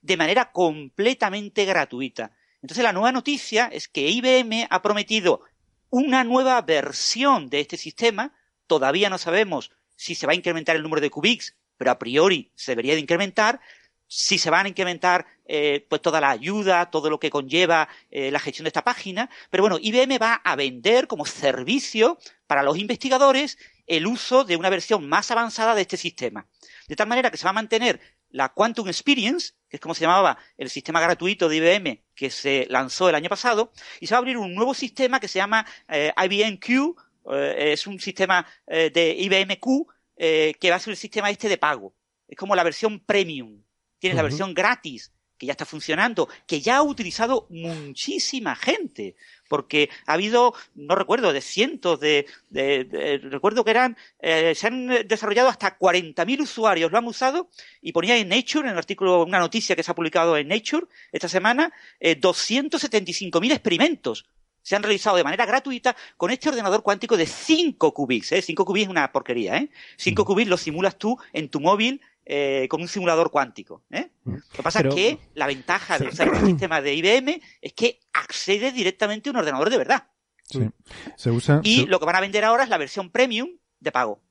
de 0.00 0.16
manera 0.16 0.50
completamente 0.52 1.64
gratuita. 1.64 2.32
Entonces 2.60 2.82
la 2.82 2.92
nueva 2.92 3.12
noticia 3.12 3.68
es 3.72 3.88
que 3.88 4.08
IBM 4.08 4.66
ha 4.68 4.82
prometido 4.82 5.42
una 5.90 6.24
nueva 6.24 6.60
versión 6.62 7.48
de 7.48 7.60
este 7.60 7.76
sistema. 7.76 8.34
Todavía 8.66 9.10
no 9.10 9.18
sabemos 9.18 9.70
si 9.96 10.14
se 10.14 10.26
va 10.26 10.32
a 10.32 10.36
incrementar 10.36 10.76
el 10.76 10.82
número 10.82 11.00
de 11.00 11.10
qubits, 11.10 11.56
pero 11.76 11.90
a 11.90 11.98
priori 11.98 12.50
se 12.54 12.72
debería 12.72 12.94
de 12.94 13.00
incrementar. 13.00 13.60
Si 14.14 14.36
se 14.36 14.50
van 14.50 14.66
a 14.66 14.68
incrementar 14.68 15.24
eh, 15.46 15.86
pues 15.88 16.02
toda 16.02 16.20
la 16.20 16.28
ayuda, 16.28 16.90
todo 16.90 17.08
lo 17.08 17.18
que 17.18 17.30
conlleva 17.30 17.88
eh, 18.10 18.30
la 18.30 18.40
gestión 18.40 18.64
de 18.64 18.68
esta 18.68 18.84
página. 18.84 19.30
Pero 19.48 19.62
bueno, 19.62 19.78
IBM 19.80 20.18
va 20.20 20.34
a 20.34 20.54
vender 20.54 21.06
como 21.06 21.24
servicio 21.24 22.18
para 22.46 22.62
los 22.62 22.76
investigadores 22.76 23.56
el 23.86 24.06
uso 24.06 24.44
de 24.44 24.56
una 24.56 24.68
versión 24.68 25.08
más 25.08 25.30
avanzada 25.30 25.74
de 25.74 25.80
este 25.80 25.96
sistema. 25.96 26.46
De 26.88 26.94
tal 26.94 27.08
manera 27.08 27.30
que 27.30 27.38
se 27.38 27.44
va 27.44 27.50
a 27.50 27.54
mantener 27.54 28.00
la 28.28 28.50
Quantum 28.50 28.86
Experience, 28.88 29.54
que 29.70 29.78
es 29.78 29.80
como 29.80 29.94
se 29.94 30.02
llamaba 30.02 30.36
el 30.58 30.68
sistema 30.68 31.00
gratuito 31.00 31.48
de 31.48 31.56
IBM 31.56 32.02
que 32.14 32.28
se 32.28 32.66
lanzó 32.68 33.08
el 33.08 33.14
año 33.14 33.30
pasado, 33.30 33.72
y 33.98 34.06
se 34.08 34.14
va 34.14 34.18
a 34.18 34.20
abrir 34.20 34.36
un 34.36 34.54
nuevo 34.54 34.74
sistema 34.74 35.20
que 35.20 35.28
se 35.28 35.38
llama 35.38 35.64
eh, 35.88 36.12
IBM 36.22 36.58
Q, 36.58 36.96
eh, 37.32 37.72
es 37.72 37.86
un 37.86 37.98
sistema 37.98 38.46
eh, 38.66 38.90
de 38.90 39.16
IBM 39.18 39.58
Q 39.58 39.86
que 40.14 40.70
va 40.70 40.76
a 40.76 40.78
ser 40.78 40.90
el 40.90 40.98
sistema 40.98 41.30
este 41.30 41.48
de 41.48 41.56
pago. 41.56 41.94
Es 42.28 42.36
como 42.36 42.54
la 42.54 42.62
versión 42.62 43.00
premium. 43.00 43.62
Tienes 44.02 44.16
la 44.16 44.24
versión 44.24 44.52
gratis, 44.52 45.12
que 45.38 45.46
ya 45.46 45.52
está 45.52 45.64
funcionando, 45.64 46.28
que 46.44 46.60
ya 46.60 46.78
ha 46.78 46.82
utilizado 46.82 47.46
muchísima 47.50 48.56
gente 48.56 49.14
porque 49.48 49.90
ha 50.06 50.14
habido, 50.14 50.54
no 50.74 50.96
recuerdo, 50.96 51.32
de 51.32 51.40
cientos 51.40 52.00
de, 52.00 52.26
recuerdo 53.22 53.64
que 53.64 53.70
eran, 53.70 53.96
eh, 54.18 54.56
se 54.56 54.66
han 54.66 54.88
desarrollado 55.06 55.48
hasta 55.48 55.78
40.000 55.78 56.40
usuarios, 56.40 56.90
lo 56.90 56.98
han 56.98 57.06
usado 57.06 57.48
y 57.80 57.92
ponía 57.92 58.16
en 58.16 58.28
Nature, 58.28 58.66
en 58.66 58.72
el 58.72 58.78
artículo, 58.78 59.22
una 59.22 59.38
noticia 59.38 59.76
que 59.76 59.84
se 59.84 59.92
ha 59.92 59.94
publicado 59.94 60.36
en 60.36 60.48
Nature 60.48 60.88
esta 61.12 61.28
semana, 61.28 61.72
eh, 62.00 62.20
275.000 62.20 63.52
experimentos 63.52 64.24
se 64.62 64.76
han 64.76 64.82
realizado 64.82 65.16
de 65.16 65.24
manera 65.24 65.46
gratuita 65.46 65.94
con 66.16 66.30
este 66.30 66.48
ordenador 66.48 66.82
cuántico 66.82 67.16
de 67.16 67.26
5 67.26 67.92
qubits. 67.92 68.32
¿eh? 68.32 68.42
5 68.42 68.64
qubits 68.64 68.84
es 68.84 68.90
una 68.90 69.12
porquería. 69.12 69.56
¿eh? 69.56 69.70
5 69.96 70.24
qubits 70.24 70.48
lo 70.48 70.56
simulas 70.56 70.96
tú 70.98 71.18
en 71.32 71.48
tu 71.48 71.60
móvil 71.60 72.00
eh, 72.24 72.66
con 72.68 72.80
un 72.80 72.88
simulador 72.88 73.30
cuántico. 73.30 73.84
¿eh? 73.90 74.10
Mm. 74.24 74.34
Lo 74.34 74.56
que 74.56 74.62
pasa 74.62 74.80
es 74.80 74.94
que 74.94 75.18
la 75.34 75.46
ventaja 75.46 75.98
de 75.98 76.08
usar 76.08 76.28
el 76.28 76.46
sistema 76.46 76.80
de 76.80 76.94
IBM 76.94 77.40
es 77.60 77.72
que 77.72 78.00
accede 78.12 78.72
directamente 78.72 79.28
a 79.28 79.32
un 79.32 79.38
ordenador 79.38 79.70
de 79.70 79.78
verdad. 79.78 80.08
Se 81.16 81.30
usa, 81.30 81.60
y 81.64 81.86
lo 81.86 81.98
que 81.98 82.04
van 82.04 82.16
a 82.16 82.20
vender 82.20 82.44
ahora 82.44 82.64
es 82.64 82.68
la 82.68 82.76
versión 82.76 83.10
premium 83.10 83.48
de 83.80 83.92
pago. 83.92 84.22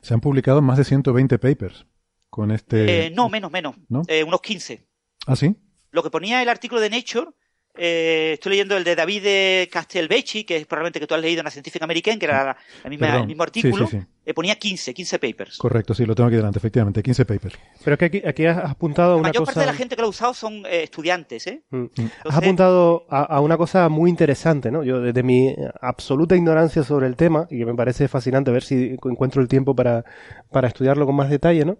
Se 0.00 0.14
han 0.14 0.20
publicado 0.20 0.62
más 0.62 0.78
de 0.78 0.84
120 0.84 1.38
papers 1.38 1.86
con 2.30 2.50
este. 2.50 3.06
Eh, 3.06 3.10
no, 3.10 3.28
menos, 3.28 3.50
menos. 3.50 3.76
Eh, 4.06 4.24
unos 4.24 4.40
15. 4.40 4.86
¿Ah, 5.26 5.36
sí? 5.36 5.54
Lo 5.90 6.02
que 6.02 6.10
ponía 6.10 6.42
el 6.42 6.48
artículo 6.48 6.80
de 6.80 6.90
Nature 6.90 7.30
eh, 7.74 8.32
estoy 8.34 8.50
leyendo 8.50 8.76
el 8.76 8.84
de 8.84 8.96
David 8.96 9.68
Castelvecchi, 9.70 10.44
que 10.44 10.56
es 10.56 10.66
probablemente 10.66 10.98
que 10.98 11.06
tú 11.06 11.14
has 11.14 11.20
leído 11.20 11.40
en 11.40 11.44
la 11.44 11.50
Científica 11.50 11.84
Americana, 11.84 12.18
que 12.18 12.24
era 12.24 12.56
el 12.84 13.26
mismo 13.26 13.42
artículo. 13.42 13.88
Eh, 14.28 14.34
ponía 14.34 14.56
15, 14.56 14.92
15 14.92 15.18
papers. 15.18 15.56
Correcto, 15.56 15.94
sí, 15.94 16.04
lo 16.04 16.14
tengo 16.14 16.26
aquí 16.26 16.36
delante, 16.36 16.58
efectivamente, 16.58 17.02
15 17.02 17.24
papers. 17.24 17.58
Pero 17.82 17.96
es 17.98 18.10
que 18.10 18.22
aquí, 18.28 18.44
has 18.44 18.58
apuntado 18.58 19.14
a 19.14 19.16
una 19.16 19.30
cosa... 19.30 19.32
La 19.32 19.40
mayor 19.40 19.46
parte 19.46 19.60
de 19.60 19.66
la 19.66 19.72
gente 19.72 19.96
que 19.96 20.02
lo 20.02 20.08
ha 20.08 20.10
usado 20.10 20.34
son 20.34 20.66
eh, 20.66 20.82
estudiantes, 20.82 21.46
¿eh? 21.46 21.62
Mm. 21.70 21.86
has 22.26 22.36
apuntado 22.36 23.06
a, 23.08 23.40
una 23.40 23.56
cosa 23.56 23.88
muy 23.88 24.10
interesante, 24.10 24.70
¿no? 24.70 24.82
Yo, 24.82 25.00
desde 25.00 25.22
mi 25.22 25.56
absoluta 25.80 26.36
ignorancia 26.36 26.84
sobre 26.84 27.06
el 27.06 27.16
tema, 27.16 27.46
y 27.50 27.56
que 27.56 27.64
me 27.64 27.74
parece 27.74 28.06
fascinante 28.06 28.50
ver 28.50 28.64
si 28.64 28.98
encuentro 29.02 29.40
el 29.40 29.48
tiempo 29.48 29.74
para, 29.74 30.04
para 30.50 30.68
estudiarlo 30.68 31.06
con 31.06 31.16
más 31.16 31.30
detalle, 31.30 31.64
¿no? 31.64 31.78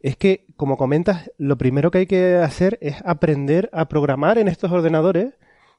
es 0.00 0.16
que, 0.16 0.44
como 0.56 0.76
comentas, 0.76 1.30
lo 1.38 1.56
primero 1.56 1.92
que 1.92 1.98
hay 1.98 2.06
que 2.06 2.34
hacer 2.36 2.76
es 2.82 2.96
aprender 3.06 3.70
a 3.72 3.88
programar 3.88 4.36
en 4.36 4.48
estos 4.48 4.70
ordenadores, 4.70 5.32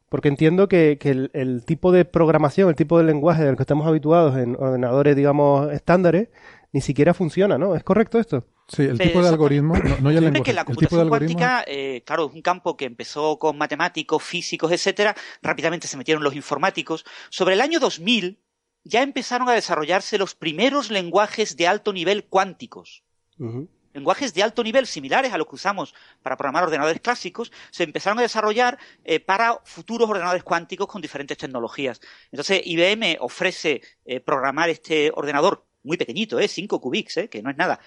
porque 0.10 0.28
entiendo 0.28 0.68
que, 0.68 0.98
el, 1.34 1.64
tipo 1.66 1.92
de 1.92 2.06
programación, 2.06 2.70
el 2.70 2.76
tipo 2.76 2.98
de 2.98 3.04
lenguaje 3.04 3.44
del 3.44 3.56
que 3.56 3.64
estamos 3.64 3.88
habituados 3.88 4.38
en 4.38 4.56
ordenadores, 4.56 5.16
digamos, 5.16 5.72
estándares, 5.72 6.30
ni 6.72 6.82
siquiera 6.82 7.14
funciona, 7.14 7.58
¿no? 7.58 7.76
¿Es 7.76 7.84
correcto 7.84 8.20
esto? 8.20 8.46
Sí, 8.68 8.82
el 8.82 8.98
tipo 8.98 9.22
de 9.22 9.30
algoritmo, 9.30 9.76
no, 10.02 10.10
hay 10.10 10.18
el 10.18 10.42
que 10.42 10.54
la 10.54 10.66
computación 10.66 11.08
cuántica, 11.08 11.64
eh, 11.68 12.02
claro, 12.06 12.28
es 12.28 12.34
un 12.34 12.42
campo 12.42 12.76
que 12.76 12.86
empezó 12.86 13.38
con 13.38 13.58
matemáticos, 13.58 14.24
físicos, 14.24 14.72
etcétera. 14.72 15.16
Rápidamente 15.44 15.88
se 15.88 15.98
metieron 15.98 16.24
los 16.24 16.36
informáticos. 16.36 17.06
Sobre 17.30 17.54
el 17.54 17.62
año 17.62 17.80
2000 17.80 18.40
ya 18.84 19.04
empezaron 19.04 19.50
a 19.50 19.54
desarrollarse 19.54 20.18
los 20.18 20.34
primeros 20.34 20.90
lenguajes 20.90 21.58
de 21.58 21.68
alto 21.68 21.94
nivel 21.94 22.26
cuánticos. 22.26 23.04
Lenguajes 23.96 24.34
de 24.34 24.44
alto 24.44 24.62
nivel 24.62 24.88
similares 24.88 25.32
a 25.32 25.38
los 25.38 25.48
que 25.48 25.56
usamos 25.56 25.96
para 26.22 26.36
programar 26.36 26.66
ordenadores 26.66 27.00
clásicos 27.00 27.50
se 27.72 27.84
empezaron 27.84 28.20
a 28.20 28.24
desarrollar 28.24 28.78
eh, 29.06 29.22
para 29.22 29.62
futuros 29.64 30.10
ordenadores 30.10 30.44
cuánticos 30.44 30.88
con 30.88 31.02
diferentes 31.02 31.38
tecnologías. 31.38 32.02
Entonces, 32.30 32.62
IBM 32.66 33.16
ofrece 33.22 33.82
eh, 34.04 34.20
programar 34.20 34.70
este 34.70 35.12
ordenador 35.16 35.66
muy 35.84 35.96
pequeñito, 35.96 36.40
¿eh? 36.40 36.50
5 36.50 36.82
qubits, 36.82 37.16
¿eh? 37.16 37.30
que 37.30 37.42
no 37.42 37.50
es 37.52 37.56
nada, 37.56 37.80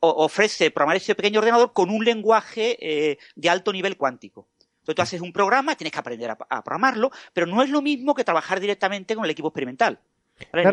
ofrece 0.00 0.70
programar 0.70 0.98
ese 0.98 1.14
pequeño 1.14 1.38
ordenador 1.38 1.72
con 1.72 1.88
un 1.88 2.04
lenguaje 2.04 3.18
de 3.36 3.48
alto 3.48 3.72
nivel 3.72 3.96
cuántico. 3.96 4.48
Entonces 4.80 4.96
tú 4.96 5.02
haces 5.02 5.20
un 5.22 5.32
programa, 5.32 5.76
tienes 5.76 5.92
que 5.92 6.00
aprender 6.00 6.30
a, 6.30 6.62
programarlo, 6.64 7.10
pero 7.32 7.46
no 7.46 7.62
es 7.62 7.70
lo 7.70 7.80
mismo 7.80 8.14
que 8.14 8.24
trabajar 8.24 8.60
directamente 8.60 9.14
con 9.14 9.24
el 9.24 9.30
equipo 9.30 9.48
experimental. 9.48 10.00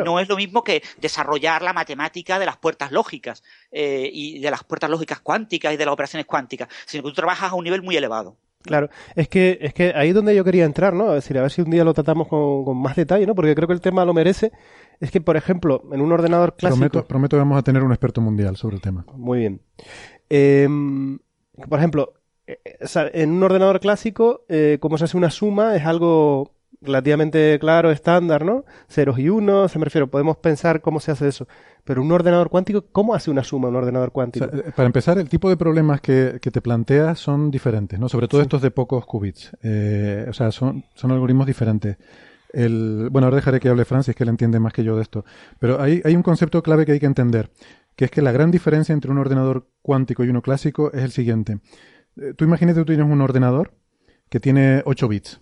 No 0.05 0.19
es 0.19 0.27
lo 0.27 0.35
mismo 0.35 0.63
que 0.63 0.81
desarrollar 0.99 1.61
la 1.61 1.73
matemática 1.73 2.39
de 2.39 2.45
las 2.45 2.57
puertas 2.57 2.91
lógicas 2.91 3.43
eh, 3.71 4.09
y 4.11 4.39
de 4.39 4.51
las 4.51 4.63
puertas 4.63 4.89
lógicas 4.89 5.19
cuánticas 5.19 5.73
y 5.73 5.77
de 5.77 5.85
las 5.85 5.93
operaciones 5.93 6.25
cuánticas, 6.25 6.67
sino 6.85 7.03
que 7.03 7.09
tú 7.09 7.15
trabajas 7.15 7.51
a 7.51 7.55
un 7.55 7.63
nivel 7.63 7.81
muy 7.81 7.95
elevado. 7.95 8.37
Claro, 8.63 8.89
es 9.15 9.27
que, 9.27 9.57
es 9.61 9.73
que 9.73 9.93
ahí 9.95 10.09
es 10.09 10.15
donde 10.15 10.35
yo 10.35 10.43
quería 10.43 10.65
entrar, 10.65 10.93
¿no? 10.93 11.09
Es 11.15 11.23
decir, 11.23 11.37
a 11.37 11.41
ver 11.41 11.51
si 11.51 11.61
un 11.61 11.71
día 11.71 11.83
lo 11.83 11.93
tratamos 11.93 12.27
con, 12.27 12.63
con 12.63 12.77
más 12.77 12.95
detalle, 12.95 13.25
¿no? 13.25 13.33
Porque 13.33 13.55
creo 13.55 13.67
que 13.67 13.73
el 13.73 13.81
tema 13.81 14.05
lo 14.05 14.13
merece 14.13 14.51
es 14.99 15.09
que, 15.09 15.19
por 15.19 15.35
ejemplo, 15.35 15.83
en 15.91 15.99
un 15.99 16.11
ordenador 16.11 16.55
clásico... 16.55 16.79
Prometo, 16.79 17.07
prometo 17.07 17.35
que 17.37 17.39
vamos 17.39 17.57
a 17.57 17.63
tener 17.63 17.83
un 17.83 17.91
experto 17.91 18.21
mundial 18.21 18.55
sobre 18.57 18.75
el 18.75 18.81
tema. 18.81 19.03
Muy 19.15 19.39
bien. 19.39 19.61
Em, 20.29 21.17
por 21.67 21.79
ejemplo, 21.79 22.13
eh, 22.45 22.59
en 23.13 23.31
un 23.31 23.43
ordenador 23.43 23.79
clásico, 23.79 24.45
eh, 24.47 24.77
cómo 24.79 24.99
se 24.99 25.05
hace 25.05 25.17
una 25.17 25.31
suma 25.31 25.75
es 25.75 25.85
algo 25.85 26.53
relativamente 26.81 27.57
claro, 27.59 27.91
estándar, 27.91 28.45
¿no? 28.45 28.65
Ceros 28.87 29.19
y 29.19 29.29
unos, 29.29 29.71
se 29.71 29.79
me 29.79 29.85
refiero, 29.85 30.07
podemos 30.09 30.37
pensar 30.37 30.81
cómo 30.81 30.99
se 30.99 31.11
hace 31.11 31.27
eso. 31.27 31.47
Pero 31.83 32.01
un 32.01 32.11
ordenador 32.11 32.49
cuántico, 32.49 32.85
¿cómo 32.91 33.13
hace 33.13 33.31
una 33.31 33.43
suma 33.43 33.69
un 33.69 33.75
ordenador 33.75 34.11
cuántico? 34.11 34.45
Eh, 34.45 34.71
para 34.75 34.87
empezar, 34.87 35.17
el 35.17 35.29
tipo 35.29 35.49
de 35.49 35.57
problemas 35.57 36.01
que, 36.01 36.39
te 36.39 36.61
plantea 36.61 37.15
son 37.15 37.51
diferentes, 37.51 37.99
¿no? 37.99 38.09
Sobre 38.09 38.27
todo 38.27 38.41
estos 38.41 38.61
de 38.61 38.71
pocos 38.71 39.05
qubits. 39.05 39.51
o 39.53 40.33
sea, 40.33 40.51
son, 40.51 40.85
son 40.95 41.11
algoritmos 41.11 41.47
diferentes. 41.47 41.97
El, 42.53 43.09
bueno, 43.11 43.27
ahora 43.27 43.37
dejaré 43.37 43.59
que 43.59 43.69
hable 43.69 43.85
Francis, 43.85 44.15
que 44.15 44.23
él 44.23 44.29
entiende 44.29 44.59
más 44.59 44.73
que 44.73 44.83
yo 44.83 44.95
de 44.95 45.03
esto. 45.03 45.25
Pero 45.59 45.81
hay, 45.81 46.01
hay 46.03 46.15
un 46.15 46.23
concepto 46.23 46.61
clave 46.61 46.85
que 46.85 46.93
hay 46.93 46.99
que 46.99 47.05
entender, 47.05 47.51
que 47.95 48.05
es 48.05 48.11
que 48.11 48.21
la 48.21 48.31
gran 48.31 48.51
diferencia 48.51 48.93
entre 48.93 49.11
un 49.11 49.17
ordenador 49.17 49.67
cuántico 49.81 50.23
y 50.23 50.29
uno 50.29 50.41
clásico 50.41 50.91
es 50.91 51.03
el 51.03 51.11
siguiente. 51.11 51.59
Eh, 52.17 52.33
tú 52.35 52.45
imagínate 52.45 52.79
que 52.79 52.81
tú 52.81 52.93
tienes 52.93 53.11
un 53.11 53.21
ordenador 53.21 53.73
que 54.29 54.39
tiene 54.39 54.81
8 54.85 55.07
bits. 55.07 55.41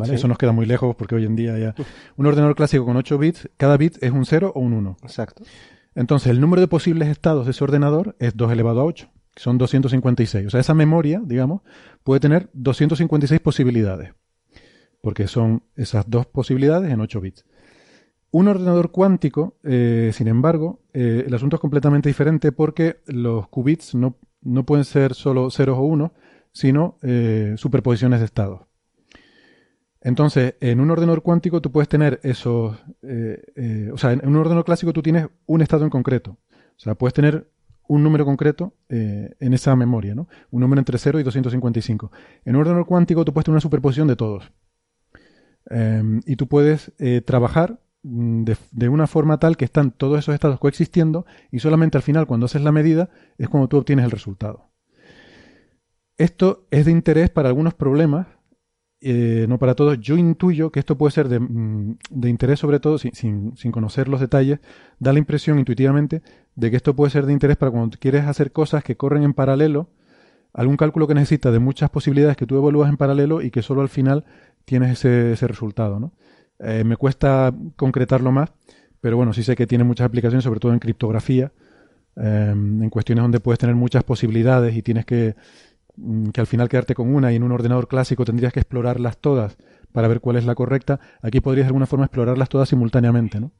¿Vale? 0.00 0.14
Eso 0.14 0.28
nos 0.28 0.38
queda 0.38 0.52
muy 0.52 0.66
lejos 0.66 0.94
porque 0.96 1.14
hoy 1.14 1.24
en 1.24 1.36
día 1.36 1.58
ya. 1.58 1.74
Un 2.16 2.26
ordenador 2.26 2.56
clásico 2.56 2.84
con 2.84 2.96
8 2.96 3.18
bits, 3.18 3.48
cada 3.56 3.76
bit 3.76 4.02
es 4.02 4.10
un 4.10 4.24
0 4.24 4.52
o 4.54 4.60
un 4.60 4.72
1. 4.72 4.96
Exacto. 5.02 5.44
Entonces, 5.94 6.30
el 6.30 6.40
número 6.40 6.60
de 6.60 6.68
posibles 6.68 7.08
estados 7.08 7.46
de 7.46 7.52
ese 7.52 7.64
ordenador 7.64 8.16
es 8.18 8.36
2 8.36 8.52
elevado 8.52 8.80
a 8.80 8.84
8, 8.84 9.10
que 9.34 9.42
son 9.42 9.58
256. 9.58 10.46
O 10.46 10.50
sea, 10.50 10.60
esa 10.60 10.74
memoria, 10.74 11.20
digamos, 11.24 11.62
puede 12.04 12.20
tener 12.20 12.48
256 12.54 13.40
posibilidades 13.40 14.14
porque 15.00 15.26
son 15.26 15.62
esas 15.76 16.08
dos 16.08 16.26
posibilidades 16.26 16.92
en 16.92 17.00
8 17.00 17.20
bits. 17.20 17.44
Un 18.32 18.48
ordenador 18.48 18.92
cuántico, 18.92 19.58
eh, 19.64 20.10
sin 20.14 20.28
embargo, 20.28 20.80
eh, 20.92 21.24
el 21.26 21.34
asunto 21.34 21.56
es 21.56 21.60
completamente 21.60 22.08
diferente 22.08 22.52
porque 22.52 23.00
los 23.06 23.48
qubits 23.48 23.94
no, 23.94 24.18
no 24.40 24.64
pueden 24.64 24.84
ser 24.84 25.14
solo 25.14 25.50
ceros 25.50 25.78
o 25.78 25.82
unos, 25.82 26.12
sino 26.52 26.98
eh, 27.02 27.54
superposiciones 27.56 28.20
de 28.20 28.26
estados. 28.26 28.62
Entonces, 30.02 30.54
en 30.60 30.80
un 30.80 30.90
ordenador 30.90 31.22
cuántico 31.22 31.60
tú 31.60 31.70
puedes 31.70 31.88
tener 31.88 32.20
esos... 32.22 32.76
o 33.02 33.98
sea, 33.98 34.12
en 34.12 34.26
un 34.26 34.36
ordenador 34.36 34.64
clásico 34.64 34.92
tú 34.92 35.02
tienes 35.02 35.28
un 35.46 35.60
estado 35.62 35.84
en 35.84 35.90
concreto. 35.90 36.38
O 36.76 36.78
sea, 36.78 36.94
puedes 36.94 37.12
tener 37.12 37.50
un 37.86 38.02
número 38.02 38.24
concreto 38.24 38.74
en 38.88 39.52
esa 39.52 39.76
memoria, 39.76 40.14
¿no? 40.14 40.28
Un 40.50 40.60
número 40.60 40.78
entre 40.78 40.96
0 40.96 41.20
y 41.20 41.22
255. 41.22 42.10
En 42.44 42.54
un 42.54 42.60
ordenador 42.62 42.86
cuántico 42.86 43.24
tú 43.24 43.32
puedes 43.32 43.44
tener 43.44 43.56
una 43.56 43.60
superposición 43.60 44.08
de 44.08 44.16
todos. 44.16 44.50
Em, 45.68 46.20
y 46.26 46.36
tú 46.36 46.48
puedes 46.48 46.92
eh, 46.98 47.20
trabajar 47.20 47.80
mm, 48.02 48.44
de, 48.72 48.88
una 48.88 49.06
forma 49.06 49.38
tal 49.38 49.56
que 49.56 49.64
están 49.64 49.90
todos 49.92 50.18
esos 50.18 50.34
estados 50.34 50.58
coexistiendo 50.58 51.26
y 51.50 51.60
solamente 51.60 51.98
al 51.98 52.02
final, 52.02 52.26
cuando 52.26 52.46
haces 52.46 52.62
la 52.62 52.72
medida, 52.72 53.10
es 53.38 53.48
cuando 53.48 53.68
tú 53.68 53.76
obtienes 53.76 54.04
el 54.04 54.10
resultado. 54.10 54.70
Esto 56.16 56.66
es 56.70 56.86
de 56.86 56.90
interés 56.90 57.30
para 57.30 57.48
algunos 57.48 57.74
problemas, 57.74 58.26
eh, 59.02 59.46
no 59.48 59.58
para 59.58 59.74
todos. 59.74 59.98
Yo 59.98 60.16
intuyo 60.16 60.70
que 60.70 60.80
esto 60.80 60.98
puede 60.98 61.12
ser 61.12 61.28
de, 61.28 61.40
mm, 61.40 61.96
interés 62.24 62.60
sobre 62.60 62.80
todo, 62.80 62.98
sin, 62.98 63.54
conocer 63.72 64.08
los 64.08 64.20
detalles, 64.20 64.60
da 64.98 65.12
la 65.12 65.18
impresión 65.18 65.58
intuitivamente 65.58 66.22
de 66.54 66.70
que 66.70 66.76
esto 66.76 66.94
puede 66.94 67.10
ser 67.10 67.24
de 67.24 67.32
interés 67.32 67.56
para 67.56 67.72
cuando 67.72 67.96
quieres 67.98 68.26
hacer 68.26 68.52
cosas 68.52 68.84
que 68.84 68.96
corren 68.96 69.22
en 69.22 69.32
paralelo, 69.32 69.88
algún 70.52 70.76
cálculo 70.76 71.06
que 71.06 71.14
necesita 71.14 71.50
de 71.50 71.60
muchas 71.60 71.88
posibilidades 71.90 72.36
que 72.36 72.46
tú 72.46 72.56
evalúas 72.58 72.90
en 72.90 72.96
paralelo 72.98 73.40
y 73.40 73.50
que 73.50 73.62
solo 73.62 73.80
al 73.80 73.88
final 73.88 74.24
tienes 74.66 75.04
ese, 75.04 75.46
resultado, 75.46 75.98
¿no? 75.98 76.12
Eh, 76.58 76.84
me 76.84 76.96
cuesta 76.96 77.54
concretarlo 77.76 78.32
más, 78.32 78.52
pero 79.00 79.16
bueno, 79.16 79.32
sí 79.32 79.42
sé 79.42 79.56
que 79.56 79.66
tiene 79.66 79.84
muchas 79.84 80.06
aplicaciones, 80.06 80.44
sobre 80.44 80.60
todo 80.60 80.74
en 80.74 80.78
criptografía, 80.78 81.52
em, 82.16 82.82
en 82.82 82.90
cuestiones 82.90 83.22
donde 83.22 83.40
puedes 83.40 83.58
tener 83.58 83.76
muchas 83.76 84.04
posibilidades 84.04 84.76
y 84.76 84.82
tienes 84.82 85.06
que, 85.06 85.36
que 86.32 86.40
al 86.40 86.46
final 86.46 86.68
quedarte 86.68 86.94
con 86.94 87.14
una 87.14 87.32
y 87.32 87.36
en 87.36 87.42
un 87.42 87.52
ordenador 87.52 87.88
clásico 87.88 88.24
tendrías 88.24 88.52
que 88.52 88.60
explorarlas 88.60 89.18
todas 89.18 89.56
para 89.92 90.08
ver 90.08 90.20
cuál 90.20 90.36
es 90.36 90.44
la 90.44 90.54
correcta. 90.54 91.00
Aquí 91.22 91.40
podrías 91.40 91.66
de 91.66 91.68
alguna 91.68 91.86
forma 91.86 92.06
explorarlas 92.06 92.48
todas 92.48 92.68
simultáneamente, 92.68 93.40
¿no? 93.40 93.52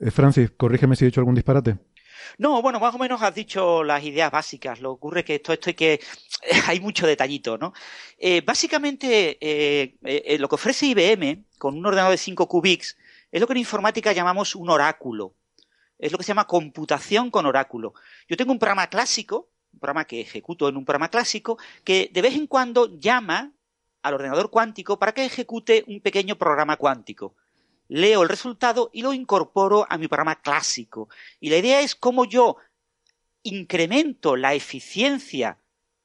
Eh, 0.00 0.10
Francis, 0.10 0.50
corrígeme 0.56 0.96
si 0.96 1.04
he 1.04 1.08
dicho 1.08 1.20
algún 1.20 1.34
disparate. 1.34 1.78
No, 2.36 2.60
bueno, 2.62 2.80
más 2.80 2.94
o 2.94 2.98
menos 2.98 3.22
has 3.22 3.34
dicho 3.34 3.82
las 3.82 4.02
ideas 4.04 4.30
básicas. 4.30 4.80
Lo 4.80 4.90
que 4.90 4.94
ocurre 4.94 5.24
que 5.24 5.36
esto, 5.36 5.52
esto 5.52 5.70
hay 5.70 5.74
que 5.74 6.00
hay 6.66 6.80
mucho 6.80 7.06
detallito, 7.06 7.58
¿no? 7.58 7.72
Eh, 8.18 8.42
básicamente, 8.42 9.38
eh, 9.40 10.36
lo 10.38 10.48
que 10.48 10.54
ofrece 10.54 10.86
IBM 10.86 11.44
con 11.58 11.76
un 11.76 11.86
ordenador 11.86 12.12
de 12.12 12.18
5 12.18 12.48
qubits 12.48 12.96
es 13.30 13.40
lo 13.40 13.46
que 13.46 13.52
en 13.52 13.58
informática 13.58 14.12
llamamos 14.12 14.54
un 14.54 14.70
oráculo. 14.70 15.34
Es 15.98 16.12
lo 16.12 16.18
que 16.18 16.24
se 16.24 16.28
llama 16.28 16.46
computación 16.46 17.30
con 17.30 17.46
oráculo. 17.46 17.94
Yo 18.28 18.36
tengo 18.36 18.52
un 18.52 18.58
programa 18.58 18.86
clásico, 18.86 19.48
un 19.78 19.80
programa 19.80 20.04
que 20.04 20.20
ejecuto 20.20 20.68
en 20.68 20.76
un 20.76 20.84
programa 20.84 21.08
clásico, 21.08 21.56
que 21.84 22.10
de 22.12 22.22
vez 22.22 22.34
en 22.34 22.48
cuando 22.48 22.98
llama 22.98 23.52
al 24.02 24.14
ordenador 24.14 24.50
cuántico 24.50 24.98
para 24.98 25.12
que 25.12 25.24
ejecute 25.24 25.84
un 25.86 26.00
pequeño 26.00 26.36
programa 26.36 26.76
cuántico 26.76 27.36
leo 27.88 28.22
el 28.22 28.28
resultado 28.28 28.90
y 28.92 29.02
lo 29.02 29.12
incorporo 29.14 29.86
a 29.88 29.96
mi 29.96 30.08
programa 30.08 30.36
clásico. 30.36 31.08
Y 31.40 31.48
la 31.48 31.56
idea 31.56 31.80
es 31.80 31.94
cómo 31.94 32.26
yo 32.26 32.56
incremento 33.42 34.36
la 34.36 34.52
eficiencia, 34.52 35.58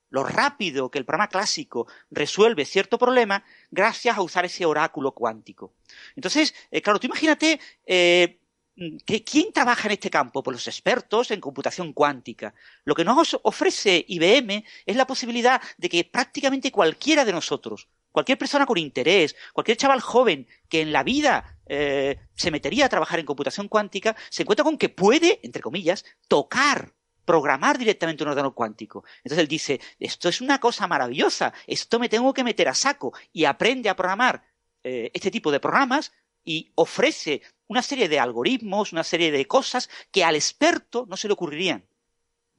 lo 0.10 0.24
rápido 0.24 0.90
que 0.90 1.00
el 1.00 1.06
programa 1.06 1.28
clásico 1.28 1.88
resuelve 2.10 2.64
cierto 2.64 2.98
problema 2.98 3.44
gracias 3.70 4.18
a 4.18 4.22
usar 4.22 4.46
ese 4.46 4.66
oráculo 4.66 5.12
cuántico. 5.12 5.74
Entonces, 6.16 6.56
eh, 6.72 6.82
claro, 6.82 7.00
tú 7.00 7.08
imagínate 7.08 7.60
eh, 7.86 8.40
¿Quién 8.76 9.54
trabaja 9.54 9.88
en 9.88 9.94
este 9.94 10.10
campo? 10.10 10.42
Pues 10.42 10.56
los 10.56 10.68
expertos 10.68 11.30
en 11.30 11.40
computación 11.40 11.94
cuántica. 11.94 12.56
Lo 12.86 12.96
que 12.96 13.06
nos 13.06 13.40
ofrece 13.44 14.04
IBM 14.08 14.64
es 14.86 14.96
la 14.96 15.06
posibilidad 15.06 15.62
de 15.78 15.90
que 15.90 16.04
prácticamente 16.06 16.72
cualquiera 16.72 17.24
de 17.24 17.34
nosotros, 17.34 17.88
cualquier 18.12 18.40
persona 18.40 18.66
con 18.66 18.80
interés, 18.80 19.36
cualquier 19.54 19.78
chaval 19.78 20.02
joven 20.02 20.48
que 20.70 20.82
en 20.82 20.92
la 20.92 21.04
vida 21.04 21.60
eh, 21.68 22.18
se 22.34 22.50
metería 22.50 22.88
a 22.88 22.90
trabajar 22.90 23.20
en 23.20 23.28
computación 23.28 23.68
cuántica, 23.68 24.16
se 24.30 24.42
encuentra 24.42 24.64
con 24.64 24.78
que 24.78 24.90
puede, 24.90 25.40
entre 25.44 25.62
comillas, 25.62 26.04
tocar 26.28 26.94
programar 27.26 27.78
directamente 27.78 28.24
un 28.24 28.30
ordenador 28.30 28.56
cuántico. 28.56 29.04
Entonces 29.18 29.40
él 29.40 29.48
dice, 29.48 29.80
esto 30.00 30.30
es 30.30 30.42
una 30.42 30.60
cosa 30.60 30.88
maravillosa, 30.88 31.54
esto 31.68 32.00
me 32.00 32.10
tengo 32.10 32.34
que 32.34 32.44
meter 32.44 32.68
a 32.68 32.74
saco 32.74 33.14
y 33.32 33.46
aprende 33.46 33.90
a 33.90 33.96
programar 33.96 34.44
eh, 34.84 35.12
este 35.14 35.32
tipo 35.32 35.52
de 35.52 35.60
programas 35.60 36.12
y 36.44 36.72
ofrece 36.76 37.42
una 37.74 37.82
serie 37.82 38.08
de 38.08 38.20
algoritmos, 38.20 38.94
una 38.94 39.04
serie 39.04 39.32
de 39.32 39.46
cosas 39.46 39.90
que 40.12 40.24
al 40.24 40.36
experto 40.36 41.06
no 41.10 41.18
se 41.18 41.28
le 41.28 41.34
ocurrirían. 41.34 41.84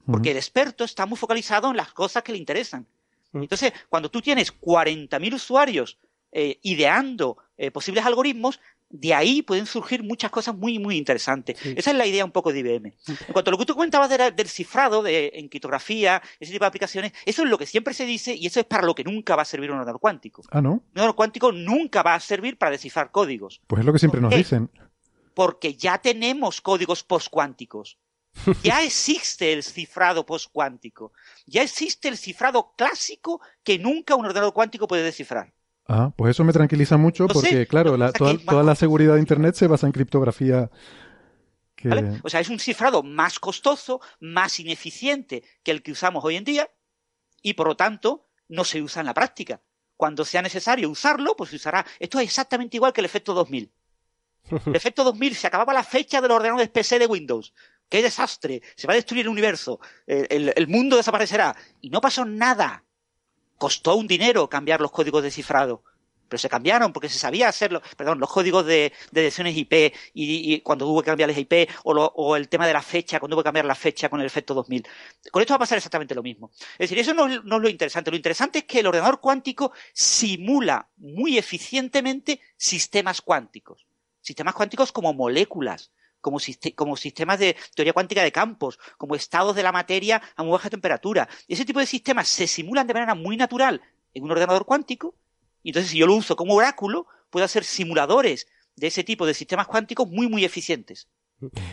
Porque 0.05 0.31
el 0.31 0.37
experto 0.37 0.83
está 0.83 1.07
muy 1.07 1.17
focalizado 1.17 1.71
en 1.71 1.77
las 1.77 1.91
cosas 1.91 2.21
que 2.21 2.31
le 2.31 2.37
interesan. 2.37 2.85
Entonces, 3.33 3.73
cuando 3.89 4.11
tú 4.11 4.21
tienes 4.21 4.53
40.000 4.53 5.33
usuarios 5.33 5.97
eh, 6.31 6.59
ideando 6.61 7.37
eh, 7.57 7.71
posibles 7.71 8.05
algoritmos, 8.05 8.59
de 8.89 9.13
ahí 9.13 9.41
pueden 9.41 9.65
surgir 9.65 10.03
muchas 10.03 10.31
cosas 10.31 10.55
muy, 10.55 10.79
muy 10.79 10.97
interesantes. 10.97 11.57
Esa 11.65 11.91
es 11.91 11.97
la 11.97 12.05
idea 12.05 12.23
un 12.23 12.31
poco 12.31 12.53
de 12.53 12.59
IBM. 12.59 12.93
En 13.07 13.33
cuanto 13.33 13.49
a 13.49 13.51
lo 13.51 13.57
que 13.57 13.65
tú 13.65 13.73
comentabas 13.73 14.09
del 14.09 14.47
cifrado, 14.47 15.01
de, 15.01 15.31
en 15.33 15.49
criptografía, 15.49 16.21
ese 16.39 16.51
tipo 16.51 16.63
de 16.63 16.67
aplicaciones, 16.67 17.13
eso 17.25 17.43
es 17.43 17.49
lo 17.49 17.57
que 17.57 17.65
siempre 17.65 17.93
se 17.93 18.05
dice 18.05 18.35
y 18.35 18.45
eso 18.45 18.59
es 18.59 18.65
para 18.65 18.83
lo 18.83 18.93
que 18.95 19.03
nunca 19.03 19.35
va 19.35 19.41
a 19.41 19.45
servir 19.45 19.71
un 19.71 19.77
ordenador 19.77 19.99
cuántico. 19.99 20.43
Ah, 20.51 20.61
¿no? 20.61 20.73
Un 20.73 20.83
ordenador 20.91 21.15
cuántico 21.15 21.51
nunca 21.51 22.03
va 22.03 22.15
a 22.15 22.19
servir 22.19 22.57
para 22.57 22.71
descifrar 22.71 23.11
códigos. 23.11 23.61
Pues 23.67 23.79
es 23.79 23.85
lo 23.85 23.93
que 23.93 23.99
siempre 23.99 24.21
nos 24.21 24.35
dicen. 24.35 24.69
Porque 25.35 25.75
ya 25.75 25.99
tenemos 25.99 26.61
códigos 26.61 27.03
postcuánticos. 27.03 27.99
Ya 28.63 28.83
existe 28.83 29.53
el 29.53 29.63
cifrado 29.63 30.25
postcuántico. 30.25 31.13
Ya 31.45 31.61
existe 31.61 32.09
el 32.09 32.17
cifrado 32.17 32.73
clásico 32.75 33.39
que 33.63 33.79
nunca 33.79 34.15
un 34.15 34.25
ordenador 34.25 34.53
cuántico 34.53 34.87
puede 34.87 35.03
descifrar. 35.03 35.53
Ah, 35.87 36.11
pues 36.17 36.31
eso 36.31 36.43
me 36.43 36.51
tranquiliza 36.51 36.97
mucho 36.97 37.27
porque, 37.27 37.67
claro, 37.67 37.95
toda, 38.11 38.63
la 38.63 38.75
seguridad 38.75 39.13
de 39.13 39.19
Internet 39.19 39.55
se 39.55 39.67
basa 39.67 39.85
en 39.85 39.93
criptografía. 39.93 40.71
O 42.23 42.29
sea, 42.29 42.39
es 42.39 42.49
un 42.49 42.59
cifrado 42.59 43.03
más 43.03 43.39
costoso, 43.39 44.01
más 44.19 44.59
ineficiente 44.59 45.43
que 45.63 45.71
el 45.71 45.83
que 45.83 45.91
usamos 45.91 46.25
hoy 46.25 46.37
en 46.37 46.43
día 46.43 46.71
y, 47.43 47.53
por 47.53 47.67
lo 47.67 47.77
tanto, 47.77 48.27
no 48.47 48.63
se 48.63 48.81
usa 48.81 49.01
en 49.01 49.05
la 49.05 49.13
práctica. 49.13 49.61
Cuando 49.95 50.25
sea 50.25 50.41
necesario 50.41 50.89
usarlo, 50.89 51.35
pues 51.35 51.51
se 51.51 51.57
usará. 51.57 51.85
Esto 51.99 52.19
es 52.19 52.25
exactamente 52.25 52.77
igual 52.77 52.91
que 52.91 53.01
el 53.01 53.05
efecto 53.05 53.35
2000. 53.35 53.71
El 54.49 54.75
efecto 54.75 55.03
2000 55.03 55.35
se 55.35 55.47
acababa 55.47 55.73
la 55.73 55.83
fecha 55.83 56.21
de 56.21 56.27
los 56.27 56.35
ordenadores 56.35 56.69
PC 56.69 56.99
de 56.99 57.07
Windows. 57.07 57.53
¡Qué 57.89 58.01
desastre! 58.01 58.61
Se 58.75 58.87
va 58.87 58.93
a 58.93 58.95
destruir 58.95 59.25
el 59.25 59.29
universo. 59.29 59.79
El, 60.05 60.67
mundo 60.67 60.97
desaparecerá. 60.97 61.55
Y 61.81 61.89
no 61.89 62.01
pasó 62.01 62.25
nada. 62.25 62.83
Costó 63.57 63.95
un 63.95 64.07
dinero 64.07 64.49
cambiar 64.49 64.81
los 64.81 64.91
códigos 64.91 65.23
de 65.23 65.31
cifrado. 65.31 65.83
Pero 66.27 66.39
se 66.39 66.49
cambiaron 66.49 66.91
porque 66.91 67.09
se 67.09 67.19
sabía 67.19 67.47
hacerlo. 67.47 67.81
Perdón, 67.95 68.19
los 68.19 68.31
códigos 68.31 68.65
de, 68.65 68.91
de 69.11 69.21
direcciones 69.21 69.55
IP 69.55 69.93
y, 70.13 70.59
cuando 70.61 70.87
hubo 70.87 71.01
que 71.01 71.11
cambiarles 71.11 71.37
IP 71.37 71.69
o, 71.83 72.35
el 72.35 72.49
tema 72.49 72.65
de 72.65 72.73
la 72.73 72.81
fecha, 72.81 73.19
cuando 73.19 73.35
hubo 73.35 73.43
que 73.43 73.47
cambiar 73.47 73.65
la 73.65 73.75
fecha 73.75 74.09
con 74.09 74.19
el 74.19 74.25
efecto 74.25 74.55
2000. 74.55 74.87
Con 75.31 75.41
esto 75.41 75.53
va 75.53 75.57
a 75.57 75.59
pasar 75.59 75.77
exactamente 75.77 76.15
lo 76.15 76.23
mismo. 76.23 76.49
Es 76.73 76.89
decir, 76.89 76.97
eso 76.97 77.13
no, 77.13 77.27
no 77.27 77.57
es 77.57 77.61
lo 77.61 77.69
interesante. 77.69 78.09
Lo 78.09 78.17
interesante 78.17 78.59
es 78.59 78.65
que 78.65 78.79
el 78.79 78.87
ordenador 78.87 79.19
cuántico 79.19 79.71
simula 79.93 80.89
muy 80.97 81.37
eficientemente 81.37 82.41
sistemas 82.57 83.21
cuánticos. 83.21 83.85
Sistemas 84.25 84.55
cuánticos 84.55 84.91
como 84.91 85.13
moléculas, 85.13 85.91
como, 86.19 86.39
sistemas 86.39 87.37
de 87.37 87.55
teoría 87.75 87.93
cuántica 87.93 88.23
de 88.23 88.31
campos, 88.31 88.79
como 88.97 89.13
estados 89.13 89.55
de 89.55 89.61
la 89.61 89.71
materia 89.71 90.19
a 90.35 90.41
muy 90.41 90.53
baja 90.53 90.71
temperatura. 90.71 91.29
Ese 91.47 91.63
tipo 91.63 91.79
de 91.79 91.85
sistemas 91.85 92.27
se 92.27 92.47
simulan 92.47 92.87
de 92.87 92.95
manera 92.95 93.13
muy 93.13 93.37
natural 93.37 93.83
en 94.15 94.23
un 94.23 94.31
ordenador 94.31 94.65
cuántico. 94.65 95.13
Y 95.61 95.69
entonces, 95.69 95.91
si 95.91 95.99
yo 95.99 96.07
lo 96.07 96.15
uso 96.15 96.35
como 96.35 96.55
oráculo, 96.55 97.05
puedo 97.29 97.45
hacer 97.45 97.63
simuladores 97.63 98.47
de 98.75 98.87
ese 98.87 99.03
tipo 99.03 99.27
de 99.27 99.35
sistemas 99.35 99.67
cuánticos 99.67 100.09
muy, 100.09 100.27
muy 100.27 100.43
eficientes. 100.43 101.07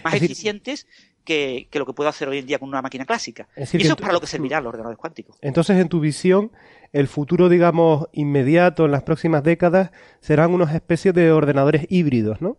Más 0.05 0.13
eficientes 0.13 0.87
que, 1.25 1.69
lo 1.73 1.87
que 1.87 1.93
puedo 1.93 2.09
hacer 2.09 2.29
hoy 2.29 2.39
en 2.39 2.47
día 2.47 2.59
con 2.59 2.69
una 2.69 2.83
máquina 2.83 3.05
clásica. 3.05 3.49
y 3.57 3.63
eso 3.63 3.77
es 3.77 3.97
para 3.97 4.13
lo 4.13 4.21
que 4.21 4.27
servirán 4.27 4.65
los 4.65 4.71
ordenadores 4.71 4.99
cuánticos. 4.99 5.37
Entonces, 5.41 5.79
en 5.79 5.89
tu 5.89 6.01
visión, 6.01 6.53
el 6.93 7.09
futuro, 7.09 7.49
digamos, 7.49 8.09
inmediato, 8.13 8.85
en 8.85 8.91
las 8.93 9.03
próximas 9.03 9.43
décadas, 9.43 9.91
serán 10.21 10.53
unas 10.53 10.75
especies 10.75 11.15
de 11.15 11.33
ordenadores 11.33 11.87
híbridos, 11.89 12.41
¿no? 12.41 12.59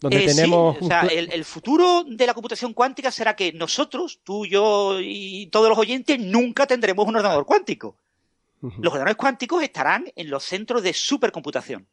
Donde 0.00 0.24
eh, 0.24 0.26
tenemos... 0.26 0.76
o 0.80 0.86
sea, 0.86 1.02
el, 1.02 1.44
futuro 1.44 2.04
de 2.04 2.26
la 2.26 2.34
computación 2.34 2.72
cuántica 2.72 3.10
será 3.10 3.34
que 3.34 3.52
nosotros, 3.52 4.20
tú, 4.22 4.46
yo 4.46 5.00
y 5.00 5.48
todos 5.48 5.68
los 5.68 5.78
oyentes, 5.78 6.18
nunca 6.20 6.66
tendremos 6.66 7.06
un 7.06 7.16
ordenador 7.16 7.44
cuántico. 7.44 7.96
Los 8.60 8.92
ordenadores 8.92 9.16
cuánticos 9.16 9.62
estarán 9.62 10.06
en 10.16 10.30
los 10.30 10.42
centros 10.42 10.82
de 10.82 10.92
supercomputación. 10.92 11.86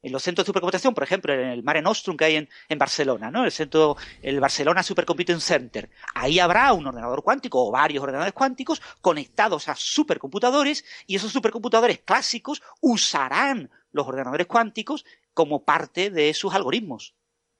En 0.00 0.12
los 0.12 0.22
centros 0.22 0.44
de 0.44 0.48
supercomputación, 0.48 0.94
por 0.94 1.02
ejemplo, 1.02 1.32
en 1.32 1.40
el 1.40 1.62
Mare 1.64 1.82
Nostrum 1.82 2.16
que 2.16 2.24
hay 2.24 2.36
en, 2.68 2.78
Barcelona, 2.78 3.30
¿no? 3.30 3.44
El 3.44 3.50
centro, 3.50 3.96
el 4.22 4.38
Barcelona 4.38 4.82
Supercomputing 4.82 5.40
Center. 5.40 5.90
Ahí 6.14 6.38
habrá 6.38 6.72
un 6.72 6.86
ordenador 6.86 7.22
cuántico 7.24 7.66
o 7.66 7.72
varios 7.72 8.02
ordenadores 8.02 8.32
cuánticos 8.32 8.80
conectados 9.00 9.68
a 9.68 9.74
supercomputadores 9.74 10.84
y 11.06 11.16
esos 11.16 11.32
supercomputadores 11.32 11.98
clásicos 11.98 12.62
usarán 12.80 13.70
los 13.90 14.06
ordenadores 14.06 14.46
cuánticos 14.46 15.04
como 15.34 15.64
parte 15.64 16.10
de 16.10 16.32
sus 16.34 16.54
algoritmos 16.54 17.14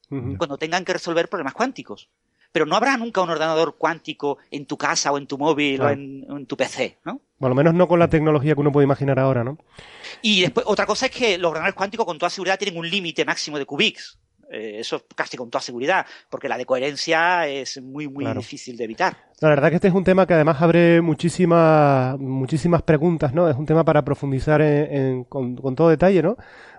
cuando 0.09 0.57
tengan 0.57 0.85
que 0.85 0.95
resolver 0.95 1.29
problemas 1.29 1.55
cuánticos. 1.55 2.09
Pero 2.53 2.67
no 2.67 2.77
habrá 2.77 2.97
nunca 2.97 3.21
un 3.21 3.31
ordenador 3.31 3.77
cuántico 3.77 4.39
en 4.51 4.67
tu 4.67 4.77
casa 4.77 5.13
o 5.13 5.19
en 5.19 5.27
tu 5.27 5.39
móvil 5.39 5.81
o, 5.83 5.89
en, 5.91 6.47
tu 6.47 6.57
PC, 6.57 6.99
¿no? 7.05 7.21
Por 7.39 7.49
lo 7.49 7.55
menos 7.55 7.75
no 7.75 7.87
con 7.87 7.99
la 7.99 8.09
tecnología 8.09 8.55
que 8.55 8.61
uno 8.61 8.73
puede 8.73 8.85
imaginar 8.85 9.19
ahora, 9.19 9.45
¿no? 9.45 9.59
Y 10.23 10.41
después, 10.41 10.67
otra 10.67 10.87
cosa 10.87 11.07
es 11.07 11.13
que 11.13 11.39
los 11.39 11.51
ordenadores 11.51 11.75
cuánticos 11.75 12.07
con 12.07 12.19
toda 12.19 12.31
seguridad 12.31 12.59
tienen 12.59 12.79
un 12.79 12.89
límite 12.89 13.25
máximo 13.25 13.59
de 13.59 13.67
qubits. 13.67 14.19
Eh, 14.51 14.77
eso 14.81 15.05
casi 15.15 15.37
con 15.37 15.51
toda 15.51 15.61
seguridad, 15.61 16.07
porque 16.31 16.49
la 16.49 16.57
de 16.57 16.65
coherencia 16.65 17.47
es 17.47 17.83
muy, 17.83 18.09
muy 18.09 18.25
difícil 18.33 18.79
de 18.79 18.85
evitar. 18.85 19.15
La 19.41 19.51
verdad 19.51 19.69
que 19.69 19.75
este 19.75 19.89
es 19.89 19.95
un 19.95 20.05
tema 20.05 20.27
que 20.27 20.33
además 20.33 20.63
abre 20.63 21.03
muchísimas, 21.03 22.19
muchísimas 22.19 22.81
preguntas, 22.83 23.35
¿no? 23.35 23.49
Es 23.51 23.57
un 23.57 23.67
tema 23.67 23.85
para 23.85 24.03
profundizar 24.03 24.63
con, 25.29 25.55
con, 25.55 25.77
todo 25.77 25.91
detalle, 25.91 26.23
¿no? 26.23 26.39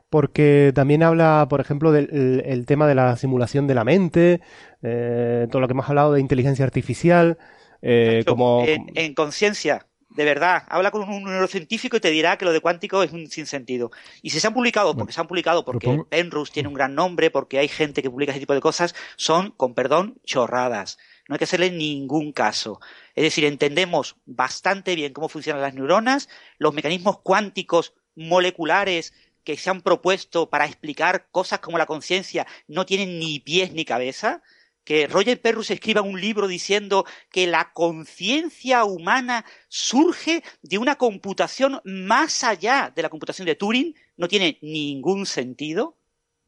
Porque 0.10 0.72
también 0.74 1.04
habla, 1.04 1.48
por 1.50 1.62
ejemplo, 1.62 1.92
del 1.92 2.44
el 2.46 2.66
tema 2.66 2.88
de 2.88 2.96
la 2.96 3.16
simulación 3.16 3.68
de 3.68 3.76
la 3.76 3.84
mente, 3.84 4.42
eh, 4.82 5.48
todo 5.52 5.62
lo 5.62 5.68
que 5.68 5.74
hemos 5.74 5.88
hablado 5.88 6.14
de 6.14 6.22
inteligencia 6.22 6.66
artificial, 6.66 7.38
eh, 7.82 8.24
como... 8.26 8.66
En, 8.66 9.14
conciencia, 9.14 9.88
de 10.10 10.26
verdad, 10.26 10.64
habla 10.68 10.92
con 10.92 11.08
un 11.08 11.24
neurocientífico 11.24 11.98
y 11.98 12.00
te 12.00 12.10
dirá 12.10 12.38
que 12.38 12.46
lo 12.46 12.52
de 12.52 12.60
cuántico 12.60 13.04
es 13.04 13.12
un 13.12 13.28
sinsentido. 13.28 13.92
Y 14.22 14.32
si 14.32 14.40
se 14.40 14.48
han 14.48 14.54
publicado, 14.54 14.96
porque 14.96 15.14
se 15.14 15.22
han 15.22 15.28
publicado, 15.28 15.64
porque 15.64 16.04
Penrose 16.10 16.52
tiene 16.52 16.70
un 16.70 16.74
gran 16.74 16.96
nombre, 16.96 17.30
porque 17.30 17.60
hay 17.60 17.68
gente 17.68 18.02
que 18.02 18.10
publica 18.10 18.32
ese 18.32 18.40
tipo 18.40 18.56
de 18.56 18.62
cosas, 18.62 18.96
son, 19.16 19.52
con 19.52 19.76
perdón, 19.76 20.20
chorradas. 20.26 20.98
No 21.28 21.36
hay 21.36 21.38
que 21.38 21.44
hacerle 21.44 21.70
ningún 21.70 22.32
caso. 22.32 22.80
Es 23.14 23.24
decir, 23.24 23.46
entendemos 23.46 24.16
bastante 24.26 24.96
bien 24.96 25.14
cómo 25.14 25.30
funcionan 25.30 25.62
las 25.62 25.76
neuronas, 25.76 26.28
los 26.58 26.74
mecanismos 26.74 27.20
cuánticos 27.20 27.94
moleculares 28.16 29.14
que 29.50 29.58
se 29.58 29.72
han 29.72 29.82
propuesto 29.82 30.48
para 30.48 30.66
explicar 30.66 31.28
cosas 31.32 31.58
como 31.58 31.80
la 31.80 31.88
conciencia 31.88 32.46
no 32.68 32.86
tienen 32.86 33.18
ni 33.18 33.40
pies 33.40 33.74
ni 33.74 33.84
cabeza, 33.84 34.44
que 34.84 35.08
Roger 35.08 35.42
Perrus 35.42 35.72
escriba 35.72 36.04
un 36.04 36.22
libro 36.22 36.48
diciendo 36.48 37.04
que 37.32 37.48
la 37.48 37.74
conciencia 37.74 38.84
humana 38.84 39.46
surge 39.68 40.44
de 40.62 40.78
una 40.78 40.98
computación 40.98 41.82
más 41.84 42.44
allá 42.44 42.94
de 42.96 43.02
la 43.02 43.10
computación 43.10 43.48
de 43.48 43.56
Turing, 43.56 43.96
no 44.18 44.28
tiene 44.28 44.60
ningún 44.62 45.26
sentido, 45.26 45.98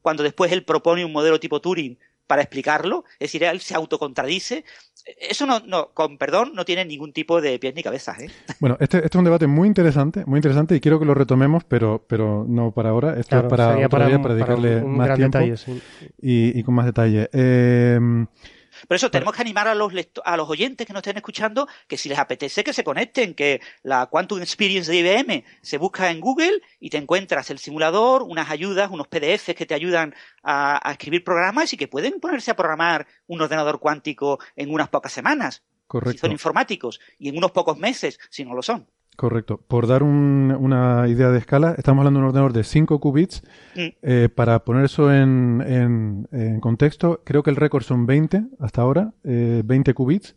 cuando 0.03 0.21
después 0.21 0.51
él 0.51 0.63
propone 0.63 1.03
un 1.03 1.11
modelo 1.11 1.39
tipo 1.39 1.59
Turing 1.59 1.97
para 2.31 2.43
explicarlo, 2.43 3.03
es 3.19 3.29
decir, 3.29 3.43
él 3.43 3.59
se 3.59 3.75
autocontradice. 3.75 4.63
Eso 5.19 5.45
no, 5.45 5.59
no, 5.67 5.89
con 5.93 6.17
perdón, 6.17 6.53
no 6.55 6.63
tiene 6.63 6.85
ningún 6.85 7.11
tipo 7.11 7.41
de 7.41 7.59
pies 7.59 7.75
ni 7.75 7.83
cabezas. 7.83 8.21
¿eh? 8.21 8.29
Bueno, 8.61 8.77
este, 8.79 8.99
este, 8.99 9.09
es 9.09 9.15
un 9.15 9.25
debate 9.25 9.47
muy 9.47 9.67
interesante, 9.67 10.23
muy 10.25 10.37
interesante 10.37 10.73
y 10.73 10.79
quiero 10.79 10.97
que 10.97 11.03
lo 11.03 11.13
retomemos, 11.13 11.65
pero, 11.65 12.05
pero 12.07 12.45
no 12.47 12.71
para 12.71 12.91
ahora. 12.91 13.19
Esto 13.19 13.35
es 13.35 13.43
para, 13.43 13.89
para, 13.89 14.07
dedicarle 14.07 14.81
más 14.81 15.17
tiempo 15.17 15.39
y, 16.21 16.57
y, 16.57 16.63
con 16.63 16.73
más 16.73 16.85
detalle. 16.85 17.29
Eh, 17.33 17.99
por 18.87 18.95
eso 18.95 19.11
tenemos 19.11 19.35
que 19.35 19.41
animar 19.41 19.67
a 19.67 19.75
los, 19.75 19.93
a 20.23 20.37
los 20.37 20.49
oyentes 20.49 20.87
que 20.87 20.93
nos 20.93 21.01
estén 21.01 21.17
escuchando 21.17 21.67
que 21.87 21.97
si 21.97 22.09
les 22.09 22.19
apetece 22.19 22.63
que 22.63 22.73
se 22.73 22.83
conecten, 22.83 23.33
que 23.33 23.61
la 23.83 24.07
Quantum 24.07 24.41
Experience 24.41 24.91
de 24.91 24.99
IBM 24.99 25.43
se 25.61 25.77
busca 25.77 26.09
en 26.09 26.19
Google 26.19 26.61
y 26.79 26.89
te 26.89 26.97
encuentras 26.97 27.49
el 27.49 27.59
simulador, 27.59 28.23
unas 28.23 28.49
ayudas, 28.49 28.89
unos 28.91 29.07
PDFs 29.07 29.55
que 29.55 29.65
te 29.65 29.73
ayudan 29.73 30.15
a, 30.43 30.91
escribir 30.91 31.23
programas 31.23 31.73
y 31.73 31.77
que 31.77 31.87
pueden 31.87 32.19
ponerse 32.19 32.51
a 32.51 32.55
programar 32.55 33.07
un 33.27 33.41
ordenador 33.41 33.79
cuántico 33.79 34.39
en 34.55 34.73
unas 34.73 34.89
pocas 34.89 35.11
semanas. 35.11 35.63
Correcto. 35.87 36.13
Si 36.13 36.17
son 36.19 36.31
informáticos 36.31 36.99
y 37.19 37.29
en 37.29 37.37
unos 37.37 37.51
pocos 37.51 37.77
meses 37.77 38.19
si 38.29 38.45
no 38.45 38.53
lo 38.53 38.61
son. 38.61 38.87
Correcto. 39.21 39.59
Por 39.67 39.85
dar 39.85 40.01
una 40.01 41.07
idea 41.07 41.29
de 41.29 41.37
escala, 41.37 41.75
estamos 41.77 41.99
hablando 41.99 42.17
de 42.17 42.23
un 42.23 42.29
ordenador 42.29 42.53
de 42.53 42.63
5 42.63 42.99
qubits. 42.99 43.43
Mm. 43.75 43.87
Eh, 44.01 44.29
para 44.33 44.65
poner 44.65 44.85
eso 44.85 45.13
en, 45.13 46.27
contexto, 46.59 47.21
creo 47.23 47.43
que 47.43 47.51
el 47.51 47.55
récord 47.55 47.83
son 47.83 48.07
20 48.07 48.45
hasta 48.57 48.81
ahora, 48.81 49.13
20 49.21 49.91
eh, 49.91 49.93
qubits, 49.93 50.35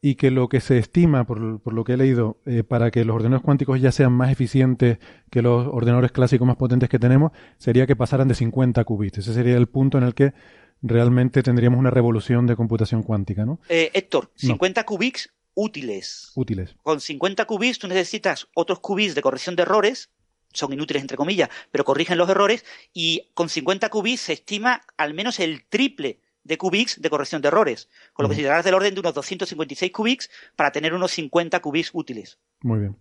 y 0.00 0.14
que 0.14 0.30
lo 0.30 0.48
que 0.48 0.60
se 0.60 0.78
estima, 0.78 1.26
por, 1.26 1.38
lo 1.38 1.84
que 1.84 1.92
he 1.92 1.96
leído, 1.98 2.38
eh, 2.46 2.64
para 2.64 2.90
que 2.90 3.04
los 3.04 3.14
ordenadores 3.14 3.44
cuánticos 3.44 3.78
ya 3.78 3.92
sean 3.92 4.14
más 4.14 4.32
eficientes 4.32 5.00
que 5.30 5.42
los 5.42 5.66
ordenadores 5.66 6.10
clásicos 6.10 6.46
más 6.46 6.56
potentes 6.56 6.88
que 6.88 6.98
tenemos, 6.98 7.30
sería 7.58 7.86
que 7.86 7.94
pasaran 7.94 8.26
de 8.26 8.34
50 8.34 8.82
qubits. 8.84 9.18
Ese 9.18 9.34
sería 9.34 9.58
el 9.58 9.66
punto 9.66 9.98
en 9.98 10.04
el 10.04 10.14
que 10.14 10.32
realmente 10.80 11.42
tendríamos 11.42 11.78
una 11.78 11.90
revolución 11.90 12.46
de 12.46 12.56
computación 12.56 13.02
cuántica, 13.02 13.44
¿no? 13.44 13.60
Héctor, 13.68 14.30
50 14.36 14.84
qubits 14.84 15.33
útiles. 15.54 16.32
Útiles. 16.34 16.76
Con 16.82 17.00
50 17.00 17.44
qubits 17.46 17.78
tú 17.78 17.88
necesitas 17.88 18.48
otros 18.54 18.80
qubits 18.80 19.14
de 19.14 19.22
corrección 19.22 19.56
de 19.56 19.62
errores, 19.62 20.10
son 20.52 20.72
inútiles 20.72 21.02
entre 21.02 21.16
comillas, 21.16 21.48
pero 21.70 21.84
corrigen 21.84 22.18
los 22.18 22.28
errores, 22.28 22.64
y 22.92 23.30
con 23.34 23.48
50 23.48 23.88
qubits 23.88 24.20
se 24.20 24.32
estima 24.34 24.82
al 24.96 25.14
menos 25.14 25.40
el 25.40 25.64
triple 25.66 26.20
de 26.44 26.58
qubits 26.58 27.00
de 27.00 27.10
corrección 27.10 27.42
de 27.42 27.48
errores, 27.48 27.88
con 28.12 28.24
lo 28.24 28.28
que 28.28 28.36
se 28.36 28.42
dará 28.42 28.62
del 28.62 28.74
orden 28.74 28.94
de 28.94 29.00
unos 29.00 29.14
256 29.14 29.90
qubits 29.92 30.30
para 30.56 30.70
tener 30.70 30.94
unos 30.94 31.10
50 31.12 31.60
qubits 31.60 31.90
útiles. 31.92 32.38
Muy 32.60 32.80
bien. 32.80 32.96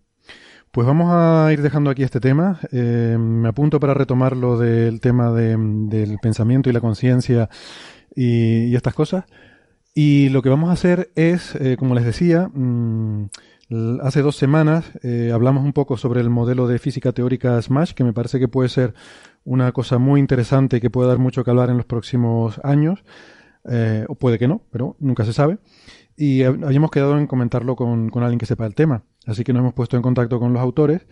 Pues 0.71 0.87
vamos 0.87 1.11
a 1.11 1.53
ir 1.53 1.61
dejando 1.61 1.91
aquí 1.91 2.01
este 2.01 2.19
tema. 2.19 2.59
Eh, 2.71 3.15
me 3.19 3.49
apunto 3.49 3.79
para 3.79 3.93
retomar 3.93 4.35
lo 4.35 4.57
del 4.57 5.01
tema 5.01 5.31
del 5.31 6.17
pensamiento 6.19 6.67
y 6.69 6.73
la 6.73 6.81
conciencia 6.81 7.47
y, 8.15 8.75
estas 8.75 8.95
cosas. 8.95 9.25
Y 9.95 10.29
lo 10.29 10.41
que 10.41 10.49
vamos 10.49 10.69
a 10.69 10.73
hacer 10.73 11.11
es, 11.15 11.55
eh, 11.55 11.77
como 11.77 11.93
les 11.93 12.03
decía, 12.03 12.49
mm, 12.53 13.29
hace 14.01 14.21
dos 14.21 14.35
semanas 14.35 14.91
eh, 15.03 15.31
hablamos 15.33 15.63
un 15.63 15.73
poco 15.73 15.97
sobre 15.97 16.21
el 16.21 16.29
modelo 16.29 16.67
de 16.67 16.79
física 16.79 17.11
teórica 17.11 17.61
SMASH, 17.61 17.93
que 17.93 18.03
me 18.03 18.13
parece 18.13 18.39
que 18.39 18.47
puede 18.47 18.69
ser 18.69 18.93
una 19.45 19.71
cosa 19.71 19.97
muy 19.99 20.19
interesante 20.19 20.77
y 20.77 20.81
que 20.81 20.89
puede 20.89 21.09
dar 21.09 21.19
mucho 21.19 21.43
que 21.43 21.51
hablar 21.51 21.69
en 21.69 21.77
los 21.77 21.85
próximos 21.85 22.59
años. 22.63 23.03
eh, 23.69 24.05
o 24.09 24.15
puede 24.15 24.37
que 24.39 24.47
no, 24.47 24.61
pero 24.71 24.97
nunca 24.99 25.23
se 25.25 25.31
sabe. 25.33 25.57
Y 26.17 26.43
habíamos 26.43 26.91
quedado 26.91 27.17
en 27.17 27.27
comentarlo 27.27 27.75
con, 27.75 28.11
alguien 28.15 28.39
que 28.39 28.45
sepa 28.45 28.65
el 28.65 28.75
tema. 28.75 29.03
Así 29.25 29.43
que 29.43 29.53
nos 29.53 29.61
hemos 29.61 29.73
puesto 29.73 29.95
en 29.97 30.03
contacto 30.03 30.39
con 30.39 30.53
los 30.53 30.61
autores. 30.61 31.07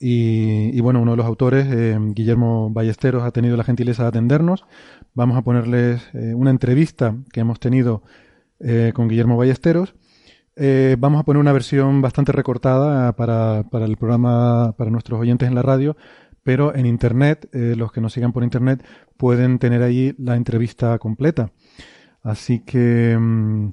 Y, 0.00 0.70
y 0.76 0.80
bueno, 0.80 1.02
uno 1.02 1.10
de 1.12 1.18
los 1.18 1.26
autores, 1.26 1.66
eh, 1.70 1.98
Guillermo 2.14 2.70
Ballesteros, 2.70 3.22
ha 3.22 3.32
tenido 3.32 3.56
la 3.56 3.64
gentileza 3.64 4.04
de 4.04 4.08
atendernos. 4.08 4.64
Vamos 5.14 5.36
a 5.36 5.42
ponerles 5.42 6.02
eh, 6.14 6.34
una 6.34 6.50
entrevista 6.50 7.16
que 7.32 7.40
hemos 7.40 7.58
tenido 7.60 8.02
eh, 8.60 8.92
con 8.94 9.08
Guillermo 9.08 9.36
Ballesteros. 9.36 9.94
Eh, 10.56 10.96
vamos 10.98 11.20
a 11.20 11.24
poner 11.24 11.40
una 11.40 11.52
versión 11.52 12.02
bastante 12.02 12.32
recortada 12.32 13.12
para, 13.16 13.64
para, 13.70 13.86
el 13.86 13.96
programa, 13.96 14.74
para 14.76 14.90
nuestros 14.90 15.20
oyentes 15.20 15.48
en 15.48 15.54
la 15.54 15.62
radio, 15.62 15.96
pero 16.42 16.74
en 16.74 16.86
Internet, 16.86 17.48
eh, 17.52 17.74
los 17.76 17.92
que 17.92 18.00
nos 18.00 18.12
sigan 18.12 18.32
por 18.32 18.44
Internet, 18.44 18.84
pueden 19.16 19.58
tener 19.58 19.82
ahí 19.82 20.14
la 20.18 20.36
entrevista 20.36 20.98
completa. 20.98 21.52
Así 22.22 22.60
que, 22.60 23.16
mm, 23.18 23.68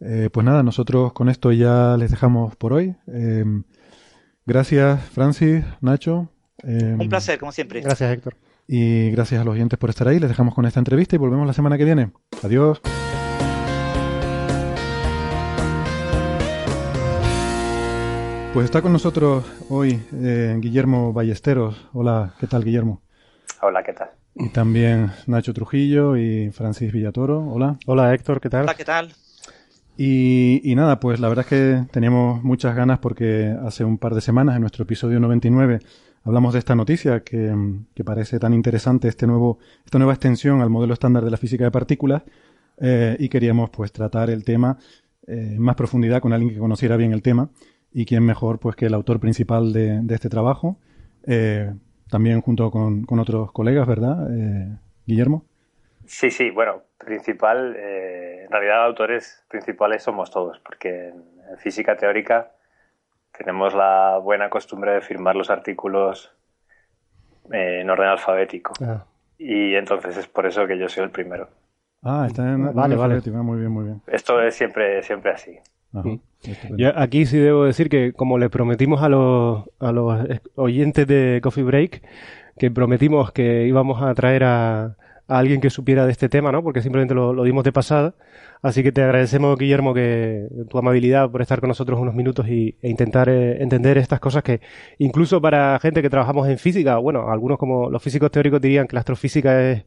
eh, 0.00 0.30
pues 0.32 0.44
nada, 0.44 0.62
nosotros 0.62 1.12
con 1.12 1.28
esto 1.28 1.52
ya 1.52 1.96
les 1.96 2.10
dejamos 2.10 2.56
por 2.56 2.72
hoy. 2.72 2.94
Eh, 3.06 3.44
gracias, 4.44 5.02
Francis, 5.10 5.64
Nacho. 5.80 6.30
Eh, 6.62 6.96
Un 6.98 7.08
placer, 7.08 7.38
como 7.38 7.52
siempre. 7.52 7.80
Gracias, 7.80 8.12
Héctor. 8.12 8.36
Y 8.68 9.10
gracias 9.10 9.40
a 9.40 9.44
los 9.44 9.54
oyentes 9.54 9.78
por 9.78 9.90
estar 9.90 10.08
ahí. 10.08 10.18
Les 10.18 10.28
dejamos 10.28 10.54
con 10.54 10.66
esta 10.66 10.80
entrevista 10.80 11.14
y 11.14 11.18
volvemos 11.18 11.46
la 11.46 11.52
semana 11.52 11.78
que 11.78 11.84
viene. 11.84 12.10
Adiós. 12.42 12.80
Pues 18.52 18.64
está 18.64 18.80
con 18.80 18.92
nosotros 18.92 19.44
hoy 19.68 20.02
eh, 20.14 20.56
Guillermo 20.58 21.12
Ballesteros. 21.12 21.88
Hola, 21.92 22.34
¿qué 22.40 22.46
tal, 22.46 22.64
Guillermo? 22.64 23.02
Hola, 23.60 23.82
¿qué 23.84 23.92
tal? 23.92 24.10
Y 24.34 24.48
también 24.48 25.12
Nacho 25.26 25.52
Trujillo 25.52 26.16
y 26.16 26.50
Francis 26.50 26.92
Villatoro. 26.92 27.46
Hola. 27.48 27.76
Hola, 27.86 28.14
Héctor, 28.14 28.40
¿qué 28.40 28.48
tal? 28.48 28.62
Hola, 28.62 28.74
¿qué 28.74 28.84
tal? 28.84 29.14
Y, 29.98 30.60
y, 30.64 30.74
nada, 30.74 31.00
pues 31.00 31.20
la 31.20 31.28
verdad 31.28 31.44
es 31.44 31.48
que 31.48 31.84
teníamos 31.90 32.42
muchas 32.42 32.74
ganas 32.74 32.98
porque 32.98 33.54
hace 33.64 33.84
un 33.84 33.96
par 33.96 34.14
de 34.14 34.20
semanas, 34.20 34.56
en 34.56 34.60
nuestro 34.62 34.84
episodio 34.84 35.20
99, 35.20 35.80
hablamos 36.26 36.52
de 36.52 36.58
esta 36.58 36.74
noticia 36.74 37.20
que, 37.20 37.54
parece 38.04 38.38
tan 38.38 38.52
interesante, 38.52 39.08
este 39.08 39.26
nuevo, 39.26 39.58
esta 39.84 39.98
nueva 39.98 40.12
extensión 40.12 40.60
al 40.60 40.70
modelo 40.70 40.92
estándar 40.92 41.24
de 41.24 41.30
la 41.30 41.36
física 41.36 41.64
de 41.64 41.70
partículas, 41.70 42.22
eh, 42.78 43.16
y 43.18 43.28
queríamos 43.28 43.70
pues 43.70 43.92
tratar 43.92 44.28
el 44.28 44.44
tema 44.44 44.76
eh, 45.26 45.52
en 45.54 45.62
más 45.62 45.76
profundidad 45.76 46.20
con 46.20 46.32
alguien 46.32 46.52
que 46.52 46.58
conociera 46.58 46.96
bien 46.96 47.12
el 47.12 47.22
tema 47.22 47.48
y 47.92 48.04
quién 48.04 48.24
mejor 48.24 48.58
pues 48.58 48.76
que 48.76 48.86
el 48.86 48.94
autor 48.94 49.20
principal 49.20 49.72
de, 49.72 50.02
este 50.10 50.28
trabajo, 50.28 50.78
eh, 51.26 51.72
también 52.10 52.40
junto 52.42 52.70
con, 52.70 53.06
otros 53.18 53.52
colegas, 53.52 53.86
¿verdad, 53.86 54.28
eh, 54.30 54.76
Guillermo? 55.06 55.46
Sí, 56.04 56.30
sí, 56.30 56.50
bueno, 56.50 56.82
principal, 56.98 57.74
eh, 57.76 58.44
en 58.44 58.50
realidad 58.50 58.84
autores 58.84 59.44
principales 59.48 60.02
somos 60.02 60.30
todos, 60.30 60.60
porque 60.60 61.08
en, 61.08 61.24
física 61.58 61.96
teórica 61.96 62.52
tenemos 63.38 63.74
la 63.74 64.18
buena 64.18 64.50
costumbre 64.50 64.92
de 64.92 65.00
firmar 65.00 65.36
los 65.36 65.50
artículos 65.50 66.32
eh, 67.52 67.80
en 67.80 67.90
orden 67.90 68.08
alfabético. 68.08 68.74
Ah. 68.80 69.04
Y 69.38 69.74
entonces 69.74 70.16
es 70.16 70.26
por 70.26 70.46
eso 70.46 70.66
que 70.66 70.78
yo 70.78 70.88
soy 70.88 71.04
el 71.04 71.10
primero. 71.10 71.48
Ah, 72.02 72.24
está 72.26 72.42
en 72.50 72.74
vale, 72.74 72.94
vale. 72.96 73.14
alfabético, 73.14 73.42
muy 73.42 73.58
bien, 73.58 73.70
muy 73.70 73.84
bien. 73.84 74.02
Esto 74.06 74.40
es 74.40 74.54
siempre, 74.54 75.02
siempre 75.02 75.32
así. 75.32 75.58
Ajá. 75.92 76.08
Yo 76.76 76.92
aquí 76.96 77.26
sí 77.26 77.38
debo 77.38 77.64
decir 77.64 77.88
que 77.88 78.12
como 78.12 78.38
le 78.38 78.50
prometimos 78.50 79.02
a 79.02 79.08
los, 79.08 79.64
a 79.80 79.92
los 79.92 80.26
oyentes 80.54 81.06
de 81.06 81.40
Coffee 81.42 81.64
Break, 81.64 82.02
que 82.58 82.70
prometimos 82.70 83.32
que 83.32 83.66
íbamos 83.66 84.02
a 84.02 84.14
traer 84.14 84.44
a, 84.44 84.96
a 85.28 85.38
alguien 85.38 85.60
que 85.60 85.70
supiera 85.70 86.06
de 86.06 86.12
este 86.12 86.28
tema, 86.28 86.52
¿no? 86.52 86.62
Porque 86.62 86.80
simplemente 86.82 87.14
lo, 87.14 87.32
lo, 87.32 87.44
dimos 87.44 87.64
de 87.64 87.72
pasada. 87.72 88.14
Así 88.62 88.82
que 88.82 88.90
te 88.90 89.02
agradecemos, 89.02 89.58
Guillermo, 89.58 89.92
que 89.92 90.48
tu 90.68 90.78
amabilidad 90.78 91.30
por 91.30 91.42
estar 91.42 91.60
con 91.60 91.68
nosotros 91.68 92.00
unos 92.00 92.14
minutos 92.14 92.48
y, 92.48 92.76
e 92.80 92.88
intentar 92.88 93.28
eh, 93.28 93.62
entender 93.62 93.98
estas 93.98 94.18
cosas 94.18 94.42
que 94.42 94.60
incluso 94.98 95.40
para 95.40 95.78
gente 95.80 96.00
que 96.00 96.10
trabajamos 96.10 96.48
en 96.48 96.58
física, 96.58 96.96
bueno, 96.96 97.30
algunos 97.30 97.58
como 97.58 97.90
los 97.90 98.02
físicos 98.02 98.30
teóricos 98.30 98.60
dirían 98.60 98.86
que 98.86 98.94
la 98.94 99.00
astrofísica 99.00 99.70
es 99.70 99.84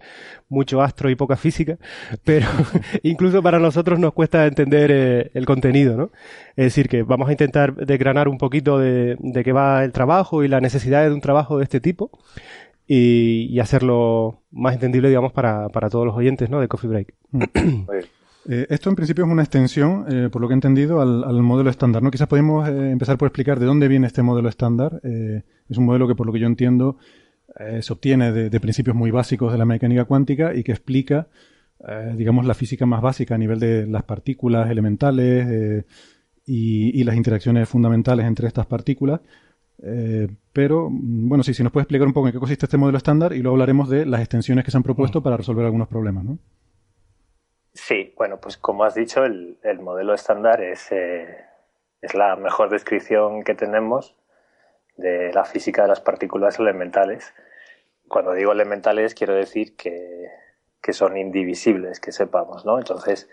mucho 0.50 0.82
astro 0.82 1.10
y 1.10 1.16
poca 1.16 1.36
física, 1.36 1.78
pero 2.24 2.48
incluso 3.04 3.42
para 3.42 3.60
nosotros 3.60 4.00
nos 4.00 4.14
cuesta 4.14 4.46
entender 4.46 4.92
eh, 4.92 5.32
el 5.34 5.46
contenido, 5.46 5.98
¿no? 5.98 6.12
Es 6.56 6.66
decir, 6.66 6.90
que 6.90 7.04
vamos 7.04 7.30
a 7.30 7.32
intentar 7.32 7.76
desgranar 7.76 8.28
un 8.28 8.38
poquito 8.38 8.78
de, 8.78 9.16
de 9.20 9.44
qué 9.44 9.52
va 9.52 9.84
el 9.84 9.92
trabajo 9.94 10.44
y 10.44 10.48
la 10.48 10.60
necesidad 10.62 11.04
de 11.04 11.14
un 11.14 11.22
trabajo 11.22 11.58
de 11.58 11.64
este 11.64 11.80
tipo 11.80 12.12
y, 12.92 13.46
y 13.52 13.60
hacerlo 13.60 14.42
más 14.50 14.74
entendible, 14.74 15.10
digamos, 15.10 15.32
para, 15.32 15.70
para, 15.70 15.92
todos 15.92 16.08
los 16.08 16.16
oyentes 16.16 16.50
¿no? 16.50 16.60
de 16.60 16.68
Coffee 16.68 16.90
Break. 16.90 17.14
Eh, 18.48 18.66
esto 18.70 18.90
en 18.90 18.96
principio 18.96 19.26
es 19.26 19.30
una 19.30 19.44
extensión, 19.44 20.06
eh, 20.10 20.30
por 20.32 20.42
lo 20.42 20.48
que 20.48 20.54
he 20.54 20.56
entendido, 20.56 21.02
al, 21.02 21.24
al 21.24 21.44
modelo 21.44 21.70
estándar. 21.70 22.02
¿no? 22.02 22.10
Quizás 22.10 22.28
podemos 22.28 22.68
eh, 22.68 22.90
empezar 22.90 23.16
por 23.18 23.28
explicar 23.28 23.60
de 23.60 23.68
dónde 23.68 23.88
viene 23.88 24.08
este 24.08 24.24
modelo 24.24 24.50
estándar. 24.50 25.02
Eh, 25.04 25.44
es 25.70 25.78
un 25.78 25.86
modelo 25.86 26.08
que, 26.08 26.16
por 26.16 26.26
lo 26.26 26.34
que 26.34 26.40
yo 26.40 26.48
entiendo, 26.48 26.98
eh, 27.60 27.82
se 27.84 27.94
obtiene 27.94 28.32
de, 28.32 28.50
de, 28.50 28.60
principios 28.60 28.96
muy 28.96 29.12
básicos 29.12 29.52
de 29.52 29.58
la 29.60 29.66
mecánica 29.66 30.06
cuántica 30.06 30.56
y 30.56 30.64
que 30.64 30.72
explica, 30.72 31.28
digamos, 32.16 32.46
la 32.46 32.56
física 32.56 32.88
más 32.88 33.02
básica 33.02 33.36
a 33.36 33.38
nivel 33.38 33.60
de 33.60 33.86
las 33.86 34.04
partículas 34.04 34.72
elementales 34.72 35.86
y, 36.46 37.00
y, 37.00 37.04
las 37.04 37.18
interacciones 37.18 37.70
fundamentales 37.70 38.26
entre 38.26 38.48
estas 38.48 38.66
partículas. 38.66 39.20
Eh, 39.82 40.28
pero, 40.52 40.90
bueno, 40.92 41.44
sí, 41.44 41.54
si 41.54 41.64
nos 41.64 41.72
puede 41.72 41.84
explicar 41.84 42.08
un 42.08 42.14
poco 42.14 42.28
en 42.28 42.34
qué 42.34 42.40
consiste 42.40 42.66
este 42.66 42.78
modelo 42.78 42.98
estándar 42.98 43.34
y 43.34 43.42
luego 43.42 43.56
hablaremos 43.56 43.90
de 43.90 44.06
las 44.06 44.20
extensiones 44.20 44.66
que 44.66 44.72
se 44.72 44.78
han 44.78 44.84
propuesto 44.84 45.24
para 45.24 45.38
resolver 45.38 45.66
algunos 45.66 45.88
problemas, 45.88 46.24
¿no? 46.26 46.38
Sí, 47.74 48.14
bueno, 48.18 48.40
pues 48.42 48.58
como 48.58 48.84
has 48.84 48.96
dicho, 48.96 49.24
el, 49.24 49.58
el 49.64 49.80
modelo 49.80 50.14
estándar 50.14 50.62
es, 50.62 50.92
eh, 50.92 51.38
es 52.02 52.14
la 52.14 52.36
mejor 52.36 52.70
descripción 52.70 53.44
que 53.44 53.56
tenemos 53.56 54.16
de 54.98 55.32
la 55.32 55.46
física 55.46 55.84
de 55.84 55.88
las 55.88 56.02
partículas 56.02 56.60
elementales. 56.60 57.34
Cuando 58.10 58.34
digo 58.34 58.52
elementales 58.52 59.14
quiero 59.14 59.34
decir 59.34 59.78
que, 59.78 60.28
que 60.82 60.94
son 60.94 61.16
indivisibles, 61.16 62.02
que 62.02 62.12
sepamos, 62.12 62.66
¿no? 62.66 62.80
Entonces, 62.80 63.30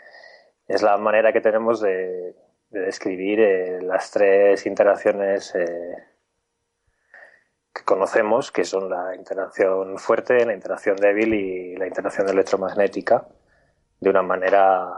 es 0.68 0.82
la 0.82 0.96
manera 0.96 1.32
que 1.32 1.40
tenemos 1.40 1.80
de, 1.80 2.36
de 2.70 2.80
describir 2.80 3.40
eh, 3.40 3.82
las 3.82 4.10
tres 4.10 4.66
interacciones 4.66 5.54
eh, 5.56 5.96
que 7.76 7.84
conocemos, 7.84 8.50
que 8.50 8.64
son 8.64 8.88
la 8.88 9.14
interacción 9.14 9.98
fuerte, 9.98 10.46
la 10.46 10.54
interacción 10.54 10.96
débil 10.96 11.34
y 11.34 11.76
la 11.76 11.86
interacción 11.86 12.26
electromagnética, 12.26 13.26
de 14.00 14.10
una 14.10 14.22
manera 14.22 14.88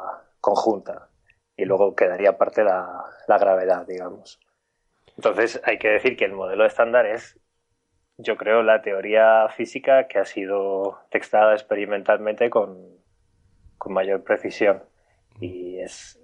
conjunta. 0.41 1.09
Y 1.57 1.65
luego 1.65 1.97
quedaría 1.97 2.31
aparte 2.31 2.63
la, 2.63 3.05
la 3.27 3.39
gravedad, 3.39 3.85
digamos. 3.85 4.39
Entonces 5.17 5.61
hay 5.65 5.79
que 5.79 5.89
decir 5.89 6.17
que 6.17 6.25
el 6.25 6.33
modelo 6.33 6.65
estándar 6.65 7.07
es, 7.07 7.41
yo 8.17 8.37
creo, 8.37 8.63
la 8.63 8.81
teoría 8.81 9.49
física 9.49 10.07
que 10.07 10.21
ha 10.21 10.25
sido 10.25 11.01
textada 11.11 11.55
experimentalmente 11.55 12.49
con, 12.49 12.79
con 13.77 13.93
mayor 13.93 14.23
precisión. 14.23 14.85
Y 15.41 15.81
es, 15.81 16.21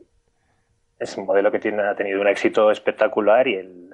es 1.01 1.17
un 1.17 1.27
modelo 1.27 1.51
que 1.51 1.59
tiene, 1.59 1.83
ha 1.83 1.97
tenido 1.97 2.21
un 2.21 2.29
éxito 2.29 2.71
espectacular 2.71 3.49
y 3.49 3.57
el, 3.57 3.91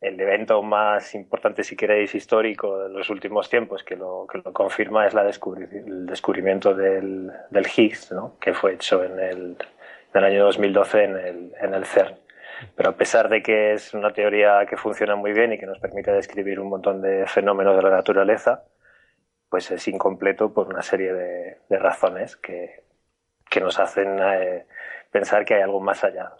el 0.00 0.20
evento 0.20 0.62
más 0.62 1.14
importante, 1.14 1.64
si 1.64 1.76
queréis, 1.76 2.14
histórico 2.14 2.78
de 2.84 2.88
los 2.88 3.10
últimos 3.10 3.50
tiempos 3.50 3.82
que 3.82 3.96
lo, 3.96 4.26
que 4.30 4.38
lo 4.38 4.52
confirma 4.52 5.06
es 5.06 5.14
el 5.14 6.06
descubrimiento 6.06 6.74
del, 6.74 7.32
Higgs, 7.76 8.12
¿no? 8.12 8.36
que 8.40 8.54
fue 8.54 8.74
hecho 8.74 9.02
en 9.02 9.18
el, 9.18 9.56
año 10.12 10.44
2012 10.44 11.04
en 11.04 11.16
el, 11.16 11.52
en 11.60 11.74
el 11.74 11.84
CERN. 11.84 12.16
Pero 12.74 12.90
a 12.90 12.96
pesar 12.96 13.28
de 13.28 13.42
que 13.42 13.72
es 13.72 13.94
una 13.94 14.12
teoría 14.12 14.66
que 14.66 14.76
funciona 14.76 15.14
muy 15.16 15.32
bien 15.32 15.52
y 15.52 15.58
que 15.58 15.66
nos 15.66 15.78
permite 15.78 16.12
describir 16.12 16.58
un 16.60 16.68
montón 16.68 17.00
de 17.00 17.26
fenómenos 17.26 17.76
de 17.76 17.82
la 17.82 17.90
naturaleza, 17.90 18.64
pues 19.48 19.70
es 19.70 19.86
incompleto 19.88 20.52
por 20.52 20.68
una 20.68 20.82
serie 20.82 21.12
de, 21.12 21.58
de 21.68 21.78
razones 21.78 22.36
que, 22.36 22.82
que 23.48 23.60
nos 23.60 23.78
hacen 23.78 24.18
eh, 24.18 24.66
pensar 25.10 25.44
que 25.44 25.54
hay 25.54 25.62
algo 25.62 25.80
más 25.80 26.04
allá. 26.04 26.32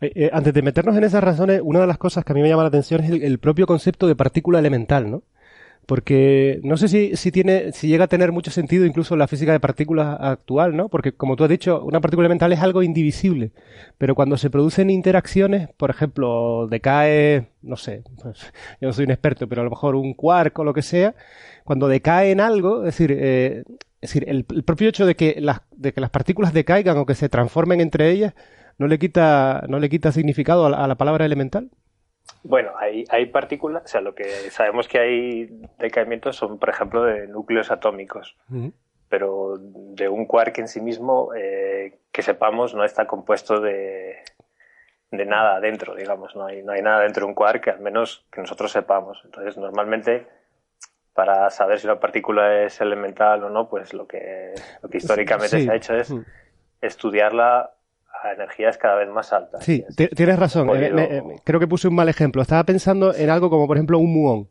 Eh, 0.00 0.12
eh, 0.14 0.30
antes 0.32 0.52
de 0.54 0.62
meternos 0.62 0.96
en 0.96 1.04
esas 1.04 1.22
razones, 1.22 1.60
una 1.62 1.80
de 1.80 1.86
las 1.86 1.98
cosas 1.98 2.24
que 2.24 2.32
a 2.32 2.34
mí 2.34 2.42
me 2.42 2.48
llama 2.48 2.62
la 2.62 2.68
atención 2.68 3.02
es 3.02 3.10
el, 3.10 3.38
propio 3.38 3.66
concepto 3.66 4.06
de 4.06 4.16
partícula 4.16 4.58
elemental, 4.58 5.10
¿no? 5.10 5.22
Porque 5.86 6.60
no 6.62 6.76
sé 6.76 6.88
si, 6.88 7.16
si, 7.16 7.32
tiene, 7.32 7.72
si 7.72 7.88
llega 7.88 8.04
a 8.04 8.08
tener 8.08 8.30
mucho 8.32 8.50
sentido 8.50 8.86
incluso 8.86 9.16
la 9.16 9.26
física 9.26 9.52
de 9.52 9.60
partículas 9.60 10.16
actual, 10.20 10.76
¿no? 10.76 10.88
Porque 10.88 11.12
como 11.12 11.36
tú 11.36 11.44
has 11.44 11.50
dicho, 11.50 11.82
una 11.82 12.00
partícula 12.00 12.26
elemental 12.26 12.52
es 12.52 12.60
algo 12.60 12.82
indivisible. 12.82 13.50
Pero 13.98 14.14
cuando 14.14 14.36
se 14.36 14.50
producen 14.50 14.90
interacciones, 14.90 15.68
por 15.76 15.90
ejemplo, 15.90 16.68
decae, 16.68 17.48
no 17.62 17.76
sé, 17.76 18.04
pues, 18.22 18.52
yo 18.80 18.88
no 18.88 18.92
soy 18.92 19.06
un 19.06 19.10
experto, 19.10 19.48
pero 19.48 19.62
a 19.62 19.64
lo 19.64 19.70
mejor 19.70 19.96
un 19.96 20.14
quark 20.14 20.56
o 20.58 20.64
lo 20.64 20.74
que 20.74 20.82
sea, 20.82 21.14
cuando 21.64 21.88
decae 21.88 22.30
en 22.30 22.40
algo, 22.40 22.80
es 22.80 22.96
decir, 22.96 23.12
eh, 23.18 23.64
es 24.00 24.12
decir, 24.12 24.24
el, 24.28 24.46
el 24.54 24.62
propio 24.62 24.88
hecho 24.88 25.06
de 25.06 25.16
que, 25.16 25.40
las, 25.40 25.60
de 25.72 25.92
que 25.92 26.00
las 26.00 26.10
partículas 26.10 26.52
decaigan 26.52 26.98
o 26.98 27.06
que 27.06 27.14
se 27.14 27.28
transformen 27.28 27.80
entre 27.80 28.10
ellas, 28.10 28.34
¿no 28.80 28.86
le 28.86 28.98
quita, 28.98 29.62
no 29.68 29.78
le 29.78 29.90
quita 29.90 30.10
significado 30.10 30.64
a 30.64 30.70
la, 30.70 30.82
a 30.82 30.88
la 30.88 30.94
palabra 30.94 31.26
elemental? 31.26 31.68
Bueno, 32.42 32.70
hay, 32.78 33.04
hay, 33.10 33.26
partículas, 33.26 33.82
o 33.84 33.88
sea, 33.88 34.00
lo 34.00 34.14
que 34.14 34.24
sabemos 34.50 34.88
que 34.88 34.98
hay 34.98 35.46
decaimientos 35.78 36.36
son, 36.36 36.58
por 36.58 36.70
ejemplo, 36.70 37.04
de 37.04 37.28
núcleos 37.28 37.70
atómicos. 37.70 38.38
Uh 38.50 38.54
-huh. 38.54 38.72
pero 39.10 39.58
de 39.58 40.08
un 40.08 40.24
quark 40.24 40.56
en 40.58 40.68
sí 40.68 40.80
mismo, 40.80 41.34
eh, 41.34 41.98
que 42.10 42.22
sepamos, 42.22 42.74
no 42.74 42.84
está 42.84 43.06
compuesto 43.06 43.60
de, 43.60 44.16
de 45.10 45.26
nada 45.26 45.60
dentro, 45.60 45.94
digamos, 45.94 46.34
no 46.34 46.46
hay, 46.46 46.62
no 46.62 46.72
hay 46.72 46.80
nada 46.80 47.00
dentro 47.02 47.26
de 47.26 47.28
un 47.28 47.34
quark, 47.34 47.68
al 47.68 47.80
menos 47.80 48.24
que 48.32 48.40
nosotros 48.40 48.72
sepamos. 48.72 49.20
Entonces, 49.26 49.58
normalmente, 49.58 50.26
para 51.12 51.50
saber 51.50 51.80
si 51.80 51.86
una 51.86 52.00
partícula 52.00 52.62
es 52.62 52.80
elemental 52.80 53.44
o 53.44 53.50
no, 53.50 53.68
pues 53.68 53.92
lo 53.92 54.06
que, 54.06 54.54
lo 54.82 54.88
que 54.88 54.98
históricamente 54.98 55.60
se 55.60 55.70
ha 55.70 55.74
hecho 55.74 55.94
es 55.94 56.14
estudiarla 56.80 57.74
a 58.22 58.32
energías 58.32 58.76
cada 58.78 58.96
vez 58.96 59.08
más 59.08 59.32
altas. 59.32 59.64
Sí, 59.64 59.84
tienes 60.14 60.38
razón. 60.38 60.68
Eh, 60.70 60.90
eh, 60.96 61.22
creo 61.44 61.60
que 61.60 61.66
puse 61.66 61.88
un 61.88 61.94
mal 61.94 62.08
ejemplo. 62.08 62.42
Estaba 62.42 62.64
pensando 62.64 63.14
en 63.14 63.30
algo 63.30 63.50
como, 63.50 63.66
por 63.66 63.76
ejemplo, 63.76 63.98
un 63.98 64.12
muón. 64.12 64.48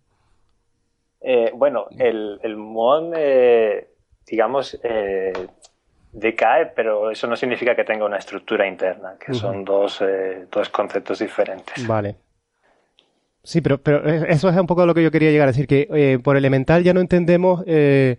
Eh, 1.22 1.52
bueno, 1.54 1.86
el, 1.98 2.40
el 2.42 2.56
muón, 2.56 3.12
digamos, 4.26 4.80
decae, 6.12 6.68
pero 6.76 7.12
eso 7.12 7.28
no 7.28 7.36
significa 7.36 7.76
que 7.76 7.84
tenga 7.84 8.06
una 8.06 8.18
estructura 8.18 8.68
interna, 8.68 9.16
que 9.20 9.34
son 9.34 9.64
dos, 9.64 10.04
dos 10.52 10.70
conceptos 10.70 11.20
diferentes. 11.20 11.86
Vale. 11.86 12.16
Sí, 13.44 13.62
pero, 13.62 13.78
pero 13.80 14.06
eso 14.06 14.50
es 14.50 14.58
un 14.58 14.68
poco 14.68 14.86
lo 14.86 14.94
que 14.94 15.04
yo 15.04 15.12
quería 15.12 15.32
llegar 15.32 15.48
a 15.48 15.52
decir, 15.52 15.68
que 15.68 16.20
por 16.24 16.38
elemental 16.38 16.84
ya 16.84 16.94
no 16.94 17.02
entendemos 17.02 17.64
el 17.66 18.18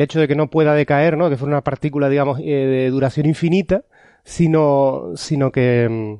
hecho 0.00 0.20
de 0.20 0.28
que 0.28 0.36
no 0.36 0.48
pueda 0.48 0.74
decaer, 0.74 1.16
¿no? 1.16 1.28
que 1.28 1.36
fuera 1.36 1.54
una 1.54 1.64
partícula, 1.64 2.08
digamos, 2.08 2.38
de 2.38 2.88
duración 2.90 3.26
infinita, 3.26 3.82
sino, 4.24 5.12
sino 5.16 5.52
que, 5.52 5.88
mm, 5.88 6.14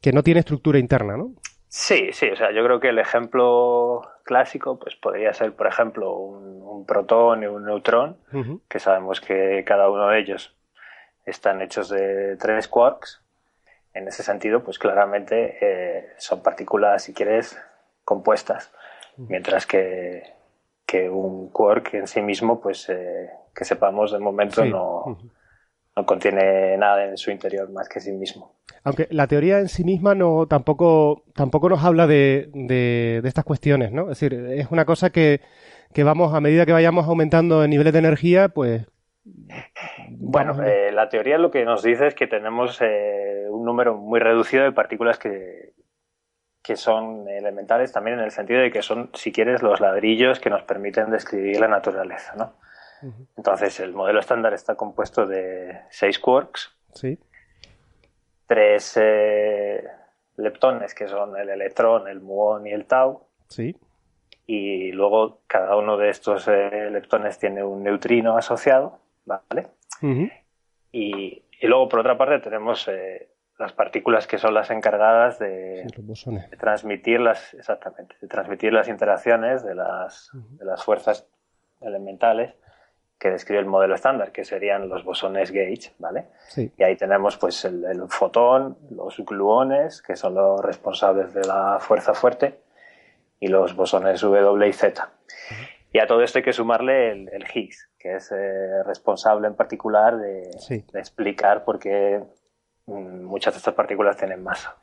que 0.00 0.12
no 0.12 0.22
tiene 0.22 0.40
estructura 0.40 0.78
interna, 0.78 1.16
¿no? 1.16 1.32
Sí, 1.68 2.10
sí, 2.12 2.30
o 2.30 2.36
sea, 2.36 2.52
yo 2.52 2.64
creo 2.64 2.80
que 2.80 2.88
el 2.88 2.98
ejemplo 2.98 4.02
clásico 4.24 4.78
pues 4.78 4.96
podría 4.96 5.32
ser, 5.34 5.54
por 5.54 5.66
ejemplo, 5.66 6.12
un, 6.12 6.56
protón 6.86 7.42
y 7.42 7.46
un 7.46 7.64
neutrón, 7.64 8.16
que 8.68 8.78
sabemos 8.78 9.20
que 9.20 9.64
cada 9.66 9.90
uno 9.90 10.08
de 10.08 10.20
ellos 10.20 10.54
están 11.24 11.60
hechos 11.60 11.88
de 11.88 12.36
tres 12.36 12.68
quarks. 12.68 13.20
En 13.92 14.06
ese 14.06 14.22
sentido, 14.22 14.62
pues 14.62 14.78
claramente 14.78 15.58
eh, 15.60 16.12
son 16.18 16.44
partículas, 16.44 17.02
si 17.02 17.12
quieres, 17.12 17.58
compuestas, 18.04 18.70
mientras 19.16 19.66
que, 19.66 20.22
que, 20.86 21.10
un 21.10 21.48
quark 21.48 21.94
en 21.94 22.06
sí 22.06 22.22
mismo, 22.22 22.60
pues 22.60 22.88
eh, 22.88 23.30
que 23.52 23.64
sepamos 23.64 24.12
de 24.12 24.20
momento 24.20 24.64
no, 24.64 25.18
no 25.96 26.04
contiene 26.04 26.76
nada 26.76 27.06
en 27.06 27.16
su 27.16 27.30
interior 27.30 27.70
más 27.72 27.88
que 27.88 28.00
sí 28.00 28.12
mismo. 28.12 28.54
Aunque 28.84 29.08
la 29.10 29.26
teoría 29.26 29.58
en 29.58 29.68
sí 29.68 29.82
misma 29.82 30.14
no 30.14 30.46
tampoco, 30.46 31.24
tampoco 31.34 31.70
nos 31.70 31.82
habla 31.82 32.06
de, 32.06 32.50
de, 32.52 33.22
estas 33.24 33.44
cuestiones, 33.44 33.92
¿no? 33.92 34.02
Es 34.02 34.20
decir, 34.20 34.34
es 34.34 34.70
una 34.70 34.84
cosa 34.84 35.10
que, 35.10 35.40
que, 35.94 36.04
vamos, 36.04 36.34
a 36.34 36.40
medida 36.40 36.66
que 36.66 36.72
vayamos 36.72 37.06
aumentando 37.08 37.64
en 37.64 37.70
niveles 37.70 37.94
de 37.94 37.98
energía, 37.98 38.50
pues... 38.50 38.86
Bueno, 40.10 40.62
eh, 40.62 40.92
la 40.92 41.08
teoría 41.08 41.38
lo 41.38 41.50
que 41.50 41.64
nos 41.64 41.82
dice 41.82 42.06
es 42.08 42.14
que 42.14 42.28
tenemos 42.28 42.80
eh, 42.80 43.46
un 43.50 43.64
número 43.64 43.96
muy 43.96 44.20
reducido 44.20 44.62
de 44.62 44.72
partículas 44.72 45.18
que, 45.18 45.72
que 46.62 46.76
son 46.76 47.26
elementales 47.28 47.90
también 47.90 48.18
en 48.18 48.24
el 48.24 48.30
sentido 48.30 48.60
de 48.60 48.70
que 48.70 48.82
son, 48.82 49.10
si 49.14 49.32
quieres, 49.32 49.62
los 49.62 49.80
ladrillos 49.80 50.38
que 50.38 50.50
nos 50.50 50.62
permiten 50.62 51.10
describir 51.10 51.58
la 51.58 51.68
naturaleza, 51.68 52.34
¿no? 52.36 52.52
Entonces, 53.36 53.80
el 53.80 53.92
modelo 53.92 54.20
estándar 54.20 54.54
está 54.54 54.74
compuesto 54.74 55.26
de 55.26 55.80
seis 55.90 56.18
quarks, 56.18 56.74
sí. 56.94 57.18
tres 58.46 58.98
eh, 59.00 59.84
leptones, 60.36 60.94
que 60.94 61.08
son 61.08 61.36
el 61.36 61.48
electrón, 61.50 62.08
el 62.08 62.20
muón 62.20 62.66
y 62.66 62.72
el 62.72 62.86
tau. 62.86 63.26
Sí. 63.48 63.76
Y 64.46 64.92
luego 64.92 65.40
cada 65.46 65.76
uno 65.76 65.96
de 65.96 66.10
estos 66.10 66.46
eh, 66.48 66.88
leptones 66.90 67.38
tiene 67.38 67.64
un 67.64 67.82
neutrino 67.82 68.36
asociado, 68.36 68.98
¿vale? 69.24 69.68
y, 70.92 71.42
luego, 71.62 71.88
por 71.88 72.00
otra 72.00 72.16
parte, 72.16 72.38
tenemos 72.38 72.86
eh, 72.88 73.28
las 73.58 73.72
partículas 73.72 74.26
que 74.26 74.38
son 74.38 74.54
las 74.54 74.70
encargadas 74.70 75.38
de, 75.38 75.86
transmitir 76.58 77.20
las 77.20 77.54
exactamente 77.54 78.14
de 78.20 78.28
transmitir 78.28 78.72
las 78.72 78.88
interacciones 78.88 79.64
de 79.64 79.74
las, 79.74 80.30
de 80.32 80.64
las 80.64 80.84
fuerzas 80.84 81.26
elementales 81.80 82.54
que 83.18 83.30
describe 83.30 83.60
el 83.60 83.66
modelo 83.66 83.94
estándar, 83.94 84.30
que 84.32 84.44
serían 84.44 84.88
los 84.88 85.04
bosones 85.04 85.50
Gauge, 85.50 85.92
¿vale? 85.98 86.26
Y 86.56 86.82
ahí 86.82 86.96
tenemos 86.96 87.36
pues 87.36 87.64
el, 87.64 87.84
fotón, 88.08 88.76
los 88.90 89.16
gluones, 89.18 90.02
que 90.02 90.16
son 90.16 90.34
los 90.34 90.60
responsables 90.60 91.32
de 91.32 91.44
la 91.44 91.78
fuerza 91.80 92.12
fuerte, 92.14 92.58
y 93.40 93.48
los 93.48 93.74
bosones 93.74 94.20
W 94.20 94.68
y 94.68 94.72
Z. 94.72 95.10
Y 95.92 95.98
a 95.98 96.06
todo 96.06 96.22
esto 96.22 96.38
hay 96.38 96.44
que 96.44 96.52
sumarle 96.52 97.12
el, 97.12 97.44
Higgs, 97.54 97.88
que 97.98 98.16
es 98.16 98.30
eh, 98.32 98.82
responsable 98.84 99.48
en 99.48 99.54
particular 99.54 100.18
de, 100.18 100.50
explicar 100.94 101.64
por 101.64 101.78
qué 101.78 102.22
mm, 102.86 103.24
muchas 103.24 103.54
de 103.54 103.58
estas 103.58 103.74
partículas 103.74 104.16
tienen 104.16 104.42
masa. 104.42 104.76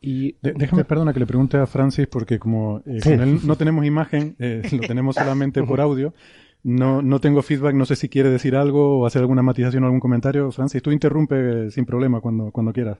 Y 0.00 0.36
déjame, 0.40 0.84
perdona, 0.84 1.12
que 1.12 1.20
le 1.20 1.26
pregunte 1.26 1.58
a 1.58 1.66
Francis, 1.66 2.06
porque 2.06 2.38
como 2.38 2.78
eh, 2.86 3.00
con 3.02 3.20
él 3.20 3.40
no 3.44 3.56
tenemos 3.56 3.84
imagen, 3.84 4.34
eh, 4.38 4.62
lo 4.72 4.80
tenemos 4.80 5.14
solamente 5.14 5.62
por 5.62 5.80
audio. 5.80 6.14
No, 6.62 7.02
no 7.02 7.20
tengo 7.20 7.42
feedback, 7.42 7.74
no 7.74 7.86
sé 7.86 7.96
si 7.96 8.08
quiere 8.08 8.30
decir 8.30 8.54
algo 8.54 9.00
o 9.00 9.06
hacer 9.06 9.22
alguna 9.22 9.42
matización 9.42 9.82
o 9.84 9.86
algún 9.86 10.00
comentario. 10.00 10.50
Francis, 10.52 10.82
tú 10.82 10.90
interrumpe 10.90 11.70
sin 11.70 11.86
problema 11.86 12.20
cuando, 12.20 12.50
cuando 12.50 12.72
quieras. 12.72 12.98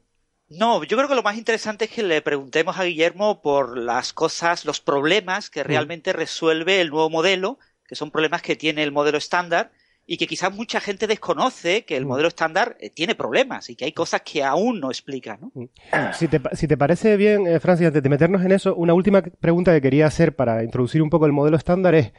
No, 0.51 0.83
yo 0.83 0.97
creo 0.97 1.09
que 1.09 1.15
lo 1.15 1.23
más 1.23 1.39
interesante 1.39 1.85
es 1.85 1.93
que 1.93 2.03
le 2.03 2.23
preguntemos 2.23 2.77
a 2.77 2.83
Guillermo 2.83 3.41
por 3.41 3.79
las 3.79 4.13
cosas, 4.13 4.65
los 4.65 4.81
problemas 4.81 5.49
que 5.49 5.63
mm. 5.63 5.67
realmente 5.67 6.13
resuelve 6.13 6.81
el 6.81 6.91
nuevo 6.91 7.09
modelo, 7.09 7.59
que 7.87 7.95
son 7.95 8.11
problemas 8.11 8.43
que 8.43 8.57
tiene 8.57 8.83
el 8.83 8.91
modelo 8.91 9.17
estándar 9.17 9.71
y 10.07 10.17
que 10.17 10.27
quizás 10.27 10.53
mucha 10.53 10.81
gente 10.81 11.07
desconoce 11.07 11.85
que 11.85 11.97
el 11.97 12.05
mm. 12.05 12.09
modelo 12.09 12.29
estándar 12.29 12.77
eh, 12.81 12.91
tiene 12.91 13.15
problemas 13.15 13.71
y 13.71 13.77
que 13.77 13.85
hay 13.85 13.93
cosas 13.93 14.23
que 14.23 14.43
aún 14.43 14.81
no 14.81 14.91
explica. 14.91 15.39
¿no? 15.41 15.53
Mm. 15.55 15.69
Si, 16.15 16.27
te, 16.27 16.41
si 16.55 16.67
te 16.67 16.77
parece 16.77 17.17
bien, 17.17 17.47
eh, 17.47 17.61
Francis, 17.61 17.87
antes 17.87 18.03
de 18.03 18.09
meternos 18.09 18.43
en 18.43 18.51
eso, 18.51 18.75
una 18.75 18.93
última 18.93 19.23
pregunta 19.23 19.73
que 19.73 19.81
quería 19.81 20.07
hacer 20.07 20.35
para 20.35 20.65
introducir 20.65 21.01
un 21.01 21.11
poco 21.11 21.27
el 21.27 21.33
modelo 21.33 21.57
estándar 21.57 21.95
es, 21.95 22.13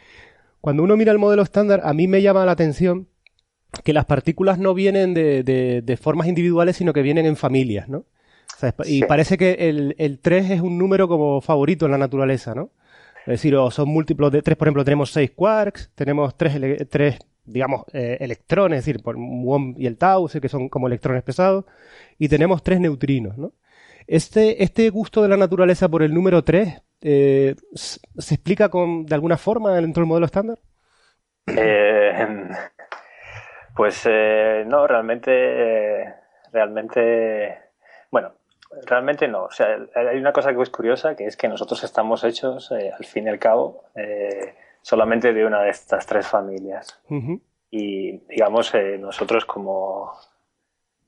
cuando 0.62 0.84
uno 0.84 0.96
mira 0.96 1.12
el 1.12 1.20
modelo 1.20 1.42
estándar, 1.42 1.82
a 1.84 1.94
mí 1.94 2.08
me 2.08 2.22
llama 2.22 2.46
la 2.46 2.54
atención 2.54 3.08
que 3.84 3.94
las 3.94 4.06
partículas 4.06 4.60
no 4.60 4.74
vienen 4.74 5.14
de, 5.14 5.44
de, 5.44 5.98
formas 5.98 6.28
individuales, 6.28 6.78
sino 6.78 6.94
que 6.94 7.02
vienen 7.02 7.26
en 7.26 7.36
familias, 7.36 7.90
¿no? 7.90 8.06
y 8.86 9.04
parece 9.06 9.38
que 9.38 9.70
el, 9.70 9.96
el 9.98 10.20
3 10.20 10.52
es 10.52 10.62
un 10.62 10.78
número 10.78 11.08
como 11.08 11.42
favorito 11.42 11.86
en 11.86 11.92
la 11.92 11.98
naturaleza, 11.98 12.54
¿no? 12.54 12.70
Es 13.22 13.34
decir, 13.34 13.56
o 13.56 13.72
son 13.72 13.90
múltiplos 13.90 14.32
de 14.32 14.42
3, 14.42 14.56
por 14.56 14.68
ejemplo, 14.68 14.84
tenemos 14.84 15.12
6 15.12 15.32
quarks, 15.32 15.92
tenemos 15.96 16.36
3, 16.38 16.88
tres 16.90 17.18
digamos, 17.46 17.86
eh, 17.94 18.18
electrones, 18.20 18.80
es 18.80 18.86
decir, 18.86 19.02
por 19.02 19.18
muón 19.18 19.76
y 19.78 19.88
el 19.88 19.98
tau, 19.98 20.28
que 20.28 20.50
son 20.50 20.70
como 20.70 20.88
electrones 20.88 21.24
pesados, 21.24 21.66
y 22.18 22.30
tenemos 22.30 22.64
3 22.64 22.80
neutrinos, 22.82 23.38
¿no? 23.38 23.54
Este, 24.12 24.62
este 24.62 24.90
gusto 24.90 25.22
de 25.22 25.30
la 25.30 25.38
naturaleza 25.38 25.88
por 25.88 26.04
el 26.04 26.14
número 26.14 26.44
3 26.44 26.84
eh, 27.00 27.56
¿se 27.74 28.36
explica 28.36 28.68
con, 28.68 29.06
de 29.06 29.16
alguna 29.16 29.38
forma 29.38 29.74
dentro 29.74 30.02
del 30.02 30.10
modelo 30.10 30.26
estándar? 30.26 30.60
Eh, 31.48 32.50
pues 33.74 34.06
eh, 34.10 34.66
no, 34.68 34.86
realmente, 34.86 36.14
realmente, 36.52 37.58
bueno, 38.12 38.34
realmente 38.86 39.30
no. 39.30 39.46
O 39.46 39.52
sea, 39.52 39.78
hay 39.96 40.18
una 40.18 40.34
cosa 40.34 40.54
que 40.54 40.62
es 40.62 40.70
curiosa, 40.70 41.16
que 41.16 41.26
es 41.26 41.38
que 41.38 41.48
nosotros 41.48 41.82
estamos 41.86 42.26
hechos, 42.26 42.70
al 42.72 43.06
fin 43.06 43.28
y 43.28 43.30
al 43.30 43.40
cabo, 43.40 43.86
solamente 44.82 45.32
de 45.32 45.46
una 45.46 45.64
de 45.64 45.70
estas 45.70 46.06
tres 46.06 46.28
familias. 46.28 47.02
Y, 47.70 48.18
digamos, 48.28 48.74
nosotros 49.00 49.46
como 49.46 50.12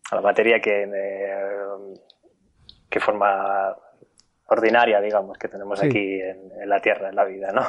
la 0.10 0.22
materia 0.22 0.62
que, 0.62 0.88
que 2.94 3.00
forma 3.00 3.76
ordinaria, 4.46 5.02
digamos, 5.02 5.40
que 5.40 5.48
tenemos 5.48 5.82
aquí 5.82 6.22
en, 6.22 6.70
la 6.70 6.80
Tierra, 6.80 7.10
en 7.10 7.16
la 7.16 7.26
vida, 7.26 7.52
¿no? 7.52 7.64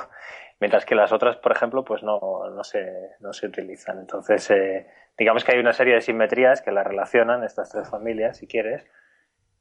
Mientras 0.61 0.85
que 0.85 0.95
las 0.95 1.13
otras, 1.13 1.37
por 1.37 1.53
ejemplo, 1.53 1.83
pues 1.83 2.03
no, 2.03 2.51
no, 2.51 2.63
se, 2.63 3.13
no 3.21 3.33
se 3.33 3.47
utilizan. 3.47 4.01
Entonces, 4.01 4.51
eh, 4.51 4.87
digamos 5.17 5.43
que 5.43 5.53
hay 5.53 5.61
una 5.61 5.73
serie 5.73 5.95
de 5.95 6.03
simetrías 6.03 6.61
que 6.61 6.73
las 6.73 6.87
relacionan, 6.87 7.43
estas 7.43 7.71
tres 7.71 7.89
familias, 7.89 8.37
si 8.37 8.47
quieres, 8.47 8.85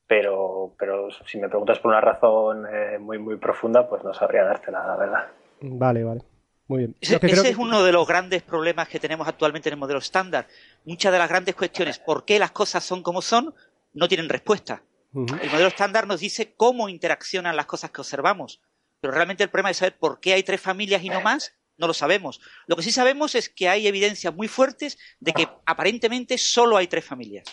pero, 0.05 0.75
pero 0.77 1.09
si 1.11 1.39
me 1.39 1.47
preguntas 1.47 1.79
por 1.79 1.91
una 1.91 2.01
razón 2.01 2.65
eh, 2.69 2.97
muy, 2.99 3.19
muy 3.19 3.37
profunda, 3.37 3.87
pues 3.87 4.03
no 4.03 4.13
sabría 4.13 4.43
darte 4.43 4.69
la 4.69 4.97
verdad. 4.97 5.27
Vale, 5.61 6.03
vale. 6.03 6.21
Muy 6.67 6.79
bien. 6.79 6.95
Ese, 6.99 7.15
es 7.25 7.57
uno 7.57 7.83
de 7.83 7.93
los 7.93 8.05
grandes 8.05 8.41
problemas 8.41 8.89
que 8.89 8.99
tenemos 8.99 9.29
actualmente 9.29 9.69
en 9.69 9.73
el 9.73 9.79
modelo 9.79 9.99
estándar. 9.99 10.45
Muchas 10.83 11.13
de 11.13 11.19
las 11.19 11.29
grandes 11.29 11.55
cuestiones, 11.55 11.99
¿por 11.99 12.25
qué 12.25 12.37
las 12.37 12.51
cosas 12.51 12.83
son 12.83 13.01
como 13.01 13.21
son? 13.21 13.53
No 13.93 14.09
tienen 14.09 14.27
respuesta. 14.27 14.83
El 15.13 15.51
modelo 15.51 15.67
estándar 15.67 16.07
nos 16.07 16.19
dice 16.19 16.55
cómo 16.55 16.89
interaccionan 16.89 17.55
las 17.55 17.67
cosas 17.67 17.91
que 17.91 18.01
observamos, 18.01 18.61
pero 18.99 19.13
realmente 19.13 19.43
el 19.43 19.49
problema 19.49 19.69
de 19.69 19.75
saber 19.75 19.97
por 19.97 20.19
qué 20.19 20.33
hay 20.33 20.43
tres 20.43 20.59
familias 20.59 21.03
y 21.03 21.09
no 21.09 21.21
más, 21.21 21.55
no 21.77 21.87
lo 21.87 21.93
sabemos. 21.93 22.41
Lo 22.67 22.75
que 22.75 22.83
sí 22.83 22.91
sabemos 22.91 23.35
es 23.35 23.49
que 23.49 23.69
hay 23.69 23.87
evidencias 23.87 24.33
muy 24.33 24.47
fuertes 24.47 24.97
de 25.19 25.33
que 25.33 25.47
aparentemente 25.65 26.37
solo 26.37 26.77
hay 26.77 26.87
tres 26.87 27.05
familias. 27.05 27.45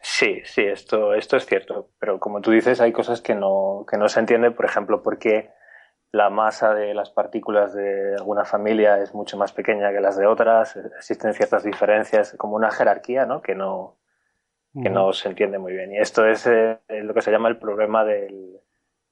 Sí, 0.00 0.42
sí, 0.44 0.62
esto, 0.62 1.14
esto 1.14 1.36
es 1.36 1.46
cierto, 1.46 1.88
pero 1.98 2.20
como 2.20 2.40
tú 2.40 2.50
dices, 2.50 2.80
hay 2.80 2.92
cosas 2.92 3.22
que 3.22 3.34
no, 3.34 3.86
que 3.90 3.96
no 3.96 4.08
se 4.08 4.20
entienden, 4.20 4.54
por 4.54 4.66
ejemplo, 4.66 5.02
porque 5.02 5.50
la 6.12 6.28
masa 6.30 6.74
de 6.74 6.92
las 6.94 7.10
partículas 7.10 7.74
de 7.74 8.14
alguna 8.14 8.44
familia 8.44 8.98
es 8.98 9.14
mucho 9.14 9.38
más 9.38 9.52
pequeña 9.52 9.92
que 9.92 10.00
las 10.00 10.16
de 10.18 10.26
otras, 10.26 10.76
existen 10.76 11.32
ciertas 11.32 11.64
diferencias, 11.64 12.34
como 12.36 12.54
una 12.54 12.70
jerarquía, 12.70 13.24
¿no? 13.24 13.40
Que 13.40 13.54
no, 13.54 13.96
que 14.82 14.90
no 14.90 15.12
se 15.12 15.28
entiende 15.28 15.58
muy 15.58 15.72
bien. 15.72 15.92
Y 15.92 15.98
esto 15.98 16.26
es 16.26 16.46
eh, 16.46 16.78
lo 16.88 17.14
que 17.14 17.22
se 17.22 17.30
llama 17.30 17.48
el 17.48 17.58
problema 17.58 18.04
del, 18.04 18.58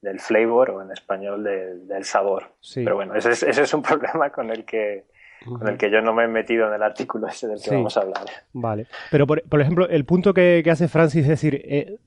del 0.01 0.19
flavor, 0.19 0.71
o 0.71 0.81
en 0.81 0.91
español 0.91 1.43
del 1.43 2.03
sabor. 2.03 2.51
Pero 2.75 2.95
bueno, 2.95 3.15
ese 3.15 3.31
es, 3.31 3.43
ese 3.43 3.63
es 3.63 3.73
un 3.73 3.81
problema 3.83 4.29
con 4.29 4.49
el 4.49 4.65
que 4.65 5.05
con 5.45 5.67
el 5.67 5.77
que 5.77 5.91
yo 5.91 6.01
no 6.01 6.13
me 6.13 6.23
he 6.23 6.27
metido 6.27 6.67
en 6.67 6.73
el 6.73 6.83
artículo 6.83 7.27
ese 7.27 7.47
del 7.47 7.61
que 7.61 7.71
vamos 7.71 7.97
a 7.97 8.01
hablar. 8.01 8.23
Vale. 8.53 8.87
Pero, 9.11 9.27
por, 9.27 9.61
ejemplo, 9.61 9.87
el 9.89 10.05
punto 10.05 10.33
que, 10.33 10.63
hace 10.71 10.87
Francis 10.87 11.23
es 11.23 11.27
decir, 11.27 11.61
eh, 11.65 11.97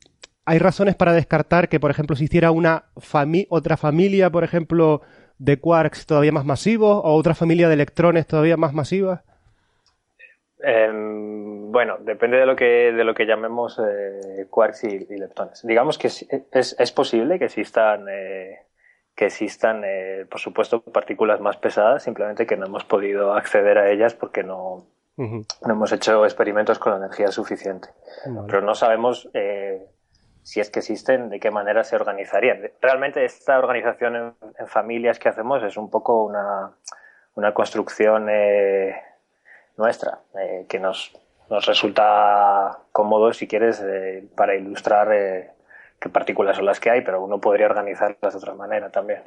¿hay 0.44 0.58
razones 0.58 0.94
para 0.94 1.12
descartar 1.12 1.68
que, 1.68 1.78
por 1.78 1.90
ejemplo, 1.90 2.16
si 2.16 2.24
hiciera 2.24 2.50
una 2.50 2.84
otra 3.50 3.76
familia, 3.76 4.30
por 4.30 4.42
ejemplo, 4.42 5.02
de 5.38 5.58
quarks 5.58 6.06
todavía 6.06 6.32
más 6.32 6.46
masivos 6.46 7.00
o 7.04 7.14
otra 7.14 7.34
familia 7.34 7.68
de 7.68 7.74
electrones 7.74 8.26
todavía 8.26 8.56
más 8.56 8.72
masivas? 8.72 9.20
Em, 10.60 11.55
bueno, 11.76 11.98
depende 12.00 12.38
de 12.38 12.46
lo 12.46 12.56
que, 12.56 12.90
de 12.90 13.04
lo 13.04 13.12
que 13.12 13.26
llamemos 13.26 13.78
eh, 13.78 14.46
quarks 14.48 14.84
y, 14.84 15.18
leptones. 15.18 15.60
Digamos 15.62 15.98
que 15.98 16.06
es, 16.06 16.26
es, 16.50 16.92
posible 16.92 17.38
que 17.38 17.44
existan, 17.44 18.06
eh, 18.08 18.62
que 19.14 19.26
existan 19.26 19.82
eh, 19.84 20.24
por 20.30 20.40
supuesto, 20.40 20.80
partículas 20.80 21.38
más 21.42 21.58
pesadas, 21.58 22.02
simplemente 22.02 22.46
que 22.46 22.56
no 22.56 22.64
hemos 22.64 22.84
podido 22.84 23.34
acceder 23.34 23.76
a 23.76 23.90
ellas 23.90 24.14
porque 24.14 24.42
no, 24.42 24.86
no 25.18 25.44
hemos 25.68 25.92
hecho 25.92 26.24
experimentos 26.24 26.78
con 26.78 26.96
energía 26.96 27.28
suficiente. 27.28 27.90
Pero 28.46 28.62
no 28.62 28.74
sabemos 28.74 29.28
si 30.42 30.60
es 30.60 30.70
que 30.70 30.78
existen, 30.78 31.28
de 31.28 31.38
qué 31.38 31.50
manera 31.50 31.84
se 31.84 31.96
organizarían. 31.96 32.70
Realmente 32.80 33.22
esta 33.22 33.58
organización 33.58 34.34
en, 34.58 34.66
familias 34.66 35.18
que 35.18 35.28
hacemos 35.28 35.62
es 35.62 35.76
un 35.76 35.90
poco 35.90 36.24
una, 36.24 36.72
una 37.34 37.52
construcción 37.52 38.30
nuestra, 39.76 40.20
eh, 40.38 40.66
que 40.68 40.78
nos, 40.78 41.12
nos 41.50 41.66
resulta 41.66 42.78
cómodo, 42.92 43.32
si 43.32 43.46
quieres, 43.46 43.82
eh, 43.82 44.24
para 44.36 44.56
ilustrar 44.56 45.12
eh, 45.12 45.50
qué 46.00 46.08
partículas 46.08 46.56
son 46.56 46.66
las 46.66 46.80
que 46.80 46.90
hay, 46.90 47.02
pero 47.02 47.22
uno 47.22 47.40
podría 47.40 47.66
organizarlas 47.66 48.32
de 48.32 48.38
otra 48.38 48.54
manera 48.54 48.90
también. 48.90 49.22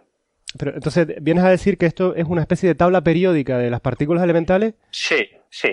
Pero 0.58 0.74
entonces, 0.74 1.08
¿vienes 1.22 1.44
a 1.44 1.50
decir 1.50 1.78
que 1.78 1.86
esto 1.86 2.16
es 2.16 2.26
una 2.26 2.42
especie 2.42 2.68
de 2.68 2.76
tabla 2.76 3.02
periódica 3.02 3.58
de 3.58 3.70
las 3.70 3.82
partículas 3.82 4.24
elementales? 4.24 4.74
Sí, 4.90 5.30
sí, 5.50 5.70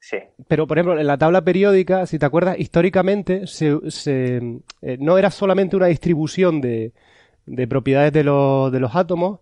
sí. 0.00 0.18
Pero, 0.48 0.66
por 0.66 0.78
ejemplo, 0.78 0.98
en 0.98 1.06
la 1.06 1.18
tabla 1.18 1.42
periódica, 1.42 2.04
si 2.06 2.18
te 2.18 2.26
acuerdas, 2.26 2.58
históricamente 2.58 3.46
se, 3.46 3.78
se 3.90 4.40
no 4.98 5.18
era 5.18 5.30
solamente 5.30 5.76
una 5.76 5.86
distribución 5.86 6.60
de, 6.60 6.92
de 7.48 7.66
propiedades 7.66 8.12
de 8.12 8.24
los, 8.24 8.70
de 8.72 8.80
los 8.80 8.94
átomos, 8.94 9.40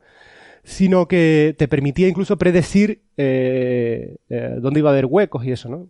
sino 0.62 1.06
que 1.06 1.55
te 1.56 1.68
permitía 1.68 2.09
incluso 2.09 2.36
predecir 2.36 3.02
eh, 3.16 4.16
eh, 4.28 4.55
dónde 4.59 4.81
iba 4.81 4.90
a 4.90 4.93
haber 4.93 5.06
huecos 5.06 5.44
y 5.44 5.52
eso, 5.52 5.68
¿no? 5.68 5.86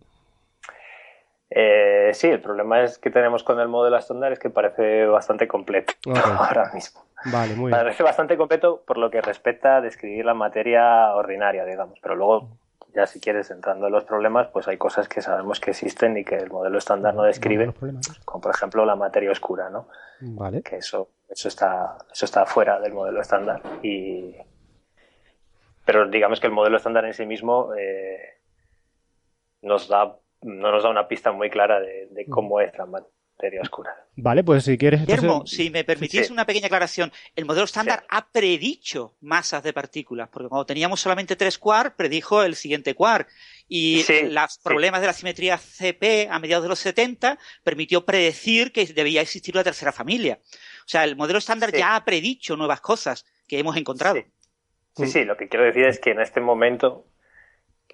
Eh, 1.59 2.11
sí, 2.13 2.27
el 2.27 2.39
problema 2.39 2.83
es 2.83 2.99
que 2.99 3.09
tenemos 3.09 3.43
con 3.43 3.59
el 3.59 3.67
modelo 3.67 3.97
estándar 3.97 4.31
es 4.31 4.37
que 4.37 4.51
parece 4.51 5.07
bastante 5.07 5.47
completo 5.47 5.93
ahora 6.37 6.71
mismo. 6.71 7.01
Vale, 7.25 7.55
muy 7.55 7.71
bien. 7.71 7.79
Parece 7.79 8.03
bastante 8.03 8.37
completo 8.37 8.83
por 8.85 8.99
lo 8.99 9.09
que 9.09 9.21
respecta 9.21 9.77
a 9.77 9.81
describir 9.81 10.23
la 10.23 10.35
materia 10.35 11.15
ordinaria, 11.15 11.65
digamos, 11.65 11.97
pero 11.99 12.15
luego 12.15 12.49
ya 12.93 13.07
si 13.07 13.19
quieres 13.19 13.49
entrando 13.49 13.87
en 13.87 13.91
los 13.91 14.03
problemas, 14.03 14.49
pues 14.49 14.67
hay 14.67 14.77
cosas 14.77 15.09
que 15.09 15.21
sabemos 15.23 15.59
que 15.59 15.71
existen 15.71 16.15
y 16.17 16.23
que 16.23 16.35
el 16.35 16.51
modelo 16.51 16.77
estándar 16.77 17.15
no 17.15 17.23
describe, 17.23 17.73
como 18.23 18.41
por 18.41 18.53
ejemplo 18.53 18.85
la 18.85 18.95
materia 18.95 19.31
oscura, 19.31 19.71
¿no? 19.71 19.87
Vale. 20.19 20.61
Que 20.61 20.75
eso, 20.75 21.09
eso 21.27 21.47
está, 21.47 21.97
eso 22.11 22.25
está 22.25 22.45
fuera 22.45 22.79
del 22.79 22.93
modelo 22.93 23.19
estándar 23.19 23.63
y, 23.81 24.35
pero 25.85 26.07
digamos 26.07 26.39
que 26.39 26.45
el 26.45 26.53
modelo 26.53 26.77
estándar 26.77 27.05
en 27.05 27.15
sí 27.15 27.25
mismo 27.25 27.73
eh, 27.75 28.41
nos 29.63 29.87
da, 29.87 30.17
no 30.41 30.71
nos 30.71 30.83
da 30.83 30.89
una 30.89 31.07
pista 31.07 31.31
muy 31.31 31.49
clara 31.49 31.79
de, 31.79 32.25
mm. 32.27 32.29
cómo 32.29 32.61
es 32.61 32.75
la 32.77 32.85
materia 32.85 33.61
oscura. 33.61 33.91
Vale, 34.15 34.43
pues 34.43 34.63
si 34.63 34.77
quieres... 34.77 35.01
Guillermo, 35.01 35.45
si 35.45 35.69
me 35.69 35.83
permitís 35.83 36.31
una 36.31 36.45
pequeña 36.45 36.67
aclaración, 36.67 37.11
el 37.35 37.45
modelo 37.45 37.65
estándar 37.65 38.03
ha 38.09 38.27
predicho 38.31 39.15
masas 39.21 39.63
de 39.63 39.73
partículas, 39.73 40.29
porque 40.29 40.49
cuando 40.49 40.65
teníamos 40.65 40.99
solamente 40.99 41.35
tres 41.35 41.57
quarks, 41.57 41.95
predijo 41.95 42.43
el 42.43 42.55
siguiente 42.55 42.95
quark. 42.95 43.29
Y 43.67 44.03
los 44.29 44.57
problemas 44.63 45.01
de 45.01 45.07
la 45.07 45.13
simetría 45.13 45.57
CP 45.57 46.29
a 46.31 46.39
mediados 46.39 46.63
de 46.63 46.69
los 46.69 46.79
70 46.79 47.37
permitió 47.63 48.05
predecir 48.05 48.71
que 48.71 48.85
debía 48.85 49.21
existir 49.21 49.55
la 49.55 49.63
tercera 49.63 49.91
familia. 49.91 50.39
O 50.87 50.89
sea, 50.89 51.03
el 51.03 51.15
modelo 51.15 51.39
estándar 51.39 51.71
ya 51.71 51.95
ha 51.95 52.05
predicho 52.05 52.55
nuevas 52.55 52.81
cosas 52.81 53.25
que 53.47 53.59
hemos 53.59 53.75
encontrado. 53.77 54.23
Sí, 54.95 55.05
sí, 55.05 55.25
lo 55.25 55.37
que 55.37 55.47
quiero 55.47 55.65
decir 55.65 55.85
es 55.85 55.99
que 55.99 56.11
en 56.11 56.21
este 56.21 56.41
momento, 56.41 57.05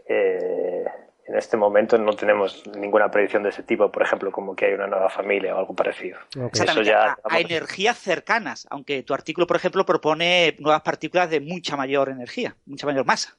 eh, 0.07 0.85
en 1.25 1.35
este 1.37 1.55
momento 1.55 1.97
no 1.97 2.13
tenemos 2.13 2.63
ninguna 2.77 3.09
predicción 3.09 3.43
de 3.43 3.49
ese 3.49 3.63
tipo, 3.63 3.91
por 3.91 4.03
ejemplo, 4.03 4.31
como 4.31 4.55
que 4.55 4.65
hay 4.65 4.73
una 4.73 4.87
nueva 4.87 5.09
familia 5.09 5.55
o 5.55 5.59
algo 5.59 5.73
parecido. 5.73 6.17
Exactamente, 6.35 6.89
ya, 6.89 7.17
a, 7.23 7.39
energías 7.39 7.97
cercanas, 7.97 8.67
aunque 8.69 9.03
tu 9.03 9.13
artículo, 9.13 9.47
por 9.47 9.55
ejemplo, 9.55 9.85
propone 9.85 10.55
nuevas 10.59 10.81
partículas 10.81 11.29
de 11.29 11.39
mucha 11.39 11.77
mayor 11.77 12.09
energía, 12.09 12.55
mucha 12.65 12.85
mayor 12.85 13.05
masa. 13.05 13.37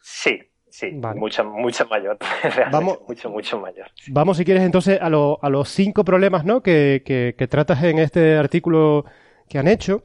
Sí, 0.00 0.40
sí, 0.68 0.90
mucha, 1.14 1.44
mucha 1.44 1.84
mayor, 1.84 2.18
vamos, 2.72 2.98
mucho, 3.06 3.30
mucho 3.30 3.60
mayor. 3.60 3.86
Vamos, 4.08 4.36
si 4.36 4.44
quieres, 4.44 4.64
entonces 4.64 5.00
a, 5.00 5.06
a 5.06 5.48
los 5.50 5.68
cinco 5.68 6.04
problemas 6.04 6.44
¿no? 6.44 6.62
que, 6.62 7.02
que, 7.04 7.36
que 7.38 7.46
tratas 7.46 7.82
en 7.84 8.00
este 8.00 8.36
artículo 8.36 9.04
que 9.48 9.58
han 9.58 9.68
hecho. 9.68 10.04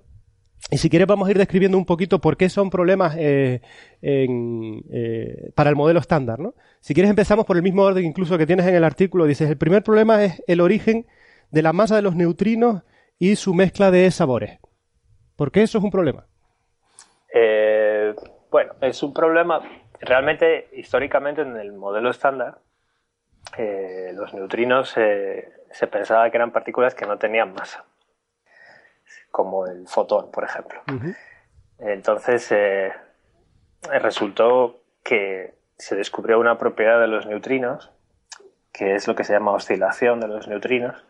Y 0.69 0.77
si 0.77 0.89
quieres 0.89 1.07
vamos 1.07 1.27
a 1.27 1.31
ir 1.31 1.37
describiendo 1.37 1.77
un 1.77 1.85
poquito 1.85 2.19
por 2.19 2.35
qué 2.35 2.49
son 2.49 2.69
problemas 2.69 3.15
eh, 3.17 3.61
eh, 4.01 5.51
para 5.55 5.69
el 5.69 5.75
modelo 5.77 5.99
estándar. 5.99 6.39
¿no? 6.39 6.55
Si 6.81 6.93
quieres 6.93 7.09
empezamos 7.09 7.45
por 7.45 7.55
el 7.55 7.63
mismo 7.63 7.83
orden 7.83 8.03
incluso 8.03 8.37
que 8.37 8.45
tienes 8.45 8.65
en 8.67 8.75
el 8.75 8.83
artículo. 8.83 9.25
Dices, 9.25 9.49
el 9.49 9.57
primer 9.57 9.83
problema 9.83 10.23
es 10.23 10.43
el 10.47 10.59
origen 10.59 11.05
de 11.51 11.61
la 11.61 11.71
masa 11.71 11.95
de 11.95 12.01
los 12.01 12.15
neutrinos 12.15 12.83
y 13.17 13.37
su 13.37 13.53
mezcla 13.53 13.91
de 13.91 14.11
sabores. 14.11 14.59
¿Por 15.37 15.51
qué 15.51 15.61
eso 15.61 15.77
es 15.77 15.83
un 15.83 15.91
problema? 15.91 16.25
Eh, 17.33 18.13
bueno, 18.51 18.73
es 18.81 19.01
un 19.03 19.13
problema. 19.13 19.61
Realmente, 20.01 20.67
históricamente, 20.73 21.41
en 21.43 21.55
el 21.55 21.71
modelo 21.71 22.09
estándar, 22.09 22.59
los 24.13 24.33
neutrinos 24.33 24.89
se 24.89 25.87
pensaba 25.89 26.29
que 26.29 26.37
eran 26.37 26.51
partículas 26.51 26.93
que 26.93 27.05
no 27.05 27.17
tenían 27.17 27.53
masa 27.53 27.85
como 29.37 29.67
el 29.67 29.87
fotón, 29.87 30.31
por 30.31 30.43
ejemplo. 30.45 30.81
Entonces, 31.77 32.51
eh, 32.51 32.91
resultó 34.01 34.81
que 35.03 35.53
se 35.77 35.95
descubrió 35.95 36.39
una 36.39 36.57
propiedad 36.57 36.99
de 36.99 37.05
los 37.05 37.27
neutrinos, 37.27 37.91
que 38.73 38.95
es 38.95 39.07
lo 39.07 39.13
que 39.13 39.23
se 39.23 39.33
llama 39.33 39.51
oscilación 39.51 40.19
de 40.19 40.27
los 40.27 40.47
neutrinos, 40.47 41.05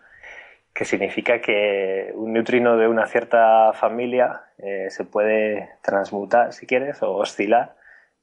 que 0.74 0.84
significa 0.84 1.40
que 1.40 2.12
un 2.16 2.34
neutrino 2.34 2.76
de 2.76 2.90
una 2.90 3.08
cierta 3.08 3.72
familia 3.72 4.42
eh, 4.58 4.88
se 4.90 5.06
puede 5.06 5.70
transmutar, 5.82 6.52
si 6.52 6.68
quieres, 6.68 7.02
o 7.04 7.14
oscilar 7.14 7.78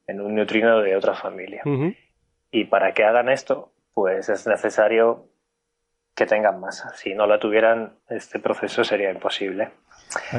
en 0.06 0.20
un 0.20 0.34
neutrino 0.34 0.82
de 0.82 0.96
otra 0.96 1.14
familia. 1.14 1.62
Y 2.50 2.64
para 2.64 2.92
que 2.92 3.04
hagan 3.04 3.30
esto, 3.30 3.72
pues 3.94 4.28
es 4.28 4.46
necesario 4.46 5.30
que 6.14 6.26
tengan 6.26 6.60
masa. 6.60 6.90
Si 6.94 7.14
no 7.14 7.26
la 7.26 7.38
tuvieran, 7.38 7.94
este 8.10 8.38
proceso 8.38 8.84
sería 8.84 9.10
imposible. 9.10 9.70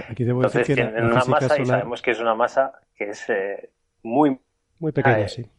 Aquí 0.09 0.23
debo 0.23 0.39
Entonces 0.39 0.67
decir 0.67 0.75
que 0.75 0.83
tienen 0.83 1.05
una 1.05 1.25
masa 1.25 1.59
y 1.59 1.65
sabemos 1.65 2.01
que 2.01 2.11
es 2.11 2.19
una 2.19 2.35
masa 2.35 2.79
que 2.95 3.09
es 3.09 3.29
eh, 3.29 3.69
muy... 4.03 4.39
Muy 4.79 4.91
pequeña, 4.91 5.27
sí. 5.27 5.49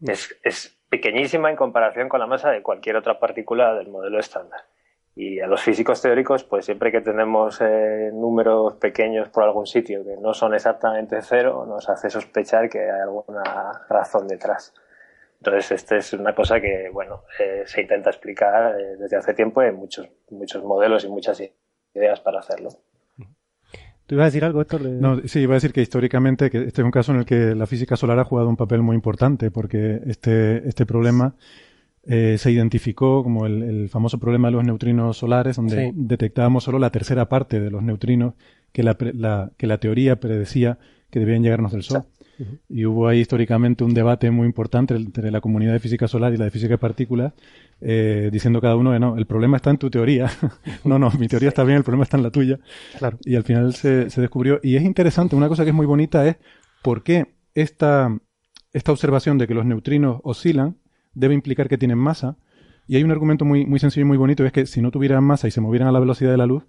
Es, 0.00 0.36
es, 0.42 0.78
pequeñísima 0.88 1.50
en 1.50 1.56
comparación 1.56 2.08
con 2.08 2.20
la 2.20 2.26
masa 2.26 2.50
de 2.50 2.62
cualquier 2.62 2.96
otra 2.96 3.18
partícula 3.18 3.74
del 3.74 3.88
modelo 3.88 4.18
estándar. 4.18 4.60
Y 5.14 5.40
a 5.40 5.46
los 5.46 5.62
físicos 5.62 6.00
teóricos, 6.00 6.44
pues 6.44 6.64
siempre 6.64 6.92
que 6.92 7.00
tenemos 7.00 7.60
eh, 7.60 8.10
números 8.12 8.74
pequeños 8.76 9.28
por 9.28 9.42
algún 9.42 9.66
sitio 9.66 10.04
que 10.04 10.16
no 10.16 10.32
son 10.32 10.54
exactamente 10.54 11.20
cero, 11.22 11.66
nos 11.68 11.88
hace 11.88 12.08
sospechar 12.08 12.68
que 12.68 12.78
hay 12.78 13.00
alguna 13.00 13.84
razón 13.88 14.28
detrás. 14.28 14.72
Entonces, 15.40 15.72
esta 15.72 15.96
es 15.96 16.12
una 16.12 16.34
cosa 16.34 16.60
que, 16.60 16.88
bueno, 16.92 17.24
eh, 17.38 17.62
se 17.66 17.80
intenta 17.80 18.10
explicar 18.10 18.76
desde 18.76 19.16
hace 19.16 19.34
tiempo 19.34 19.62
en 19.62 19.74
muchos, 19.74 20.08
muchos 20.30 20.62
modelos 20.64 21.04
y 21.04 21.08
muchas 21.08 21.42
ideas 21.94 22.20
para 22.20 22.40
hacerlo. 22.40 22.70
¿Tú 24.08 24.14
ibas 24.14 24.24
a 24.24 24.28
decir 24.28 24.42
algo, 24.42 24.62
Héctor? 24.62 24.80
No, 24.80 25.20
sí, 25.26 25.40
iba 25.40 25.52
a 25.52 25.56
decir 25.56 25.74
que 25.74 25.82
históricamente 25.82 26.48
que 26.48 26.64
este 26.64 26.80
es 26.80 26.84
un 26.84 26.90
caso 26.90 27.12
en 27.12 27.18
el 27.18 27.26
que 27.26 27.54
la 27.54 27.66
física 27.66 27.94
solar 27.94 28.18
ha 28.18 28.24
jugado 28.24 28.48
un 28.48 28.56
papel 28.56 28.80
muy 28.80 28.94
importante 28.94 29.50
porque 29.50 30.00
este, 30.06 30.66
este 30.66 30.86
problema 30.86 31.34
eh, 32.06 32.36
se 32.38 32.50
identificó 32.50 33.22
como 33.22 33.44
el, 33.44 33.90
famoso 33.90 34.18
problema 34.18 34.48
de 34.48 34.52
los 34.52 34.64
neutrinos 34.64 35.18
solares, 35.18 35.56
donde 35.56 35.92
detectábamos 35.94 36.64
solo 36.64 36.78
la 36.78 36.88
tercera 36.88 37.28
parte 37.28 37.60
de 37.60 37.70
los 37.70 37.82
neutrinos 37.82 38.32
que 38.72 38.82
la, 38.82 38.96
que 38.96 39.66
la 39.66 39.78
teoría 39.78 40.16
predecía 40.16 40.78
que 41.10 41.20
debían 41.20 41.42
llegarnos 41.42 41.72
del 41.72 41.82
Sol. 41.82 42.04
Y 42.68 42.84
hubo 42.84 43.08
ahí 43.08 43.20
históricamente 43.20 43.84
un 43.84 43.94
debate 43.94 44.30
muy 44.30 44.46
importante 44.46 44.94
entre 44.94 45.30
la 45.30 45.40
comunidad 45.40 45.72
de 45.72 45.80
física 45.80 46.06
solar 46.06 46.32
y 46.32 46.36
la 46.36 46.44
de 46.44 46.50
física 46.50 46.74
de 46.74 46.78
partículas, 46.78 47.32
eh, 47.80 48.28
diciendo 48.32 48.60
cada 48.60 48.76
uno, 48.76 48.96
no, 48.98 49.16
el 49.16 49.26
problema 49.26 49.56
está 49.56 49.70
en 49.70 49.78
tu 49.78 49.90
teoría. 49.90 50.30
no, 50.84 50.98
no, 50.98 51.10
mi 51.18 51.28
teoría 51.28 51.48
está 51.48 51.64
bien, 51.64 51.78
el 51.78 51.84
problema 51.84 52.04
está 52.04 52.16
en 52.16 52.22
la 52.22 52.30
tuya. 52.30 52.58
Claro. 52.98 53.18
Y 53.24 53.34
al 53.34 53.44
final 53.44 53.74
se, 53.74 54.10
se 54.10 54.20
descubrió. 54.20 54.60
Y 54.62 54.76
es 54.76 54.82
interesante, 54.82 55.36
una 55.36 55.48
cosa 55.48 55.64
que 55.64 55.70
es 55.70 55.76
muy 55.76 55.86
bonita 55.86 56.26
es 56.26 56.36
por 56.82 57.02
qué 57.02 57.34
esta, 57.54 58.16
esta 58.72 58.92
observación 58.92 59.38
de 59.38 59.46
que 59.46 59.54
los 59.54 59.66
neutrinos 59.66 60.20
oscilan 60.22 60.76
debe 61.14 61.34
implicar 61.34 61.68
que 61.68 61.78
tienen 61.78 61.98
masa. 61.98 62.36
Y 62.86 62.96
hay 62.96 63.02
un 63.02 63.10
argumento 63.10 63.44
muy, 63.44 63.66
muy 63.66 63.78
sencillo 63.78 64.06
y 64.06 64.08
muy 64.08 64.16
bonito, 64.16 64.44
es 64.46 64.52
que 64.52 64.64
si 64.66 64.80
no 64.80 64.90
tuvieran 64.90 65.24
masa 65.24 65.48
y 65.48 65.50
se 65.50 65.60
movieran 65.60 65.88
a 65.88 65.92
la 65.92 66.00
velocidad 66.00 66.30
de 66.30 66.38
la 66.38 66.46
luz, 66.46 66.64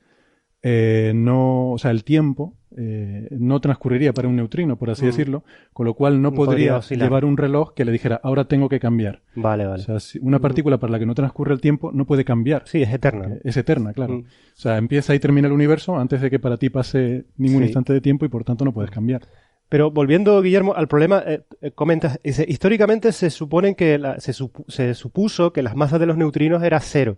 eh, 0.61 1.13
no, 1.15 1.71
o 1.71 1.77
sea, 1.77 1.91
el 1.91 2.03
tiempo 2.03 2.58
eh, 2.77 3.27
no 3.31 3.59
transcurriría 3.59 4.13
para 4.13 4.27
un 4.27 4.35
neutrino, 4.35 4.75
por 4.77 4.89
así 4.89 5.03
Mm. 5.03 5.07
decirlo, 5.07 5.43
con 5.73 5.85
lo 5.85 5.93
cual 5.95 6.21
no, 6.21 6.29
No 6.31 6.35
podría, 6.35 6.79
llevar 6.81 7.25
un 7.25 7.35
reloj 7.37 7.73
que 7.73 7.85
le 7.85 7.91
dijera, 7.91 8.19
ahora 8.23 8.45
tengo 8.45 8.69
que 8.69 8.79
cambiar. 8.79 9.21
Vale, 9.35 9.65
vale. 9.65 9.81
O 9.81 9.85
sea, 9.85 9.99
si 9.99 10.19
una 10.19 10.39
partícula 10.39 10.77
para 10.77 10.91
la 10.91 10.99
que 10.99 11.05
no 11.05 11.15
transcurre 11.15 11.53
el 11.53 11.61
tiempo 11.61 11.91
no 11.93 12.05
puede 12.05 12.23
cambiar. 12.25 12.63
Sí, 12.65 12.81
es 12.81 12.93
eterna. 12.93 13.37
Es 13.43 13.57
eterna, 13.57 13.93
claro. 13.93 14.13
Mm. 14.19 14.19
O 14.21 14.25
sea, 14.61 14.77
empieza 14.77 15.15
y 15.15 15.19
termina 15.19 15.47
el 15.47 15.53
universo 15.53 15.97
antes 15.97 16.21
de 16.21 16.29
que 16.29 16.39
para 16.39 16.57
ti 16.57 16.69
pase 16.69 17.25
ningún 17.37 17.59
Sí. 17.61 17.65
instante 17.65 17.93
de 17.93 18.01
tiempo 18.01 18.25
y 18.25 18.29
por 18.29 18.43
tanto 18.43 18.65
no 18.65 18.73
puedes 18.73 18.91
cambiar. 18.91 19.21
Pero 19.69 19.91
volviendo, 19.91 20.41
Guillermo, 20.41 20.73
al 20.73 20.87
problema, 20.87 21.23
eh, 21.25 21.43
eh, 21.61 21.71
comentas, 21.71 22.19
dice, 22.23 22.43
históricamente 22.47 23.11
se 23.11 23.29
supone 23.29 23.75
que 23.75 23.99
la- 23.99 24.19
se, 24.19 24.31
supu- 24.31 24.65
se 24.67 24.95
supuso 24.95 25.53
que 25.53 25.61
las 25.61 25.75
masas 25.75 25.99
de 25.99 26.07
los 26.07 26.17
neutrinos 26.17 26.63
era 26.63 26.79
cero. 26.79 27.17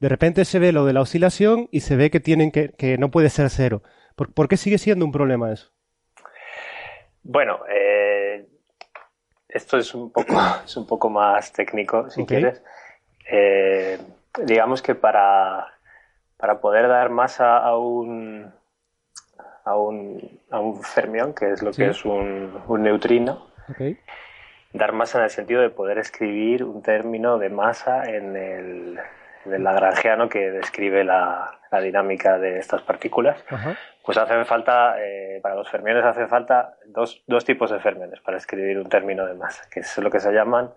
De 0.00 0.08
repente 0.08 0.44
se 0.44 0.58
ve 0.58 0.72
lo 0.72 0.86
de 0.86 0.92
la 0.94 1.02
oscilación 1.02 1.68
y 1.70 1.80
se 1.80 1.96
ve 1.96 2.10
que 2.10 2.20
tienen 2.20 2.50
que, 2.50 2.70
que 2.76 2.96
no 2.98 3.10
puede 3.10 3.28
ser 3.30 3.48
cero. 3.50 3.82
¿Por, 4.14 4.32
por 4.32 4.48
qué 4.48 4.56
sigue 4.56 4.78
siendo 4.78 5.04
un 5.04 5.12
problema 5.12 5.52
eso? 5.52 5.70
Bueno, 7.22 7.60
eh, 7.68 8.46
esto 9.48 9.78
es 9.78 9.94
un 9.94 10.10
poco, 10.12 10.34
es 10.64 10.76
un 10.76 10.86
poco 10.86 11.10
más 11.10 11.52
técnico, 11.52 12.10
si 12.10 12.24
quieres. 12.26 12.62
Eh, 13.30 13.98
digamos 14.44 14.82
que 14.82 14.94
para, 14.94 15.66
para 16.36 16.60
poder 16.60 16.88
dar 16.88 17.10
masa 17.10 17.56
a 17.58 17.76
un, 17.76 18.52
a 19.64 19.76
un, 19.76 20.40
a 20.50 20.60
un 20.60 20.82
fermión, 20.82 21.34
que 21.34 21.50
es 21.52 21.62
lo 21.62 21.72
Sí. 21.72 21.82
que 21.82 21.88
es 21.90 22.04
un, 22.04 22.62
un 22.66 22.82
neutrino, 22.82 23.48
dar 24.74 24.92
masa 24.92 25.18
en 25.18 25.24
el 25.24 25.30
sentido 25.30 25.62
de 25.62 25.70
poder 25.70 25.98
escribir 25.98 26.64
un 26.64 26.82
término 26.82 27.38
de 27.38 27.48
masa 27.48 28.04
en 28.04 28.36
el, 28.36 28.98
en 29.46 29.54
el 29.54 29.64
lagrangiano 29.64 30.28
que 30.28 30.50
describe 30.50 31.04
la, 31.04 31.58
la 31.70 31.80
dinámica 31.80 32.38
de 32.38 32.58
estas 32.58 32.82
partículas, 32.82 33.42
Ajá. 33.48 33.76
Pues 34.04 34.18
hacen 34.18 34.44
falta, 34.46 34.96
eh, 35.00 35.40
para 35.42 35.54
los 35.54 35.68
fermiones 35.70 36.04
hace 36.04 36.26
falta 36.26 36.76
dos, 36.86 37.22
dos 37.26 37.44
tipos 37.44 37.70
de 37.70 37.80
fermiones 37.80 38.20
para 38.20 38.36
escribir 38.36 38.78
un 38.78 38.88
término 38.88 39.24
de 39.26 39.34
masa, 39.34 39.64
que 39.70 39.80
es 39.80 39.98
lo 39.98 40.10
que 40.10 40.20
se 40.20 40.30
llaman 40.32 40.72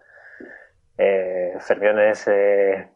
eh, 0.98 1.54
fermiones, 1.60 2.28
eh, 2.28 2.88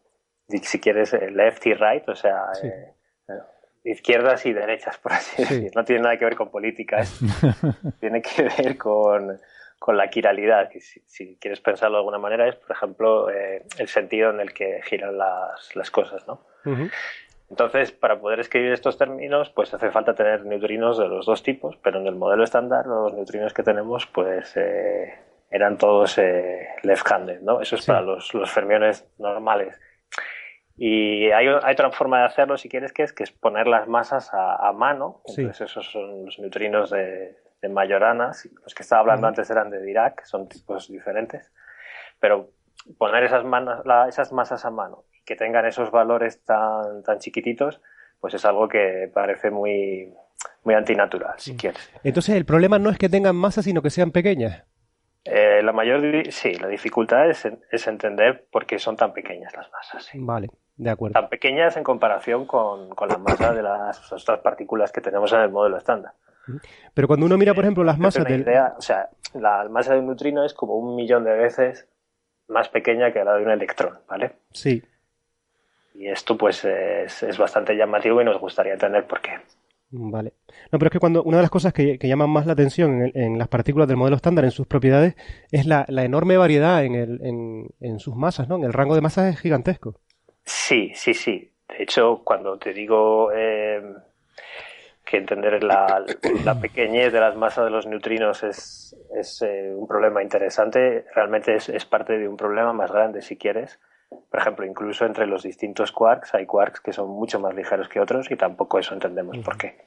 si 0.64 0.80
quieres, 0.80 1.14
eh, 1.14 1.30
left 1.32 1.66
y 1.68 1.74
right, 1.74 2.08
o 2.10 2.16
sea, 2.16 2.54
Sí. 2.54 2.68
eh, 2.68 2.94
izquierdas 3.84 4.46
y 4.46 4.54
derechas, 4.54 4.98
por 5.00 5.14
así 5.14 5.36
Sí. 5.44 5.54
decir. 5.56 5.72
No 5.76 5.84
tiene 5.84 6.04
nada 6.04 6.18
que 6.18 6.26
ver 6.26 6.36
con 6.36 6.50
política, 6.50 7.02
tiene 8.00 8.22
que 8.22 8.44
ver 8.44 8.78
con, 8.78 9.40
con 9.80 9.98
la 9.98 10.10
quiralidad, 10.10 10.70
que 10.70 10.80
si, 10.82 11.00
si 11.08 11.38
quieres 11.40 11.60
pensarlo 11.62 11.98
de 11.98 12.00
alguna 12.02 12.20
manera 12.20 12.48
es, 12.48 12.56
por 12.56 12.72
ejemplo, 12.72 13.30
eh, 13.30 13.64
el 13.80 13.88
sentido 13.88 14.30
en 14.30 14.40
el 14.40 14.54
que 14.54 14.82
giran 14.84 15.18
las, 15.18 15.76
las 15.76 15.92
cosas, 15.92 16.26
¿no? 16.28 16.46
Ujú. 16.66 16.90
Entonces, 17.52 17.92
para 17.92 18.18
poder 18.20 18.40
escribir 18.40 18.72
estos 18.72 18.98
términos, 18.98 19.50
pues 19.50 19.74
hace 19.74 19.92
falta 19.92 20.16
tener 20.16 20.46
neutrinos 20.46 20.98
de 20.98 21.08
los 21.10 21.26
dos 21.26 21.44
tipos, 21.44 21.76
pero 21.84 22.00
en 22.00 22.08
el 22.08 22.16
modelo 22.16 22.46
estándar 22.46 22.86
los 22.88 23.14
neutrinos 23.14 23.54
que 23.54 23.62
tenemos, 23.62 24.08
pues 24.08 24.56
eh, 24.56 25.14
eran 25.50 25.78
todos 25.78 26.18
eh, 26.18 26.70
left-handed, 26.84 27.42
¿no? 27.42 27.60
Eso 27.60 27.76
es 27.76 27.84
Sí. 27.84 27.92
para 27.92 28.02
los, 28.02 28.34
los 28.34 28.50
fermiones 28.50 29.06
normales. 29.20 29.78
Y 30.78 31.26
hay, 31.32 31.48
hay 31.48 31.74
otra 31.74 31.92
forma 31.92 32.20
de 32.20 32.26
hacerlo, 32.26 32.58
si 32.58 32.70
quieres, 32.70 32.94
que 32.94 33.04
es, 33.04 33.12
que 33.12 33.24
es 33.24 33.32
poner 33.34 33.68
las 33.68 33.86
masas 33.88 34.34
a, 34.34 34.56
a 34.56 34.72
mano. 34.72 35.22
Sí. 35.26 35.42
Entonces, 35.42 35.70
esos 35.70 35.92
son 35.92 36.26
los 36.26 36.40
neutrinos 36.40 36.90
de, 36.90 37.36
de 37.62 37.68
Majoranas. 37.70 38.50
Los 38.64 38.74
que 38.74 38.84
estaba 38.84 39.02
hablando 39.02 39.28
antes 39.28 39.50
eran 39.50 39.70
de 39.70 39.82
Dirac, 39.82 40.24
son 40.24 40.48
tipos 40.48 40.88
diferentes. 40.90 41.52
Pero 42.22 42.50
poner 42.98 43.26
esas, 43.26 43.44
manas- 43.44 43.86
la- 43.86 44.08
esas 44.08 44.32
masas 44.32 44.64
a 44.64 44.72
mano 44.72 45.04
que 45.26 45.36
tengan 45.36 45.66
esos 45.66 45.92
valores 45.92 46.44
tan, 46.44 47.04
tan 47.04 47.20
chiquititos, 47.20 47.82
pues 48.20 48.34
es 48.34 48.46
algo 48.46 48.68
que 48.68 49.10
parece 49.14 49.52
muy, 49.52 50.14
muy 50.64 50.76
antinatural, 50.76 51.34
si 51.38 51.56
quieres. 51.56 51.92
Entonces 52.04 52.36
el 52.36 52.46
problema 52.46 52.80
no 52.80 52.90
es 52.90 52.98
que 52.98 53.10
tengan 53.10 53.36
masa, 53.36 53.62
sino 53.62 53.82
que 53.82 53.90
sean 53.90 54.12
pequeñas. 54.12 54.64
Eh, 55.24 55.62
la 55.62 55.72
mayor, 55.72 56.02
sí, 56.32 56.56
la 56.56 56.68
dificultad 56.68 57.30
es, 57.30 57.48
es 57.72 57.88
entender 57.88 58.48
por 58.52 58.66
qué 58.66 58.80
son 58.80 58.98
tan 58.98 59.14
pequeñas 59.14 59.56
las 59.56 59.72
masas. 59.72 60.04
sí. 60.06 60.18
Vale, 60.20 60.50
de 60.78 60.90
acuerdo. 60.90 61.14
Tan 61.14 61.30
pequeñas 61.30 61.78
en 61.78 61.84
comparación 61.84 62.46
con, 62.46 62.90
con 62.90 63.08
la 63.08 63.18
masa 63.18 63.54
de 63.54 63.62
las 63.62 64.12
otras 64.12 64.40
partículas 64.40 64.92
que 64.92 65.02
tenemos 65.02 65.32
en 65.34 65.42
el 65.42 65.52
modelo 65.52 65.78
estándar. 65.78 66.14
Pero 66.94 67.08
cuando 67.08 67.28
uno 67.28 67.38
mira, 67.38 67.54
por 67.54 67.64
ejemplo, 67.64 67.84
las 67.84 68.00
masas 68.00 68.26
del... 68.26 68.42
idea, 68.42 68.74
o 68.76 68.82
sea, 68.82 69.10
la 69.36 69.68
masa 69.70 69.94
de 69.94 70.00
un 70.00 70.08
neutrino 70.08 70.44
es 70.44 70.56
como 70.56 70.76
un 70.76 70.96
millón 70.96 71.24
de 71.24 71.34
veces 71.34 71.88
más 72.48 72.70
pequeña 72.70 73.14
que 73.14 73.24
la 73.24 73.36
de 73.36 73.44
un 73.44 73.52
electrón, 73.52 74.00
¿vale? 74.08 74.34
Sí, 74.52 74.84
Y 75.94 76.08
esto 76.08 76.38
pues 76.38 76.66
es, 76.66 77.24
es 77.24 77.38
bastante 77.38 77.76
llamativo 77.76 78.22
y 78.22 78.26
nos 78.26 78.40
gustaría 78.40 78.74
entender 78.74 79.06
por 79.06 79.22
qué. 79.22 79.32
Vale. 79.94 80.34
No, 80.72 80.80
pero 80.80 80.88
es 80.88 80.92
que 80.94 81.00
cuando 81.00 81.22
una 81.24 81.38
de 81.38 81.44
las 81.44 81.50
cosas 81.50 81.74
que, 81.74 82.00
que 82.00 82.08
llaman 82.08 82.30
más 82.30 82.46
la 82.46 82.54
atención 82.54 83.02
en, 83.04 83.12
en 83.14 83.38
las 83.38 83.50
partículas 83.50 83.90
del 83.90 83.98
modelo 83.98 84.16
estándar, 84.16 84.46
en 84.46 84.52
sus 84.52 84.66
propiedades, 84.66 85.16
es 85.52 85.66
la, 85.66 85.86
la 85.90 86.06
enorme 86.06 86.38
variedad 86.38 86.86
en, 86.86 86.96
el, 86.96 87.20
en, 87.26 87.68
en 87.82 88.00
sus 88.00 88.16
masas, 88.16 88.48
¿no? 88.48 88.56
En 88.56 88.64
el 88.64 88.72
rango 88.72 88.96
de 88.96 89.02
masas 89.02 89.34
es 89.34 89.40
gigantesco. 89.42 90.00
Sí, 90.46 90.92
sí, 90.96 91.14
sí. 91.14 91.52
De 91.68 91.84
hecho, 91.84 92.22
cuando 92.24 92.58
te 92.58 92.72
digo 92.72 93.32
eh, 93.34 93.82
que 95.04 95.18
entender 95.18 95.62
la, 95.62 96.06
la 96.46 96.60
pequeñez 96.60 97.12
de 97.12 97.20
las 97.20 97.36
masas 97.36 97.66
de 97.66 97.72
los 97.72 97.86
neutrinos 97.86 98.44
es, 98.44 98.96
es 99.14 99.42
eh, 99.42 99.74
un 99.76 99.88
problema 99.88 100.24
interesante, 100.24 101.06
realmente 101.14 101.56
es, 101.56 101.68
es 101.68 101.86
parte 101.86 102.18
de 102.18 102.30
un 102.30 102.38
problema 102.38 102.72
más 102.72 102.92
grande, 102.92 103.22
si 103.22 103.36
quieres. 103.36 103.78
Por 104.30 104.40
ejemplo, 104.40 104.66
incluso 104.66 105.06
entre 105.06 105.26
los 105.26 105.44
distintos 105.44 105.92
quarks 105.92 106.34
hay 106.36 106.46
quarks 106.46 106.82
que 106.82 106.94
son 106.94 107.10
mucho 107.10 107.40
más 107.40 107.56
ligeros 107.56 107.88
que 107.90 108.00
otros 108.00 108.30
y 108.30 108.36
tampoco 108.36 108.78
eso 108.80 108.94
entendemos 108.94 109.38
por 109.40 109.58
qué. 109.58 109.86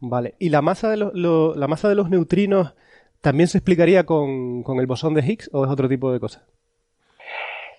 Vale. 0.00 0.34
¿Y 0.38 0.48
la 0.48 0.62
masa 0.62 0.88
de, 0.90 0.96
los 0.96 1.14
lo- 1.14 1.54
la 1.54 1.68
masa 1.68 1.88
de 1.88 1.94
los 1.94 2.08
neutrinos 2.10 2.74
también 3.20 3.48
se 3.48 3.58
explicaría 3.58 4.04
con, 4.04 4.62
con 4.62 4.78
el 4.80 4.86
bosón 4.86 5.14
de 5.14 5.22
Higgs 5.22 5.50
o 5.52 5.64
es 5.64 5.70
otro 5.70 5.88
tipo 5.88 6.10
de 6.12 6.18
cosa? 6.20 6.44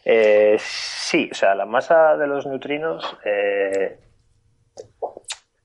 Eh, 0.06 0.58
sí, 0.60 1.30
o 1.32 1.36
sea, 1.36 1.56
la 1.56 1.66
masa 1.66 2.18
de 2.18 2.28
los 2.28 2.46
neutrinos, 2.46 3.18
eh, 3.26 4.00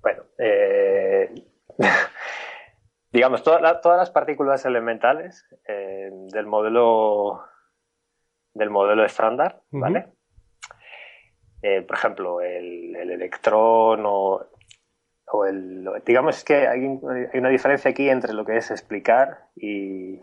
bueno, 0.02 0.22
eh, 0.38 1.32
digamos, 3.12 3.42
toda 3.42 3.60
la- 3.60 3.80
todas 3.80 3.98
las 3.98 4.10
partículas 4.10 4.64
elementales 4.64 5.44
eh, 5.66 6.10
del 6.32 6.46
modelo 6.46 7.42
del 8.58 8.70
modelo 8.70 9.04
estándar. 9.04 9.60
¿vale? 9.70 10.06
Eh, 11.62 11.82
por 11.82 11.96
ejemplo, 11.96 12.40
el, 12.40 12.94
el 12.94 13.10
electrón 13.10 14.02
o, 14.04 14.46
o 15.32 15.46
el, 15.46 15.88
digamos 16.04 16.44
que 16.44 16.68
hay, 16.68 16.80
un- 16.80 17.28
hay 17.32 17.38
una 17.40 17.48
diferencia 17.48 17.90
aquí 17.90 18.08
entre 18.08 18.32
lo 18.32 18.44
que 18.44 18.56
es 18.58 18.70
explicar 18.70 19.46
y, 19.56 20.20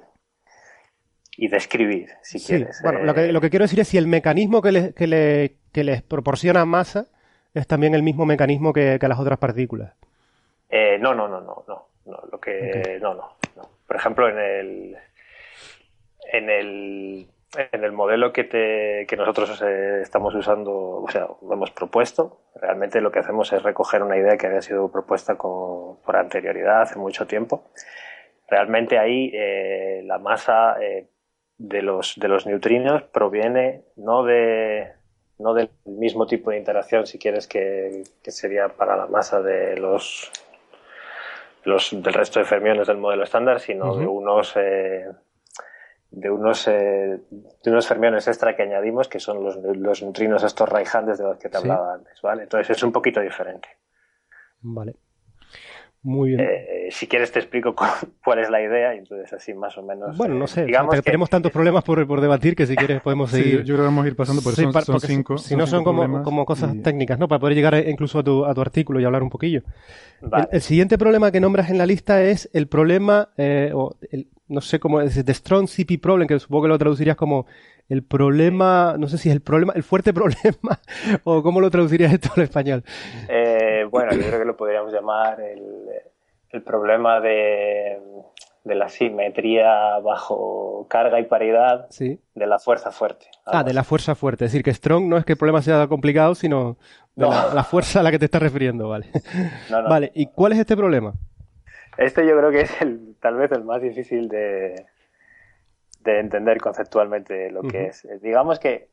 y 1.37 1.47
describir, 1.49 2.09
si 2.21 2.39
Sí. 2.39 2.47
quieres. 2.47 2.79
Bueno, 2.83 2.99
Eh, 2.99 3.05
lo 3.05 3.13
que, 3.13 3.31
lo 3.33 3.41
que 3.41 3.49
quiero 3.49 3.63
decir 3.65 3.79
es 3.81 3.87
si 3.89 3.97
el 3.97 4.07
mecanismo 4.07 4.61
que, 4.61 4.71
le- 4.71 4.93
que, 4.93 5.07
le- 5.07 5.57
que 5.73 5.83
les 5.83 6.01
proporciona 6.01 6.63
masa 6.65 7.07
es 7.53 7.67
también 7.67 7.93
el 7.95 8.03
mismo 8.03 8.25
mecanismo 8.25 8.71
que, 8.73 8.97
que 8.99 9.07
las 9.07 9.19
otras 9.19 9.39
partículas. 9.39 9.93
Eh, 10.69 10.97
no, 10.99 11.13
no, 11.13 11.27
no, 11.27 11.41
no, 11.41 11.63
no, 11.67 11.87
no, 12.05 12.17
lo 12.31 12.39
que, 12.39 12.97
no, 13.01 13.13
no, 13.13 13.37
no. 13.55 13.69
Por 13.87 13.95
ejemplo, 13.97 14.27
en 14.29 14.37
el, 14.39 14.97
en 16.33 16.49
el, 16.49 17.27
en 17.53 17.83
el 17.83 17.91
modelo 17.91 18.33
que 18.33 18.43
te, 18.43 19.05
que 19.07 19.15
nosotros 19.15 19.61
eh, 19.61 20.01
estamos 20.01 20.35
usando, 20.35 20.73
o 20.73 21.09
sea, 21.09 21.27
lo 21.41 21.53
hemos 21.53 21.71
propuesto, 21.71 22.41
realmente 22.55 23.01
lo 23.01 23.11
que 23.11 23.19
hacemos 23.19 23.51
es 23.53 23.63
recoger 23.63 24.03
una 24.03 24.17
idea 24.17 24.37
que 24.37 24.47
había 24.47 24.61
sido 24.61 24.91
propuesta 24.91 25.37
con, 25.37 26.01
por 26.01 26.15
anterioridad 26.17 26.81
hace 26.81 26.99
mucho 26.99 27.27
tiempo. 27.27 27.63
Realmente 28.47 28.99
ahí 28.99 29.31
eh, 29.33 30.01
la 30.05 30.19
masa 30.19 30.81
eh, 30.81 31.07
de 31.57 31.81
los, 31.81 32.15
de 32.17 32.27
los 32.27 32.45
neutrinos 32.45 33.03
proviene 33.03 33.83
no 33.95 34.23
de, 34.23 34.91
no 35.39 35.53
del 35.53 35.69
mismo 35.85 36.27
tipo 36.27 36.51
de 36.51 36.57
interacción, 36.57 37.07
si 37.07 37.17
quieres, 37.17 37.47
que, 37.47 38.03
que 38.21 38.31
sería 38.31 38.69
para 38.69 38.97
la 38.97 39.07
masa 39.07 39.41
de 39.41 39.77
los, 39.77 40.31
los 41.63 41.89
del 41.91 42.13
resto 42.13 42.39
de 42.39 42.45
fermiones 42.45 42.87
del 42.87 42.97
modelo 42.97 43.23
estándar, 43.23 43.59
sino 43.59 43.95
de 43.95 44.05
unos 44.05 44.55
de 46.15 46.31
unos 46.31 46.67
eh, 46.67 47.19
de 47.63 47.71
unos 47.71 47.87
fermiones 47.87 48.27
extra 48.27 48.55
que 48.55 48.63
añadimos, 48.63 49.07
que 49.07 49.19
son 49.19 49.43
los, 49.43 49.57
los 49.57 50.01
neutrinos 50.01 50.43
estos 50.43 50.69
right-handed 50.69 51.17
de 51.17 51.23
los 51.23 51.37
que 51.37 51.49
te 51.49 51.57
Sí. 51.57 51.63
hablaba 51.63 51.95
antes, 51.95 52.21
¿vale? 52.21 52.43
Entonces 52.43 52.77
es 52.77 52.83
un 52.83 52.91
poquito 52.91 53.19
diferente. 53.19 53.67
Vale. 54.61 54.95
Muy 56.03 56.29
bien. 56.29 56.39
Eh, 56.41 56.87
si 56.91 57.07
quieres 57.07 57.31
te 57.31 57.39
explico 57.39 57.75
cuál 58.23 58.39
es 58.39 58.49
la 58.49 58.61
idea 58.61 58.95
y 58.95 58.99
entonces 58.99 59.33
así 59.33 59.53
más 59.53 59.77
o 59.77 59.83
menos... 59.83 60.15
Bueno, 60.15 60.35
no 60.35 60.47
sé, 60.47 60.63
digamos 60.63 61.01
tenemos 61.01 61.29
tantos 61.29 61.51
problemas 61.53 61.83
por, 61.83 62.05
por, 62.07 62.21
debatir 62.21 62.55
que 62.55 62.67
si 62.67 62.75
quieres 62.75 63.01
podemos 63.01 63.31
seguir... 63.31 63.63
yo 63.63 63.73
creo 63.73 63.77
que 63.77 63.83
vamos 63.83 64.05
a 64.05 64.07
ir 64.07 64.15
pasando 64.15 64.41
por 64.41 64.53
eso, 64.53 64.71
son, 64.71 64.99
cinco. 65.01 65.37
Si 65.37 65.55
no 65.55 65.67
son 65.67 65.83
como, 65.83 66.21
como 66.21 66.45
cosas 66.45 66.79
técnicas, 66.83 67.19
¿no? 67.19 67.27
Para 67.27 67.39
poder 67.39 67.55
llegar 67.55 67.75
incluso 67.87 68.19
a 68.19 68.23
tu, 68.23 68.45
a 68.45 68.53
tu 68.53 68.61
artículo 68.61 68.99
y 68.99 69.05
hablar 69.05 69.23
un 69.23 69.31
poquillo. 69.31 69.63
El, 70.51 70.61
siguiente 70.61 70.97
problema 70.97 71.31
que 71.31 71.39
nombras 71.39 71.69
en 71.71 71.79
la 71.79 71.87
lista 71.87 72.21
es 72.21 72.49
el 72.53 72.67
problema, 72.67 73.29
eh, 73.37 73.71
o 73.73 73.95
el, 74.11 74.27
no 74.47 74.61
sé 74.61 74.79
cómo 74.79 75.01
es, 75.01 75.23
The 75.23 75.33
Strong 75.33 75.67
CP 75.67 75.97
Problem, 75.99 76.27
que 76.27 76.39
supongo 76.39 76.63
que 76.63 76.69
lo 76.69 76.77
traducirías 76.77 77.15
como 77.15 77.47
el 77.89 78.03
problema, 78.03 78.95
no 78.97 79.07
sé 79.07 79.17
si 79.17 79.29
es 79.29 79.35
el 79.35 79.41
problema, 79.41 79.73
el 79.75 79.83
fuerte 79.83 80.13
problema, 80.13 80.79
o 81.23 81.41
cómo 81.41 81.61
lo 81.61 81.69
traducirías 81.69 82.13
esto 82.13 82.29
al 82.35 82.43
español. 82.43 82.83
Eh, 83.27 83.85
bueno, 83.89 84.11
yo 84.13 84.19
creo 84.19 84.39
que 84.39 84.45
lo 84.45 84.57
podríamos 84.57 84.93
llamar 84.93 85.39
el, 85.41 85.61
el 86.49 86.61
problema 86.63 87.19
de, 87.19 87.99
de, 88.63 88.75
la 88.75 88.89
simetría 88.89 89.99
bajo 89.99 90.87
carga 90.89 91.19
y 91.19 91.25
paridad 91.25 91.87
de 91.89 92.47
la 92.47 92.59
fuerza 92.59 92.91
fuerte. 92.91 93.27
Ah, 93.45 93.63
de 93.63 93.73
la 93.73 93.83
fuerza 93.83 94.15
fuerte. 94.15 94.45
Es 94.45 94.51
decir, 94.51 94.63
que 94.63 94.73
strong 94.73 95.07
no 95.07 95.17
es 95.17 95.25
que 95.25 95.33
el 95.33 95.37
problema 95.37 95.61
sea 95.61 95.87
complicado, 95.87 96.35
sino 96.35 96.77
de 97.15 97.27
la, 97.27 97.63
fuerza 97.63 97.99
a 97.99 98.03
la 98.03 98.11
que 98.11 98.19
te 98.19 98.25
estás 98.25 98.41
refiriendo, 98.41 98.89
¿vale? 98.89 99.07
Vale, 99.69 100.11
¿y 100.13 100.27
cuál 100.27 100.53
es 100.53 100.59
este 100.59 100.75
problema? 100.75 101.13
Este 101.97 102.25
yo 102.25 102.37
creo 102.37 102.51
que 102.51 102.61
es 102.61 102.81
el, 102.81 103.15
tal 103.19 103.35
vez 103.35 103.51
el 103.51 103.63
más 103.63 103.81
difícil 103.81 104.27
de, 104.27 104.85
de 106.01 106.19
entender 106.19 106.61
conceptualmente 106.61 107.51
lo 107.51 107.61
que 107.63 107.87
es. 107.87 108.07
Digamos 108.21 108.59
que, 108.59 108.89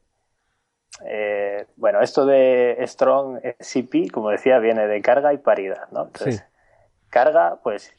eh, 1.05 1.67
bueno, 1.77 2.01
esto 2.01 2.27
de 2.27 2.77
Strong 2.87 3.41
CP, 3.61 4.11
como 4.11 4.31
decía, 4.31 4.59
viene 4.59 4.87
de 4.87 5.01
carga 5.03 5.33
y 5.33 5.39
paridad, 5.39 5.89
¿no? 5.91 6.07
Entonces, 6.07 6.45
carga, 7.11 7.59
pues 7.63 7.95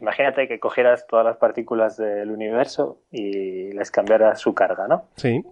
imagínate 0.00 0.48
que 0.48 0.60
cogieras 0.60 1.06
todas 1.06 1.24
las 1.24 1.36
partículas 1.36 1.96
del 1.96 2.30
universo 2.30 3.00
y 3.10 3.72
les 3.72 3.90
cambiaras 3.90 4.40
su 4.40 4.54
carga, 4.54 4.86
¿no? 4.86 5.08
Sí. 5.16 5.44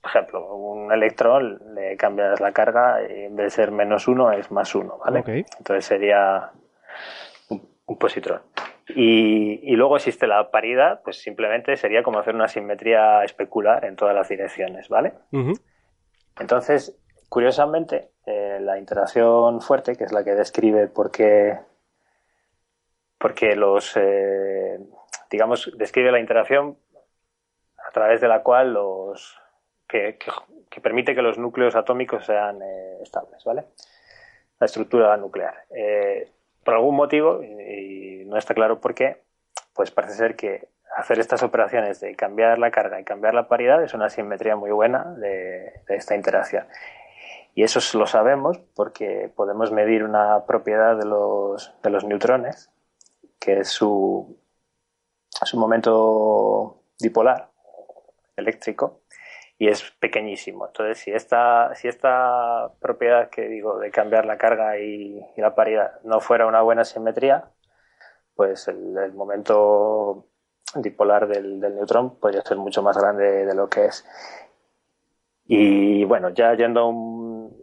Por 0.00 0.10
ejemplo, 0.10 0.54
un 0.54 0.92
electrón 0.92 1.60
le 1.74 1.96
cambias 1.96 2.38
la 2.40 2.52
carga 2.52 3.00
y 3.02 3.24
en 3.24 3.36
vez 3.36 3.46
de 3.46 3.50
ser 3.50 3.70
menos 3.70 4.06
uno 4.06 4.32
es 4.32 4.50
más 4.50 4.74
uno, 4.74 4.98
¿vale? 4.98 5.24
Entonces 5.58 5.84
sería 5.86 6.50
un 7.86 7.98
positrón. 7.98 8.42
Y, 8.88 9.74
luego 9.76 9.96
existe 9.96 10.26
la 10.26 10.50
paridad, 10.50 11.00
pues 11.02 11.18
simplemente 11.18 11.76
sería 11.76 12.02
como 12.02 12.18
hacer 12.18 12.34
una 12.34 12.48
simetría 12.48 13.24
especular 13.24 13.84
en 13.84 13.96
todas 13.96 14.14
las 14.14 14.28
direcciones, 14.28 14.88
¿vale? 14.88 15.14
Entonces, 16.38 16.96
curiosamente, 17.28 18.10
eh, 18.26 18.58
la 18.60 18.78
interacción 18.78 19.60
fuerte, 19.62 19.96
que 19.96 20.04
es 20.04 20.12
la 20.12 20.22
que 20.22 20.34
describe 20.34 20.88
por 20.88 21.10
qué, 21.10 21.58
porque 23.18 23.56
los, 23.56 23.96
eh, 23.96 24.78
digamos, 25.30 25.72
describe 25.78 26.12
la 26.12 26.20
interacción 26.20 26.76
a 27.88 27.90
través 27.90 28.20
de 28.20 28.28
la 28.28 28.42
cual 28.42 28.74
los, 28.74 29.40
que, 29.88 30.18
permite 30.82 31.14
que 31.14 31.22
los 31.22 31.38
núcleos 31.38 31.74
atómicos 31.74 32.26
sean 32.26 32.60
eh, 32.60 32.98
estables, 33.02 33.42
¿vale? 33.44 33.64
La 34.60 34.66
estructura 34.66 35.16
nuclear 35.16 35.54
por 36.64 36.74
algún 36.74 36.96
motivo, 36.96 37.42
y, 37.42 38.24
no 38.26 38.38
está 38.38 38.54
claro 38.54 38.80
por 38.80 38.94
qué, 38.94 39.22
pues 39.74 39.90
parece 39.90 40.14
ser 40.14 40.36
que 40.36 40.68
hacer 40.96 41.18
estas 41.18 41.42
operaciones 41.42 42.00
de 42.00 42.16
cambiar 42.16 42.58
la 42.58 42.70
carga 42.70 43.00
y 43.00 43.04
cambiar 43.04 43.34
la 43.34 43.48
paridad 43.48 43.82
es 43.82 43.94
una 43.94 44.10
simetría 44.10 44.56
muy 44.56 44.70
buena 44.70 45.04
de, 45.18 45.72
esta 45.88 46.14
interacción. 46.14 46.66
Y 47.54 47.62
eso 47.62 47.80
lo 47.98 48.06
sabemos 48.06 48.58
porque 48.74 49.30
podemos 49.34 49.70
medir 49.70 50.02
una 50.02 50.44
propiedad 50.46 50.96
de 50.96 51.04
los, 51.04 51.72
de 51.82 51.90
los 51.90 52.04
neutrones, 52.04 52.70
que 53.38 53.60
es 53.60 53.68
su, 53.68 54.36
su 55.28 55.58
momento 55.58 56.82
dipolar 56.98 57.50
eléctrico, 58.36 59.02
y 59.64 59.68
es 59.68 59.82
pequeñísimo. 59.98 60.66
Entonces, 60.66 60.98
si 60.98 61.10
esta, 61.10 61.74
si 61.74 61.88
esta 61.88 62.70
propiedad 62.80 63.30
que 63.30 63.48
digo 63.48 63.78
de 63.78 63.90
cambiar 63.90 64.26
la 64.26 64.36
carga 64.36 64.78
y, 64.78 65.24
la 65.38 65.54
paridad 65.54 66.00
no 66.02 66.20
fuera 66.20 66.46
una 66.46 66.60
buena 66.60 66.84
simetría, 66.84 67.50
pues 68.34 68.68
el, 68.68 69.14
momento 69.14 70.26
dipolar 70.74 71.28
del, 71.28 71.60
neutrón 71.60 72.18
podría 72.18 72.42
ser 72.42 72.58
mucho 72.58 72.82
más 72.82 72.98
grande 72.98 73.46
de 73.46 73.54
lo 73.54 73.70
que 73.70 73.86
es. 73.86 74.04
Y 75.46 76.04
bueno, 76.04 76.28
ya 76.28 76.54
yendo 76.54 76.80
a 76.80 76.86
un, 76.86 77.56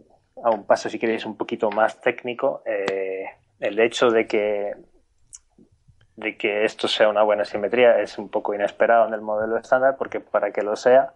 a 0.44 0.50
un 0.50 0.66
paso, 0.66 0.90
si 0.90 0.98
queréis, 0.98 1.24
un 1.28 1.38
poquito 1.38 1.70
más 1.70 2.02
técnico, 2.02 2.64
eh, 2.66 3.26
el 3.60 3.80
hecho 3.80 4.10
de 4.10 4.26
que 4.26 4.74
de 6.16 6.36
que 6.36 6.66
esto 6.66 6.88
sea 6.88 7.10
una 7.10 7.24
buena 7.24 7.46
simetría 7.46 8.00
es 8.00 8.18
un 8.18 8.30
poco 8.30 8.54
inesperado 8.54 9.08
en 9.08 9.14
el 9.14 9.22
modelo 9.22 9.58
estándar 9.58 9.98
porque 9.98 10.20
para 10.20 10.52
que 10.52 10.62
lo 10.62 10.76
sea 10.76 11.14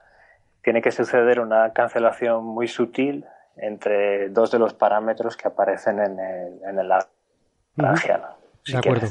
tiene 0.66 0.82
que 0.82 0.92
suceder 0.92 1.40
una 1.40 1.72
cancelación 1.74 2.44
muy 2.44 2.68
sutil 2.68 3.24
entre 3.56 4.30
dos 4.30 4.50
de 4.50 4.58
los 4.58 4.74
parámetros 4.74 5.38
que 5.38 5.48
aparecen 5.48 6.00
en 6.00 6.20
el, 6.20 6.60
en 6.68 6.80
el 6.80 6.88
de 7.78 8.78
acuerdo. 8.78 9.06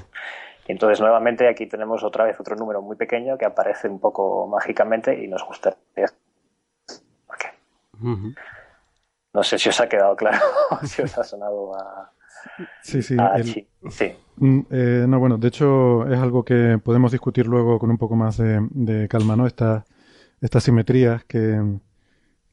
Y 0.66 0.72
entonces 0.72 1.00
nuevamente 1.00 1.48
aquí 1.48 1.66
tenemos 1.66 2.02
otra 2.02 2.24
vez 2.24 2.40
otro 2.40 2.56
número 2.56 2.82
muy 2.82 2.96
pequeño 2.96 3.38
que 3.38 3.44
aparece 3.44 3.88
un 3.88 4.00
poco 4.00 4.48
mágicamente 4.48 5.22
y 5.22 5.28
nos 5.28 5.44
gustaría. 5.44 5.78
No 9.32 9.42
sé 9.44 9.56
si 9.56 9.68
os 9.68 9.80
ha 9.80 9.88
quedado 9.88 10.16
claro, 10.16 10.38
si 10.82 11.02
os 11.02 11.16
ha 11.16 11.22
sonado 11.22 11.72
a. 11.76 12.10
Sí, 12.82 13.00
sí. 13.00 13.16
sí. 13.90 14.16
Mm, 14.36 14.60
eh, 14.70 15.04
no, 15.08 15.20
bueno, 15.20 15.38
de 15.38 15.48
hecho 15.48 16.04
es 16.08 16.18
algo 16.18 16.44
que 16.44 16.80
podemos 16.82 17.12
discutir 17.12 17.46
luego 17.46 17.78
con 17.78 17.90
un 17.90 17.98
poco 17.98 18.16
más 18.16 18.38
de, 18.38 18.66
de 18.70 19.06
calma, 19.06 19.36
¿no? 19.36 19.46
Esta, 19.46 19.84
estas 20.44 20.64
simetrías 20.64 21.24
que 21.24 21.38
eh, 21.38 21.58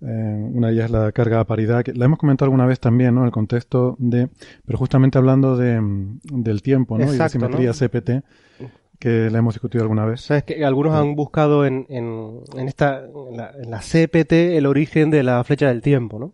una 0.01 0.67
de 0.67 0.73
ellas 0.73 0.85
es 0.85 0.91
la 0.91 1.11
carga 1.11 1.41
a 1.41 1.45
paridad, 1.45 1.83
que 1.83 1.93
la 1.93 2.05
hemos 2.05 2.17
comentado 2.17 2.45
alguna 2.45 2.65
vez 2.65 2.79
también, 2.79 3.13
¿no? 3.13 3.21
En 3.21 3.25
el 3.27 3.33
contexto 3.33 3.97
de, 3.99 4.29
pero 4.65 4.77
justamente 4.77 5.17
hablando 5.17 5.57
de, 5.57 5.79
del 6.23 6.61
tiempo, 6.61 6.97
¿no? 6.97 7.13
y 7.13 7.17
la 7.17 7.27
simetría 7.27 7.73
CPT, 7.73 8.23
que 8.97 9.29
la 9.29 9.39
hemos 9.39 9.55
discutido 9.55 9.83
alguna 9.83 10.05
vez. 10.05 10.21
Sabes 10.21 10.43
que 10.43 10.63
algunos 10.63 10.93
han 10.93 11.15
buscado 11.15 11.65
en, 11.65 11.85
en, 11.89 12.41
en 12.55 12.67
esta, 12.69 13.03
en 13.03 13.69
la, 13.69 13.79
CPT 13.79 14.31
el 14.31 14.67
origen 14.67 15.11
de 15.11 15.23
la 15.23 15.43
flecha 15.43 15.67
del 15.67 15.81
tiempo, 15.81 16.17
¿no? 16.17 16.33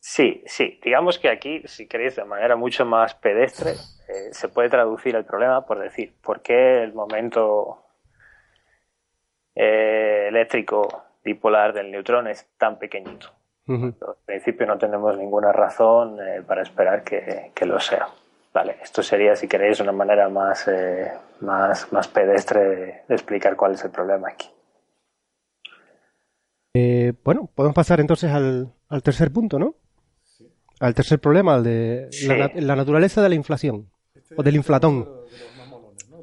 Sí, 0.00 0.42
sí. 0.46 0.80
Digamos 0.82 1.18
que 1.18 1.28
aquí, 1.28 1.62
si 1.66 1.86
queréis, 1.86 2.16
de 2.16 2.24
manera 2.24 2.56
mucho 2.56 2.86
más 2.86 3.14
pedestre, 3.16 3.72
eh, 3.72 4.32
se 4.32 4.48
puede 4.48 4.70
traducir 4.70 5.14
el 5.14 5.26
problema 5.26 5.66
por 5.66 5.78
decir, 5.78 6.14
¿por 6.22 6.40
qué 6.40 6.82
el 6.82 6.94
momento 6.94 7.85
eh, 9.58 10.26
eléctrico 10.28 11.04
dipolar 11.24 11.72
del 11.72 11.90
neutrón 11.90 12.28
es 12.28 12.46
tan 12.58 12.78
pequeñito. 12.78 13.32
En 13.66 13.96
principio 14.24 14.64
no 14.66 14.78
tenemos 14.78 15.18
ninguna 15.18 15.50
razón 15.50 16.20
eh, 16.20 16.42
para 16.46 16.62
esperar 16.62 17.02
que, 17.02 17.66
lo 17.66 17.80
sea. 17.80 18.06
Vale, 18.52 18.76
esto 18.80 19.02
sería, 19.02 19.34
si 19.34 19.48
queréis, 19.48 19.80
una 19.80 19.90
manera 19.90 20.28
más, 20.28 20.68
eh, 20.68 21.10
más, 21.40 21.92
más 21.92 22.06
pedestre 22.06 22.60
de, 23.08 23.14
explicar 23.14 23.56
cuál 23.56 23.72
es 23.72 23.84
el 23.84 23.90
problema 23.90 24.28
aquí. 24.28 24.48
bueno, 27.24 27.50
podemos 27.52 27.74
pasar 27.74 27.98
entonces 27.98 28.30
al, 28.30 29.02
tercer 29.02 29.32
punto, 29.32 29.58
¿no? 29.58 29.74
Al 30.78 30.94
tercer 30.94 31.18
problema, 31.18 31.54
al 31.54 31.64
de 31.64 32.08
la, 32.60 32.76
naturaleza 32.76 33.20
de 33.20 33.30
la 33.30 33.34
inflación, 33.34 33.90
o 34.36 34.42
del 34.44 34.54
inflatón. 34.54 35.08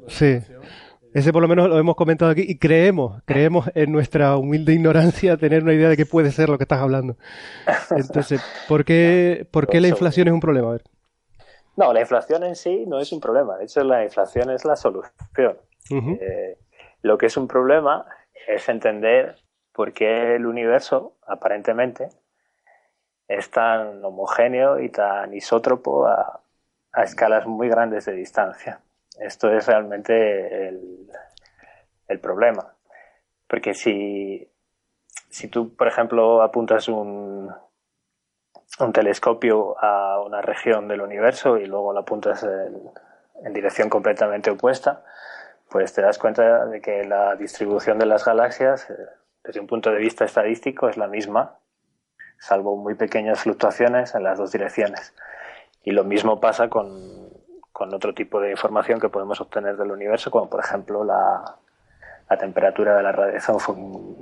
Sí. 0.06 0.38
Ese 1.14 1.32
por 1.32 1.42
lo 1.42 1.46
menos 1.46 1.68
lo 1.68 1.78
hemos 1.78 1.94
comentado 1.94 2.32
aquí 2.32 2.44
y 2.44 2.58
creemos, 2.58 3.22
creemos 3.24 3.70
en 3.76 3.92
nuestra 3.92 4.36
humilde 4.36 4.72
ignorancia 4.72 5.36
tener 5.36 5.62
una 5.62 5.72
idea 5.72 5.88
de 5.88 5.96
qué 5.96 6.06
puede 6.06 6.32
ser 6.32 6.48
lo 6.48 6.58
que 6.58 6.64
estás 6.64 6.80
hablando. 6.80 7.16
Entonces, 7.96 8.42
¿por 8.68 8.84
qué, 8.84 9.46
¿por 9.48 9.68
qué 9.68 9.80
la 9.80 9.86
inflación 9.86 10.26
es 10.26 10.34
un 10.34 10.40
problema? 10.40 10.70
A 10.70 10.72
ver. 10.72 10.82
No, 11.76 11.92
la 11.92 12.00
inflación 12.00 12.42
en 12.42 12.56
sí 12.56 12.84
no 12.88 12.98
es 12.98 13.12
un 13.12 13.20
problema. 13.20 13.56
De 13.56 13.64
hecho, 13.64 13.84
la 13.84 14.02
inflación 14.02 14.50
es 14.50 14.64
la 14.64 14.74
solución. 14.74 15.56
Eh, 15.88 16.58
lo 17.02 17.16
que 17.16 17.26
es 17.26 17.36
un 17.36 17.46
problema 17.46 18.06
es 18.48 18.68
entender 18.68 19.36
por 19.72 19.92
qué 19.92 20.34
el 20.34 20.46
universo, 20.46 21.16
aparentemente, 21.28 22.08
es 23.28 23.52
tan 23.52 24.04
homogéneo 24.04 24.80
y 24.80 24.88
tan 24.88 25.32
isótropo 25.32 26.08
a 26.08 26.40
escalas 27.04 27.46
muy 27.46 27.68
grandes 27.68 28.04
de 28.04 28.14
distancia. 28.14 28.80
Esto 29.18 29.50
es 29.52 29.66
realmente 29.66 30.68
el, 30.68 32.20
problema. 32.20 32.74
Porque 33.48 33.74
si, 33.74 34.48
si 35.28 35.48
tú, 35.48 35.74
por 35.74 35.88
ejemplo, 35.88 36.42
apuntas 36.42 36.88
un, 36.88 37.52
un 38.78 38.92
telescopio 38.92 39.76
a 39.82 40.20
una 40.20 40.40
región 40.40 40.86
del 40.86 41.00
universo 41.00 41.58
y 41.58 41.66
luego 41.66 41.92
lo 41.92 42.00
apuntas 42.00 42.44
en, 42.44 42.90
en, 43.44 43.52
dirección 43.52 43.88
completamente 43.88 44.50
opuesta, 44.50 45.04
pues 45.68 45.92
te 45.92 46.02
das 46.02 46.18
cuenta 46.18 46.66
de 46.66 46.80
que 46.80 47.04
la 47.04 47.34
distribución 47.34 47.98
de 47.98 48.06
las 48.06 48.24
galaxias, 48.24 48.88
eh, 48.90 48.96
desde 49.42 49.60
un 49.60 49.66
punto 49.66 49.90
de 49.90 49.98
vista 49.98 50.24
estadístico, 50.24 50.88
es 50.88 50.96
la 50.96 51.08
misma, 51.08 51.58
salvo 52.38 52.76
muy 52.76 52.94
pequeñas 52.94 53.40
fluctuaciones 53.40 54.14
en 54.14 54.22
las 54.22 54.38
dos 54.38 54.52
direcciones. 54.52 55.14
Y 55.82 55.90
lo 55.90 56.04
mismo 56.04 56.40
pasa 56.40 56.68
con, 56.68 57.33
otro 57.74 58.14
tipo 58.14 58.40
de 58.40 58.50
información 58.50 59.00
que 59.00 59.08
podemos 59.08 59.40
obtener 59.40 59.76
del 59.76 59.90
universo, 59.90 60.30
como 60.30 60.48
por 60.48 60.60
ejemplo 60.64 61.04
la, 61.04 61.56
temperatura 62.38 62.96
de 62.96 63.02
la 63.02 63.12
radiación 63.12 63.58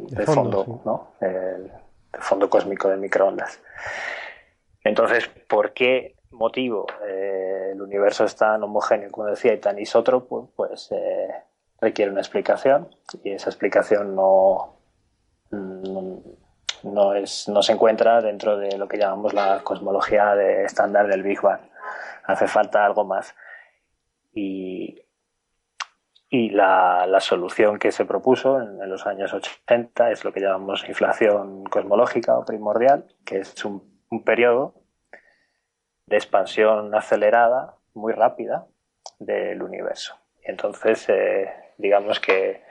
de 0.09 0.27
fondo, 0.27 0.83
¿no? 0.85 1.13
el, 1.21 1.71
fondo 2.19 2.51
cósmico 2.51 2.89
de 2.89 2.97
microondas. 2.97 3.61
Entonces, 4.85 5.29
¿por 5.49 5.73
qué 5.73 6.17
motivo 6.31 6.87
eh, 7.07 7.71
el 7.73 7.81
universo 7.81 8.25
es 8.25 8.37
tan 8.37 8.63
homogéneo, 8.63 9.11
como 9.11 9.29
decía, 9.29 9.55
y 9.55 9.59
tan 9.59 9.79
isótropo? 9.79 10.51
Pues 10.57 10.91
eh, 10.93 11.29
requiere 11.81 12.11
una 12.11 12.21
explicación 12.21 12.89
y 13.25 13.33
esa 13.33 13.49
explicación 13.49 14.15
no, 14.15 14.77
no, 15.51 17.15
es, 17.15 17.49
no 17.49 17.63
se 17.63 17.73
encuentra 17.73 18.21
dentro 18.21 18.57
de 18.57 18.77
lo 18.77 18.89
que 18.89 18.99
llamamos 18.99 19.35
la 19.35 19.61
cosmología 19.63 20.35
de 20.35 20.65
estándar 20.65 21.09
del 21.09 21.23
Big 21.23 21.41
Bang. 21.41 21.61
Hace 22.25 22.47
falta 22.47 22.85
algo 22.85 23.05
más. 23.05 23.35
Y, 24.33 25.03
y 26.29 26.51
la, 26.51 27.07
la, 27.07 27.21
solución 27.21 27.79
que 27.79 27.93
se 27.93 28.05
propuso 28.05 28.61
en, 28.61 28.89
los 28.89 29.07
años 29.07 29.35
80 29.35 30.11
es 30.11 30.25
lo 30.25 30.33
que 30.33 30.41
llamamos 30.41 30.89
inflación 30.89 31.65
cosmológica 31.65 32.39
o 32.39 32.45
primordial, 32.45 33.07
que 33.25 33.39
es 33.39 33.65
un, 33.65 34.03
un 34.11 34.25
periodo 34.25 34.75
de 36.07 36.17
expansión 36.17 36.95
acelerada 36.95 37.77
muy 37.95 38.13
rápida 38.13 38.67
del 39.19 39.63
universo. 39.63 40.17
Entonces, 40.43 41.09
eh, 41.09 41.51
digamos 41.79 42.21
que 42.21 42.65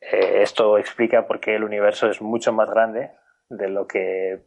eh, 0.00 0.42
esto 0.42 0.78
explica 0.78 1.26
por 1.26 1.40
qué 1.40 1.54
el 1.54 1.64
universo 1.64 2.08
es 2.08 2.20
mucho 2.20 2.52
más 2.52 2.68
grande 2.70 3.12
de 3.48 3.68
lo 3.68 3.86
que 3.86 4.46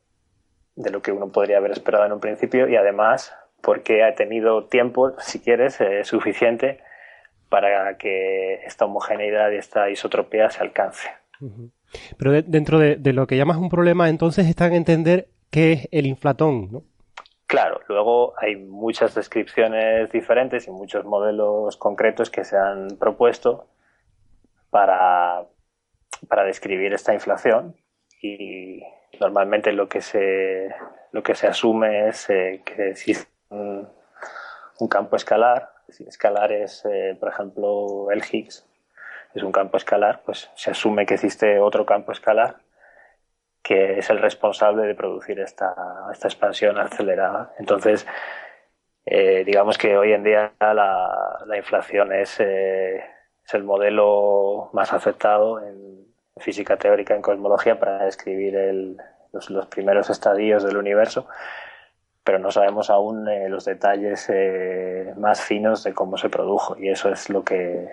de 0.80 0.92
lo 0.92 1.02
que 1.02 1.12
uno 1.12 1.30
podría 1.30 1.58
haber 1.58 1.72
esperado 1.72 2.06
en 2.06 2.14
un 2.14 2.22
principio 2.22 2.68
y 2.70 2.78
además 2.78 3.36
porque 3.62 4.04
ha 4.04 4.16
tenido 4.16 4.66
tiempo, 4.66 5.12
si 5.20 5.40
quieres, 5.40 5.80
eh, 5.82 6.06
suficiente 6.06 6.80
para 7.50 7.98
que 7.98 8.56
esta 8.66 8.86
homogeneidad 8.86 9.52
y 9.52 9.58
esta 9.58 9.90
isotropía 9.90 10.50
se 10.50 10.62
alcance. 10.62 11.10
Pero 12.18 12.42
dentro 12.44 12.80
de, 12.80 12.98
lo 13.14 13.28
que 13.28 13.36
llamas 13.36 13.58
un 13.58 13.70
problema, 13.70 14.08
entonces 14.08 14.48
están 14.48 14.72
a 14.72 14.78
entender 14.78 15.28
qué 15.52 15.74
es 15.74 15.88
el 15.92 16.06
inflatón, 16.06 16.72
¿no? 16.72 16.84
Claro, 17.46 17.82
luego 17.90 18.36
hay 18.38 18.56
muchas 18.56 19.16
descripciones 19.16 20.12
diferentes 20.12 20.68
y 20.68 20.72
muchos 20.72 21.04
modelos 21.04 21.76
concretos 21.78 22.30
que 22.30 22.46
se 22.46 22.56
han 22.56 22.90
propuesto 23.00 23.68
para, 24.70 25.46
para 26.28 26.44
describir 26.44 26.94
esta 26.94 27.14
inflación 27.14 27.76
y 28.22 28.84
normalmente 29.20 29.72
lo 29.72 29.88
que 29.88 30.02
se, 30.02 30.74
lo 31.12 31.24
que 31.24 31.36
se 31.36 31.48
asume 31.48 32.10
es 32.10 32.30
eh, 32.30 32.62
que 32.66 32.90
existe 32.90 33.30
un, 33.50 33.88
campo 34.90 35.16
escalar. 35.16 35.72
Si 35.90 36.04
escalar 36.06 36.52
es, 36.52 36.86
eh, 36.86 37.18
por 37.20 37.30
ejemplo, 37.30 38.12
el 38.12 38.24
Higgs, 38.24 38.66
es 39.34 39.44
un 39.44 39.52
campo 39.52 39.78
escalar, 39.78 40.22
pues 40.26 40.50
se 40.56 40.72
asume 40.72 41.06
que 41.06 41.16
existe 41.16 41.60
otro 41.60 41.86
campo 41.86 42.12
escalar 42.12 42.58
que 43.62 44.00
es 44.00 44.10
el 44.10 44.20
responsable 44.20 44.88
de 44.88 44.96
producir 44.96 45.40
esta, 45.40 45.76
esta 46.12 46.28
expansión 46.28 46.80
acelerada. 46.80 47.54
Entonces, 47.60 48.08
eh, 49.06 49.44
digamos 49.46 49.78
que 49.78 49.98
hoy 49.98 50.14
en 50.14 50.24
día 50.24 50.54
la, 50.60 51.40
la 51.46 51.58
inflación 51.58 52.14
es 52.14 52.40
es 53.50 53.56
el 53.56 53.64
modelo 53.64 54.70
más 54.74 54.94
aceptado 54.94 55.60
en 55.60 55.99
física 56.40 56.78
teórica, 56.78 57.16
en 57.16 57.22
cosmología, 57.22 57.80
para 57.80 58.06
describir 58.06 58.98
los, 59.32 59.68
primeros 59.68 60.10
estadios 60.10 60.64
del 60.64 60.78
universo, 60.78 61.28
pero 62.24 62.40
no 62.40 62.52
sabemos 62.52 62.90
aún 62.90 63.28
eh, 63.28 63.50
los 63.50 63.66
detalles 63.66 64.30
eh, 64.30 65.14
más 65.18 65.42
finos 65.42 65.84
de 65.84 65.94
cómo 65.94 66.18
se 66.18 66.30
produjo 66.30 66.78
y 66.78 66.90
eso 66.90 67.12
es 67.12 67.30
lo 67.30 67.44
que, 67.44 67.90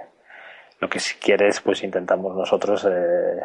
lo 0.81 0.89
que 0.89 1.01
si 1.01 1.14
quieres, 1.16 1.60
pues 1.60 1.82
intentamos 1.82 2.35
nosotros 2.36 2.86
eh, 2.90 3.40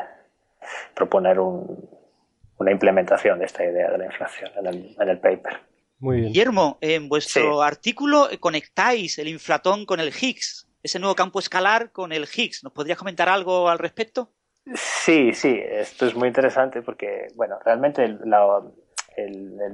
proponer 0.93 1.39
una 1.39 2.71
implementación 2.71 3.39
de 3.39 3.45
esta 3.45 3.63
idea 3.63 3.91
de 3.91 3.97
la 3.97 4.05
inflación 4.05 4.51
en 4.57 4.65
el, 4.65 4.95
en 4.99 5.09
el 5.09 5.19
paper. 5.19 5.59
Muy 5.99 6.17
bien. 6.17 6.27
Guillermo, 6.29 6.77
en 6.81 7.07
vuestro 7.07 7.61
artículo 7.61 8.27
conectáis 8.39 9.19
el 9.19 9.27
inflatón 9.27 9.85
con 9.85 9.99
el 9.99 10.09
Higgs 10.09 10.67
ese 10.83 10.99
nuevo 10.99 11.15
campo 11.15 11.39
escalar 11.39 11.91
con 11.91 12.11
el 12.11 12.27
Higgs. 12.31 12.63
¿Nos 12.63 12.73
podrías 12.73 12.97
comentar 12.97 13.29
algo 13.29 13.69
al 13.69 13.79
respecto? 13.79 14.31
Sí, 14.65 15.33
sí, 15.33 15.59
esto 15.59 16.05
es 16.05 16.15
muy 16.15 16.27
interesante 16.27 16.81
porque, 16.81 17.27
bueno, 17.35 17.57
realmente 17.65 18.03
el, 18.03 18.19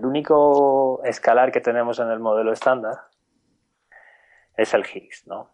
único 0.03 1.01
escalar 1.03 1.51
que 1.51 1.59
tenemos 1.61 1.99
en 1.99 2.09
el 2.09 2.19
modelo 2.19 2.53
estándar 2.53 2.95
es 4.55 4.73
el 4.73 4.85
Higgs, 4.85 5.27
¿no? 5.27 5.51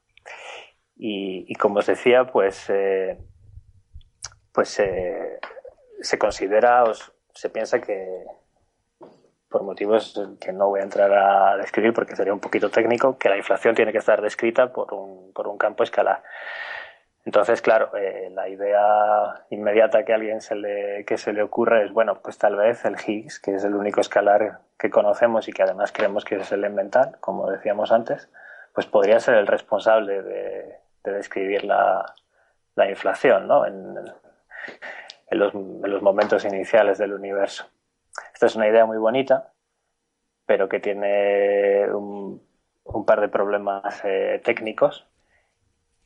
Y, 0.95 1.53
como 1.55 1.79
os 1.79 1.87
decía, 1.87 2.25
pues, 2.25 2.69
eh, 2.69 3.17
pues 4.51 4.79
eh, 4.79 5.39
se 5.99 6.19
considera, 6.19 6.83
o 6.83 6.93
se 7.33 7.49
piensa 7.49 7.81
que, 7.81 8.23
por 9.49 9.63
motivos 9.63 10.19
que 10.39 10.53
no 10.53 10.69
voy 10.69 10.79
a 10.79 10.83
entrar 10.83 11.11
a 11.11 11.57
describir 11.57 11.93
porque 11.93 12.15
sería 12.15 12.33
un 12.33 12.39
poquito 12.39 12.69
técnico, 12.69 13.17
que 13.17 13.29
la 13.29 13.37
inflación 13.37 13.75
tiene 13.75 13.91
que 13.91 13.97
estar 13.97 14.21
descrita 14.21 14.71
por 14.71 14.93
un, 14.93 15.33
por 15.33 15.47
un 15.47 15.57
campo 15.57 15.83
escalar. 15.83 16.23
Entonces, 17.25 17.61
claro, 17.61 17.95
eh, 17.95 18.29
la 18.33 18.49
idea 18.49 19.45
inmediata 19.49 20.03
que 20.03 20.11
a 20.11 20.15
alguien 20.15 20.41
se 20.41 20.55
le, 20.55 21.05
que 21.05 21.17
se 21.17 21.31
le 21.31 21.41
ocurre 21.41 21.85
es, 21.85 21.93
bueno, 21.93 22.21
pues 22.21 22.37
tal 22.37 22.57
vez 22.57 22.83
el 22.83 22.97
Higgs, 22.99 23.39
que 23.39 23.55
es 23.55 23.63
el 23.63 23.75
único 23.75 24.01
escalar 24.01 24.59
que 24.77 24.89
conocemos 24.89 25.47
y 25.47 25.53
que 25.53 25.63
además 25.63 25.93
creemos 25.93 26.25
que 26.25 26.35
es 26.35 26.51
el 26.51 26.59
elemental, 26.59 27.17
como 27.21 27.49
decíamos 27.49 27.93
antes, 27.93 28.29
pues 28.73 28.87
podría 28.87 29.19
ser 29.19 29.35
el 29.35 29.47
responsable 29.47 30.21
de, 30.21 30.79
describir 31.03 31.63
la, 31.63 32.05
la, 32.75 32.89
inflación, 32.89 33.47
¿no? 33.47 33.65
En, 33.65 33.95
en, 35.27 35.39
los, 35.39 35.53
en 35.53 35.89
los 35.89 36.01
momentos 36.01 36.43
iniciales 36.43 36.97
del 36.97 37.13
universo. 37.13 37.65
Esta 38.33 38.47
es 38.47 38.55
una 38.55 38.67
idea 38.67 38.85
muy 38.85 38.97
bonita, 38.97 39.53
pero 40.45 40.67
que 40.67 40.79
tiene 40.79 41.87
un, 41.93 42.41
par 43.05 43.21
de 43.21 43.29
problemas 43.29 44.01
eh, 44.03 44.41
técnicos 44.43 45.07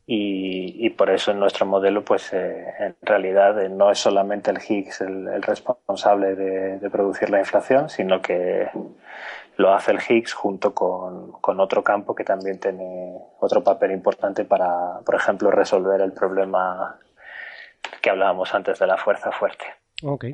y, 0.10 0.90
por 0.92 1.10
eso 1.10 1.32
en 1.32 1.40
nuestro 1.40 1.66
modelo, 1.66 2.06
pues 2.06 2.32
eh, 2.32 2.66
en 2.80 2.96
realidad 3.02 3.62
eh, 3.62 3.68
no 3.68 3.92
es 3.92 4.00
solamente 4.00 4.52
el 4.52 4.58
Higgs 4.58 5.02
el, 5.02 5.42
responsable 5.42 6.34
de, 6.34 6.90
producir 6.90 7.30
la 7.30 7.40
inflación, 7.40 7.90
sino 7.90 8.22
que 8.22 8.70
lo 9.58 9.74
hace 9.74 9.92
el 9.92 10.00
Higgs 10.00 10.32
junto 10.32 10.74
con, 10.74 11.34
con, 11.42 11.60
otro 11.60 11.84
campo 11.84 12.16
que 12.16 12.24
también 12.24 12.58
tiene 12.58 13.18
otro 13.42 13.62
papel 13.62 13.92
importante 13.92 14.46
para, 14.46 15.02
por 15.06 15.16
ejemplo, 15.16 15.52
resolver 15.52 16.00
el 16.00 16.14
problema 16.14 16.98
que 18.02 18.10
hablábamos 18.10 18.56
antes 18.56 18.80
de 18.80 18.88
la 18.88 18.96
fuerza 18.96 19.30
fuerte. 19.34 19.66
Ok. 20.04 20.26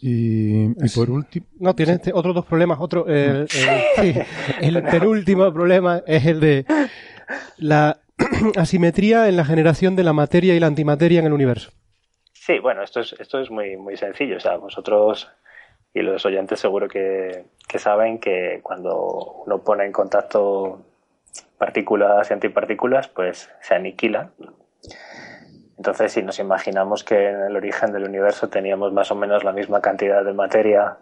Y, 0.00 0.68
por 0.94 1.10
último. 1.10 1.46
No, 1.60 1.74
tiene 1.74 1.92
este, 1.92 2.12
otros 2.14 2.34
dos 2.34 2.46
problemas. 2.46 2.78
Otro, 2.80 3.06
el, 3.06 3.46
el 4.60 4.82
penúltimo 4.82 5.52
problema 5.52 6.02
es 6.06 6.26
el 6.26 6.40
de 6.40 6.66
la 7.58 7.98
asimetría 8.56 9.28
en 9.28 9.36
la 9.36 9.44
generación 9.44 9.96
de 9.96 10.04
la 10.04 10.12
materia 10.12 10.54
y 10.54 10.60
la 10.60 10.66
antimateria 10.66 11.20
en 11.20 11.26
el 11.26 11.32
universo. 11.32 11.70
Sí, 12.32 12.58
bueno, 12.58 12.82
esto 12.82 13.00
es, 13.00 13.14
esto 13.18 13.40
es 13.40 13.50
muy, 13.50 13.76
muy 13.76 13.96
sencillo. 13.96 14.36
O 14.36 14.40
sea, 14.40 14.56
vosotros 14.56 15.30
y 15.92 16.02
los 16.02 16.24
oyentes 16.26 16.60
seguro 16.60 16.88
que, 16.88 17.44
que 17.68 17.78
saben 17.78 18.18
que 18.18 18.60
cuando 18.62 19.42
uno 19.46 19.62
pone 19.62 19.84
en 19.84 19.92
contacto 19.92 20.84
partículas 21.58 22.30
y 22.30 22.34
antipartículas, 22.34 23.08
pues 23.08 23.50
se 23.60 23.74
aniquilan 23.74 24.32
entonces, 25.76 26.12
si 26.12 26.22
nos 26.22 26.38
imaginamos 26.38 27.04
que 27.04 27.28
en 27.28 27.42
el 27.42 27.56
origen 27.56 27.92
del 27.92 28.04
universo 28.04 28.48
teníamos 28.48 28.92
más 28.92 29.10
o 29.10 29.14
menos 29.14 29.44
la 29.44 29.52
misma 29.52 29.80
cantidad 29.80 30.24
de 30.24 30.32
materia 30.32 30.98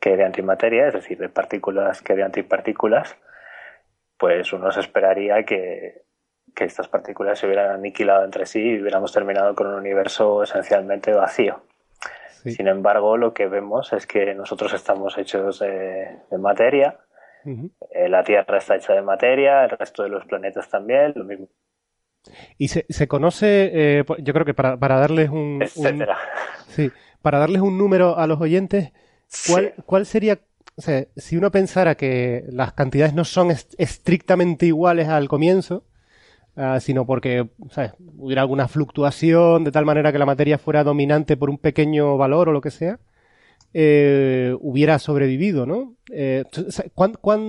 que 0.00 0.16
de 0.16 0.24
antimateria, 0.24 0.88
es 0.88 0.94
decir, 0.94 1.18
de 1.18 1.28
partículas 1.28 2.00
que 2.00 2.14
de 2.14 2.22
antipartículas, 2.22 3.16
pues 4.20 4.52
uno 4.52 4.70
se 4.70 4.80
esperaría 4.80 5.42
que, 5.44 6.02
estas 6.56 6.88
partículas 6.88 7.38
se 7.38 7.46
hubieran 7.46 7.70
aniquilado 7.70 8.22
entre 8.22 8.44
sí 8.44 8.60
y 8.60 8.82
hubiéramos 8.82 9.14
terminado 9.14 9.54
con 9.54 9.68
un 9.68 9.76
universo 9.76 10.42
esencialmente 10.42 11.10
vacío. 11.10 11.62
Sin 12.44 12.68
embargo, 12.68 13.16
lo 13.16 13.32
que 13.32 13.46
vemos 13.46 13.94
es 13.94 14.06
que 14.06 14.34
nosotros 14.34 14.74
estamos 14.74 15.16
hechos 15.16 15.60
de, 15.60 16.18
materia, 16.38 16.98
eh, 17.46 18.08
la 18.10 18.22
Tierra 18.22 18.58
está 18.58 18.76
hecha 18.76 18.92
de 18.92 19.00
materia, 19.00 19.64
el 19.64 19.70
resto 19.70 20.02
de 20.02 20.10
los 20.10 20.26
planetas 20.26 20.68
también, 20.68 21.14
lo 21.16 21.24
mismo. 21.24 21.48
Y 22.58 22.68
se, 22.68 22.84
se 22.90 23.08
conoce, 23.08 23.70
eh, 23.72 24.04
yo 24.18 24.34
creo 24.34 24.44
que 24.44 24.54
para, 24.54 24.76
para 24.76 25.00
darles 25.00 25.30
un, 25.30 25.64
sí, 26.68 26.90
para 27.22 27.38
darles 27.38 27.62
un 27.62 27.78
número 27.78 28.18
a 28.18 28.26
los 28.26 28.38
oyentes, 28.38 28.92
¿cuál, 29.48 29.72
cuál 29.86 30.04
sería, 30.04 30.40
o 30.80 30.82
sea, 30.82 31.06
si 31.14 31.36
uno 31.36 31.50
pensara 31.50 31.94
que 31.94 32.46
las 32.48 32.72
cantidades 32.72 33.12
no 33.12 33.26
son 33.26 33.50
estrictamente 33.50 34.64
iguales 34.64 35.08
al 35.08 35.28
comienzo, 35.28 35.84
ah, 36.56 36.80
sino 36.80 37.04
porque 37.04 37.50
hubiera 38.16 38.40
alguna 38.40 38.66
fluctuación 38.66 39.62
de 39.62 39.72
tal 39.72 39.84
manera 39.84 40.10
que 40.10 40.18
la 40.18 40.24
materia 40.24 40.56
fuera 40.56 40.82
dominante 40.82 41.36
por 41.36 41.50
un 41.50 41.58
pequeño 41.58 42.16
valor 42.16 42.48
o 42.48 42.52
lo 42.52 42.62
que 42.62 42.70
sea, 42.70 42.98
eh, 43.74 44.56
hubiera 44.58 44.98
sobrevivido, 44.98 45.66
¿no? 45.66 45.96
Eh, 46.10 46.44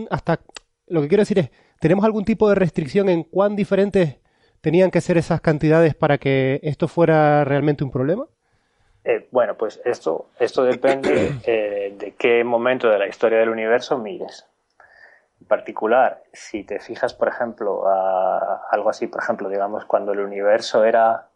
hasta 0.09 0.41
lo 0.87 1.01
que 1.01 1.07
quiero 1.07 1.21
decir 1.21 1.39
es, 1.39 1.51
¿tenemos 1.79 2.03
algún 2.03 2.25
tipo 2.25 2.49
de 2.49 2.55
restricción 2.55 3.07
en 3.07 3.23
cuán 3.23 3.55
diferentes 3.55 4.17
tenían 4.59 4.91
que 4.91 4.99
ser 4.99 5.17
esas 5.17 5.39
cantidades 5.39 5.95
para 5.95 6.17
que 6.17 6.59
esto 6.63 6.89
fuera 6.89 7.45
realmente 7.45 7.85
un 7.85 7.91
problema? 7.91 8.25
Eh, 9.03 9.27
bueno, 9.31 9.55
pues 9.55 9.81
esto, 9.83 10.27
esto 10.39 10.63
depende 10.63 11.31
de 11.97 12.15
qué 12.17 12.43
momento 12.43 12.89
de 12.89 12.99
la 12.99 13.07
historia 13.07 13.39
del 13.39 13.49
universo 13.49 13.97
mires. 13.97 14.47
En 15.39 15.47
particular, 15.47 16.21
si 16.31 16.63
te 16.63 16.79
fijas, 16.79 17.15
por 17.15 17.27
ejemplo, 17.27 17.87
a 17.87 18.67
algo 18.69 18.89
así, 18.89 19.07
por 19.07 19.23
ejemplo, 19.23 19.49
digamos, 19.49 19.85
cuando 19.85 20.11
el 20.11 20.19
universo 20.19 20.85
era 20.85 21.29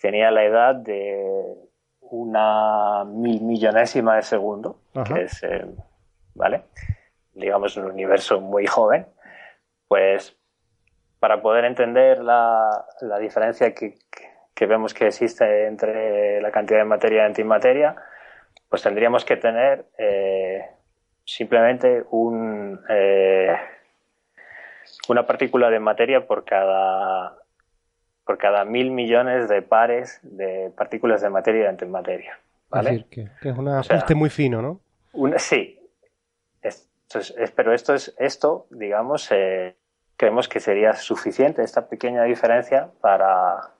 tenía 0.00 0.30
la 0.30 0.44
edad 0.44 0.74
de 0.74 1.54
una 2.00 3.04
mil 3.04 3.42
millonésima 3.42 4.16
de 4.16 4.22
segundo, 4.22 4.78
que 5.06 5.22
es, 5.22 5.42
eh, 5.42 5.66
¿vale? 6.34 6.62
Digamos, 7.34 7.76
un 7.76 7.86
universo 7.86 8.40
muy 8.40 8.66
joven, 8.66 9.06
pues 9.88 10.36
para 11.18 11.42
poder 11.42 11.64
entender 11.64 12.22
la, 12.22 12.86
la 13.00 13.18
diferencia 13.18 13.74
que, 13.74 13.98
que, 14.10 14.30
vemos 14.64 14.94
que 14.94 15.08
existe 15.08 15.66
entre 15.66 16.40
la 16.40 16.50
cantidad 16.50 16.78
de 16.78 16.86
materia 16.86 17.24
y 17.24 17.26
antimateria, 17.26 17.96
pues 18.70 18.82
tendríamos 18.82 19.26
que 19.26 19.36
tener 19.36 19.84
eh, 19.98 20.64
simplemente 21.24 22.04
un, 22.10 22.80
eh, 22.88 23.54
una 25.08 25.26
partícula 25.26 25.68
de 25.68 25.80
materia 25.80 26.26
por 26.26 26.44
cada 26.44 27.36
por 28.24 28.38
cada 28.38 28.64
mil 28.64 28.90
millones 28.90 29.48
de 29.48 29.62
pares 29.62 30.18
de 30.22 30.72
partículas 30.76 31.20
de 31.20 31.30
materia 31.30 31.64
y 31.64 31.66
antimateria. 31.66 32.38
¿vale? 32.68 32.90
Es 32.90 32.96
decir, 32.96 33.30
que, 33.40 33.48
es 33.50 33.56
un 33.56 33.68
ajuste 33.68 34.14
muy 34.16 34.30
fino, 34.30 34.62
¿no? 34.62 34.80
sí. 35.38 35.78
Es, 36.62 36.88
pero 37.54 37.72
esto 37.72 37.94
es 37.94 38.16
esto, 38.18 38.66
digamos, 38.70 39.30
eh, 39.30 39.76
creemos 40.16 40.48
que 40.48 40.58
sería 40.58 40.94
suficiente 40.94 41.62
esta 41.62 41.88
pequeña 41.88 42.24
diferencia 42.24 42.90
para 43.00 43.75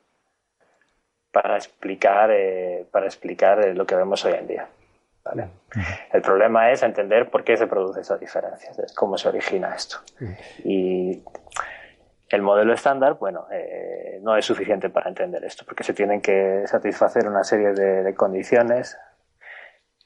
para 1.42 1.56
explicar 1.56 2.30
eh, 2.32 2.86
para 2.90 3.04
explicar 3.04 3.62
lo 3.74 3.86
que 3.86 3.94
vemos 3.94 4.24
hoy 4.24 4.32
en 4.32 4.46
día. 4.46 4.66
¿vale? 5.22 5.48
El 6.10 6.22
problema 6.22 6.70
es 6.70 6.82
entender 6.82 7.28
por 7.28 7.44
qué 7.44 7.58
se 7.58 7.66
produce 7.66 8.00
esa 8.00 8.16
diferencia, 8.16 8.72
cómo 8.94 9.18
se 9.18 9.28
origina 9.28 9.74
esto. 9.74 9.98
Y 10.64 11.22
el 12.30 12.40
modelo 12.40 12.72
estándar, 12.72 13.18
bueno, 13.18 13.48
eh, 13.52 14.18
no 14.22 14.34
es 14.34 14.46
suficiente 14.46 14.88
para 14.88 15.10
entender 15.10 15.44
esto, 15.44 15.66
porque 15.66 15.84
se 15.84 15.92
tienen 15.92 16.22
que 16.22 16.62
satisfacer 16.66 17.28
una 17.28 17.44
serie 17.44 17.74
de, 17.74 18.14
condiciones 18.14 18.96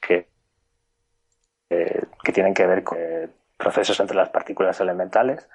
que, 0.01 0.27
eh, 1.69 2.01
que 2.25 2.33
tienen 2.33 2.53
que 2.53 2.67
ver 2.67 2.83
con 2.83 2.97
eh, 2.99 3.29
procesos 3.55 3.97
entre 4.01 4.17
las 4.17 4.27
partículas 4.27 4.81
elementales 4.81 5.47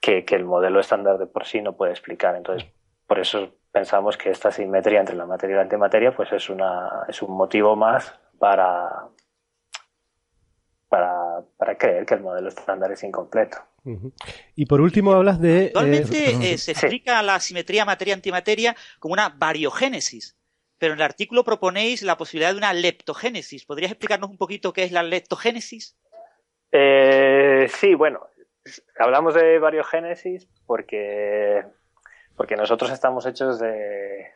que, 0.00 0.24
el 0.28 0.44
modelo 0.44 0.78
estándar 0.78 1.18
de 1.18 1.26
por 1.26 1.44
sí 1.44 1.60
no 1.60 1.72
puede 1.72 1.90
explicar. 1.90 2.36
Entonces, 2.36 2.70
por 3.08 3.18
eso 3.18 3.52
pensamos 3.72 4.16
que 4.16 4.30
esta 4.30 4.52
simetría 4.52 5.00
entre 5.00 5.16
la 5.16 5.26
materia 5.26 5.54
y 5.54 5.56
la 5.56 5.62
antimateria 5.62 6.14
pues 6.14 6.30
es, 6.32 6.48
una, 6.50 7.04
es 7.08 7.22
un 7.22 7.36
motivo 7.36 7.74
más 7.74 8.14
para, 8.38 9.08
para, 10.88 11.40
para 11.56 11.78
creer 11.78 12.04
que 12.04 12.14
el 12.14 12.20
modelo 12.20 12.48
estándar 12.48 12.92
es 12.92 13.02
incompleto. 13.02 13.58
Y 14.54 14.66
por 14.66 14.80
último 14.80 15.12
hablas 15.12 15.40
de... 15.40 15.66
Actualmente 15.66 16.30
eh, 16.30 16.52
eh, 16.52 16.58
se 16.58 16.72
explica 16.72 17.20
la 17.22 17.40
simetría 17.40 17.84
materia-antimateria 17.84 18.76
como 19.00 19.14
una 19.14 19.30
variogénesis, 19.30 20.36
pero 20.78 20.92
en 20.92 21.00
el 21.00 21.04
artículo 21.04 21.42
proponéis 21.42 22.02
la 22.02 22.16
posibilidad 22.16 22.52
de 22.52 22.58
una 22.58 22.72
leptogénesis. 22.74 23.64
¿Podrías 23.64 23.90
explicarnos 23.90 24.30
un 24.30 24.38
poquito 24.38 24.72
qué 24.72 24.84
es 24.84 24.92
la 24.92 25.02
leptogénesis? 25.02 25.96
Eh, 26.70 27.66
sí, 27.68 27.94
bueno, 27.94 28.28
hablamos 28.98 29.34
de 29.34 29.58
variogénesis 29.58 30.48
porque, 30.66 31.64
porque 32.42 32.56
nosotros 32.56 32.90
estamos 32.90 33.24
hechos 33.24 33.60
de, 33.60 34.26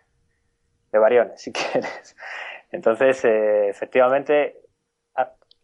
de 0.92 0.98
variones, 1.00 1.40
si 1.42 1.52
quieres. 1.72 2.14
Entonces, 2.70 3.24
efectivamente, 3.24 4.60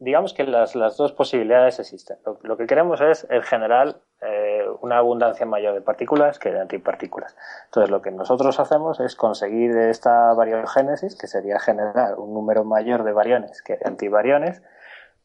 digamos 0.01 0.35
que 0.35 0.43
las, 0.43 0.75
las, 0.75 0.97
dos 0.97 1.13
posibilidades 1.13 1.79
existen. 1.79 2.17
Lo, 2.43 2.57
que 2.57 2.67
queremos 2.67 3.01
es, 3.01 3.29
en 3.31 3.43
general, 3.43 4.03
eh, 4.23 4.67
una 4.81 4.99
abundancia 4.99 5.47
mayor 5.47 5.75
de 5.75 5.83
partículas 5.83 6.41
que 6.41 6.51
de 6.51 6.59
antipartículas. 6.59 7.37
Entonces, 7.67 7.91
lo 7.91 8.03
que 8.03 8.11
nosotros 8.11 8.59
hacemos 8.59 8.99
es 8.99 9.15
conseguir 9.15 9.77
esta 9.77 10.35
variogénesis, 10.35 11.15
que 11.15 11.29
sería 11.29 11.61
generar 11.61 12.19
un 12.19 12.35
número 12.35 12.65
mayor 12.65 13.05
de 13.05 13.13
variones 13.13 13.63
que 13.63 13.77
de 13.77 13.87
antivariones, 13.87 14.65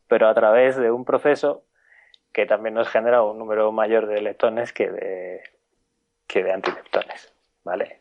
pero 0.08 0.30
a 0.30 0.36
través 0.36 0.76
de 0.76 0.92
un 0.92 1.04
proceso 1.04 1.64
que 2.32 2.46
también 2.46 2.76
nos 2.76 2.88
genera 2.90 3.24
un 3.24 3.40
número 3.40 3.72
mayor 3.72 4.06
de 4.06 4.22
leptones 4.22 4.72
que 4.72 4.92
de, 4.92 5.42
que 6.28 6.44
de 6.44 6.52
antileptones. 6.52 7.32
¿vale? 7.68 8.00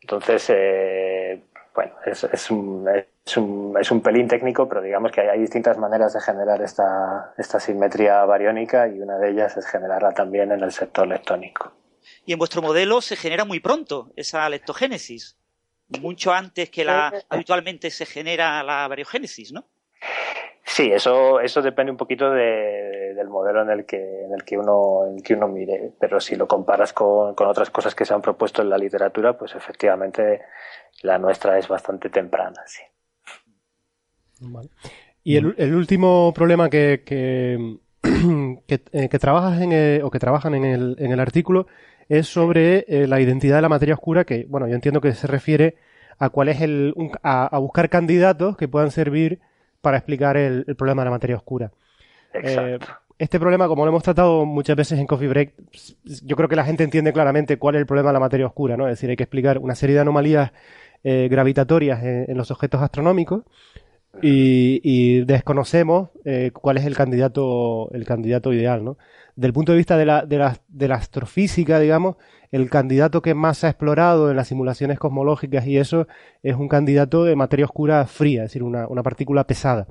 Entonces, 0.00 0.46
eh, 0.48 1.42
bueno, 1.74 1.92
es, 2.06 2.24
es, 2.24 2.50
un, 2.50 2.88
es, 2.88 3.36
un, 3.36 3.76
es, 3.78 3.90
un, 3.90 4.00
pelín 4.00 4.28
técnico, 4.28 4.68
pero 4.68 4.80
digamos 4.80 5.12
que 5.12 5.20
hay, 5.20 5.40
distintas 5.40 5.76
maneras 5.78 6.14
de 6.14 6.20
generar 6.20 6.62
esta, 6.62 7.34
esta 7.36 7.60
simetría 7.60 8.24
bariónica 8.24 8.88
y 8.88 9.00
una 9.00 9.18
de 9.18 9.30
ellas 9.30 9.56
es 9.56 9.66
generarla 9.66 10.12
también 10.12 10.52
en 10.52 10.62
el 10.62 10.72
sector 10.72 11.06
leptónico. 11.06 11.72
Y 12.24 12.32
en 12.32 12.38
vuestro 12.38 12.62
modelo 12.62 13.00
se 13.00 13.16
genera 13.16 13.44
muy 13.44 13.60
pronto 13.60 14.10
esa 14.16 14.48
leptogénesis, 14.48 15.36
mucho 16.00 16.32
antes 16.32 16.70
que 16.70 16.84
la 16.84 17.12
habitualmente 17.28 17.90
se 17.90 18.06
genera 18.06 18.62
la 18.62 18.86
variogénesis, 18.88 19.52
¿no? 19.52 19.64
Sí, 20.64 20.92
eso, 20.92 21.40
eso 21.40 21.62
depende 21.62 21.90
un 21.90 21.96
poquito 21.98 22.30
de, 22.30 23.14
del 23.14 23.28
modelo 23.28 23.62
en 23.62 23.70
el 23.70 23.84
que, 23.84 24.24
en 24.24 24.32
el 24.32 24.44
que 24.44 24.56
uno, 24.56 25.06
en 25.06 25.16
el 25.16 25.22
que 25.22 25.34
uno 25.34 25.48
mire. 25.48 25.92
Pero 25.98 26.20
si 26.20 26.36
lo 26.36 26.46
comparas 26.46 26.92
con, 26.92 27.34
con, 27.34 27.48
otras 27.48 27.70
cosas 27.70 27.94
que 27.94 28.04
se 28.04 28.14
han 28.14 28.22
propuesto 28.22 28.62
en 28.62 28.70
la 28.70 28.78
literatura, 28.78 29.36
pues 29.36 29.54
efectivamente 29.54 30.42
la 31.02 31.18
nuestra 31.18 31.58
es 31.58 31.66
bastante 31.68 32.10
temprana, 32.10 32.62
sí. 32.66 32.82
Y 35.22 35.36
el, 35.36 35.54
el, 35.58 35.74
último 35.74 36.32
problema 36.34 36.70
que, 36.70 37.02
que, 37.04 37.78
eh, 38.68 39.08
que, 39.08 39.18
trabajas 39.18 39.60
en 39.60 40.02
o 40.02 40.10
que 40.10 40.18
trabajan 40.18 40.54
en 40.54 40.64
el, 40.64 40.96
en 40.98 41.12
el 41.12 41.20
artículo 41.20 41.66
es 42.08 42.26
sobre 42.26 42.84
eh, 42.88 43.06
la 43.06 43.20
identidad 43.20 43.56
de 43.56 43.62
la 43.62 43.68
materia 43.68 43.94
oscura, 43.94 44.24
que, 44.24 44.46
bueno, 44.48 44.66
yo 44.66 44.74
entiendo 44.74 45.00
que 45.00 45.12
se 45.12 45.26
refiere 45.26 45.76
a 46.18 46.30
cuál 46.30 46.48
es 46.48 46.60
el, 46.60 46.94
a, 47.22 47.46
a 47.46 47.58
buscar 47.58 47.88
candidatos 47.88 48.56
que 48.56 48.68
puedan 48.68 48.90
servir 48.90 49.40
para 49.80 49.96
explicar 49.96 50.36
el, 50.36 50.64
problema 50.76 51.02
de 51.02 51.06
la 51.06 51.10
materia 51.10 51.36
oscura. 51.36 51.70
Eh, 52.34 52.78
este 53.18 53.38
problema, 53.38 53.68
como 53.68 53.84
lo 53.84 53.90
hemos 53.90 54.02
tratado 54.02 54.46
muchas 54.46 54.76
veces 54.76 54.98
en 54.98 55.06
Coffee 55.06 55.28
Break, 55.28 55.52
yo 56.24 56.36
creo 56.36 56.48
que 56.48 56.56
la 56.56 56.64
gente 56.64 56.84
entiende 56.84 57.12
claramente 57.12 57.58
cuál 57.58 57.74
es 57.74 57.80
el 57.80 57.86
problema 57.86 58.10
de 58.10 58.14
la 58.14 58.20
materia 58.20 58.46
oscura, 58.46 58.76
¿no? 58.76 58.86
Es 58.86 58.92
decir, 58.92 59.10
hay 59.10 59.16
que 59.16 59.24
explicar 59.24 59.58
una 59.58 59.74
serie 59.74 59.94
de 59.94 60.00
anomalías 60.00 60.52
eh, 61.04 61.28
gravitatorias 61.30 62.02
en, 62.02 62.36
los 62.36 62.50
objetos 62.50 62.80
astronómicos 62.82 63.44
y, 64.22 65.20
desconocemos 65.24 66.10
eh, 66.24 66.50
cuál 66.52 66.78
es 66.78 66.84
el 66.84 66.96
candidato, 66.96 67.90
el 67.92 68.04
candidato 68.04 68.52
ideal, 68.52 68.84
¿no? 68.84 68.96
Del 69.40 69.54
punto 69.54 69.72
de 69.72 69.78
vista 69.78 69.96
de 69.96 70.04
la, 70.04 70.26
de 70.26 70.36
la, 70.36 70.60
de 70.68 70.86
la 70.86 70.96
astrofísica, 70.96 71.80
digamos, 71.80 72.16
el 72.50 72.68
candidato 72.68 73.22
que 73.22 73.32
más 73.32 73.56
se 73.56 73.66
ha 73.66 73.70
explorado 73.70 74.30
en 74.30 74.36
las 74.36 74.48
simulaciones 74.48 74.98
cosmológicas 74.98 75.66
y 75.66 75.78
eso 75.78 76.06
es 76.42 76.56
un 76.56 76.68
candidato 76.68 77.24
de 77.24 77.36
materia 77.36 77.64
oscura 77.64 78.04
fría, 78.06 78.44
es 78.44 78.50
decir, 78.50 78.62
una, 78.62 78.86
partícula 79.02 79.46
pesada. 79.46 79.86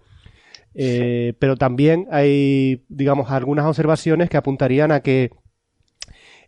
Eh, 0.76 1.34
pero 1.40 1.56
también 1.56 2.08
hay, 2.12 2.86
digamos, 2.90 3.32
algunas 3.32 3.66
observaciones 3.66 4.30
que 4.30 4.38
apuntarían 4.38 4.92
a 4.92 5.00
que 5.00 5.32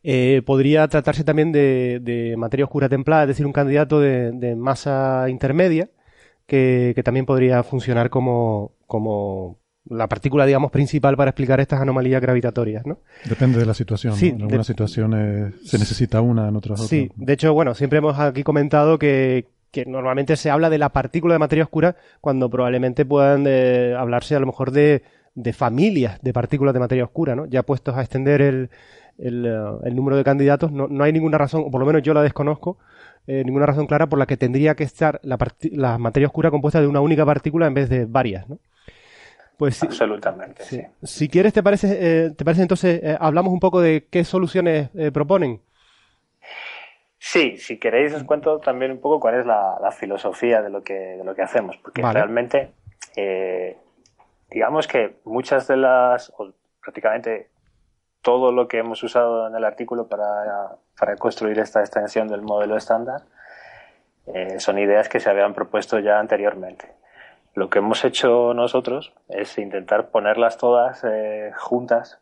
eh, 0.03 0.43
podría 0.45 0.87
tratarse 0.87 1.23
también 1.23 1.51
de, 1.51 2.35
materia 2.37 2.65
oscura 2.65 2.87
templada, 2.87 3.23
es 3.23 3.29
decir, 3.29 3.47
un 3.47 3.53
candidato 3.53 3.99
de, 3.99 4.55
masa 4.55 5.25
intermedia, 5.27 5.89
que, 6.45 6.93
que, 6.95 7.01
también 7.01 7.25
podría 7.25 7.63
funcionar 7.63 8.11
como, 8.11 8.75
como 8.85 9.60
la 9.89 10.07
partícula, 10.07 10.45
digamos, 10.45 10.71
principal 10.71 11.17
para 11.17 11.31
explicar 11.31 11.59
estas 11.59 11.81
anomalías 11.81 12.21
gravitatorias, 12.21 12.85
¿no? 12.85 12.99
Depende 13.25 13.59
de 13.59 13.65
la 13.65 13.73
situación. 13.73 14.15
Sí, 14.15 14.29
En 14.29 14.41
algunas 14.43 14.67
situaciones 14.67 15.55
se 15.63 15.79
necesita 15.79 16.21
una, 16.21 16.49
en 16.49 16.55
otras 16.55 16.87
Sí, 16.87 17.09
de 17.15 17.33
hecho, 17.33 17.53
bueno, 17.53 17.73
siempre 17.73 17.97
hemos 17.97 18.17
aquí 18.19 18.43
comentado 18.43 18.99
que, 18.99 19.47
que 19.71 19.85
normalmente 19.85 20.35
se 20.35 20.49
habla 20.49 20.69
de 20.69 20.77
la 20.77 20.89
partícula 20.89 21.33
de 21.33 21.39
materia 21.39 21.63
oscura 21.63 21.95
cuando 22.21 22.49
probablemente 22.49 23.05
puedan 23.05 23.45
eh, 23.47 23.95
hablarse 23.97 24.35
a 24.35 24.39
lo 24.39 24.45
mejor 24.45 24.71
de, 24.71 25.03
de, 25.33 25.53
familias 25.53 26.21
de 26.21 26.31
partículas 26.31 26.73
de 26.73 26.79
materia 26.79 27.03
oscura, 27.03 27.35
¿no? 27.35 27.47
Ya 27.47 27.63
puestos 27.63 27.97
a 27.97 28.01
extender 28.01 28.41
el, 28.41 28.69
el, 29.17 29.45
eh, 29.45 29.59
el 29.83 29.95
número 29.95 30.15
de 30.15 30.23
candidatos, 30.23 30.71
no, 30.71 30.87
no, 30.87 31.03
hay 31.03 31.11
ninguna 31.11 31.39
razón, 31.39 31.63
o 31.65 31.71
por 31.71 31.79
lo 31.79 31.87
menos 31.87 32.03
yo 32.03 32.13
la 32.13 32.21
desconozco, 32.21 32.77
eh, 33.25 33.43
ninguna 33.45 33.65
razón 33.65 33.87
clara 33.87 34.07
por 34.07 34.19
la 34.19 34.27
que 34.27 34.37
tendría 34.37 34.75
que 34.75 34.83
estar 34.83 35.19
la, 35.23 35.37
la 35.71 35.97
materia 35.97 36.27
oscura 36.27 36.51
compuesta 36.51 36.81
de 36.81 36.87
una 36.87 37.01
única 37.01 37.25
partícula 37.25 37.65
en 37.65 37.73
vez 37.73 37.89
de 37.89 38.05
varias, 38.05 38.47
¿no? 38.47 38.59
Pues 39.61 39.83
Absolutamente, 39.83 40.63
sí. 40.63 40.81
Si 41.03 41.29
quieres, 41.29 41.53
¿te 41.53 41.61
parece, 41.61 41.89
eh, 41.91 42.31
¿te 42.31 42.43
parece 42.43 42.63
entonces, 42.63 42.99
eh, 43.03 43.15
hablamos 43.19 43.53
un 43.53 43.59
poco 43.59 43.79
de 43.79 44.07
qué 44.09 44.23
soluciones 44.23 44.89
eh, 44.95 45.11
proponen? 45.11 45.61
Sí, 47.19 47.57
si 47.57 47.77
queréis 47.77 48.11
os 48.15 48.23
cuento 48.23 48.57
también 48.57 48.89
un 48.89 48.99
poco 48.99 49.19
cuál 49.19 49.39
es 49.39 49.45
la, 49.45 49.77
filosofía 49.91 50.63
de 50.63 50.71
lo 50.71 50.81
que, 50.81 50.95
de 50.95 51.23
lo 51.23 51.35
que 51.35 51.43
hacemos, 51.43 51.77
porque 51.77 52.01
realmente 52.01 52.71
eh, 53.15 53.77
digamos 54.49 54.87
que 54.87 55.17
muchas 55.25 55.67
de 55.67 55.77
las, 55.77 56.33
o 56.37 56.51
prácticamente 56.81 57.51
todo 58.23 58.51
lo 58.51 58.67
que 58.67 58.79
hemos 58.79 59.03
usado 59.03 59.47
en 59.47 59.55
el 59.55 59.63
artículo 59.63 60.07
para, 60.07 60.75
para 60.99 61.15
construir 61.17 61.59
esta 61.59 61.81
extensión 61.81 62.27
del 62.27 62.41
modelo 62.41 62.75
estándar 62.77 63.21
son 64.57 64.79
ideas 64.79 65.07
que 65.07 65.19
se 65.19 65.29
habían 65.29 65.53
propuesto 65.53 65.99
ya 65.99 66.19
anteriormente. 66.19 67.00
Lo 67.53 67.69
que 67.69 67.79
hemos 67.79 68.05
hecho 68.05 68.53
nosotros 68.53 69.13
es 69.27 69.57
intentar 69.57 70.09
ponerlas 70.09 70.57
todas 70.57 71.03
eh, 71.03 71.51
juntas 71.57 72.19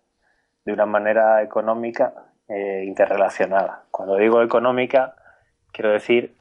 de 0.65 0.73
una 0.73 0.85
manera 0.85 1.41
económica 1.43 2.14
e 2.47 2.84
interrelacionada. 2.85 3.84
Cuando 3.91 4.15
digo 4.15 4.41
económica, 4.41 5.15
quiero 5.72 5.91
decir 5.91 6.35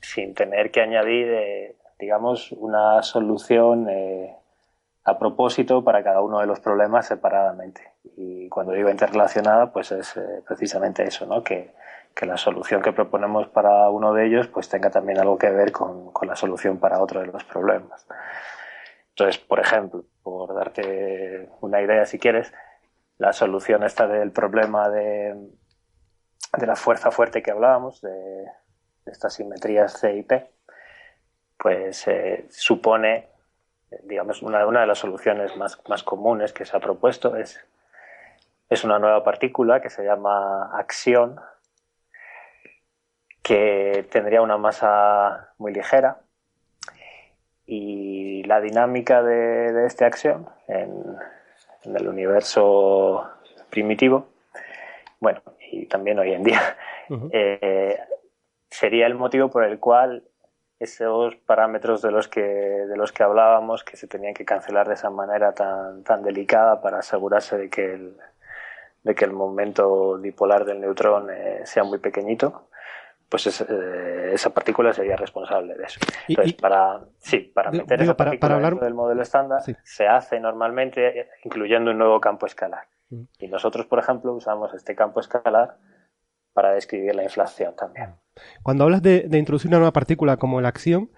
sin 0.00 0.34
tener 0.34 0.70
que 0.70 0.80
añadir, 0.80 1.76
digamos, 1.98 2.52
una 2.52 3.02
solución 3.02 3.86
a 5.04 5.18
propósito 5.18 5.82
para 5.82 6.02
cada 6.02 6.20
uno 6.20 6.40
de 6.40 6.46
los 6.46 6.60
problemas 6.60 7.06
separadamente. 7.06 7.82
Y 8.16 8.48
cuando 8.48 8.72
digo 8.72 8.90
interrelacionada, 8.90 9.72
pues 9.72 9.92
es 9.92 10.16
eh, 10.16 10.42
precisamente 10.46 11.02
eso, 11.04 11.26
¿no? 11.26 11.42
Que, 11.42 11.72
que, 12.20 12.26
la 12.26 12.36
solución 12.36 12.82
que 12.82 12.92
proponemos 12.92 13.48
para 13.48 13.88
uno 13.90 14.12
de 14.12 14.26
ellos 14.26 14.46
pues 14.48 14.68
tenga 14.68 14.90
también 14.90 15.18
algo 15.18 15.38
que 15.38 15.50
ver 15.50 15.72
con, 15.72 16.12
con, 16.12 16.28
la 16.28 16.36
solución 16.36 16.78
para 16.78 17.00
otro 17.00 17.20
de 17.20 17.26
los 17.26 17.44
problemas. 17.44 18.06
Entonces, 19.10 19.38
por 19.38 19.60
ejemplo, 19.60 20.04
por 20.22 20.54
darte 20.54 21.48
una 21.60 21.80
idea 21.80 22.04
si 22.06 22.18
quieres, 22.18 22.52
la 23.18 23.32
solución 23.32 23.82
esta 23.82 24.06
del 24.06 24.32
problema 24.32 24.88
de, 24.88 25.34
de 26.58 26.66
la 26.66 26.76
fuerza 26.76 27.10
fuerte 27.10 27.42
que 27.42 27.50
hablábamos, 27.50 28.00
de, 28.00 28.44
estas 29.06 29.34
simetrías 29.34 29.98
C 29.98 30.16
y 30.16 30.22
P, 30.22 30.50
pues 31.56 32.06
eh, 32.06 32.46
supone 32.50 33.30
digamos, 34.02 34.42
una, 34.42 34.66
una 34.66 34.80
de 34.80 34.86
las 34.86 34.98
soluciones 34.98 35.56
más, 35.56 35.80
más, 35.88 36.02
comunes 36.02 36.52
que 36.52 36.64
se 36.64 36.76
ha 36.76 36.80
propuesto 36.80 37.36
es, 37.36 37.60
es 38.68 38.84
una 38.84 38.98
nueva 38.98 39.24
partícula 39.24 39.80
que 39.80 39.90
se 39.90 40.04
llama 40.04 40.70
acción, 40.78 41.40
que 43.42 44.06
tendría 44.10 44.42
una 44.42 44.58
masa 44.58 45.52
muy 45.58 45.72
ligera 45.72 46.18
y 47.66 48.42
la 48.44 48.60
dinámica 48.60 49.22
de, 49.22 49.72
de 49.72 49.86
esta 49.86 50.06
acción 50.06 50.48
en, 50.66 50.90
en, 51.84 51.96
el 51.96 52.08
universo 52.08 53.28
primitivo, 53.70 54.26
bueno, 55.20 55.40
y 55.70 55.86
también 55.86 56.18
hoy 56.18 56.32
en 56.32 56.42
día, 56.42 56.76
uh 57.08 57.14
-huh. 57.14 57.30
eh, 57.32 57.98
sería 58.68 59.06
el 59.06 59.14
motivo 59.14 59.50
por 59.50 59.64
el 59.64 59.78
cual 59.78 60.24
esos 60.80 61.36
parámetros 61.36 62.00
de 62.00 62.10
los 62.10 62.26
que 62.26 62.42
de 62.42 62.96
los 62.96 63.12
que 63.12 63.22
hablábamos 63.22 63.84
que 63.84 63.96
se 63.96 64.08
tenían 64.08 64.32
que 64.32 64.46
cancelar 64.46 64.88
de 64.88 64.94
esa 64.94 65.10
manera 65.10 65.52
tan 65.52 66.02
tan 66.04 66.22
delicada 66.22 66.80
para 66.80 67.00
asegurarse 67.00 67.58
de 67.58 67.68
que 67.68 67.84
el 67.94 68.16
de 69.02 69.14
que 69.14 69.26
el 69.26 69.32
momento 69.32 70.18
dipolar 70.18 70.64
del 70.64 70.80
neutrón 70.80 71.28
eh, 71.30 71.60
sea 71.64 71.84
muy 71.84 71.98
pequeñito 71.98 72.69
pues 73.30 73.46
es, 73.46 73.60
eh, 73.62 74.32
esa 74.34 74.52
partícula 74.52 74.92
sería 74.92 75.16
responsable 75.16 75.74
de 75.74 75.84
eso. 75.84 76.00
Entonces, 76.28 76.52
y, 76.52 76.60
para, 76.60 77.00
sí, 77.18 77.38
para 77.38 77.70
meter 77.70 78.00
digo, 78.00 78.12
esa 78.12 78.16
partícula 78.16 78.40
para, 78.40 78.54
para 78.60 78.66
hablar... 78.66 78.84
del 78.84 78.94
modelo 78.94 79.22
estándar, 79.22 79.62
sí. 79.62 79.74
se 79.84 80.08
hace 80.08 80.40
normalmente 80.40 81.28
incluyendo 81.44 81.92
un 81.92 81.98
nuevo 81.98 82.20
campo 82.20 82.46
escalar. 82.46 82.88
Mm. 83.08 83.22
Y 83.38 83.48
nosotros, 83.48 83.86
por 83.86 84.00
ejemplo, 84.00 84.34
usamos 84.34 84.74
este 84.74 84.96
campo 84.96 85.20
escalar 85.20 85.78
para 86.52 86.72
describir 86.72 87.14
la 87.14 87.22
inflación 87.22 87.74
también. 87.76 88.16
Cuando 88.64 88.84
hablas 88.84 89.00
de, 89.00 89.28
de 89.28 89.38
introducir 89.38 89.68
una 89.68 89.78
nueva 89.78 89.92
partícula 89.92 90.36
como 90.36 90.60
la 90.60 90.68
acción, 90.68 91.10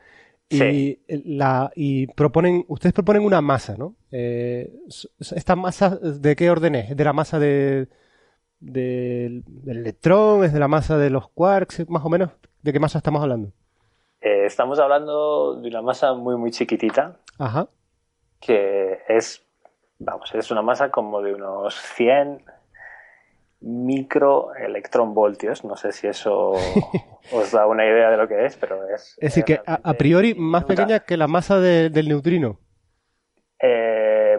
y, 0.51 0.59
sí. 0.59 1.03
la, 1.25 1.73
y 1.75 2.09
proponen, 2.09 2.67
ustedes 2.69 2.93
proponen 2.93 3.25
una 3.25 3.41
masa, 3.41 3.75
¿no? 3.79 3.97
Eh, 4.11 4.71
¿Esta 5.19 5.57
masa 5.57 5.97
de 5.97 6.37
qué 6.37 6.51
orden? 6.51 6.75
¿Es 6.75 6.95
de 6.95 7.05
la 7.05 7.15
masa 7.15 7.39
de, 7.39 7.89
de, 8.63 9.43
del 9.47 9.79
electrón? 9.79 10.45
¿Es 10.45 10.53
de 10.53 10.61
la 10.61 10.69
masa 10.69 10.97
de 10.97 11.11
los 11.11 11.29
quarks? 11.29 11.89
Más 11.91 12.05
o 12.05 12.09
menos, 12.09 12.31
¿de 12.63 12.73
qué 12.73 12.81
masa 12.81 12.99
estamos 12.99 13.23
hablando? 13.23 13.51
Eh, 14.21 14.47
estamos 14.47 14.79
hablando 14.79 15.61
de 15.61 15.69
una 15.69 15.83
masa 15.83 16.15
muy, 16.15 16.37
muy 16.37 16.53
chiquitita. 16.53 17.17
Ajá. 17.39 17.69
Que 18.41 19.01
es, 19.09 19.45
vamos, 19.99 20.33
es 20.35 20.51
una 20.51 20.63
masa 20.63 20.91
como 20.91 21.21
de 21.21 21.35
unos 21.35 21.75
100 21.75 22.45
microelectronvoltios. 23.61 25.65
No 25.65 25.77
sé 25.77 25.93
si 25.93 26.07
eso 26.07 26.53
os 27.33 27.53
da 27.53 27.67
una 27.67 27.85
idea 27.85 28.11
de 28.11 28.17
lo 28.17 28.29
que 28.29 28.47
es, 28.47 28.57
pero 28.57 28.89
es. 28.89 29.17
Es 29.19 29.35
decir, 29.35 29.45
que 29.45 29.61
a, 29.67 29.81
a 29.83 29.95
priori 29.95 30.35
más 30.35 30.65
pequeña 30.65 31.01
que 31.01 31.17
la 31.17 31.27
masa 31.27 31.59
de, 31.59 31.91
del 31.91 32.09
neutrino. 32.09 32.61
Eh, 33.61 33.92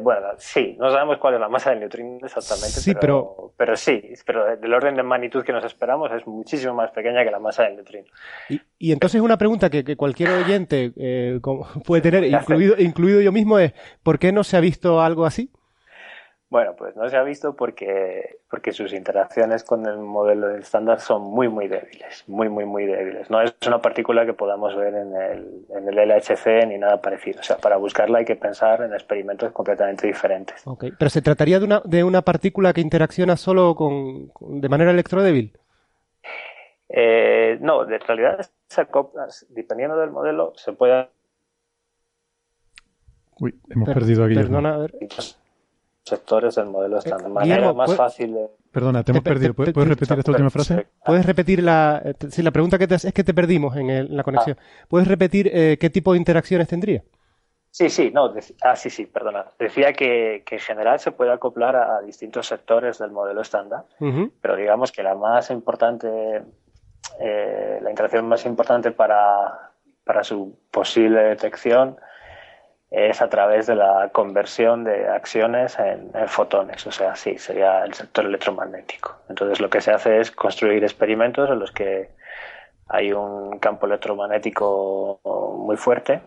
bueno, 0.04 0.28
sí, 0.38 0.76
no 0.80 0.92
sabemos 0.92 1.18
cuál 1.18 1.36
es 1.36 1.40
la 1.40 1.50
masa 1.50 1.72
del 1.72 1.80
neutrino 1.80 2.18
exactamente, 2.24 2.80
sí, 2.80 2.94
pero, 2.94 3.34
pero, 3.36 3.54
pero, 3.58 3.78
sí, 3.78 4.02
pero 4.26 4.56
del 4.58 4.74
orden 4.74 4.96
de 4.96 5.04
magnitud 5.04 5.44
que 5.44 5.54
nos 5.54 5.64
esperamos 5.64 6.12
es 6.12 6.28
muchísimo 6.28 6.74
más 6.74 6.92
pequeña 6.92 7.24
que 7.24 7.32
la 7.32 7.40
masa 7.40 7.64
del 7.64 7.76
neutrino. 7.76 8.06
Y, 8.50 8.62
y 8.78 8.92
entonces 8.92 9.22
una 9.22 9.38
pregunta 9.38 9.70
que, 9.70 9.84
que 9.84 9.96
cualquier 9.96 10.30
oyente 10.32 10.92
eh, 10.98 11.40
puede 11.86 12.02
tener, 12.02 12.26
incluido, 12.26 12.76
incluido 12.78 13.22
yo 13.22 13.32
mismo, 13.32 13.58
es 13.60 13.74
¿por 14.04 14.20
qué 14.20 14.32
no 14.32 14.44
se 14.44 14.58
ha 14.58 14.60
visto 14.60 15.02
algo 15.02 15.26
así? 15.26 15.50
Bueno, 16.54 16.76
pues 16.76 16.96
no 16.96 17.10
se 17.10 17.18
ha 17.18 17.24
visto 17.24 17.56
porque, 17.56 18.38
porque 18.48 18.74
sus 18.74 18.94
interacciones 18.94 19.64
con 19.64 19.88
el 19.88 19.98
modelo 19.98 20.50
del 20.50 20.62
estándar 20.62 21.00
son 21.00 21.24
muy, 21.24 21.50
muy 21.50 21.68
débiles, 21.68 22.26
muy, 22.28 22.48
muy, 22.48 22.64
muy 22.64 22.86
débiles. 22.86 23.28
No 23.32 23.42
es 23.42 23.56
una 23.66 23.82
partícula 23.82 24.24
que 24.24 24.34
podamos 24.34 24.76
ver 24.76 24.94
en 24.94 25.16
el, 25.16 25.66
en 25.76 25.90
el 25.90 25.96
LHC 26.08 26.68
ni 26.68 26.78
nada 26.78 27.02
parecido. 27.02 27.40
O 27.40 27.44
sea, 27.44 27.58
para 27.58 27.78
buscarla 27.78 28.20
hay 28.20 28.26
que 28.26 28.36
pensar 28.36 28.84
en 28.84 28.94
experimentos 28.94 29.52
completamente 29.52 30.06
diferentes. 30.06 30.62
Okay. 30.68 30.92
Pero 30.92 31.10
¿se 31.10 31.24
trataría 31.24 31.58
de 31.58 31.66
una, 31.66 31.82
de 31.86 32.04
una 32.04 32.22
partícula 32.22 32.72
que 32.72 32.82
interacciona 32.82 33.36
solo 33.36 33.74
con, 33.74 34.32
de 34.40 34.70
manera 34.70 34.92
electrodébil? 34.92 35.58
Eh, 36.88 37.58
no, 37.62 37.82
en 37.82 38.00
realidad, 38.00 38.48
dependiendo 39.50 39.98
del 39.98 40.12
modelo, 40.12 40.54
se 40.56 40.72
puede... 40.74 41.10
Uy, 43.40 43.60
hemos 43.72 43.88
per 43.88 43.96
perdido 43.96 44.26
aquí. 44.26 44.36
Perdona, 44.36 44.76
a 44.76 44.78
ver 44.78 44.94
sectores 46.04 46.56
del 46.56 46.66
modelo 46.68 46.98
estándar. 46.98 47.24
De 47.28 47.34
manera 47.34 47.56
Guillermo, 47.56 47.76
más 47.76 47.86
¿puedes... 47.86 47.98
fácil 47.98 48.34
de... 48.34 48.48
Perdona, 48.72 49.04
te 49.04 49.12
hemos 49.12 49.24
perdido. 49.24 49.54
¿Puedes, 49.54 49.74
¿puedes 49.74 49.90
repetir 49.90 50.20
esta 50.20 50.32
última 50.32 50.50
frase? 50.50 50.88
¿Puedes 51.06 51.26
repetir 51.26 51.64
la... 51.64 52.02
Sí, 52.30 52.42
la 52.42 52.52
pregunta 52.52 52.78
que 52.78 52.88
te 52.88 52.96
es 52.96 53.14
que 53.14 53.24
te 53.24 53.34
perdimos 53.34 53.76
en, 53.78 53.90
el, 53.90 54.08
en 54.08 54.18
la 54.18 54.24
conexión. 54.24 54.58
Ah. 54.60 54.86
¿Puedes 54.90 55.08
repetir 55.08 55.50
eh, 55.54 55.78
qué 55.80 55.90
tipo 55.90 56.14
de 56.14 56.18
interacciones 56.18 56.68
tendría? 56.68 57.04
Sí, 57.70 57.90
sí, 57.90 58.12
no, 58.14 58.32
ah, 58.62 58.76
sí, 58.76 58.90
sí, 58.92 59.08
perdona. 59.08 59.46
Decía 59.58 59.94
que, 59.94 60.44
que, 60.46 60.56
en 60.56 60.62
general 60.62 61.00
se 61.00 61.12
puede 61.12 61.32
acoplar 61.32 61.76
a, 61.76 61.98
a 61.98 62.02
distintos 62.02 62.46
sectores 62.46 63.00
del 63.00 63.10
modelo 63.10 63.42
estándar, 63.42 63.86
uh 64.00 64.06
-huh. 64.06 64.32
pero 64.42 64.56
digamos 64.56 64.92
que 64.92 65.02
la 65.02 65.16
más 65.16 65.50
importante, 65.50 66.44
eh, 67.20 67.80
la 67.82 67.90
interacción 67.90 68.28
más 68.28 68.46
importante 68.46 68.92
para, 68.92 69.72
para 70.04 70.24
su 70.24 70.56
posible 70.70 71.24
detección 71.24 71.98
es 72.94 73.24
a 73.24 73.30
través 73.30 73.66
de 73.66 73.76
la 73.76 74.10
conversión 74.12 74.84
de 74.84 75.08
acciones 75.08 75.80
en, 75.80 76.12
fotones, 76.28 76.86
o 76.86 76.92
sea, 76.92 77.16
sí, 77.16 77.40
sería 77.40 77.84
el 77.84 77.94
sector 77.96 78.24
electromagnético. 78.24 79.16
Entonces 79.30 79.60
lo 79.60 79.70
que 79.72 79.82
se 79.82 79.92
hace 79.92 80.20
es 80.20 80.30
construir 80.30 80.84
experimentos 80.84 81.50
en 81.50 81.58
los 81.58 81.72
que 81.72 82.12
hay 82.88 83.12
un 83.12 83.58
campo 83.58 83.88
electromagnético 83.88 85.20
muy 85.58 85.76
fuerte 85.76 86.22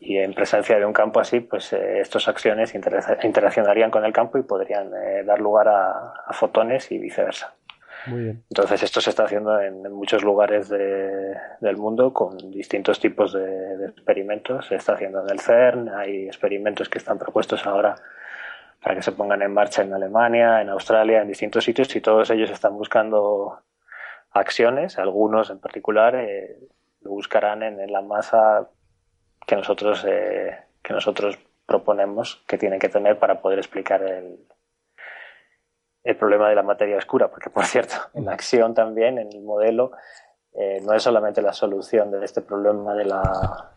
y 0.00 0.18
en 0.18 0.34
presencia 0.34 0.76
de 0.76 0.84
un 0.84 0.92
campo 0.92 1.20
así, 1.20 1.38
pues 1.38 1.72
eh, 1.72 2.00
estas 2.00 2.26
acciones 2.26 2.74
inter 2.74 3.00
interaccionarían 3.22 3.92
con 3.92 4.04
el 4.04 4.12
campo 4.12 4.38
y 4.38 4.42
podrían 4.42 4.90
eh, 4.94 5.22
dar 5.24 5.38
lugar 5.38 5.68
a, 5.68 6.32
fotones 6.32 6.90
y 6.90 6.98
viceversa. 6.98 7.54
Entonces 8.06 8.82
esto 8.82 9.00
se 9.00 9.10
está 9.10 9.24
haciendo 9.24 9.60
en, 9.60 9.92
muchos 9.92 10.22
lugares 10.22 10.68
de, 10.68 11.36
del 11.60 11.76
mundo 11.76 12.12
con 12.12 12.36
distintos 12.50 13.00
tipos 13.00 13.32
de, 13.32 13.86
experimentos. 13.86 14.66
Se 14.66 14.76
está 14.76 14.94
haciendo 14.94 15.22
en 15.22 15.30
el 15.30 15.40
CERN, 15.40 15.88
hay 15.90 16.26
experimentos 16.26 16.88
que 16.88 16.98
están 16.98 17.18
propuestos 17.18 17.66
ahora 17.66 17.96
para 18.82 18.94
que 18.94 19.02
se 19.02 19.12
pongan 19.12 19.42
en 19.42 19.52
marcha 19.52 19.82
en 19.82 19.92
Alemania, 19.92 20.60
en 20.62 20.68
Australia, 20.70 21.20
en 21.20 21.28
distintos 21.28 21.64
sitios 21.64 21.94
y 21.96 22.00
todos 22.00 22.30
ellos 22.30 22.50
están 22.50 22.76
buscando 22.76 23.60
acciones, 24.30 24.98
algunos 24.98 25.50
en 25.50 25.58
particular 25.58 26.14
eh, 26.14 26.56
lo 27.00 27.10
buscarán 27.10 27.62
en, 27.62 27.80
en, 27.80 27.92
la 27.92 28.02
masa 28.02 28.68
que 29.46 29.56
nosotros, 29.56 30.04
eh, 30.06 30.56
que 30.82 30.92
nosotros 30.92 31.38
proponemos 31.66 32.42
que 32.46 32.56
tienen 32.56 32.78
que 32.78 32.88
tener 32.88 33.18
para 33.18 33.40
poder 33.40 33.58
explicar 33.58 34.02
el, 34.02 34.38
el 36.04 36.16
problema 36.16 36.48
de 36.48 36.54
la 36.54 36.62
materia 36.62 36.96
oscura, 36.96 37.28
porque 37.28 37.50
por 37.50 37.64
cierto, 37.64 37.94
en 38.14 38.24
la 38.24 38.32
acción 38.32 38.74
también, 38.74 39.18
en 39.18 39.28
el 39.32 39.42
modelo, 39.42 39.92
eh, 40.54 40.80
no 40.84 40.94
es 40.94 41.02
solamente 41.02 41.42
la 41.42 41.52
solución 41.52 42.10
de 42.10 42.24
este 42.24 42.40
problema 42.40 42.94
de 42.94 43.04
la, 43.04 43.72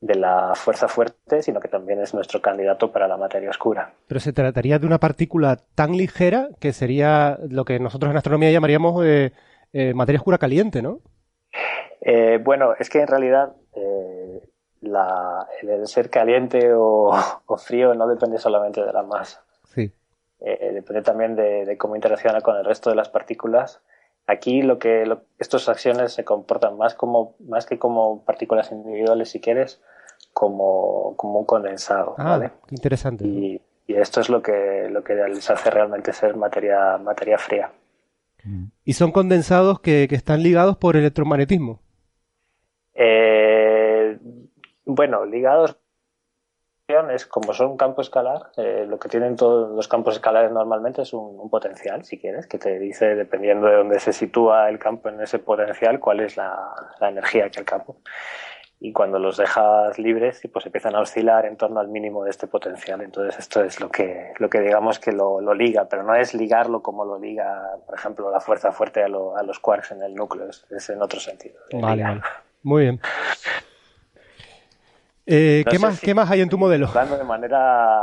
de 0.00 0.14
la 0.14 0.52
fuerza 0.54 0.88
fuerte, 0.88 1.42
sino 1.42 1.60
que 1.60 1.68
también 1.68 2.00
es 2.00 2.14
nuestro 2.14 2.40
candidato 2.40 2.90
para 2.90 3.06
la 3.06 3.16
materia 3.16 3.50
oscura. 3.50 3.92
Pero 4.06 4.20
se 4.20 4.32
trataría 4.32 4.78
de 4.78 4.86
una 4.86 4.98
partícula 4.98 5.58
tan 5.74 5.96
ligera 5.96 6.48
que 6.60 6.72
sería 6.72 7.38
lo 7.48 7.64
que 7.64 7.78
nosotros 7.78 8.10
en 8.10 8.16
astronomía 8.16 8.50
llamaríamos 8.50 9.04
eh, 9.04 9.32
eh, 9.72 9.92
materia 9.92 10.20
oscura 10.20 10.38
caliente, 10.38 10.82
¿no? 10.82 11.00
Eh, 12.00 12.38
bueno, 12.42 12.74
es 12.78 12.88
que 12.88 13.00
en 13.00 13.08
realidad 13.08 13.56
eh, 13.74 14.40
el 15.62 15.86
ser 15.88 16.10
caliente 16.10 16.72
o, 16.76 17.12
frío 17.58 17.92
no 17.94 18.06
depende 18.06 18.38
solamente 18.38 18.84
de 18.84 18.92
la 18.92 19.02
masa. 19.02 19.42
Sí. 19.64 19.90
Eh, 20.46 20.72
depende 20.74 21.00
también 21.00 21.34
de, 21.36 21.76
cómo 21.78 21.96
interacciona 21.96 22.42
con 22.42 22.56
el 22.56 22.64
resto 22.66 22.90
de 22.90 22.96
las 22.96 23.08
partículas. 23.08 23.80
Aquí 24.26 24.62
lo 24.62 24.78
que 24.78 25.10
estas 25.38 25.68
acciones 25.70 26.12
se 26.12 26.24
comportan 26.24 26.76
más 26.76 26.94
como 26.94 27.34
más 27.40 27.64
que 27.64 27.78
como 27.78 28.24
partículas 28.24 28.70
individuales, 28.70 29.30
si 29.30 29.40
quieres, 29.40 29.82
como, 30.34 31.14
como 31.16 31.40
un 31.40 31.46
condensado. 31.46 32.14
Ah, 32.18 32.36
¿vale? 32.36 32.50
interesante. 32.70 33.24
Y, 33.24 33.60
esto 33.86 34.20
es 34.20 34.30
lo 34.30 34.42
que 34.42 34.88
lo 34.90 35.04
que 35.04 35.14
les 35.14 35.50
hace 35.50 35.70
realmente 35.70 36.12
ser 36.14 36.36
materia 36.36 36.96
materia 36.98 37.36
fría. 37.36 37.70
¿Y 38.82 38.94
son 38.94 39.12
condensados 39.12 39.80
que, 39.80 40.06
que 40.08 40.14
están 40.14 40.42
ligados 40.42 40.76
por 40.78 40.96
electromagnetismo? 40.96 41.80
Eh, 42.94 44.18
bueno, 44.84 45.24
ligados 45.26 45.78
es 46.86 47.26
como 47.26 47.54
son 47.54 47.72
un 47.72 47.76
campo 47.76 48.02
escalar, 48.02 48.50
eh, 48.56 48.84
lo 48.86 48.98
que 48.98 49.08
tienen 49.08 49.36
todos 49.36 49.74
los 49.74 49.88
campos 49.88 50.16
escalares 50.16 50.52
normalmente 50.52 51.02
es 51.02 51.14
un, 51.14 51.48
potencial, 51.48 52.04
si 52.04 52.18
quieres, 52.18 52.46
que 52.46 52.58
te 52.58 52.78
dice, 52.78 53.14
dependiendo 53.14 53.68
de 53.68 53.76
dónde 53.76 54.00
se 54.00 54.12
sitúa 54.12 54.68
el 54.68 54.78
campo 54.78 55.08
en 55.08 55.20
ese 55.20 55.38
potencial, 55.38 55.98
cuál 55.98 56.20
es 56.20 56.36
la, 56.36 56.74
energía 57.00 57.48
que 57.48 57.60
el 57.60 57.66
campo. 57.66 57.96
Y 58.80 58.92
cuando 58.92 59.18
los 59.18 59.38
dejas 59.38 59.98
libres, 59.98 60.42
pues 60.52 60.66
empiezan 60.66 60.94
a 60.94 61.00
oscilar 61.00 61.46
en 61.46 61.56
torno 61.56 61.80
al 61.80 61.88
mínimo 61.88 62.22
de 62.24 62.30
este 62.30 62.48
potencial. 62.48 63.00
Entonces 63.00 63.38
esto 63.38 63.64
es 63.64 63.80
lo 63.80 63.88
que, 63.88 64.32
lo 64.38 64.50
que 64.50 64.60
digamos 64.60 64.98
que 64.98 65.12
lo, 65.12 65.54
liga, 65.54 65.86
pero 65.88 66.02
no 66.02 66.14
es 66.14 66.34
ligarlo 66.34 66.82
como 66.82 67.04
lo 67.06 67.18
liga, 67.18 67.78
por 67.86 67.94
ejemplo, 67.94 68.30
la 68.30 68.40
fuerza 68.40 68.72
fuerte 68.72 69.02
a, 69.02 69.08
los 69.08 69.58
quarks 69.58 69.92
en 69.92 70.02
el 70.02 70.14
núcleo, 70.14 70.48
es, 70.48 70.90
en 70.90 71.00
otro 71.00 71.18
sentido. 71.18 71.60
Vale, 71.72 72.20
Muy 72.62 72.82
bien. 72.82 73.00
Eh, 75.26 75.64
¿qué, 75.70 75.78
más, 75.78 76.00
¿Qué 76.00 76.14
más 76.14 76.30
hay 76.30 76.42
en 76.42 76.50
tu 76.50 76.58
modelo? 76.58 76.88
Hablando 76.88 77.16
de 77.16 77.24
manera, 77.24 77.98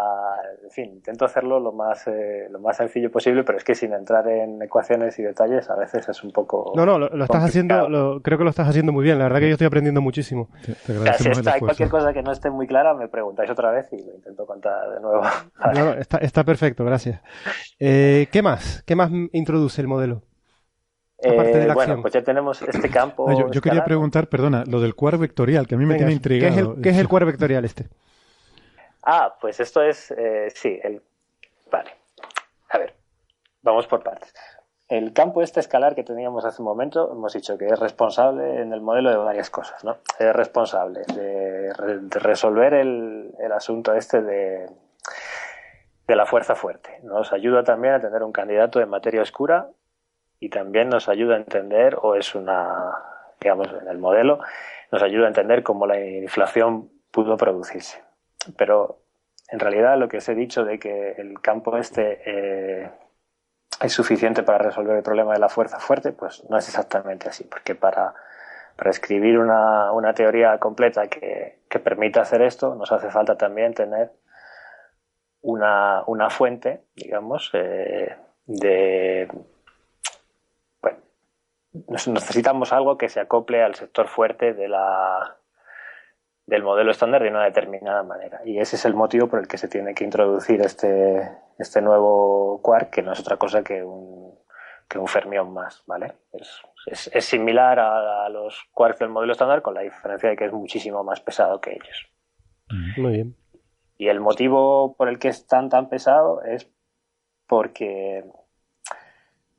en 0.63 0.71
fin, 0.71 0.85
intento 0.85 1.25
hacerlo 1.25 1.59
lo 1.59 1.71
más, 1.71 2.07
eh, 2.07 2.47
lo 2.49 2.59
más 2.59 2.77
sencillo 2.77 3.11
posible, 3.11 3.43
pero 3.43 3.59
es 3.59 3.63
que 3.63 3.75
sin 3.75 3.93
entrar 3.93 4.27
en 4.27 4.59
ecuaciones 4.61 5.19
y 5.19 5.23
detalles 5.23 5.69
a 5.69 5.75
veces 5.75 6.09
es 6.09 6.23
un 6.23 6.31
poco. 6.31 6.73
No, 6.75 6.85
no, 6.85 6.97
lo, 6.97 7.23
estás 7.23 7.43
haciendo, 7.43 8.21
creo 8.23 8.37
que 8.39 8.43
lo 8.43 8.49
estás 8.49 8.67
haciendo 8.67 8.91
muy 8.91 9.03
bien. 9.03 9.19
La 9.19 9.25
verdad 9.25 9.39
que 9.39 9.47
yo 9.47 9.53
estoy 9.53 9.67
aprendiendo 9.67 10.01
muchísimo. 10.01 10.49
si 10.63 11.29
hay 11.47 11.59
cualquier 11.59 11.89
cosa 11.89 12.11
que 12.11 12.23
no 12.23 12.31
esté 12.31 12.49
muy 12.49 12.65
clara, 12.65 12.95
me 12.95 13.07
preguntáis 13.07 13.51
otra 13.51 13.71
vez 13.71 13.87
y 13.91 14.03
lo 14.03 14.15
intento 14.15 14.45
contar 14.45 14.89
de 14.89 14.99
nuevo. 14.99 15.21
No, 15.75 15.93
está, 15.93 16.17
está 16.17 16.43
perfecto, 16.43 16.83
gracias. 16.83 17.21
Eh, 17.79 18.27
¿Qué 18.31 18.41
más? 18.41 18.83
¿Qué 18.85 18.95
más 18.95 19.11
introduce 19.31 19.79
el 19.79 19.87
modelo? 19.87 20.23
Eh, 21.23 21.71
bueno, 21.73 22.01
pues 22.01 22.13
ya 22.13 22.23
tenemos 22.23 22.61
este 22.61 22.89
campo. 22.91 23.31
yo, 23.51 23.61
quería 23.61 23.83
preguntar, 23.83 24.27
perdona, 24.27 24.63
lo 24.65 24.79
del 24.79 24.95
cuar 24.95 25.17
vectorial, 25.17 25.67
que 25.67 25.75
a 25.75 25.77
mí 25.77 25.85
me 25.85 25.95
tiene 25.95 26.13
intrigado. 26.13 26.75
¿Qué 26.81 26.89
es 26.89 26.97
el, 26.97 27.07
cuar 27.07 27.25
vectorial 27.25 27.63
este? 27.63 27.87
Ah, 29.03 29.35
pues 29.39 29.59
esto 29.59 29.81
es, 29.81 30.11
eh, 30.11 30.47
sí, 30.53 30.79
el... 30.83 31.01
Vale. 31.71 31.91
A 32.69 32.77
ver, 32.77 32.95
vamos 33.61 33.87
por 33.87 34.03
partes. 34.03 34.33
El 34.87 35.13
campo 35.13 35.41
este 35.41 35.59
escalar 35.59 35.95
que 35.95 36.03
teníamos 36.03 36.43
hace 36.43 36.61
un 36.61 36.67
momento, 36.67 37.11
hemos 37.11 37.33
dicho 37.33 37.57
que 37.57 37.67
es 37.67 37.79
responsable 37.79 38.61
en 38.61 38.73
el 38.73 38.81
modelo 38.81 39.09
de 39.09 39.17
varias 39.17 39.49
cosas, 39.49 39.83
¿no? 39.85 39.97
Es 40.19 40.33
responsable 40.33 41.01
de, 41.15 41.71
resolver 42.09 42.73
el, 42.73 43.31
el, 43.39 43.51
asunto 43.53 43.93
este 43.93 44.21
de, 44.21 44.69
de 46.07 46.15
la 46.15 46.25
fuerza 46.25 46.55
fuerte. 46.55 46.99
Nos 47.03 47.31
ayuda 47.31 47.63
también 47.63 47.93
a 47.93 47.99
tener 48.01 48.21
un 48.21 48.33
candidato 48.33 48.79
de 48.79 48.85
materia 48.85 49.21
oscura 49.21 49.69
y 50.41 50.49
también 50.49 50.89
nos 50.89 51.07
ayuda 51.07 51.35
a 51.35 51.37
entender, 51.37 51.95
o 52.01 52.15
es 52.15 52.33
una, 52.33 52.97
digamos, 53.39 53.67
en 53.79 53.87
el 53.87 53.99
modelo, 53.99 54.39
nos 54.91 55.03
ayuda 55.03 55.25
a 55.25 55.27
entender 55.27 55.61
cómo 55.61 55.85
la 55.85 56.03
inflación 56.03 56.89
pudo 57.11 57.37
producirse. 57.37 58.03
Pero 58.57 59.03
en 59.49 59.59
realidad 59.59 59.99
lo 59.99 60.09
que 60.09 60.17
os 60.17 60.27
he 60.27 60.33
dicho 60.33 60.65
de 60.65 60.79
que 60.79 61.11
el 61.11 61.39
campo 61.41 61.77
este 61.77 62.21
eh, 62.25 62.89
es 63.79 63.93
suficiente 63.93 64.41
para 64.41 64.57
resolver 64.57 64.97
el 64.97 65.03
problema 65.03 65.33
de 65.33 65.39
la 65.39 65.47
fuerza 65.47 65.79
fuerte, 65.79 66.11
pues 66.11 66.43
no 66.49 66.57
es 66.57 66.67
exactamente 66.67 67.29
así, 67.29 67.43
porque 67.43 67.75
para, 67.75 68.15
para 68.75 68.89
escribir 68.89 69.37
una, 69.37 69.91
una 69.91 70.15
teoría 70.15 70.57
completa 70.57 71.05
que, 71.05 71.59
que, 71.69 71.79
permita 71.79 72.21
hacer 72.21 72.41
esto, 72.41 72.73
nos 72.73 72.91
hace 72.91 73.11
falta 73.11 73.37
también 73.37 73.75
tener 73.75 74.11
una, 75.41 76.03
una 76.07 76.31
fuente, 76.31 76.85
digamos, 76.95 77.51
eh, 77.53 78.15
de 78.47 79.27
necesitamos 81.73 82.73
algo 82.73 82.97
que 82.97 83.09
se 83.09 83.19
acople 83.19 83.63
al 83.63 83.75
sector 83.75 84.07
fuerte 84.07 84.53
de 84.53 84.67
la, 84.67 85.37
del 86.45 86.63
modelo 86.63 86.91
estándar 86.91 87.23
de 87.23 87.29
una 87.29 87.45
determinada 87.45 88.03
manera. 88.03 88.41
Y 88.45 88.59
ese 88.59 88.75
es 88.75 88.85
el 88.85 88.93
motivo 88.93 89.27
por 89.27 89.39
el 89.39 89.47
que 89.47 89.57
se 89.57 89.67
tiene 89.67 89.93
que 89.93 90.03
introducir 90.03 90.61
este, 90.61 91.31
este 91.57 91.81
nuevo 91.81 92.61
quark, 92.61 92.89
que 92.89 93.01
no 93.01 93.13
es 93.13 93.19
otra 93.19 93.37
cosa 93.37 93.63
que 93.63 93.83
un, 93.83 94.37
que 94.87 94.99
un 94.99 95.07
fermión 95.07 95.53
más, 95.53 95.83
¿vale? 95.87 96.13
Es, 96.33 97.09
es, 97.13 97.25
similar 97.25 97.79
a, 97.79 98.27
los 98.29 98.65
quarks 98.73 98.99
del 98.99 99.09
modelo 99.09 99.31
estándar 99.31 99.61
con 99.61 99.73
la 99.73 99.81
diferencia 99.81 100.29
de 100.29 100.35
que 100.35 100.45
es 100.45 100.51
muchísimo 100.51 101.03
más 101.03 101.21
pesado 101.21 101.61
que 101.61 101.71
ellos. 101.71 102.09
Muy 102.97 103.13
bien. 103.13 103.35
Y 103.97 104.09
el 104.09 104.19
motivo 104.19 104.95
por 104.97 105.07
el 105.07 105.19
que 105.19 105.27
es 105.27 105.45
tan 105.45 105.69
tan 105.69 105.87
pesado 105.87 106.41
es 106.43 106.69
porque 107.47 108.25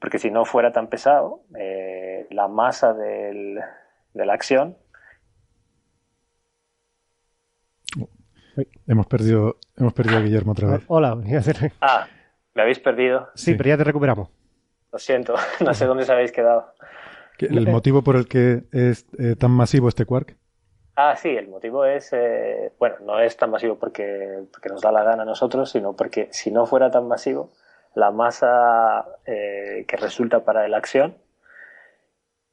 porque 0.03 0.19
si 0.19 0.33
no 0.33 0.45
fuera 0.45 0.73
tan 0.73 0.89
pesado, 0.89 1.45
eh, 1.57 2.27
la 2.31 2.49
masa 2.49 2.93
del, 2.93 3.61
de 4.13 4.27
la 4.27 4.35
acción. 4.35 4.77
Hemos 8.89 9.07
perdido, 9.07 9.59
hemos 9.77 9.93
perdido 9.93 10.19
a 10.19 10.23
Guillermo 10.23 10.53
otra 10.53 10.71
vez. 10.73 10.85
Hola, 10.89 11.17
Ah, 11.81 12.09
me 12.53 12.63
habéis 12.63 12.81
perdido. 12.81 13.29
Sí, 13.37 13.55
pero 13.55 13.69
ya 13.69 13.77
te 13.77 13.85
recuperamos. 13.85 14.29
Lo 14.91 14.99
siento, 14.99 15.37
no 15.65 15.73
sé 15.73 15.87
dónde 15.87 16.03
os 16.03 16.11
habéis 16.11 16.33
quedado. 16.33 16.75
¿El 17.39 17.69
motivo 17.69 18.03
por 18.03 18.17
el 18.17 18.27
que 18.27 18.65
es 18.73 19.07
eh, 19.21 19.37
tan 19.37 19.53
masivo 19.53 19.89
este 19.89 20.05
quark? 20.05 20.37
Ah, 20.97 21.15
sí, 21.15 21.29
el 21.29 21.47
motivo 21.47 21.85
es, 21.85 22.13
eh, 22.13 22.73
bueno, 22.77 22.97
no 23.05 23.21
es 23.21 23.37
tan 23.37 23.53
masivo 23.53 23.79
porque, 23.79 24.49
porque 24.53 24.69
nos 24.69 24.81
da 24.81 24.91
la 24.91 25.05
gana 25.05 25.23
a 25.23 25.27
nosotros, 25.27 25.71
sino 25.71 25.95
porque 25.95 26.29
si 26.33 26.51
no 26.51 26.67
fuera 26.67 26.91
tan 26.91 27.07
masivo, 27.07 27.53
la 27.95 28.11
masa 28.11 29.05
eh, 29.27 29.85
que 29.87 29.97
resulta 29.97 30.45
para 30.45 30.67
la 30.69 30.79
acción 30.79 31.17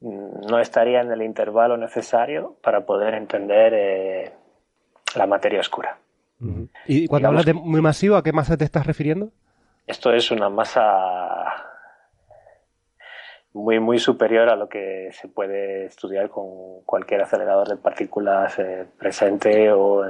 no 0.02 0.60
estaría 0.60 1.02
en 1.02 1.12
el 1.12 1.22
intervalo 1.22 1.78
necesario 1.78 2.56
para 2.62 2.86
poder 2.86 3.14
entender 3.14 3.74
eh, 3.76 4.32
la 5.16 5.28
materia 5.28 5.60
oscura. 5.60 5.98
¿Y 6.86 7.08
cuando 7.08 7.28
hablas 7.28 7.46
de 7.46 7.54
muy 7.54 7.82
masivo, 7.82 8.16
a 8.16 8.24
qué 8.24 8.32
masa 8.32 8.56
te 8.56 8.64
estás 8.64 8.88
refiriendo? 8.88 9.32
Esto 9.86 10.14
es 10.14 10.32
una 10.32 10.50
masa 10.50 11.66
muy, 13.52 13.80
muy 13.80 14.00
superior 14.00 14.48
a 14.48 14.56
lo 14.56 14.70
que 14.70 15.10
se 15.12 15.28
puede 15.28 15.86
estudiar 15.86 16.30
con 16.30 16.82
cualquier 16.86 17.24
acelerador 17.24 17.68
de 17.68 17.76
partículas 17.76 18.58
eh, 18.60 18.86
presente 18.98 19.72
o 19.72 20.06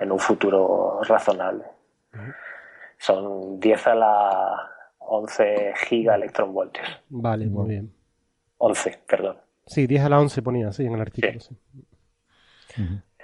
en 0.00 0.12
un 0.12 0.18
futuro 0.18 1.02
razonable. 1.02 1.64
Son 2.98 3.60
10 3.60 3.86
a 3.86 3.94
la 3.94 4.70
11 4.98 5.74
gigaelectronvoltios. 5.88 6.86
Vale, 7.08 7.46
muy 7.46 7.68
bien. 7.68 7.92
11, 8.58 9.00
perdón. 9.06 9.38
Sí, 9.66 9.86
10 9.86 10.04
a 10.04 10.08
la 10.08 10.20
11 10.20 10.42
ponía 10.42 10.68
así 10.68 10.84
en 10.84 10.94
el 10.94 11.00
artículo. 11.00 11.38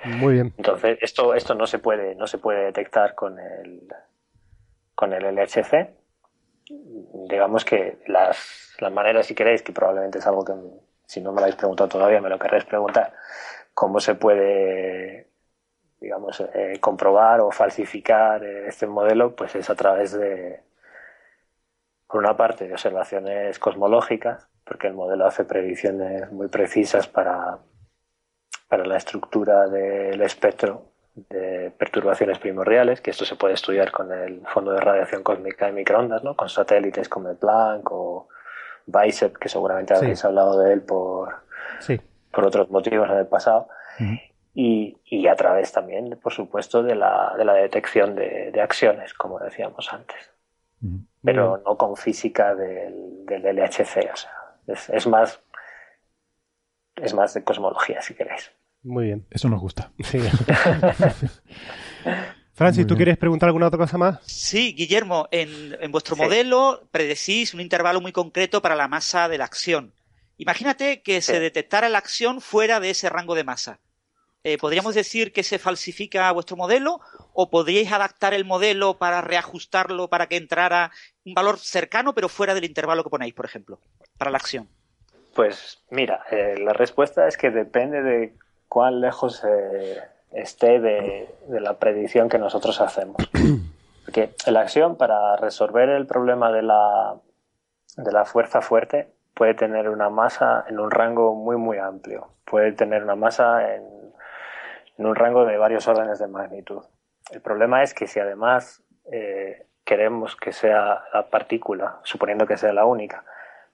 Muy 0.05 0.35
bien. 0.35 0.53
Entonces, 0.57 0.99
esto, 1.01 1.35
esto 1.35 1.55
no 1.55 1.67
se 1.67 1.79
puede, 1.79 2.15
no 2.15 2.27
se 2.27 2.39
puede 2.39 2.65
detectar 2.65 3.15
con 3.15 3.39
el 3.39 3.89
con 4.95 5.13
el 5.13 5.25
LHC. 5.35 5.91
Digamos 7.29 7.65
que 7.65 7.99
las, 8.07 8.77
las 8.79 8.93
maneras, 8.93 9.27
si 9.27 9.35
queréis, 9.35 9.63
que 9.63 9.73
probablemente 9.73 10.19
es 10.19 10.27
algo 10.27 10.45
que 10.45 10.53
si 11.07 11.21
no 11.21 11.33
me 11.33 11.37
lo 11.37 11.43
habéis 11.43 11.57
preguntado 11.57 11.89
todavía, 11.89 12.21
me 12.21 12.29
lo 12.29 12.39
querréis 12.39 12.65
preguntar, 12.65 13.13
cómo 13.75 14.01
se 14.01 14.15
puede 14.15 15.32
digamos, 16.03 16.41
eh, 16.41 16.79
comprobar 16.81 17.41
o 17.41 17.51
falsificar 17.53 18.45
eh, 18.45 18.67
este 18.67 18.87
modelo, 18.87 19.35
pues 19.37 19.55
es 19.55 19.71
a 19.71 19.77
través 19.77 20.13
de, 20.13 20.61
por 22.09 22.21
una 22.21 22.37
parte, 22.37 22.67
de 22.67 22.73
observaciones 22.73 23.59
cosmológicas, 23.59 24.49
porque 24.65 24.89
el 24.89 24.95
modelo 24.95 25.27
hace 25.27 25.45
predicciones 25.45 26.31
muy 26.33 26.49
precisas 26.49 27.07
para, 27.07 27.59
para 28.69 28.85
la 28.85 28.97
estructura 28.97 29.69
del 29.69 30.21
espectro 30.23 30.89
de 31.15 31.73
perturbaciones 31.79 32.39
primordiales, 32.39 33.01
que 33.01 33.11
esto 33.11 33.25
se 33.25 33.37
puede 33.37 33.55
estudiar 33.55 33.93
con 33.93 34.13
el 34.13 34.43
Fondo 34.49 34.73
de 34.73 34.81
Radiación 34.81 35.23
Cósmica 35.23 35.67
de 35.67 35.73
Microondas, 35.73 36.25
¿no? 36.25 36.35
con 36.35 36.49
satélites 36.49 37.09
como 37.09 37.29
el 37.29 37.37
Planck 37.37 37.91
o 37.93 38.29
BICEP, 38.87 39.37
que 39.37 39.49
seguramente 39.49 39.95
habéis 39.95 40.25
hablado 40.25 40.59
de 40.59 40.73
él 40.73 40.83
por, 40.83 41.43
por 42.33 42.45
otros 42.45 42.71
motivos 42.71 43.09
en 43.11 43.19
el 43.19 43.27
pasado 43.27 43.69
y, 44.55 45.27
a 45.27 45.35
través 45.35 45.73
también, 45.73 46.19
por 46.23 46.33
supuesto, 46.33 46.83
de 46.83 46.95
la, 46.95 47.35
de 47.37 47.45
la 47.45 47.55
detección 47.55 48.15
de, 48.15 48.61
acciones, 48.61 49.15
como 49.15 49.39
decíamos 49.39 49.93
antes. 49.93 50.31
Pero 51.23 51.63
no 51.65 51.77
con 51.77 51.97
física 51.97 52.55
del, 52.55 53.25
del 53.25 53.43
LHC, 53.57 54.11
o 54.13 54.17
sea, 54.17 54.33
es, 54.67 55.07
más 55.07 55.41
es 56.97 57.15
más 57.15 57.35
de 57.35 57.45
cosmología, 57.45 58.03
si 58.03 58.15
queréis. 58.15 58.51
Muy 58.83 59.07
bien. 59.07 59.27
Eso 59.31 59.49
nos 59.49 59.61
gusta. 59.61 59.93
Sí. 60.01 60.19
Francis, 62.55 62.87
¿tú 62.87 62.97
quieres 62.97 63.17
preguntar 63.17 63.49
alguna 63.49 63.69
otra 63.69 63.79
cosa 63.79 63.97
más? 63.97 64.19
Sí, 64.25 64.75
Guillermo, 64.75 65.29
en, 65.31 65.91
vuestro 65.91 66.17
modelo 66.17 66.87
predecís 66.91 67.55
un 67.55 67.61
intervalo 67.61 68.01
muy 68.01 68.13
concreto 68.13 68.61
para 68.61 68.77
la 68.77 68.89
masa 68.89 69.29
de 69.29 69.39
la 69.39 69.45
acción. 69.45 69.95
Imagínate 70.37 71.03
que 71.03 71.23
se 71.23 71.41
detectara 71.41 71.89
la 71.89 71.99
acción 71.99 72.41
fuera 72.41 72.81
de 72.81 72.91
ese 72.91 73.09
rango 73.09 73.35
de 73.35 73.45
masa. 73.45 73.79
Eh, 74.45 74.59
¿Podríamos 74.59 74.97
decir 74.97 75.33
que 75.33 75.45
se 75.45 75.61
falsifica 75.61 76.33
vuestro 76.33 76.57
modelo 76.57 77.01
o 77.33 77.49
podríais 77.49 77.93
adaptar 77.93 78.35
el 78.35 78.45
modelo 78.45 78.99
para 78.99 79.21
reajustarlo 79.21 80.09
para 80.09 80.27
que 80.27 80.37
entrara 80.37 80.91
un 81.25 81.35
valor 81.35 81.59
cercano 81.59 82.13
pero 82.13 82.29
fuera 82.29 82.53
del 82.53 82.65
intervalo 82.65 83.05
que 83.05 83.11
ponéis, 83.11 83.35
por 83.35 83.45
ejemplo, 83.45 83.79
para 84.19 84.33
la 84.33 84.39
acción? 84.39 84.69
Pues 85.37 85.79
mira, 85.91 86.25
eh, 86.33 86.57
la 86.59 86.73
respuesta 86.73 87.29
es 87.29 87.37
que 87.37 87.51
depende 87.51 88.03
de 88.03 88.35
cuán 88.69 89.01
lejos 89.01 89.45
eh, 89.45 90.03
esté 90.33 90.81
de, 90.81 91.29
la 91.49 91.79
predicción 91.79 92.29
que 92.29 92.39
nosotros 92.39 92.81
hacemos. 92.81 93.17
Porque 94.05 94.35
la 94.47 94.63
acción 94.63 94.97
para 94.97 95.37
resolver 95.37 95.89
el 95.89 96.07
problema 96.07 96.51
de 96.51 96.63
la, 96.63 97.15
de 97.97 98.11
la 98.11 98.25
fuerza 98.25 98.61
fuerte 98.61 99.09
puede 99.35 99.55
tener 99.55 99.89
una 99.89 100.11
masa 100.11 100.65
en 100.69 100.81
un 100.81 100.91
rango 100.91 101.37
muy 101.37 101.57
muy 101.57 101.79
amplio. 101.79 102.29
Puede 102.45 102.73
tener 102.73 103.05
una 103.05 103.15
masa 103.15 103.75
en, 103.75 104.02
en 104.99 105.07
un 105.07 105.15
rango 105.15 105.45
de 105.45 105.57
varios 105.57 105.87
órdenes 105.89 106.19
de 106.19 106.29
magnitud. 106.29 106.85
El 107.31 107.41
problema 107.41 107.83
es 107.83 107.95
que 107.95 108.07
si 108.07 108.21
además 108.21 108.83
eh, 109.11 109.67
queremos 109.85 110.37
que 110.37 110.53
sea 110.53 111.05
la 111.13 111.29
partícula, 111.31 112.01
suponiendo 112.03 112.47
que 112.47 112.57
sea 112.57 112.73
la 112.73 112.85
única, 112.85 113.25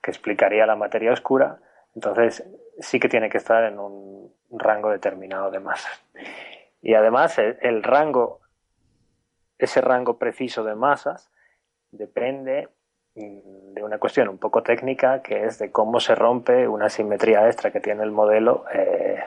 que 0.03 0.11
explicaría 0.11 0.67
la 0.67 0.77
materia 0.77 1.13
oscura, 1.13 1.59
entonces 1.95 2.45
sí 2.79 3.01
que 3.01 3.09
tiene 3.09 3.29
que 3.29 3.39
estar 3.39 3.65
en 3.65 3.79
un 3.79 4.33
rango 4.51 4.91
determinado 4.91 5.51
de 5.51 5.61
masas. 5.61 6.03
Y 6.81 6.95
además 6.95 7.39
el, 7.39 7.83
rango, 7.83 8.41
ese 9.59 9.81
rango 9.81 10.19
preciso 10.19 10.65
de 10.65 10.75
masas, 10.75 11.31
depende 11.91 12.69
mm, 13.15 13.75
de 13.75 13.83
una 13.83 13.99
cuestión 13.99 14.29
un 14.29 14.39
poco 14.39 14.63
técnica 14.63 15.23
que 15.23 15.45
es 15.45 15.59
de 15.59 15.73
cómo 15.73 16.01
se 16.01 16.15
rompe 16.15 16.69
una 16.69 16.89
simetría 16.89 17.47
extra 17.47 17.73
que 17.73 17.81
tiene 17.81 18.05
el 18.05 18.13
modelo 18.13 18.65
eh, 18.73 19.23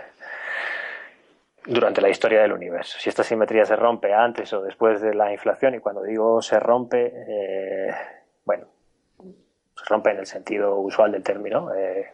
durante 1.65 2.01
la 2.01 2.09
historia 2.09 2.41
del 2.41 2.53
universo. 2.53 2.97
Si 2.99 3.09
esta 3.09 3.23
simetría 3.23 3.65
se 3.65 3.75
rompe 3.75 4.13
antes 4.13 4.51
o 4.53 4.61
después 4.61 5.01
de 5.01 5.13
la 5.13 5.31
inflación, 5.31 5.75
y 5.75 5.79
cuando 5.79 6.03
digo 6.03 6.41
se 6.41 6.59
rompe, 6.59 7.13
eh, 7.15 7.93
bueno, 8.45 8.65
se 9.19 9.85
rompe 9.85 10.11
en 10.11 10.19
el 10.19 10.25
sentido 10.25 10.79
usual 10.79 11.11
del 11.11 11.23
término, 11.23 11.73
eh, 11.73 12.13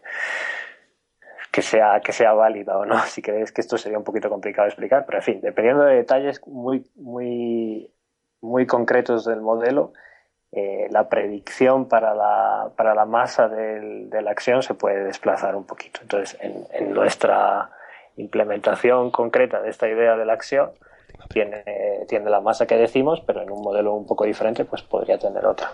que 1.52 1.62
sea, 1.62 2.00
que 2.02 2.12
sea 2.12 2.34
válida 2.34 2.78
o 2.78 2.86
no. 2.86 3.00
Si 3.08 3.22
crees 3.22 3.52
que 3.52 3.62
esto 3.62 3.78
sería 3.78 3.98
un 3.98 4.04
poquito 4.04 4.30
complicado 4.30 4.66
de 4.66 4.70
explicar, 4.70 5.06
pero 5.06 5.20
en 5.20 5.24
fin, 5.24 5.42
dependiendo 5.42 5.84
de 5.84 5.96
detalles 5.96 6.46
muy, 6.46 6.86
muy, 6.96 7.92
muy 8.42 8.66
concretos 8.66 9.26
del 9.26 9.42
modelo, 9.42 9.94
eh, 10.52 10.88
la 10.92 11.10
predicción 11.10 11.90
para 11.90 12.16
la, 12.16 12.72
para 12.76 12.96
la 12.96 13.06
masa 13.06 13.50
de 13.50 14.22
la 14.22 14.32
acción 14.32 14.64
se 14.64 14.74
puede 14.76 15.04
desplazar 15.04 15.56
un 15.56 15.66
poquito. 15.66 16.00
Entonces, 16.02 16.38
en, 16.42 16.94
nuestra 16.94 17.70
implementación 18.18 19.12
concreta 19.12 19.62
de 19.62 19.70
esta 19.70 19.88
idea 19.88 20.18
de 20.18 20.26
la 20.26 20.34
acción, 20.34 20.72
tiene, 21.30 21.64
tiene 22.08 22.30
la 22.30 22.42
masa 22.42 22.68
que 22.68 22.76
decimos, 22.76 23.22
pero 23.22 23.42
en 23.42 23.52
un 23.52 23.62
modelo 23.62 23.94
un 23.94 24.06
poco 24.06 24.26
diferente, 24.26 24.66
pues 24.66 24.82
podría 24.82 25.18
tener 25.18 25.46
otra. 25.46 25.72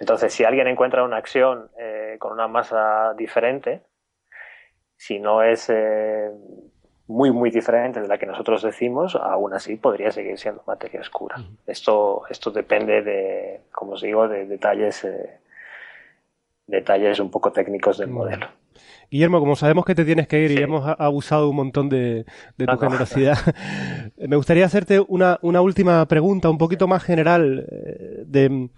Entonces, 0.00 0.32
si 0.32 0.44
alguien 0.44 0.66
encuentra 0.66 1.04
una 1.04 1.18
acción 1.18 1.70
eh, 1.78 2.16
con 2.18 2.32
una 2.32 2.48
masa 2.48 3.14
diferente, 3.14 3.82
si 4.96 5.18
no 5.18 5.42
es 5.42 5.68
eh, 5.68 6.30
muy, 7.06 7.30
muy 7.30 7.50
diferente 7.50 8.00
de 8.00 8.08
la 8.08 8.16
que 8.16 8.26
nosotros 8.26 8.62
decimos, 8.62 9.14
aún 9.16 9.52
así 9.52 9.76
podría 9.76 10.10
seguir 10.10 10.38
siendo 10.38 10.62
materia 10.66 11.00
oscura. 11.00 11.36
esto, 11.66 12.22
esto 12.30 12.50
depende 12.50 13.02
de, 13.02 13.60
como 13.72 13.92
os 13.92 14.00
digo, 14.00 14.28
de 14.28 14.46
detalles, 14.46 15.04
eh, 15.04 15.40
detalles 16.66 17.20
un 17.20 17.30
poco 17.30 17.52
técnicos 17.52 17.98
del 17.98 18.08
modelo. 18.08 18.46
Guillermo, 19.10 19.40
como 19.40 19.56
sabemos 19.56 19.84
que 19.84 19.94
te 19.94 20.04
tienes 20.04 20.28
que 20.28 20.44
ir 20.44 20.52
y 20.52 20.62
hemos 20.62 20.84
abusado 20.98 21.48
un 21.48 21.56
montón 21.56 21.88
de, 21.88 22.24
tu 22.56 22.78
generosidad, 22.78 23.38
me 24.18 24.36
gustaría 24.36 24.64
hacerte 24.64 25.00
una, 25.00 25.38
una, 25.42 25.60
última 25.60 26.06
pregunta 26.06 26.48
un 26.48 26.58
poquito 26.58 26.86
más 26.86 27.02
general. 27.02 27.66
Eh, 27.70 28.24
de, 28.26 28.70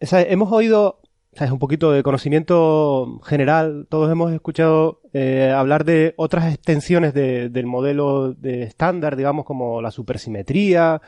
hemos 0.00 0.50
oído 0.50 1.02
o 1.40 1.44
es 1.44 1.50
un 1.50 1.58
poquito 1.58 1.92
de 1.92 2.02
conocimiento 2.02 3.20
general. 3.24 3.86
Todos 3.88 4.10
hemos 4.10 4.32
escuchado 4.32 5.00
eh, 5.14 5.52
hablar 5.54 5.84
de 5.84 6.12
otras 6.16 6.52
extensiones 6.52 7.14
del 7.14 7.66
modelo 7.66 8.34
de 8.34 8.64
estándar, 8.64 9.16
digamos, 9.16 9.46
como 9.46 9.80
la 9.80 9.90
supersimetría, 9.90 11.00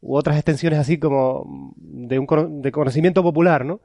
u 0.00 0.16
otras 0.16 0.36
extensiones 0.36 0.78
así 0.78 0.98
como 0.98 1.74
de, 1.76 2.18
un, 2.20 2.62
de 2.62 2.70
conocimiento 2.70 3.22
popular, 3.22 3.64
¿no? 3.64 3.80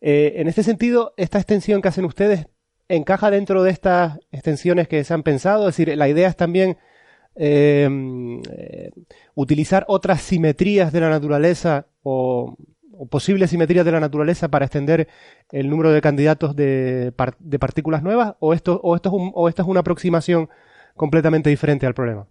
Eh, 0.00 0.34
en 0.36 0.48
este 0.48 0.62
sentido, 0.62 1.14
esta 1.16 1.38
extensión 1.38 1.82
que 1.82 1.88
hacen 1.88 2.04
ustedes 2.04 2.46
encaja 2.88 3.30
dentro 3.30 3.62
de 3.62 3.70
estas 3.70 4.18
extensiones 4.32 4.88
que 4.88 5.04
se 5.04 5.14
han 5.14 5.22
pensado. 5.22 5.68
Es 5.68 5.76
decir, 5.76 5.96
la 5.96 6.08
idea 6.08 6.28
es 6.28 6.36
también 6.36 6.76
eh, 7.36 8.90
utilizar 9.34 9.84
otras 9.88 10.22
simetrías 10.22 10.92
de 10.92 11.00
la 11.00 11.10
naturaleza 11.10 11.86
o 12.02 12.56
posibles 13.10 13.50
simetrías 13.50 13.84
de 13.84 13.92
la 13.92 14.00
naturaleza 14.00 14.48
para 14.48 14.66
extender 14.66 15.08
el 15.50 15.68
número 15.68 15.90
de 15.90 16.00
candidatos 16.00 16.56
de, 16.56 17.12
partículas 17.16 18.02
nuevas 18.02 18.34
o 18.38 18.54
esto, 18.54 18.80
o, 18.82 18.96
esto 18.96 19.62
es 19.62 19.68
una 19.68 19.80
aproximación 19.80 20.48
completamente 20.96 21.50
diferente 21.50 21.86
al 21.86 21.94
problema? 21.94 22.26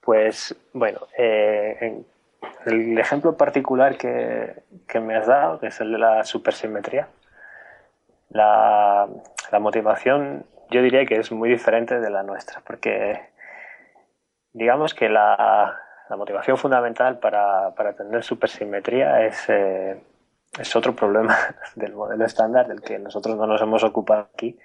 Pues 0.00 0.54
bueno, 0.72 1.00
eh, 1.18 2.04
el 2.66 2.98
ejemplo 2.98 3.36
particular 3.36 3.96
que, 3.96 5.00
me 5.00 5.16
has 5.16 5.26
dado, 5.26 5.60
es 5.62 5.80
el 5.80 5.92
de 5.92 5.98
la 5.98 6.24
supersimetría, 6.24 7.08
la, 8.30 9.08
la 9.50 9.58
motivación 9.58 10.44
yo 10.70 10.82
diría 10.82 11.06
que 11.06 11.16
es 11.16 11.30
muy 11.32 11.48
diferente 11.48 12.00
de 12.00 12.10
la 12.10 12.22
nuestra, 12.22 12.60
porque 12.66 13.20
digamos 14.52 14.94
que 14.94 15.08
la, 15.08 15.78
la 16.08 16.16
motivación 16.16 16.56
fundamental 16.56 17.18
para, 17.18 17.74
para 17.74 17.94
tener 17.94 18.22
supersimetría 18.24 19.26
es, 19.26 19.44
eh, 19.48 20.00
es 20.58 20.76
otro 20.76 20.94
problema 20.94 21.36
del 21.76 21.92
modelo 21.92 22.24
estándar 22.24 22.66
del 22.66 22.80
que 22.80 22.98
nosotros 22.98 23.36
no 23.36 23.46
nos 23.46 23.60
hemos 23.62 23.84
ocupado 23.84 24.28
aquí, 24.34 24.58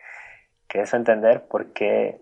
que 0.68 0.82
es 0.82 0.94
entender 0.94 1.44
por 1.44 1.68
qué 1.74 2.22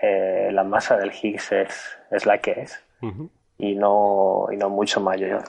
eh, 0.00 0.50
la 0.52 0.64
masa 0.64 0.96
del 0.96 1.12
Higgs 1.12 1.52
es, 1.52 1.98
es 2.10 2.26
la 2.26 2.38
que 2.38 2.52
es 2.62 2.82
y, 3.58 3.74
no, 3.74 4.46
y 4.50 4.56
no 4.56 4.70
mucho 4.70 5.00
mayor. 5.00 5.42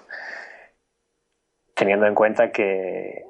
Teniendo 1.73 2.05
en 2.05 2.15
cuenta 2.15 2.51
que, 2.51 3.25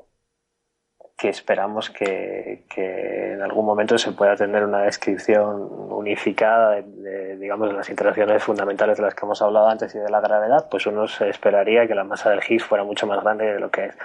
que 1.22 1.30
esperamos 1.30 1.92
que, 1.92 2.66
en 2.76 3.44
algún 3.44 3.64
momento 3.64 3.96
se 4.00 4.12
pueda 4.12 4.36
tener 4.36 4.64
una 4.64 4.82
descripción 4.82 5.70
unificada 5.92 6.82
de, 6.82 7.38
digamos, 7.38 7.68
de 7.68 7.76
las 7.76 7.88
interacciones 7.92 8.44
fundamentales 8.44 8.98
de 8.98 9.04
las 9.04 9.14
que 9.14 9.24
hemos 9.24 9.40
hablado 9.44 9.68
antes 9.68 9.94
y 9.94 10.00
de 10.00 10.10
la 10.10 10.20
gravedad, 10.20 10.68
pues 10.72 10.88
uno 10.88 11.08
se 11.08 11.30
esperaría 11.30 11.86
que 11.86 11.94
la 11.94 12.04
masa 12.04 12.32
del 12.32 12.40
Higgs 12.40 12.64
fuera 12.64 12.84
mucho 12.84 13.06
más 13.06 13.22
grande 13.22 13.54
de 13.54 13.60
lo 13.60 13.70
que 13.70 13.86
es. 13.86 13.98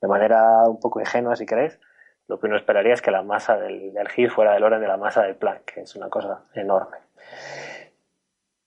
De 0.00 0.08
manera 0.08 0.64
un 0.66 0.80
poco 0.80 0.98
ingenua, 0.98 1.36
si 1.36 1.46
queréis, 1.46 1.78
lo 2.26 2.40
que 2.40 2.48
uno 2.48 2.56
esperaría 2.56 2.94
es 2.94 3.02
que 3.02 3.12
la 3.12 3.22
masa 3.22 3.56
del, 3.56 3.92
del 3.92 4.08
Higgs 4.16 4.32
fuera 4.32 4.54
del 4.54 4.64
orden 4.64 4.80
de 4.80 4.88
la 4.88 4.96
masa 4.96 5.22
de 5.22 5.34
Planck, 5.34 5.74
que 5.74 5.82
es 5.82 5.94
una 5.94 6.08
cosa 6.08 6.42
enorme. 6.54 6.96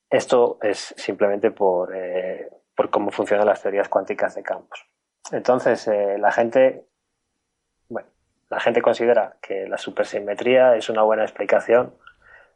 Esto 0.09 0.59
es 0.61 0.93
simplemente 0.95 1.51
por, 1.51 1.93
eh, 1.93 2.49
por 2.73 2.89
cómo 2.89 3.11
funcionan 3.11 3.45
las 3.45 3.61
teorías 3.61 3.89
cuánticas 3.89 4.33
de 4.33 4.43
campos. 4.43 4.87
Entonces, 5.33 5.89
eh, 5.89 6.17
la 6.17 6.31
gente 6.31 6.85
la 8.49 8.59
gente 8.59 8.81
considera 8.81 9.37
que 9.41 9.67
la 9.67 9.77
supersimetría 9.77 10.75
es 10.75 10.89
una 10.89 11.01
buena 11.01 11.23
explicación 11.23 11.93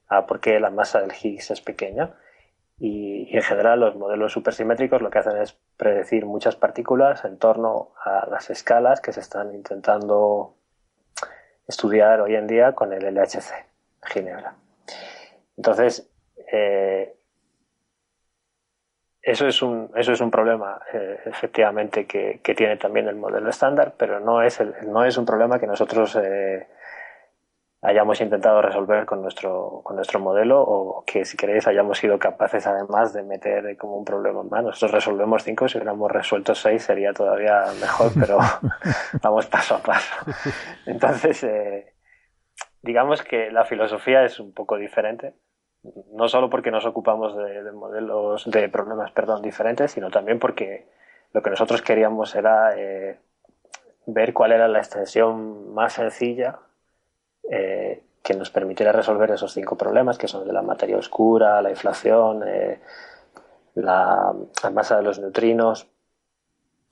a 0.07 0.25
por 0.25 0.39
qué 0.39 0.59
la 0.59 0.69
masa 0.69 1.01
del 1.01 1.11
Higgs 1.11 1.51
es 1.51 1.61
pequeña. 1.61 2.15
Y, 2.77 3.35
en 3.35 3.43
general 3.43 3.81
los 3.81 3.95
modelos 3.95 4.31
supersimétricos 4.31 5.01
lo 5.01 5.09
que 5.09 5.19
hacen 5.19 5.37
es 5.37 5.57
predecir 5.75 6.25
muchas 6.25 6.55
partículas 6.55 7.25
en 7.25 7.37
torno 7.37 7.91
a 8.03 8.27
las 8.29 8.49
escalas 8.49 9.01
que 9.01 9.11
se 9.11 9.19
están 9.19 9.53
intentando 9.53 10.55
estudiar 11.67 12.21
hoy 12.21 12.35
en 12.35 12.47
día 12.47 12.73
con 12.73 12.93
el 12.93 13.03
LHC, 13.13 13.53
Ginebra. 14.03 14.55
Entonces, 15.57 16.09
eh, 16.51 17.18
eso 19.29 19.47
es 19.47 19.61
un, 19.61 19.91
eso 19.95 20.11
es 20.11 20.21
un 20.21 20.31
problema, 20.31 20.79
eh, 20.91 21.19
efectivamente, 21.25 22.05
que, 22.05 22.41
tiene 22.55 22.77
también 22.77 23.07
el 23.07 23.15
modelo 23.15 23.49
estándar, 23.49 23.93
pero 23.97 24.19
no 24.19 24.41
es, 24.41 24.59
el, 24.59 24.73
no 24.87 25.05
es 25.05 25.17
un 25.17 25.25
problema 25.25 25.59
que 25.59 25.67
nosotros 25.67 26.17
eh, 26.21 26.67
hayamos 27.81 28.19
intentado 28.21 28.61
resolver 28.61 29.05
con 29.05 29.21
nuestro, 29.21 29.81
con 29.83 29.95
nuestro 29.95 30.19
modelo 30.19 30.61
o 30.61 31.03
que, 31.05 31.25
si 31.25 31.37
queréis, 31.37 31.67
hayamos 31.67 31.99
sido 31.99 32.17
capaces 32.17 32.65
además 32.65 33.13
de 33.13 33.23
meter 33.23 33.77
como 33.77 33.97
un 33.97 34.05
problema 34.05 34.41
más. 34.43 34.63
Nosotros 34.63 34.91
resolvemos 34.91 35.43
cinco, 35.43 35.67
si 35.67 35.77
hubiéramos 35.77 36.11
resuelto 36.11 36.55
seis 36.55 36.83
sería 36.83 37.13
todavía 37.13 37.65
mejor, 37.79 38.11
pero 38.19 38.39
vamos 39.21 39.45
paso 39.45 39.75
a 39.75 39.79
paso. 39.79 40.15
Entonces, 40.87 41.43
eh, 41.43 41.93
digamos 42.81 43.21
que 43.21 43.51
la 43.51 43.63
filosofía 43.63 44.23
es 44.23 44.39
un 44.39 44.53
poco 44.53 44.77
diferente 44.77 45.35
no 45.83 46.27
solo 46.27 46.49
porque 46.49 46.71
nos 46.71 46.85
ocupamos 46.85 47.35
de, 47.35 47.71
modelos, 47.71 48.49
de 48.49 48.69
problemas, 48.69 49.11
perdón, 49.11 49.41
diferentes, 49.41 49.91
sino 49.91 50.11
también 50.11 50.39
porque 50.39 50.87
lo 51.31 51.41
que 51.41 51.49
nosotros 51.49 51.81
queríamos 51.81 52.35
era 52.35 52.77
eh, 52.77 53.19
ver 54.05 54.33
cuál 54.33 54.51
era 54.51 54.67
la 54.67 54.79
extensión 54.79 55.73
más 55.73 55.93
sencilla 55.93 56.59
eh, 57.49 58.03
que 58.23 58.33
nos 58.33 58.49
permitiera 58.49 58.91
resolver 58.91 59.31
esos 59.31 59.53
cinco 59.53 59.77
problemas, 59.77 60.17
que 60.17 60.27
son 60.27 60.45
de 60.45 60.53
la 60.53 60.61
materia 60.61 60.97
oscura, 60.97 61.61
la 61.61 61.69
inflación, 61.69 62.43
eh, 62.45 62.81
la, 63.75 64.33
masa 64.73 64.97
de 64.97 65.03
los 65.03 65.19
neutrinos, 65.19 65.87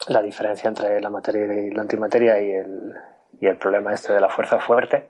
la 0.07 0.21
diferencia 0.21 0.69
entre 0.69 1.01
la 1.01 1.09
materia 1.09 1.53
y 1.53 1.71
la 1.71 1.81
antimateria 1.81 2.41
y 2.41 2.51
el, 2.51 2.93
y 3.41 3.47
el 3.47 3.57
problema 3.57 3.93
este 3.93 4.13
de 4.13 4.21
la 4.21 4.29
fuerza 4.29 4.59
fuerte 4.59 5.09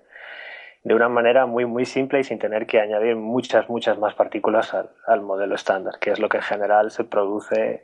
de 0.88 0.96
una 0.96 1.10
manera 1.10 1.46
muy 1.46 1.66
muy 1.66 1.84
simple 1.84 2.22
y 2.22 2.24
sin 2.24 2.40
tener 2.40 2.66
que 2.66 2.80
añadir 2.80 3.18
muchas 3.18 3.68
muchas 3.70 4.00
más 4.00 4.16
partículas 4.16 4.74
al, 4.74 5.22
modelo 5.22 5.54
estándar 5.54 6.00
que 6.00 6.12
es 6.12 6.20
lo 6.20 6.30
que 6.30 6.38
en 6.38 6.44
general 6.44 6.92
se 6.92 7.04
produce 7.04 7.84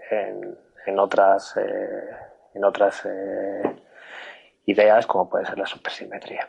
en, 0.86 1.00
otras 1.00 1.58
eh, 1.58 2.10
en 2.54 2.64
otras 2.64 3.06
eh, 3.06 3.76
ideas 4.68 5.06
como 5.06 5.30
puede 5.30 5.46
ser 5.46 5.58
la 5.58 5.66
supersimetría 5.66 6.48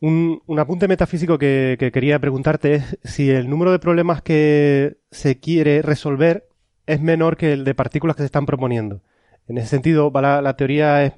un, 0.00 0.40
un 0.46 0.60
apunte 0.60 0.86
metafísico 0.86 1.36
que, 1.36 1.90
quería 1.92 2.20
preguntarte 2.20 2.74
es 2.74 2.98
si 3.02 3.28
el 3.30 3.50
número 3.50 3.72
de 3.72 3.80
problemas 3.80 4.22
que 4.22 4.98
se 5.10 5.40
quiere 5.40 5.82
resolver 5.82 6.48
es 6.86 7.00
menor 7.00 7.36
que 7.36 7.54
el 7.54 7.64
de 7.64 7.74
partículas 7.74 8.14
que 8.14 8.22
se 8.22 8.26
están 8.26 8.46
proponiendo. 8.46 9.02
En 9.48 9.58
ese 9.58 9.66
sentido, 9.66 10.12
¿va 10.12 10.40
la 10.40 10.56
teoría 10.56 11.02
es 11.02 11.14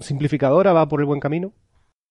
simplificadora? 0.00 0.72
¿Va 0.72 0.88
por 0.88 1.00
el 1.00 1.06
buen 1.06 1.20
camino? 1.20 1.52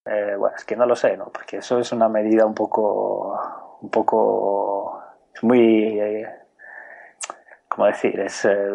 Eh, 0.05 0.35
bueno, 0.37 0.55
es 0.55 0.63
que 0.63 0.75
no 0.75 0.85
lo 0.85 0.95
sé, 0.95 1.17
¿no? 1.17 1.25
Porque 1.25 1.57
eso 1.57 1.79
es 1.79 1.91
una 1.91 2.07
medida 2.07 2.45
un 2.45 2.53
poco, 2.53 3.37
un 3.81 3.89
poco, 3.89 5.01
es 5.33 5.43
muy, 5.43 5.99
eh, 5.99 6.29
¿cómo 7.67 7.87
decir? 7.87 8.19
Es, 8.19 8.45
eh, 8.45 8.69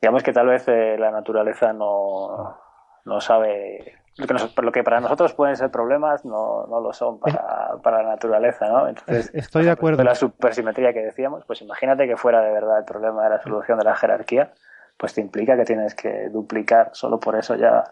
digamos 0.00 0.22
que 0.22 0.32
tal 0.32 0.46
vez 0.46 0.66
la 0.66 1.10
naturaleza 1.10 1.72
no, 1.72 2.58
no 3.04 3.20
sabe 3.20 3.98
lo 4.16 4.26
que, 4.26 4.62
lo 4.62 4.72
que 4.72 4.82
para 4.82 5.00
nosotros 5.00 5.34
pueden 5.34 5.56
ser 5.56 5.70
problemas 5.70 6.24
no, 6.24 6.66
no 6.66 6.80
lo 6.80 6.92
son 6.94 7.18
para, 7.20 7.76
para, 7.82 8.02
la 8.02 8.10
naturaleza, 8.10 8.66
¿no? 8.68 8.88
Entonces, 8.88 9.30
estoy 9.34 9.64
de 9.64 9.70
acuerdo. 9.70 10.02
la 10.02 10.14
supersimetría 10.14 10.94
que 10.94 11.02
decíamos, 11.02 11.44
pues 11.44 11.60
imagínate 11.60 12.06
que 12.06 12.16
fuera 12.16 12.40
de 12.40 12.50
verdad 12.50 12.78
el 12.78 12.84
problema 12.86 13.24
de 13.24 13.30
la 13.30 13.42
solución 13.42 13.78
de 13.78 13.84
la 13.84 13.94
jerarquía, 13.94 14.54
pues 14.96 15.12
te 15.12 15.20
implica 15.20 15.56
que 15.56 15.64
tienes 15.64 15.94
que 15.94 16.30
duplicar, 16.30 16.90
solo 16.92 17.20
por 17.20 17.36
eso 17.36 17.54
ya 17.56 17.84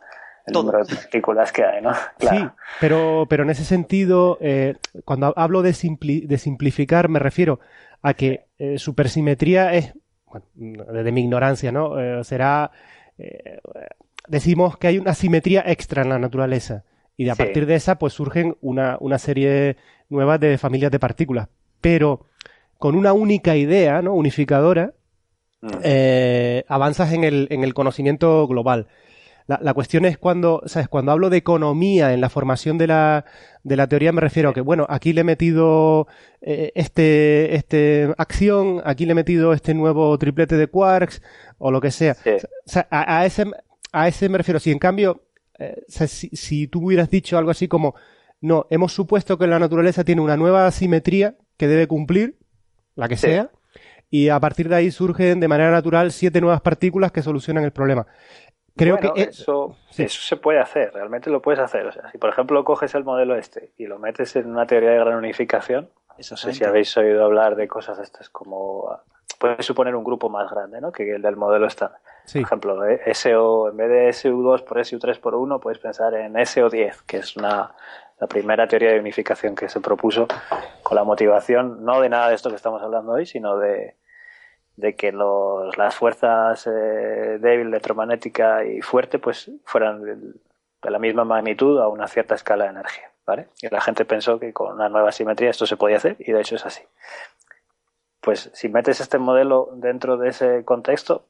el 0.47 0.53
número 0.53 0.85
de 0.85 0.95
partículas 0.95 1.53
que 1.53 1.65
hay, 1.65 1.81
¿no? 1.81 1.93
Sí, 2.19 2.47
pero, 2.81 3.27
pero 3.29 3.45
en 3.45 3.51
ese 3.51 3.65
sentido, 3.65 4.39
eh, 4.41 4.77
cuando 5.05 5.33
hablo 5.37 5.62
de, 5.62 5.73
de, 5.73 6.39
simplificar, 6.39 7.09
me 7.09 7.19
refiero 7.19 7.61
a 8.03 8.15
que 8.15 8.45
eh, 8.59 8.79
supersimetría 8.79 9.73
es, 9.73 9.95
bueno, 10.27 10.47
desde 10.93 11.12
mi 11.12 11.23
ignorancia, 11.23 11.73
¿no? 11.73 11.99
Eh, 11.99 12.23
será, 12.25 12.71
decimos 14.29 14.77
que 14.77 14.89
hay 14.89 14.99
una 14.99 15.15
simetría 15.15 15.62
extra 15.66 16.03
en 16.03 16.11
la 16.11 16.19
naturaleza 16.19 16.85
y 17.16 17.25
de 17.25 17.31
a 17.31 17.37
partir 17.37 17.65
de 17.65 17.77
esa 17.77 17.97
pues 17.97 18.12
surgen 18.12 18.57
una, 18.61 18.97
una 19.01 19.19
serie 19.19 19.77
nueva 20.09 20.37
de 20.37 20.59
familias 20.59 20.91
de 20.91 20.99
partículas, 20.99 21.49
pero 21.81 22.27
con 22.77 22.97
una 22.97 23.12
única 23.12 23.57
idea, 23.57 24.03
¿no? 24.03 24.15
Unificadora, 24.15 24.93
mm. 25.62 25.69
avanzas 26.69 27.12
en 27.12 27.25
el, 27.25 27.47
en 27.51 27.65
el 27.65 27.73
conocimiento 27.73 28.47
global. 28.47 28.89
La, 29.47 29.75
cuestión 29.75 30.07
es 30.07 30.16
cuando, 30.16 30.62
¿sabes? 30.65 30.89
Cuando 30.89 31.12
hablo 31.12 31.29
de 31.29 31.37
economía 31.37 32.15
en 32.15 32.23
la 32.23 32.31
formación 32.31 32.79
de 32.79 32.87
la, 32.87 33.27
de 33.62 33.77
la 33.77 33.87
teoría 33.87 34.11
me 34.11 34.23
refiero 34.23 34.49
a 34.49 34.55
que, 34.55 34.62
bueno, 34.62 34.87
aquí 34.89 35.12
le 35.12 35.21
he 35.21 35.25
metido 35.25 36.07
eh, 36.41 36.73
este, 36.75 37.55
este 37.55 38.15
acción, 38.16 38.81
aquí 38.87 39.05
le 39.05 39.12
he 39.12 39.15
metido 39.15 39.53
este 39.53 39.75
nuevo 39.75 40.16
triplete 40.16 40.57
de 40.57 40.69
quarks, 40.69 41.21
o 41.59 41.71
lo 41.71 41.83
que 41.83 41.91
sea. 41.91 42.16
O 42.25 42.71
sea, 42.71 42.89
a, 42.91 43.27
ese, 43.27 43.45
a 43.93 44.09
ese 44.09 44.31
me 44.31 44.39
refiero. 44.39 44.59
Si 44.61 44.71
en 44.71 44.79
cambio, 44.79 45.25
eh, 45.59 45.83
si, 45.89 46.66
tú 46.69 46.87
hubieras 46.87 47.11
dicho 47.11 47.37
algo 47.37 47.51
así 47.51 47.69
como, 47.69 47.95
no, 48.41 48.66
hemos 48.71 48.95
supuesto 48.95 49.39
que 49.39 49.47
la 49.47 49.59
naturaleza 49.59 50.05
tiene 50.05 50.23
una 50.23 50.39
nueva 50.39 50.71
simetría 50.71 51.37
que 51.59 51.69
debe 51.69 51.87
cumplir, 51.87 52.39
la 52.97 53.09
que 53.09 53.19
sea, 53.19 53.51
y 54.11 54.29
a 54.29 54.39
partir 54.39 54.69
de 54.69 54.77
ahí 54.77 54.91
surgen 54.91 55.41
de 55.41 55.49
manera 55.49 55.71
natural 55.71 56.12
siete 56.12 56.41
nuevas 56.41 56.61
partículas 56.61 57.11
que 57.11 57.21
solucionan 57.21 57.65
el 57.65 57.73
problema. 57.73 58.07
Creo 58.77 58.99
que 58.99 59.13
eso, 59.17 59.77
eso 59.97 60.23
se 60.23 60.37
puede 60.37 60.59
hacer, 60.59 60.93
realmente 60.93 61.31
lo 61.31 61.41
puedes 61.41 61.61
hacer. 61.61 61.87
O 61.87 61.93
sea, 61.93 62.11
si 62.11 62.19
por 62.19 62.31
ejemplo 62.31 62.65
coges 62.65 62.95
el 62.95 63.05
modelo 63.05 63.37
este 63.37 63.73
y 63.77 63.87
lo 63.87 63.99
metes 63.99 64.35
en 64.37 64.51
una 64.51 64.67
teoría 64.67 64.91
de 64.91 64.99
gran 64.99 65.15
unificación, 65.15 65.89
eso 66.19 66.35
no 66.35 66.37
sé 66.39 66.53
si 66.53 66.65
habéis 66.65 66.97
oído 66.97 67.25
hablar 67.25 67.57
de 67.57 67.69
cosas 67.69 67.99
estas 67.99 68.29
como 68.31 69.01
puede 69.39 69.63
suponer 69.63 69.95
un 69.95 70.05
grupo 70.05 70.29
más 70.29 70.51
grande, 70.51 70.81
¿no? 70.81 70.91
Que 70.91 71.15
el 71.15 71.23
del 71.23 71.37
modelo 71.37 71.67
estándar. 71.67 72.01
Por 72.33 72.41
ejemplo, 72.41 72.87
eh, 72.87 73.15
SO, 73.15 73.69
en 73.69 73.77
vez 73.77 73.89
de 73.91 74.09
SU2 74.09 74.65
por 74.65 74.79
SU3 74.79 75.21
por 75.21 75.35
1, 75.35 75.61
puedes 75.61 75.79
pensar 75.79 76.15
en 76.15 76.35
SO10, 76.35 77.03
que 77.07 77.19
es 77.19 77.37
una, 77.37 77.75
la 78.19 78.27
primera 78.27 78.67
teoría 78.67 78.93
de 78.93 79.01
unificación 79.01 79.55
que 79.55 79.69
se 79.69 79.81
propuso 79.81 80.27
con 80.83 80.97
la 80.97 81.05
motivación 81.05 81.85
no 81.85 82.01
de 82.01 82.09
nada 82.09 82.29
de 82.29 82.37
esto 82.37 82.49
que 82.49 82.57
estamos 82.57 82.83
hablando 82.83 83.13
hoy, 83.13 83.27
sino 83.27 83.59
de, 83.59 83.97
de 84.77 84.95
que 84.97 85.13
los, 85.13 85.77
las 85.77 85.95
fuerzas 85.95 86.67
eh, 86.67 87.39
débil, 87.41 87.69
electromagnética 87.69 88.65
y 88.65 88.81
fuerte 88.81 89.19
pues 89.19 89.51
fueran 89.65 90.03
de, 90.03 90.91
la 90.91 90.99
misma 90.99 91.25
magnitud 91.25 91.81
a 91.81 91.89
una 91.89 92.09
cierta 92.09 92.35
escala 92.35 92.65
de 92.65 92.71
energía. 92.71 93.11
¿vale? 93.27 93.49
Y 93.63 93.69
la 93.69 93.81
gente 93.81 94.05
pensó 94.05 94.39
que 94.39 94.53
con 94.53 94.75
una 94.75 94.89
nueva 94.89 95.13
simetría 95.13 95.51
esto 95.51 95.67
se 95.67 95.77
podía 95.77 95.97
hacer 95.97 96.17
y 96.19 96.33
de 96.33 96.41
hecho 96.41 96.57
es 96.57 96.67
así. 96.67 96.83
Pues 98.21 98.51
si 98.53 98.69
metes 98.69 99.01
este 99.01 99.19
modelo 99.19 99.71
dentro 99.75 100.17
de 100.17 100.29
ese 100.29 100.65
contexto, 100.65 101.25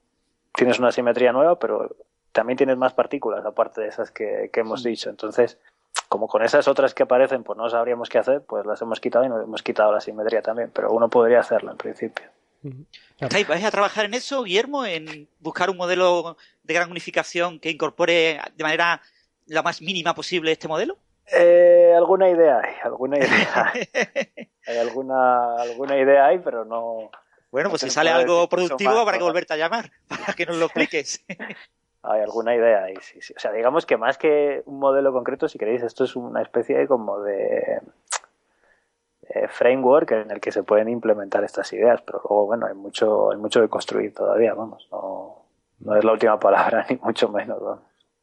tienes 0.55 0.79
una 0.79 0.93
simetría 0.93 1.33
nueva, 1.33 1.59
pero 1.59 1.95
también 2.33 2.57
tienes 2.57 2.77
más 2.77 2.95
partículas 2.95 3.45
aparte 3.45 3.81
de 3.81 3.89
esas 3.89 4.11
que, 4.11 4.51
que 4.53 4.61
hemos 4.61 4.83
dicho. 4.83 5.11
Entonces, 5.11 5.59
como 6.09 6.29
con 6.29 6.43
esas 6.43 6.69
otras 6.69 6.95
que 6.95 7.03
aparecen, 7.03 7.43
pues 7.43 7.57
no 7.57 7.69
sabríamos 7.69 8.09
qué 8.09 8.19
hacer, 8.19 8.43
pues 8.43 8.65
las 8.67 8.81
hemos 8.83 9.01
quitado 9.01 9.25
y 9.25 9.29
nos 9.29 9.43
hemos 9.43 9.63
quitado 9.63 9.93
la 9.93 10.01
simetría 10.01 10.43
también, 10.43 10.71
pero 10.73 10.91
uno 10.93 11.09
podría 11.09 11.41
hacerlo 11.41 11.73
en 11.73 11.77
principio. 11.77 12.27
¿Vais 13.49 13.65
a 13.65 13.71
trabajar 13.71 14.05
en 14.07 14.15
eso, 14.15 14.43
Guillermo? 14.43 14.85
¿En 14.87 15.29
buscar 15.41 15.71
un 15.71 15.77
modelo 15.77 16.37
de 16.63 16.75
gran 16.75 16.91
unificación 16.91 17.61
que 17.61 17.71
incorpore 17.71 18.41
de 18.57 18.65
manera 18.65 19.01
la 19.47 19.63
más 19.63 19.83
mínima 19.83 20.15
posible 20.15 20.53
este 20.53 20.69
modelo? 20.69 20.99
Eh, 21.33 21.93
alguna 21.97 22.29
idea 22.29 22.61
hay, 22.63 22.75
alguna 22.83 23.19
idea 23.19 23.73
hay. 23.73 23.89
alguna, 24.79 25.57
alguna 25.57 25.97
idea 25.99 26.27
hay, 26.27 26.39
pero 26.39 26.65
no. 26.65 27.11
Bueno, 27.51 27.71
pues 27.71 27.83
si 27.83 27.91
sale 27.91 28.11
algo 28.11 28.49
productivo 28.49 28.91
habrá 28.91 29.17
que 29.17 29.25
volverte 29.25 29.55
a 29.55 29.57
llamar 29.57 29.91
para 30.09 30.35
que 30.35 30.47
nos 30.47 30.57
lo 30.57 30.67
expliques. 30.67 31.25
hay 32.03 32.21
alguna 32.21 32.55
idea 32.55 32.85
ahí, 32.85 32.97
sí, 33.01 33.21
sí. 33.23 33.33
O 33.37 33.41
sea, 33.41 33.53
digamos 33.53 33.87
que 33.87 33.97
más 33.97 34.19
que 34.19 34.63
un 34.67 34.79
modelo 34.79 35.13
concreto, 35.13 35.49
si 35.49 35.59
queréis, 35.59 35.83
esto 35.83 36.05
es 36.05 36.15
una 36.17 36.43
especie 36.43 36.87
como 36.87 37.21
de 37.21 37.81
eh, 39.29 39.49
framework 39.49 40.11
en 40.13 40.31
el 40.31 40.41
que 40.41 40.53
se 40.53 40.63
pueden 40.63 40.89
implementar 40.89 41.45
estas 41.45 41.73
ideas, 41.73 42.03
pero 42.03 42.21
luego, 42.29 42.47
bueno, 42.47 42.67
hay 42.67 42.75
mucho, 42.75 43.31
hay 43.31 43.39
mucho 43.39 43.61
que 43.61 43.69
construir 43.69 44.13
todavía, 44.15 44.55
vamos, 44.55 44.89
no, 44.91 45.47
no 45.81 45.97
es 45.97 46.05
la 46.05 46.13
última 46.13 46.39
palabra, 46.39 46.87
ni 46.91 46.97
mucho 46.97 47.29
menos, 47.29 47.59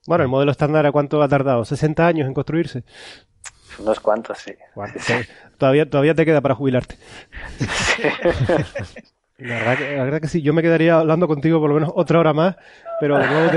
Bueno, 0.08 0.24
el 0.24 0.30
modelo 0.30 0.52
estándar, 0.52 0.86
¿a 0.86 0.92
cuánto 0.92 1.22
ha 1.22 1.28
tardado? 1.28 1.64
¿60 1.64 2.00
años 2.00 2.28
en 2.28 2.34
construirse? 2.34 2.84
Unos 3.80 4.00
cuantos, 4.00 4.38
sí. 4.38 4.54
Todavía, 5.58 5.90
todavía 5.90 6.14
te 6.14 6.26
queda 6.26 6.42
para 6.42 6.56
jubilarte. 6.56 6.98
La 9.42 9.56
verdad, 9.56 9.78
que, 9.78 9.98
la 9.98 10.04
verdad 10.04 10.22
que 10.22 10.28
sí, 10.28 10.44
yo 10.44 10.54
me 10.54 10.62
quedaría 10.62 11.00
hablando 11.00 11.28
contigo 11.28 11.60
por 11.60 11.70
lo 11.70 11.74
menos 11.74 11.92
otra 11.96 12.20
hora 12.20 12.32
más, 12.32 12.58
pero 13.00 13.18
de 13.18 13.28
nuevo 13.28 13.50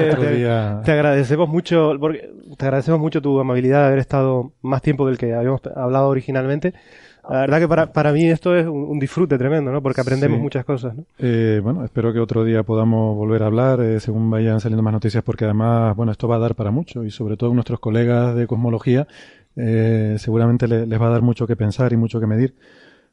te, 0.82 0.92
agradecemos 0.92 1.46
mucho, 1.46 1.92
porque 2.00 2.32
te 2.56 2.64
agradecemos 2.64 2.98
mucho 2.98 3.20
tu 3.20 3.38
amabilidad 3.38 3.80
de 3.80 3.86
haber 3.88 3.98
estado 3.98 4.52
más 4.62 4.80
tiempo 4.80 5.06
del 5.06 5.18
que 5.18 5.34
habíamos 5.34 5.60
hablado 5.76 6.08
originalmente. 6.08 6.72
La 7.28 7.40
verdad 7.40 7.58
que 7.58 7.68
para, 7.68 7.92
para 7.92 8.12
mí 8.12 8.26
esto 8.26 8.54
es 8.54 8.66
un, 8.66 8.98
disfrute 8.98 9.38
tremendo, 9.38 9.72
¿no? 9.72 9.82
Porque 9.82 10.00
aprendemos 10.00 10.38
muchas 10.38 10.64
cosas, 10.64 10.94
¿no? 10.94 11.04
Eh, 11.18 11.60
bueno, 11.62 11.84
espero 11.84 12.12
que 12.12 12.20
otro 12.20 12.44
día 12.44 12.62
podamos 12.64 13.16
volver 13.16 13.42
a 13.42 13.46
hablar 13.46 13.80
eh, 13.80 13.98
según 14.00 14.30
vayan 14.30 14.60
saliendo 14.60 14.82
más 14.82 14.92
noticias, 14.92 15.24
porque 15.24 15.44
además, 15.44 15.96
bueno, 15.96 16.12
esto 16.12 16.28
va 16.28 16.36
a 16.36 16.38
dar 16.38 16.54
para 16.54 16.70
mucho 16.70 17.02
y 17.04 17.10
sobre 17.10 17.36
todo 17.36 17.54
nuestros 17.54 17.80
colegas 17.80 18.34
de 18.36 18.46
cosmología 18.46 19.06
eh, 19.56 20.16
seguramente 20.18 20.68
les 20.68 21.00
va 21.00 21.06
a 21.06 21.10
dar 21.10 21.22
mucho 21.22 21.46
que 21.46 21.56
pensar 21.56 21.92
y 21.92 21.96
mucho 21.96 22.20
que 22.20 22.26
medir. 22.26 22.54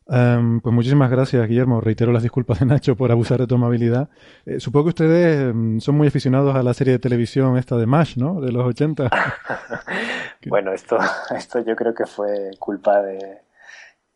Em, 0.10 0.60
pues 0.60 0.76
muchísimas 0.76 1.10
gracias, 1.10 1.48
Guillermo. 1.48 1.80
Reitero 1.80 2.12
las 2.12 2.24
disculpas 2.24 2.60
de 2.60 2.66
Nacho 2.66 2.98
por 2.98 3.12
abusar 3.12 3.40
de 3.40 3.48
tu 3.48 3.56
amabilidad. 3.56 4.10
supongo 4.58 4.86
que 4.86 4.90
ustedes 4.90 5.52
em, 5.52 5.80
son 5.80 5.96
muy 5.96 6.08
aficionados 6.08 6.54
a 6.54 6.64
la 6.64 6.74
serie 6.74 6.94
de 6.94 7.00
televisión 7.00 7.58
esta 7.58 7.78
de 7.78 7.86
MASH, 7.86 8.18
¿no? 8.18 8.42
De 8.42 8.52
los 8.52 8.66
80. 8.66 9.10
bueno, 10.48 10.74
esto, 10.74 10.98
esto 11.38 11.64
yo 11.64 11.78
creo 11.78 11.94
que 11.94 12.06
fue 12.06 12.52
culpa 12.60 13.02
de, 13.02 13.40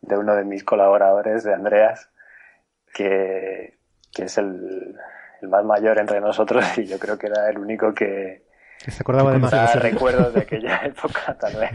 de 0.06 0.16
uno 0.16 0.34
de 0.34 0.44
mis 0.44 0.64
colaboradores, 0.64 1.44
de 1.44 1.54
Andreas, 1.54 2.10
que, 2.94 3.74
es 4.16 4.38
el, 4.38 4.96
más 5.42 5.64
mayor 5.64 5.98
entre 5.98 6.20
nosotros 6.20 6.64
y 6.78 6.86
yo 6.86 6.98
creo 6.98 7.18
que 7.18 7.26
era 7.26 7.48
el 7.50 7.58
único 7.58 7.92
que, 7.92 8.44
se 8.78 9.02
acordaba 9.02 9.32
de 9.32 9.38
más 9.38 9.82
recuerdos 9.82 10.34
de 10.34 10.40
aquella 10.40 10.76
época, 10.84 11.34
tal 11.38 11.56
vez. 11.56 11.72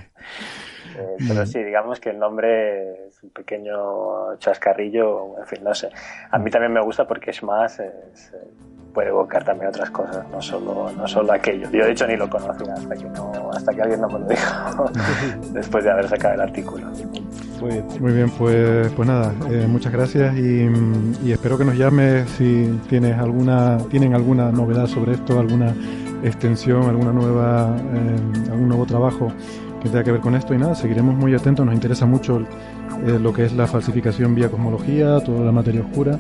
Eh, 0.98 1.18
pero 1.28 1.46
sí, 1.46 1.64
digamos 1.64 2.00
que 2.00 2.10
el 2.10 2.20
nombre 2.20 3.08
es 3.08 3.24
un 3.24 3.30
pequeño 3.32 4.38
chascarrillo, 4.38 5.40
en 5.40 5.48
fin, 5.48 5.64
no 5.64 5.74
sé. 5.74 5.90
A 6.30 6.38
mí 6.38 6.50
también 6.50 6.74
me 6.74 6.82
gusta 6.82 7.08
porque 7.08 7.32
es 7.32 7.44
más, 7.44 7.80
es, 7.80 8.34
puede 8.94 9.10
evocar 9.10 9.44
también 9.44 9.70
otras 9.70 9.90
cosas, 9.90 10.28
no 10.30 10.42
solo, 10.42 10.92
no 10.92 11.08
solo 11.08 11.34
aquello. 11.34 11.70
Yo 11.72 11.86
de 11.86 11.92
hecho 11.92 12.08
ni 12.08 12.16
lo 12.16 12.30
conocía 12.30 12.74
hasta 12.74 12.96
que, 12.96 13.06
no, 13.06 13.52
hasta 13.52 13.74
que 13.74 13.82
alguien 13.82 14.02
no 14.02 14.08
me 14.08 14.20
lo 14.20 14.26
dijo 14.26 14.92
después 15.54 15.84
de 15.84 15.92
haber 15.92 16.08
sacado 16.08 16.36
el 16.36 16.42
artículo. 16.42 16.88
Muy 17.62 18.14
bien, 18.14 18.30
pues, 18.32 18.92
pues 18.94 19.08
nada, 19.08 19.36
eh, 19.52 19.68
muchas 19.70 19.94
gracias 19.94 20.36
y, 20.36 20.68
y, 21.24 21.32
espero 21.32 21.60
que 21.60 21.66
nos 21.66 21.78
llames 21.78 22.28
si 22.32 22.80
tienes 22.90 23.20
alguna, 23.20 23.78
tienen 23.90 24.16
alguna 24.16 24.52
novedad 24.52 24.88
sobre 24.88 25.14
esto, 25.14 25.40
alguna 25.40 25.76
extensión, 26.24 26.84
alguna 26.84 27.14
nueva, 27.14 27.78
eh, 27.78 28.50
algún 28.52 28.68
nuevo 28.68 28.88
trabajo 28.88 29.32
que 29.80 29.90
tenga 29.90 30.04
que 30.04 30.12
ver 30.12 30.22
con 30.22 30.34
esto. 30.34 30.56
Y 30.56 30.58
nada, 30.58 30.74
seguiremos 30.74 31.16
muy 31.16 31.36
atentos, 31.36 31.64
nos 31.64 31.76
interesa 31.76 32.08
mucho 32.08 32.40
eh, 33.06 33.20
lo 33.22 33.32
que 33.32 33.46
es 33.46 33.54
la 33.54 33.68
falsificación 33.68 34.34
vía 34.34 34.50
cosmología, 34.50 35.20
toda 35.20 35.46
la 35.46 35.52
materia 35.52 35.82
oscura 35.82 36.18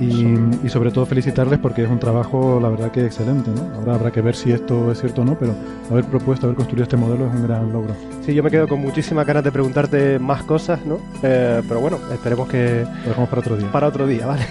y, 0.00 0.68
sobre 0.68 0.90
todo 0.90 1.06
felicitarles 1.06 1.58
porque 1.58 1.84
es 1.84 1.90
un 1.90 1.98
trabajo, 1.98 2.58
la 2.60 2.68
verdad 2.68 2.90
que 2.90 3.04
excelente. 3.04 3.50
¿no? 3.50 3.74
Ahora 3.76 3.94
habrá 3.94 4.10
que 4.10 4.20
ver 4.20 4.34
si 4.34 4.52
esto 4.52 4.92
es 4.92 5.00
cierto 5.00 5.22
o 5.22 5.24
no, 5.24 5.38
pero 5.38 5.54
haber 5.90 6.04
propuesto, 6.04 6.46
haber 6.46 6.56
construido 6.56 6.84
este 6.84 6.96
modelo 6.96 7.26
es 7.26 7.34
un 7.34 7.46
gran 7.46 7.72
logro. 7.72 7.94
Sí, 8.24 8.34
yo 8.34 8.42
me 8.42 8.50
quedo 8.50 8.68
con 8.68 8.80
muchísimas 8.80 9.26
ganas 9.26 9.44
de 9.44 9.52
preguntarte 9.52 10.18
más 10.18 10.42
cosas, 10.42 10.84
¿no? 10.84 10.98
Eh, 11.22 11.62
pero 11.66 11.80
bueno, 11.80 11.98
esperemos 12.12 12.48
que... 12.48 12.86
Lo 13.02 13.08
dejamos 13.08 13.28
para 13.28 13.40
otro 13.40 13.56
día. 13.56 13.72
Para 13.72 13.86
otro 13.88 14.06
día, 14.06 14.26
¿vale? 14.26 14.44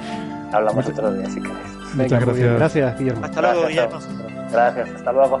Hablamos 0.52 0.86
otro 0.86 1.12
día 1.12 1.28
si 1.28 1.40
queréis. 1.40 1.94
Muchas 1.94 2.24
gracias. 2.24 2.54
Gracias, 2.54 2.98
Guillermo. 2.98 3.24
Hasta 3.24 3.40
luego, 3.40 3.68
Guillermo. 3.68 3.98
Gracias, 4.50 4.88
hasta 4.90 5.12
luego. 5.12 5.40